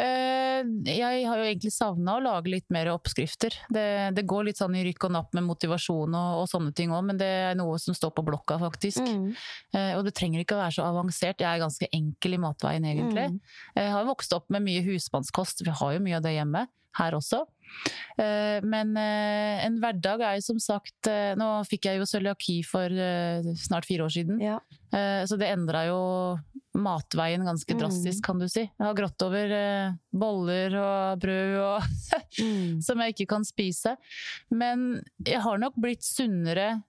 Eh, 0.01 0.62
jeg 0.89 1.25
har 1.27 1.41
jo 1.41 1.45
egentlig 1.45 1.73
savna 1.75 2.16
å 2.16 2.23
lage 2.25 2.53
litt 2.53 2.68
mer 2.73 2.93
oppskrifter. 2.95 3.55
Det, 3.73 3.85
det 4.16 4.25
går 4.29 4.49
litt 4.49 4.61
sånn 4.61 4.77
i 4.79 4.85
rykk 4.87 5.09
og 5.09 5.14
napp 5.16 5.37
med 5.37 5.47
motivasjon 5.49 6.16
og, 6.16 6.43
og 6.43 6.51
sånne 6.51 6.73
ting 6.77 6.95
òg, 6.95 7.05
men 7.11 7.20
det 7.20 7.31
er 7.53 7.59
noe 7.59 7.79
som 7.83 7.97
står 7.97 8.14
på 8.16 8.25
blokka, 8.27 8.59
faktisk. 8.62 9.05
Mm. 9.05 9.33
Eh, 9.77 9.95
og 9.99 10.07
det 10.09 10.14
trenger 10.18 10.45
ikke 10.45 10.57
å 10.57 10.62
være 10.62 10.77
så 10.79 10.89
avansert. 10.89 11.43
Jeg 11.43 11.51
er 11.51 11.64
ganske 11.64 11.91
enkel 11.93 12.39
i 12.39 12.43
matveien, 12.43 12.87
egentlig. 12.89 13.27
Mm. 13.35 13.41
Jeg 13.81 13.97
har 13.97 14.09
vokst 14.09 14.37
opp 14.37 14.49
med 14.53 14.64
mye 14.64 14.85
husmannskost, 14.87 15.64
vi 15.66 15.75
har 15.83 15.99
jo 15.99 16.05
mye 16.05 16.20
av 16.20 16.25
det 16.29 16.39
hjemme. 16.39 16.68
Her 16.93 17.14
også. 17.16 17.39
Eh, 18.20 18.61
Men 18.68 18.91
en 19.01 19.79
hverdag 19.81 20.20
er 20.20 20.35
jo 20.37 20.43
som 20.45 20.59
sagt 20.61 21.09
Nå 21.41 21.47
fikk 21.64 21.87
jeg 21.89 22.03
jo 22.03 22.09
cøliaki 22.11 22.59
for 22.68 22.93
snart 23.57 23.89
fire 23.89 24.05
år 24.05 24.12
siden. 24.12 24.43
Ja. 24.45 24.59
Så 25.25 25.39
det 25.41 25.49
endra 25.55 25.87
jo 25.89 26.03
matveien 26.75 27.45
ganske 27.45 27.75
Mm. 27.75 27.79
drastisk, 27.83 28.23
kan 28.25 28.39
du 28.39 28.47
si. 28.49 28.61
Jeg 28.62 28.87
har 28.87 28.95
grått 28.95 29.23
over 29.23 29.51
eh, 29.53 29.93
boller 30.12 30.75
og 30.81 31.20
brød 31.20 31.57
og 31.61 31.83
Mm. 32.41 32.81
som 32.87 32.99
jeg 33.01 33.14
ikke 33.14 33.29
kan 33.29 33.45
spise. 33.45 33.97
Men 34.51 35.03
jeg 35.25 35.41
har 35.45 35.59
nok 35.59 35.75
blitt 35.77 36.03
sunnere 36.03 36.83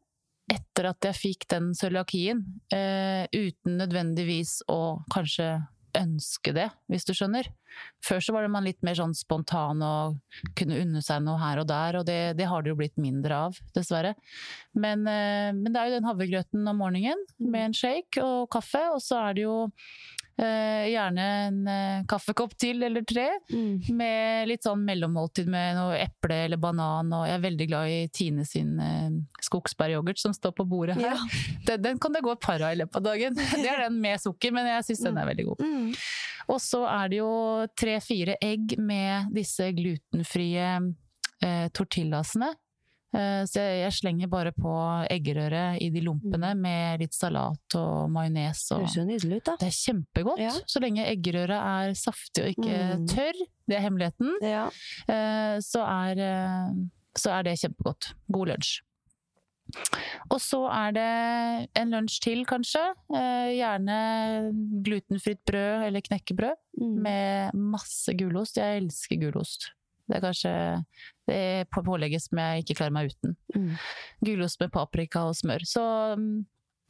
etter 0.50 0.90
at 0.90 1.02
jeg 1.02 1.16
fikk 1.16 1.48
den 1.50 1.74
cøliakien, 1.74 2.44
eh, 2.72 3.28
uten 3.34 3.78
nødvendigvis 3.80 4.62
å 4.70 5.04
kanskje 5.12 5.68
ønske 5.96 6.54
det, 6.54 6.70
hvis 6.90 7.06
du 7.06 7.14
skjønner. 7.14 7.48
Før 8.04 8.24
så 8.24 8.36
var 8.36 8.46
det 8.46 8.52
man 8.54 8.66
litt 8.68 8.82
mer 8.86 8.98
sånn 9.00 9.16
spontan 9.16 9.82
og 9.86 10.18
kunne 10.60 10.80
unne 10.82 11.04
seg 11.06 11.24
noe 11.24 11.40
her 11.42 11.62
og 11.62 11.70
der, 11.70 12.00
og 12.00 12.08
det, 12.10 12.20
det 12.40 12.50
har 12.50 12.64
det 12.64 12.74
jo 12.74 12.80
blitt 12.80 13.00
mindre 13.02 13.40
av, 13.48 13.60
dessverre. 13.76 14.14
Men, 14.76 15.08
eh, 15.08 15.52
men 15.56 15.70
det 15.72 15.80
er 15.80 15.90
jo 15.90 15.98
den 15.98 16.10
havregrøten 16.10 16.68
om 16.70 16.82
morgenen 16.84 17.24
med 17.40 17.70
en 17.70 17.78
shake 17.78 18.24
og 18.24 18.50
kaffe, 18.54 18.84
og 18.96 19.02
så 19.04 19.22
er 19.30 19.40
det 19.40 19.48
jo 19.48 19.58
eh, 20.42 20.90
gjerne 20.92 21.26
en 21.48 21.60
eh, 21.68 22.06
kaffekopp 22.10 22.56
til 22.60 22.84
eller 22.86 23.06
tre. 23.08 23.28
Mm. 23.52 23.96
Med 23.98 24.50
litt 24.50 24.66
sånn 24.66 24.84
mellommåltid 24.88 25.50
med 25.52 25.78
noe 25.78 26.00
eple 26.02 26.44
eller 26.48 26.62
banan, 26.62 27.12
og 27.16 27.28
jeg 27.28 27.38
er 27.38 27.46
veldig 27.46 27.68
glad 27.70 27.92
i 27.94 28.00
Tine 28.14 28.48
sin 28.48 28.76
eh, 28.82 29.14
skogsbæryoghurt 29.46 30.22
som 30.22 30.36
står 30.36 30.56
på 30.58 30.68
bordet 30.70 30.98
her. 31.02 31.14
Ja. 31.14 31.20
Den, 31.68 31.80
den 31.84 32.00
kan 32.02 32.12
det 32.12 32.20
gå 32.26 32.34
et 32.34 32.44
par 32.44 32.60
av 32.60 32.74
i 32.74 32.80
løpet 32.82 32.98
av 33.00 33.06
dagen. 33.06 33.38
Det 33.64 33.70
er 33.70 33.86
den 33.86 34.02
med 34.04 34.20
sukker, 34.20 34.52
men 34.52 34.68
jeg 34.68 34.84
syns 34.90 35.04
den 35.06 35.20
er 35.22 35.30
veldig 35.30 35.46
god. 35.48 35.62
Mm. 35.64 35.94
Og 36.52 36.60
så 36.60 36.82
er 36.90 37.12
det 37.12 37.20
jo 37.22 37.32
tre-fire 37.80 38.36
egg 38.44 38.76
med 38.84 39.32
disse 39.36 39.70
glutenfrie 39.78 40.68
eh, 41.44 41.68
tortillasene. 41.76 42.52
Eh, 43.14 43.43
så 43.45 43.61
jeg, 43.61 43.91
slenger 43.93 44.28
bare 44.32 44.51
på 44.51 44.72
eggerøre 45.14 45.78
i 45.82 45.89
de 45.93 46.01
lompene 46.01 46.53
med 46.57 46.99
litt 47.03 47.14
salat 47.14 47.76
og 47.78 48.09
majones. 48.09 48.64
Og... 48.74 48.80
Høres 48.86 48.95
jo 48.97 49.03
nydelig 49.05 49.38
ut, 49.41 49.45
da. 49.51 49.55
Det 49.61 49.68
er 49.70 49.78
kjempegodt, 49.78 50.39
Ja. 50.41 50.51
så 50.66 50.82
lenge 50.82 51.05
eggerøra 51.05 51.59
er 51.84 51.93
saftig 51.93 52.43
og 52.43 52.49
ikke 52.55 52.80
Mm. 52.97 53.05
tørr. 53.07 53.43
Det 53.68 53.76
er 53.78 53.86
hemmeligheten. 53.86 54.32
Ja. 54.41 54.66
Eh, 55.07 55.59
så, 55.61 55.84
er, 55.86 56.18
eh, 56.20 56.74
så 57.16 57.32
er 57.38 57.43
det 57.43 57.59
kjempegodt. 57.61 58.14
God 58.32 58.47
lunsj. 58.47 58.82
Og 60.30 60.39
så 60.43 60.59
er 60.70 60.91
det 60.93 61.70
en 61.80 61.89
lunsj 61.95 62.20
til, 62.22 62.43
kanskje. 62.45 62.82
Gjerne 63.09 64.51
glutenfritt 64.86 65.39
brød 65.47 65.86
eller 65.88 66.01
knekkebrød 66.01 66.57
Mm. 66.82 66.97
med 67.01 67.53
masse 67.53 68.14
gulost. 68.18 68.57
Jeg 68.57 68.82
elsker 68.84 69.20
gulost. 69.22 69.70
Det 70.08 70.18
er 70.18 70.24
kanskje 70.24 70.54
det 71.30 71.36
er 71.36 71.70
pålegget 71.72 72.26
som 72.26 72.41
jeg 72.41 72.64
ikke 72.64 72.78
klarer 72.82 72.95
meg 72.95 73.14
uten. 73.14 73.36
Mm. 73.56 73.70
Gulost 74.28 74.60
med 74.60 74.74
paprika 74.74 75.28
og 75.30 75.38
smør. 75.39 75.64
Så 75.68 75.84
mm, 76.20 76.41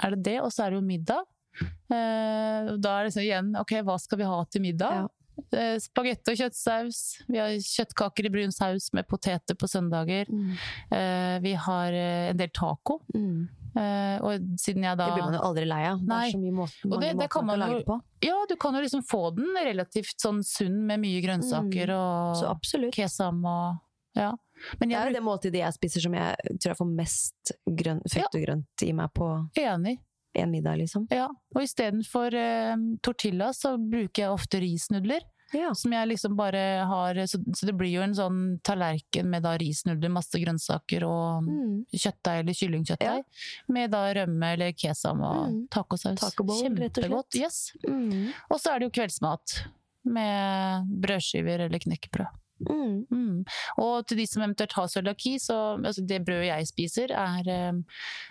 er 0.03 0.15
det 0.15 0.23
det, 0.29 0.37
og 0.41 0.53
så 0.53 0.65
er 0.65 0.73
det 0.73 0.79
jo 0.79 0.87
middag. 0.87 1.27
Eh, 1.61 2.71
da 2.81 2.95
er 2.95 3.03
det 3.03 3.11
liksom 3.11 3.25
igjen, 3.25 3.51
ok, 3.59 3.75
hva 3.85 3.99
skal 4.01 4.23
vi 4.23 4.29
ha 4.31 4.39
til 4.49 4.65
middag? 4.65 5.03
Ja. 5.03 5.11
Eh, 5.57 5.75
Spagetti 5.81 6.33
og 6.33 6.39
kjøttsaus. 6.41 7.01
Vi 7.29 7.41
har 7.41 7.53
kjøttkaker 7.53 8.29
i 8.29 8.33
brun 8.33 8.53
saus 8.53 8.89
med 8.97 9.07
poteter 9.09 9.57
på 9.57 9.69
søndager. 9.69 10.29
Mm. 10.29 10.55
Eh, 10.97 11.35
vi 11.45 11.53
har 11.67 11.99
en 12.01 12.41
del 12.41 12.53
taco. 12.53 13.03
Mm. 13.13 13.45
Eh, 13.75 14.17
og 14.21 14.39
siden 14.61 14.83
jeg 14.83 14.97
da 14.97 15.05
Det 15.07 15.13
blir 15.17 15.25
man 15.25 15.33
jo 15.33 15.39
aldri 15.47 15.65
lei 15.65 15.81
av. 15.89 15.99
Det 15.99 16.11
er 16.13 16.31
så 16.31 16.39
mye 16.41 16.53
måten, 16.53 16.89
mange 16.89 17.01
det- 17.01 17.07
det 17.09 17.15
måter 17.17 17.43
man 17.43 17.59
kan 17.59 17.59
lage 17.59 17.77
det 17.79 17.85
på. 17.87 18.01
Ja, 18.21 18.45
du 18.49 18.55
kan 18.55 18.73
jo 18.73 18.81
liksom 18.81 19.01
få 19.03 19.35
den 19.35 19.55
relativt 19.65 20.15
sånn 20.21 20.43
sunn 20.43 20.85
med 20.85 20.99
mye 20.99 21.21
grønnsaker 21.21 21.87
Mm. 21.89 22.35
Så 22.35 22.49
og 22.49 22.93
kesam 22.93 23.43
og 23.45 23.79
Ja. 24.15 24.31
Men 24.79 24.89
Det 24.89 24.95
er 24.97 25.07
jo 25.09 25.13
det 25.13 25.23
måltidet 25.23 25.53
jeg 25.59 25.73
spiser 25.73 26.01
som 26.01 26.13
jeg 26.13 26.35
tror 26.59 26.69
jeg 26.69 26.77
får 26.77 26.95
mest 26.95 27.51
grønn, 27.67 28.01
frukt 28.07 28.35
og 28.35 28.41
grønt 28.45 28.83
i 28.83 28.91
meg 28.93 29.09
på 29.13 29.49
enig. 29.57 29.97
en 30.35 30.49
middag, 30.51 30.77
liksom. 30.79 31.07
Ja. 31.11 31.27
Og 31.55 31.61
istedenfor 31.61 32.33
eh, 32.33 32.75
tortilla 33.03 33.49
så 33.53 33.77
bruker 33.77 34.13
jeg 34.23 34.29
ofte 34.31 34.59
risnudler. 34.59 35.21
Ja. 35.53 35.73
Som 35.77 35.91
jeg 35.93 36.07
liksom 36.09 36.35
bare 36.35 36.83
har 36.89 37.13
Så, 37.27 37.37
så 37.55 37.65
det 37.65 37.75
blir 37.77 37.91
jo 37.91 38.01
en 38.01 38.13
sånn 38.17 38.59
tallerken 38.63 39.25
med 39.29 39.43
da 39.43 39.55
risnudler, 39.57 40.09
masse 40.09 40.39
grønnsaker 40.41 41.03
og 41.07 41.43
Mm. 41.47 41.85
kjøttdeig 41.93 42.39
eller 42.39 42.53
kyllingkjøttdeig. 42.53 43.23
Med 43.69 43.91
da 43.91 44.13
rømme 44.13 44.53
eller 44.53 44.71
kesam 44.73 45.21
og 45.21 45.49
Mm. 45.49 45.67
tacosaus. 45.69 46.19
Tacobowl. 46.19 46.61
Kjempegodt. 46.63 47.35
Yes. 47.35 47.71
Mm. 47.87 48.33
Og 48.49 48.59
så 48.59 48.73
er 48.75 48.79
det 48.79 48.91
jo 48.91 49.01
kveldsmat. 49.01 49.67
Med 50.05 50.87
brødskiver 51.01 51.61
eller 51.65 51.79
knekkebrød. 51.79 52.27
Mm. 52.69 53.05
Mm. 53.11 53.39
Og 53.83 54.05
til 54.07 54.17
de 54.21 54.25
som 54.29 54.43
eventuelt 54.45 54.75
har 54.77 54.87
cøliaki, 54.91 55.35
så 55.39 55.57
altså 55.79 56.05
det 56.07 56.21
brødet 56.25 56.49
jeg 56.51 56.67
spiser, 56.69 57.11
er 57.15 57.49
eh, 57.49 57.81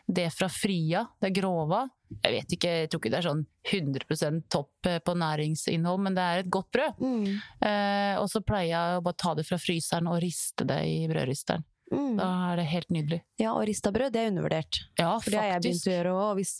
det 0.08 0.28
fra 0.36 0.48
Fria. 0.52 1.06
Det 1.20 1.30
er 1.32 1.36
grova. 1.40 1.82
Jeg 2.22 2.32
vet 2.36 2.52
ikke, 2.58 2.70
jeg 2.82 2.90
tror 2.92 3.00
ikke 3.00 3.10
det 3.14 3.20
er 3.22 3.28
sånn 3.30 3.44
100 3.72 4.40
topp 4.52 4.86
eh, 4.90 4.98
på 5.00 5.14
næringsinnhold, 5.16 6.00
men 6.04 6.14
det 6.18 6.22
er 6.28 6.42
et 6.44 6.50
godt 6.52 6.70
brød. 6.76 7.00
Mm. 7.00 7.28
Eh, 7.64 8.14
og 8.20 8.28
så 8.32 8.42
pleier 8.44 8.72
jeg 8.74 8.98
å 8.98 9.04
bare 9.06 9.20
ta 9.24 9.34
det 9.38 9.46
fra 9.48 9.58
fryseren 9.60 10.10
og 10.12 10.20
riste 10.22 10.66
det 10.68 10.80
i 10.88 10.98
brødristeren. 11.10 11.64
Mm. 11.92 12.14
Da 12.16 12.26
er 12.48 12.56
det 12.56 12.64
helt 12.70 12.88
nydelig. 12.94 13.18
Ja, 13.36 13.50
og 13.52 13.66
rista 13.68 13.90
brød, 13.92 14.14
det 14.14 14.20
er 14.22 14.30
undervurdert. 14.30 14.78
Ja, 14.96 15.10
For 15.20 15.28
det 15.34 15.40
har 15.42 15.48
jeg 15.50 15.60
begynt 15.66 15.88
å 15.88 15.92
gjøre 15.92 16.12
òg. 16.16 16.30
Hvis, 16.38 16.52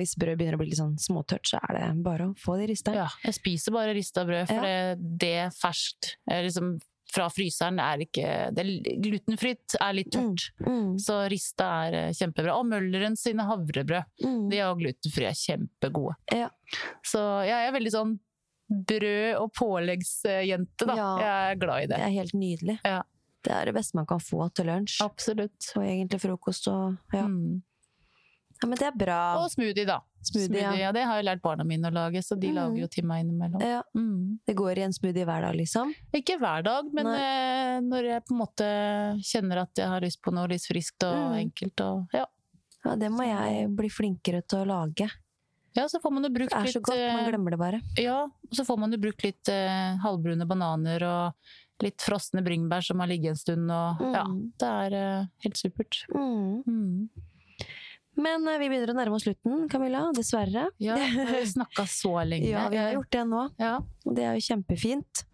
hvis 0.00 0.14
brød 0.22 0.38
begynner 0.40 0.56
å 0.56 0.60
bli 0.62 0.68
litt 0.70 0.78
sånn 0.80 0.94
småtørt, 1.04 1.50
så 1.50 1.60
er 1.68 1.76
det 1.76 1.88
bare 2.06 2.30
å 2.30 2.36
få 2.40 2.56
det 2.56 2.64
i 2.64 2.70
risteren. 2.72 2.96
Ja, 3.02 3.10
jeg 3.26 3.36
spiser 3.36 3.76
bare 3.76 3.92
rista 3.92 4.24
brød, 4.24 4.46
for 4.48 4.64
Ja. 4.64 4.94
det, 4.96 5.10
det 5.20 5.32
er 5.42 5.52
ferskt. 5.52 6.14
eh, 6.30 6.40
Liksom, 6.46 6.78
fra 7.14 7.28
fryseren 7.30 7.78
er 7.82 8.02
ikke 8.04 8.34
det 8.54 8.64
Glutenfritt 9.04 9.76
er 9.78 9.96
litt 9.96 10.10
tørt. 10.14 10.48
Mm. 10.64 10.96
Så 11.00 11.20
rista 11.30 11.70
er 11.86 11.98
eh, 12.00 12.12
kjempebra. 12.16 12.56
Og 12.58 12.68
Mølleren 12.70 13.16
sine 13.18 13.46
havrebrød. 13.48 14.10
Mm. 14.24 14.44
De 14.50 14.60
er 14.60 14.78
glutenfrie, 14.80 15.30
er 15.30 15.38
kjempegode. 15.38 16.16
Ja. 16.34 16.50
Så 17.06 17.22
jeg 17.46 17.68
er 17.68 17.74
veldig 17.74 17.94
sånn 17.94 18.14
brød- 18.68 19.40
og 19.42 19.50
påleggsjente, 19.54 20.88
da. 20.88 20.96
Ja. 20.98 21.10
Jeg 21.20 21.52
er 21.52 21.60
glad 21.60 21.84
i 21.84 21.90
det. 21.90 21.98
Det 22.00 22.08
er 22.08 22.16
helt 22.18 22.38
nydelig. 22.38 22.78
Ja. 22.84 23.02
Det 23.44 23.52
er 23.52 23.68
det 23.68 23.74
beste 23.76 23.98
man 23.98 24.08
kan 24.08 24.22
få 24.24 24.48
til 24.56 24.70
lunsj. 24.70 24.98
Absolutt. 25.04 25.70
Og 25.76 25.84
egentlig 25.84 26.22
frokost 26.22 26.68
og 26.72 26.96
ja. 27.12 27.26
Mm. 27.28 27.62
Ja 28.64 28.68
men 28.72 28.80
det 28.80 28.86
er 28.88 28.96
bra. 28.96 29.18
Og 29.42 29.50
smoothie, 29.52 29.84
da. 29.86 30.00
Smoothie, 30.24 30.62
ja. 30.62 30.72
ja. 30.80 30.92
Det 30.96 31.02
har 31.04 31.18
jeg 31.20 31.26
lært 31.28 31.42
barna 31.44 31.64
mine 31.68 31.90
å 31.90 31.92
lage, 31.92 32.22
så 32.24 32.38
de 32.40 32.48
Mm. 32.48 32.54
lager 32.56 32.78
jo 32.80 32.86
til 32.88 33.04
meg 33.04 33.24
innimellom. 33.26 33.60
Ja, 33.60 33.82
Mm. 33.94 34.38
det 34.46 34.54
går 34.56 34.78
i 34.78 34.84
en 34.88 34.92
smoothie 34.96 35.24
hver 35.28 35.42
dag, 35.44 35.54
liksom. 35.54 35.92
Ikke 36.16 36.38
hver 36.40 36.64
dag, 36.64 36.88
men 36.92 37.04
Nei. 37.04 37.18
eh, 37.20 37.80
når 37.84 38.04
jeg 38.08 38.24
på 38.24 38.32
en 38.32 38.40
måte 38.40 38.68
kjenner 39.22 39.62
at 39.62 39.74
jeg 39.76 39.86
har 39.88 40.00
lyst 40.00 40.22
på 40.24 40.32
noe 40.32 40.48
litt 40.48 40.64
friskt 40.64 41.04
og 41.04 41.32
Mm. 41.34 41.50
enkelt 41.50 41.80
og 41.84 42.08
ja. 42.14 42.24
Ja, 42.84 42.96
det 42.96 43.08
må 43.10 43.24
jeg 43.24 43.68
bli 43.76 43.88
flinkere 43.88 44.42
til 44.46 44.58
å 44.58 44.66
lage. 44.66 45.10
Ja, 45.74 45.86
så 45.88 45.98
får 46.00 46.12
man 46.12 46.22
jo 46.22 46.28
Det 46.28 46.52
er 46.52 46.64
så 46.68 46.74
litt 46.78 46.82
godt, 46.84 46.96
man 47.14 47.24
eh, 47.24 47.30
glemmer 47.32 47.50
det 47.50 47.58
bare. 47.58 47.80
Ja, 47.98 48.22
og 48.24 48.52
så 48.52 48.64
får 48.64 48.78
man 48.78 48.92
jo 48.92 48.98
brukt 48.98 49.24
litt 49.24 49.48
eh, 49.48 49.96
halvbrune 50.04 50.46
bananer 50.46 51.02
og 51.02 51.34
litt 51.82 51.98
frosne 51.98 52.44
bringebær 52.44 52.84
som 52.84 53.00
har 53.00 53.08
ligget 53.08 53.30
en 53.30 53.36
stund, 53.36 53.70
og 53.72 53.98
ja, 54.00 54.22
Mm. 54.24 54.52
det 54.56 54.68
er 54.68 54.94
eh, 54.94 55.26
helt 55.42 55.56
supert. 55.56 56.04
Mm. 56.14 57.08
Men 58.14 58.46
eh, 58.48 58.58
vi 58.62 58.68
begynner 58.70 58.92
å 58.92 58.96
nærme 58.96 59.18
oss 59.18 59.26
slutten, 59.26 59.66
Camilla. 59.72 60.06
Dessverre. 60.16 60.68
Ja, 60.82 60.96
vi 60.98 61.26
har 61.28 61.46
snakka 61.56 61.86
så 61.90 62.16
lenge. 62.26 62.50
Ja, 62.52 62.66
vi 62.72 62.80
har 62.80 62.92
gjort 62.96 63.12
det 63.14 63.24
nå. 63.30 63.44
Ja. 63.60 63.76
Og 64.04 64.16
det 64.16 64.26
er 64.28 64.38
jo 64.38 64.44
kjempefint. 64.48 65.24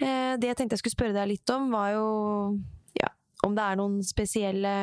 Eh, 0.00 0.34
det 0.40 0.50
jeg 0.50 0.58
tenkte 0.58 0.76
jeg 0.76 0.84
skulle 0.84 0.98
spørre 0.98 1.16
deg 1.16 1.30
litt 1.32 1.54
om, 1.54 1.70
var 1.74 1.94
jo 1.94 2.08
ja, 2.98 3.12
om 3.46 3.56
det 3.56 3.68
er 3.68 3.80
noen 3.80 4.00
spesielle 4.06 4.74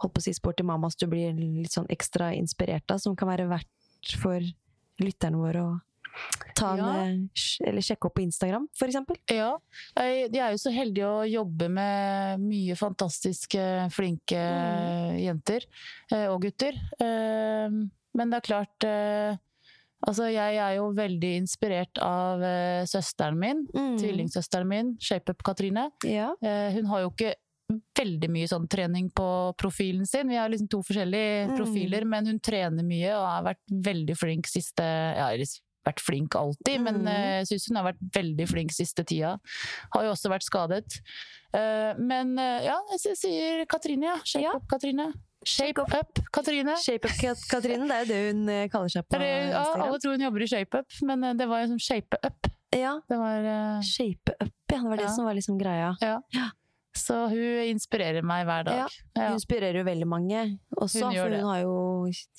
holdt 0.00 0.16
på 0.16 0.22
å 0.22 0.24
si 0.24 0.32
sporty 0.36 0.64
mamas 0.64 0.96
du 0.96 1.06
blir 1.10 1.36
litt 1.36 1.74
sånn 1.74 1.88
ekstra 1.92 2.32
inspirert 2.36 2.88
av, 2.92 3.00
som 3.02 3.16
kan 3.18 3.28
være 3.28 3.48
verdt 3.50 4.16
for 4.20 4.40
lytterne 5.00 5.40
våre 5.40 5.64
å 5.64 5.72
ta 6.54 6.72
en, 6.72 6.78
Ja. 6.78 7.04
eh, 7.06 7.68
eller 7.68 7.80
sjekke 7.80 8.06
opp 8.06 8.14
på 8.14 8.22
Instagram, 8.22 8.68
eksempel? 8.88 9.16
Ja, 9.30 9.56
jeg 9.96 10.34
er 10.36 10.50
jo 10.50 10.58
så 10.58 10.72
heldig 10.72 11.04
å 11.04 11.30
jobbe 11.30 11.68
med 11.70 12.40
mye 12.40 12.74
fantastiske, 12.76 13.90
flinke 13.92 14.40
jenter 15.20 15.64
eh, 16.12 16.26
og 16.28 16.42
gutter. 16.42 16.74
Eh, 17.00 17.68
Men 18.12 18.28
det 18.30 18.40
er 18.40 18.48
klart 18.48 19.38
Altså, 20.08 20.24
jeg 20.32 20.56
er 20.56 20.76
jo 20.78 20.86
veldig 20.96 21.36
inspirert 21.42 21.98
av 22.00 22.40
søsteren 22.88 23.36
min, 23.36 23.66
Mm. 23.74 23.98
tvillingsøsteren 24.00 24.66
min, 24.66 24.96
ShapeUp 24.98 25.42
Katrine. 25.44 25.90
Ja. 26.02 26.34
Hun 26.40 26.86
har 26.86 27.00
jo 27.02 27.10
ikke 27.10 27.34
veldig 27.94 28.30
mye 28.30 28.48
sånn 28.48 28.66
trening 28.66 29.10
på 29.12 29.54
profilen 29.58 30.06
sin. 30.08 30.26
Vi 30.28 30.36
har 30.36 30.48
liksom 30.48 30.68
to 30.70 30.78
forskjellige 30.82 31.50
Mm. 31.50 31.56
profiler, 31.58 32.04
men 32.06 32.26
hun 32.26 32.40
trener 32.40 32.82
mye 32.82 33.12
og 33.14 33.26
har 33.26 33.42
vært 33.54 33.64
veldig 33.70 34.16
flink 34.16 34.46
siste 34.46 34.80
Ja, 34.82 35.28
vært 35.86 36.00
flink 36.00 36.34
alltid, 36.36 36.80
men 36.80 37.00
Mm. 37.02 37.08
eh, 37.08 37.38
jeg 37.44 37.46
syns 37.52 37.68
hun 37.68 37.76
har 37.76 37.92
vært 37.92 38.02
veldig 38.12 38.48
flink 38.48 38.70
siste 38.72 39.04
tida. 39.04 39.38
Har 39.94 40.02
jo 40.04 40.10
også 40.12 40.28
vært 40.30 40.44
skadet. 40.44 41.00
Eh, 41.54 41.94
Men 41.98 42.38
eh, 42.38 42.64
ja, 42.66 42.78
jeg 42.92 43.16
sier 43.16 43.64
Katrine, 43.66 44.02
ja. 44.04 44.16
Shape 44.24 44.44
Ja. 44.44 44.52
up, 44.56 44.68
Katrine. 44.68 45.12
Shape 45.44 45.78
up, 45.80 46.18
Katrine. 46.32 46.76
Shape 46.76 47.06
Up 47.08 47.38
Katrine, 47.48 47.88
det 47.88 47.96
er 47.96 48.04
jo 48.04 48.12
det 48.12 48.34
hun 48.34 48.68
kaller 48.68 48.88
seg 48.92 49.06
på 49.08 49.18
Det 49.18 49.50
ja, 49.50 49.64
alle 49.74 49.98
tror 49.98 50.12
hun 50.12 50.20
jobber 50.20 50.42
i 50.42 50.46
Shape 50.46 50.78
Up, 50.82 50.86
men 51.02 51.36
det 51.38 51.48
var 51.48 51.62
jo 51.64 51.70
sånn 51.72 51.80
Shape 51.80 52.18
Up. 52.22 52.46
Ja, 52.76 53.00
Det 53.08 53.16
var 53.18 53.40
uh... 53.42 53.80
Shape 53.82 54.34
Up, 54.38 54.52
ja. 54.70 54.78
Det 54.78 54.88
var 54.90 54.96
det 54.96 55.06
Ja. 55.08 55.14
som 55.16 55.24
var 55.24 55.34
liksom 55.34 55.58
greia. 55.58 55.96
Ja. 56.02 56.20
Så 56.96 57.14
hun 57.30 57.60
inspirerer 57.70 58.24
meg 58.26 58.44
hver 58.48 58.64
dag. 58.66 58.78
Ja, 58.82 59.26
Hun 59.28 59.36
inspirerer 59.38 59.78
jo 59.78 59.84
veldig 59.86 60.06
mange 60.10 60.40
også, 60.76 61.04
Hun 61.06 61.14
for 61.14 61.22
hun 61.28 61.32
det. 61.36 61.42
har 61.46 61.60
jo 61.62 61.74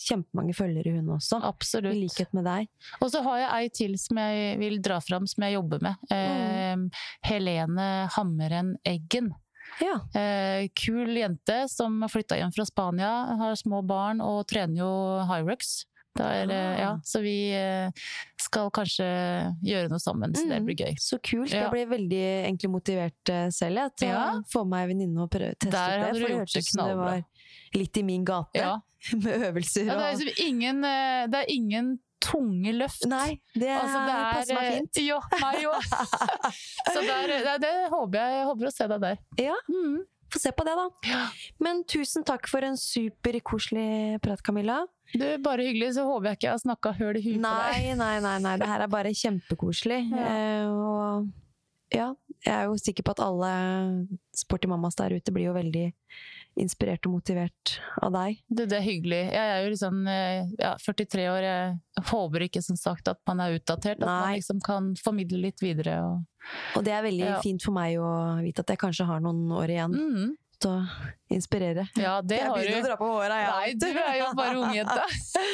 kjempemange 0.08 0.56
følgere, 0.58 0.96
hun 0.98 1.14
også. 1.16 1.40
Absolutt. 1.48 1.96
I 1.96 2.02
likhet 2.04 2.34
med 2.36 2.44
deg. 2.50 2.68
Og 3.02 3.12
så 3.14 3.22
har 3.24 3.38
jeg 3.40 3.52
ei 3.56 3.70
til 3.70 3.96
som 4.02 4.20
jeg 4.20 4.58
vil 4.60 4.82
dra 4.84 5.00
fram, 5.00 5.28
som 5.28 5.46
jeg 5.48 5.56
jobber 5.56 5.82
med. 5.88 5.96
Mm. 6.12 6.84
Eh, 6.92 7.06
Helene 7.30 7.88
Hammeren 8.18 8.76
Eggen. 8.86 9.32
Ja. 9.80 10.02
Eh, 10.20 10.68
kul 10.76 11.16
jente 11.16 11.62
som 11.72 12.02
har 12.04 12.12
flytta 12.12 12.36
hjem 12.36 12.52
fra 12.52 12.66
Spania, 12.68 13.12
har 13.40 13.56
små 13.56 13.80
barn 13.88 14.20
og 14.20 14.44
trener 14.52 14.84
jo 14.84 14.92
Hyrux. 15.32 15.86
Det 16.14 16.26
er, 16.28 16.50
eh, 16.52 16.74
Ah. 16.76 16.80
ja, 16.80 16.90
så 17.08 17.22
vi 17.24 17.52
eh, 17.56 17.90
skal 18.38 18.70
kanskje 18.76 19.06
gjøre 19.64 19.90
noe 19.90 20.00
sammen, 20.00 20.34
så 20.36 20.44
det 20.48 20.58
Mm. 20.60 20.66
blir 20.66 20.76
gøy. 20.76 20.96
Så 21.00 21.20
kult. 21.24 21.52
Ja. 21.54 21.64
Jeg 21.64 21.72
ble 21.72 21.86
veldig 21.98 22.22
egentlig 22.52 22.70
motivert 22.70 23.30
eh, 23.32 23.48
selv 23.50 23.78
jeg, 23.78 23.96
til 23.96 24.08
Ja. 24.10 24.26
å 24.36 24.44
få 24.52 24.66
meg 24.68 24.84
en 24.84 24.98
venninne 24.98 25.22
og 25.24 25.30
prøve 25.32 25.56
teste 25.56 25.72
Der 25.72 26.00
det. 26.12 26.22
For 26.22 26.28
det 26.28 26.38
hørtes 26.38 26.56
ut 26.58 26.66
som 26.66 26.88
det 26.88 26.98
var 26.98 27.24
litt 27.74 27.98
i 27.98 28.04
min 28.04 28.26
gate, 28.26 28.56
Ja. 28.60 28.78
med 29.24 29.42
øvelser 29.54 29.86
Ja, 29.88 29.96
det, 29.96 30.04
er 30.04 30.16
liksom 30.26 30.48
ingen, 30.48 30.84
eh, 30.84 31.28
det 31.28 31.36
er 31.40 31.46
ingen 31.50 32.00
tunge 32.22 32.70
løft. 32.78 33.08
Nei, 33.08 33.40
det, 33.56 33.70
Altså, 33.72 34.06
det 34.06 34.14
er, 34.14 34.34
passer 34.36 34.54
meg 34.54 34.74
fint. 34.76 35.00
Jo, 35.08 35.18
meg 35.42 35.64
òg. 35.72 35.82
Så 36.94 37.02
der, 37.02 37.28
det, 37.28 37.62
det 37.64 37.90
håper 37.90 38.20
jeg, 38.20 38.36
jeg 38.36 38.46
håper 38.52 38.68
å 38.68 38.74
se 38.76 38.88
deg 38.92 39.02
der. 39.02 39.18
Ja. 39.40 39.56
Mm. 39.72 40.04
Få 40.32 40.40
se 40.40 40.52
på 40.56 40.64
det, 40.64 40.74
da. 40.80 40.88
Ja. 41.10 41.26
Men 41.60 41.84
tusen 41.84 42.24
takk 42.28 42.48
for 42.48 42.64
en 42.64 42.78
superkoselig 42.80 44.22
prat, 44.24 44.42
Camilla. 44.46 44.86
Du, 45.12 45.26
bare 45.44 45.66
hyggelig, 45.68 45.94
så 45.98 46.06
håper 46.08 46.30
jeg 46.30 46.40
ikke 46.40 46.48
jeg 46.48 46.56
har 46.56 46.64
snakka 46.64 46.94
høl 46.96 47.20
i 47.20 47.24
huet 47.26 47.42
på 47.44 47.52
deg. 47.52 47.88
Nei, 48.00 48.20
nei, 48.24 48.36
nei. 48.46 48.56
Det 48.62 48.70
her 48.72 48.86
er 48.86 48.92
bare 48.92 49.16
kjempekoselig. 49.24 50.02
Ja. 50.22 50.28
Eh, 50.32 50.68
og 50.72 51.32
ja, 51.92 52.06
jeg 52.46 52.54
er 52.56 52.70
jo 52.70 52.78
sikker 52.80 53.04
på 53.04 53.12
at 53.18 53.24
alle 53.26 53.52
sporty 54.38 54.70
mammas 54.72 54.96
der 54.96 55.18
ute 55.18 55.34
blir 55.36 55.50
jo 55.50 55.56
veldig 55.58 55.90
inspirert 56.60 57.06
og 57.08 57.14
motivert 57.16 57.78
av 58.04 58.12
deg. 58.14 58.42
Det, 58.50 58.66
det 58.72 58.78
er 58.82 58.84
hyggelig. 58.86 59.22
Jeg 59.32 59.52
er 59.54 59.64
jo 59.64 59.70
liksom 59.72 60.02
eh, 60.12 60.50
ja, 60.60 60.74
43 60.84 61.28
år. 61.32 61.48
Jeg 61.48 62.06
håper 62.12 62.46
ikke 62.48 62.62
som 62.66 62.76
sagt 62.80 63.08
at 63.08 63.22
man 63.30 63.40
er 63.46 63.56
utdatert. 63.60 64.02
At 64.04 64.08
man 64.10 64.36
liksom 64.36 64.60
kan 64.66 64.92
formidle 65.00 65.40
litt 65.48 65.64
videre. 65.64 65.96
Og... 66.04 66.22
Og 66.76 66.84
det 66.86 66.94
er 66.98 67.04
veldig 67.08 67.28
Ja. 67.38 67.40
fint 67.44 67.64
for 67.64 67.72
meg 67.78 67.98
å 68.02 68.12
vite 68.44 68.66
at 68.66 68.74
jeg 68.76 68.82
kanskje 68.84 69.08
har 69.08 69.24
noen 69.24 69.46
år 69.56 69.72
igjen 69.78 69.96
Mm. 69.96 70.32
til 70.62 70.70
å 70.76 70.82
inspirere. 71.34 71.88
Ja, 71.98 72.20
det 72.22 72.38
jeg 72.38 72.46
har 72.50 72.58
begynner 72.60 72.84
å 72.84 72.88
dra 72.92 72.98
på 73.00 73.08
håra, 73.16 73.38
jeg. 73.42 73.54
Nei, 73.56 73.72
du 73.82 74.02
er 74.04 74.18
jo 74.20 74.28
bare 74.38 74.60
ungjente. 74.62 75.06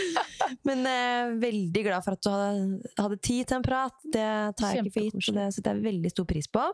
Men 0.67 0.81
eh, 0.89 1.35
veldig 1.39 1.83
glad 1.85 2.03
for 2.03 2.17
at 2.17 2.25
du 2.25 2.29
hadde, 2.33 2.81
hadde 2.97 3.19
tid 3.23 3.47
til 3.47 3.57
en 3.59 3.63
prat. 3.63 3.95
Det 4.03 4.25
tar 4.59 4.73
jeg 4.75 4.83
ikke 4.87 4.95
for 4.97 5.07
gitt, 5.07 5.21
så 5.29 5.35
det 5.37 5.45
setter 5.55 5.77
jeg 5.77 5.85
veldig 5.87 6.11
stor 6.11 6.27
pris 6.27 6.49
på. 6.51 6.65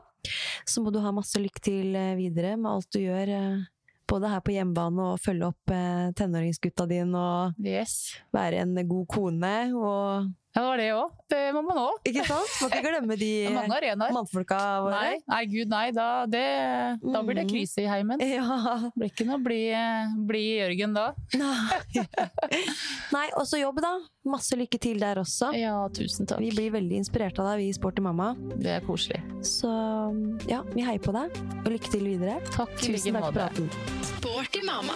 Så 0.70 0.82
må 0.82 0.90
du 0.96 0.98
ha 1.04 1.12
masse 1.14 1.38
lykke 1.42 1.62
til 1.62 1.94
eh, 2.00 2.14
videre 2.18 2.56
med 2.58 2.72
alt 2.72 2.90
du 2.96 3.02
gjør. 3.04 3.34
eh, 3.38 3.62
Både 4.10 4.30
her 4.30 4.42
på 4.44 4.54
hjemmebane 4.54 5.06
og 5.14 5.22
følge 5.24 5.48
opp 5.48 5.72
eh, 5.74 6.12
tenåringsgutta 6.18 6.86
dine 6.90 7.18
og 7.18 7.60
Yes. 7.64 8.18
være 8.36 8.64
en 8.66 8.76
god 8.90 9.08
kone. 9.08 9.56
Og, 9.78 10.32
Ja, 10.54 10.62
det 10.62 10.68
var 10.70 10.78
det 10.78 10.88
òg. 10.94 11.14
Det 11.34 11.40
må 11.56 11.62
man 11.66 11.78
òg. 11.82 11.96
ikke 12.06 12.24
sant? 12.28 12.52
Må 12.62 12.68
ikke 12.70 12.82
glemme 12.86 13.16
de 13.18 13.30
mange 13.56 13.74
arenaer. 13.80 14.12
mannfolka 14.14 14.58
våre. 14.86 15.00
Nei, 15.00 15.16
nei, 15.32 15.40
gud 15.50 15.72
nei. 15.74 15.86
Da, 15.96 16.08
det, 16.30 16.44
da 17.02 17.22
blir 17.26 17.40
det 17.40 17.46
Mm. 17.48 17.50
krise 17.50 17.82
i 17.82 17.88
heimen. 17.90 18.22
Ja. 18.22 18.46
Det 18.86 18.92
blir 19.00 19.10
ikke 19.10 19.26
noe 19.28 19.40
bli, 19.42 19.62
bli 20.30 20.44
Jørgen 20.60 20.94
da. 20.94 21.08
Nei, 21.42 22.06
Nei 23.16 23.26
også 23.40 23.58
jobb, 23.60 23.82
da. 23.84 23.96
Masse 24.30 24.56
lykke 24.56 24.78
til 24.80 25.02
der 25.02 25.20
også. 25.24 25.50
Ja, 25.58 25.74
tusen 25.94 26.30
takk. 26.30 26.40
Vi 26.40 26.52
blir 26.54 26.70
veldig 26.78 27.02
inspirert 27.02 27.42
av 27.42 27.50
deg, 27.52 27.64
vi 27.64 27.72
i 27.72 27.76
Sporty 27.76 28.06
mamma. 28.06 28.32
Det 28.56 28.78
er 28.78 28.86
koselig. 28.86 29.20
Så 29.44 29.74
ja, 30.48 30.62
vi 30.76 30.86
heier 30.86 31.02
på 31.04 31.12
deg. 31.18 31.34
Og 31.66 31.74
lykke 31.74 31.92
til 31.98 32.06
videre. 32.14 32.38
Takk 32.54 32.78
Tusen 32.80 33.18
takk 33.18 33.26
for 33.32 33.42
praten. 33.42 33.70
Sporty 34.14 34.64
mamma. 34.70 34.96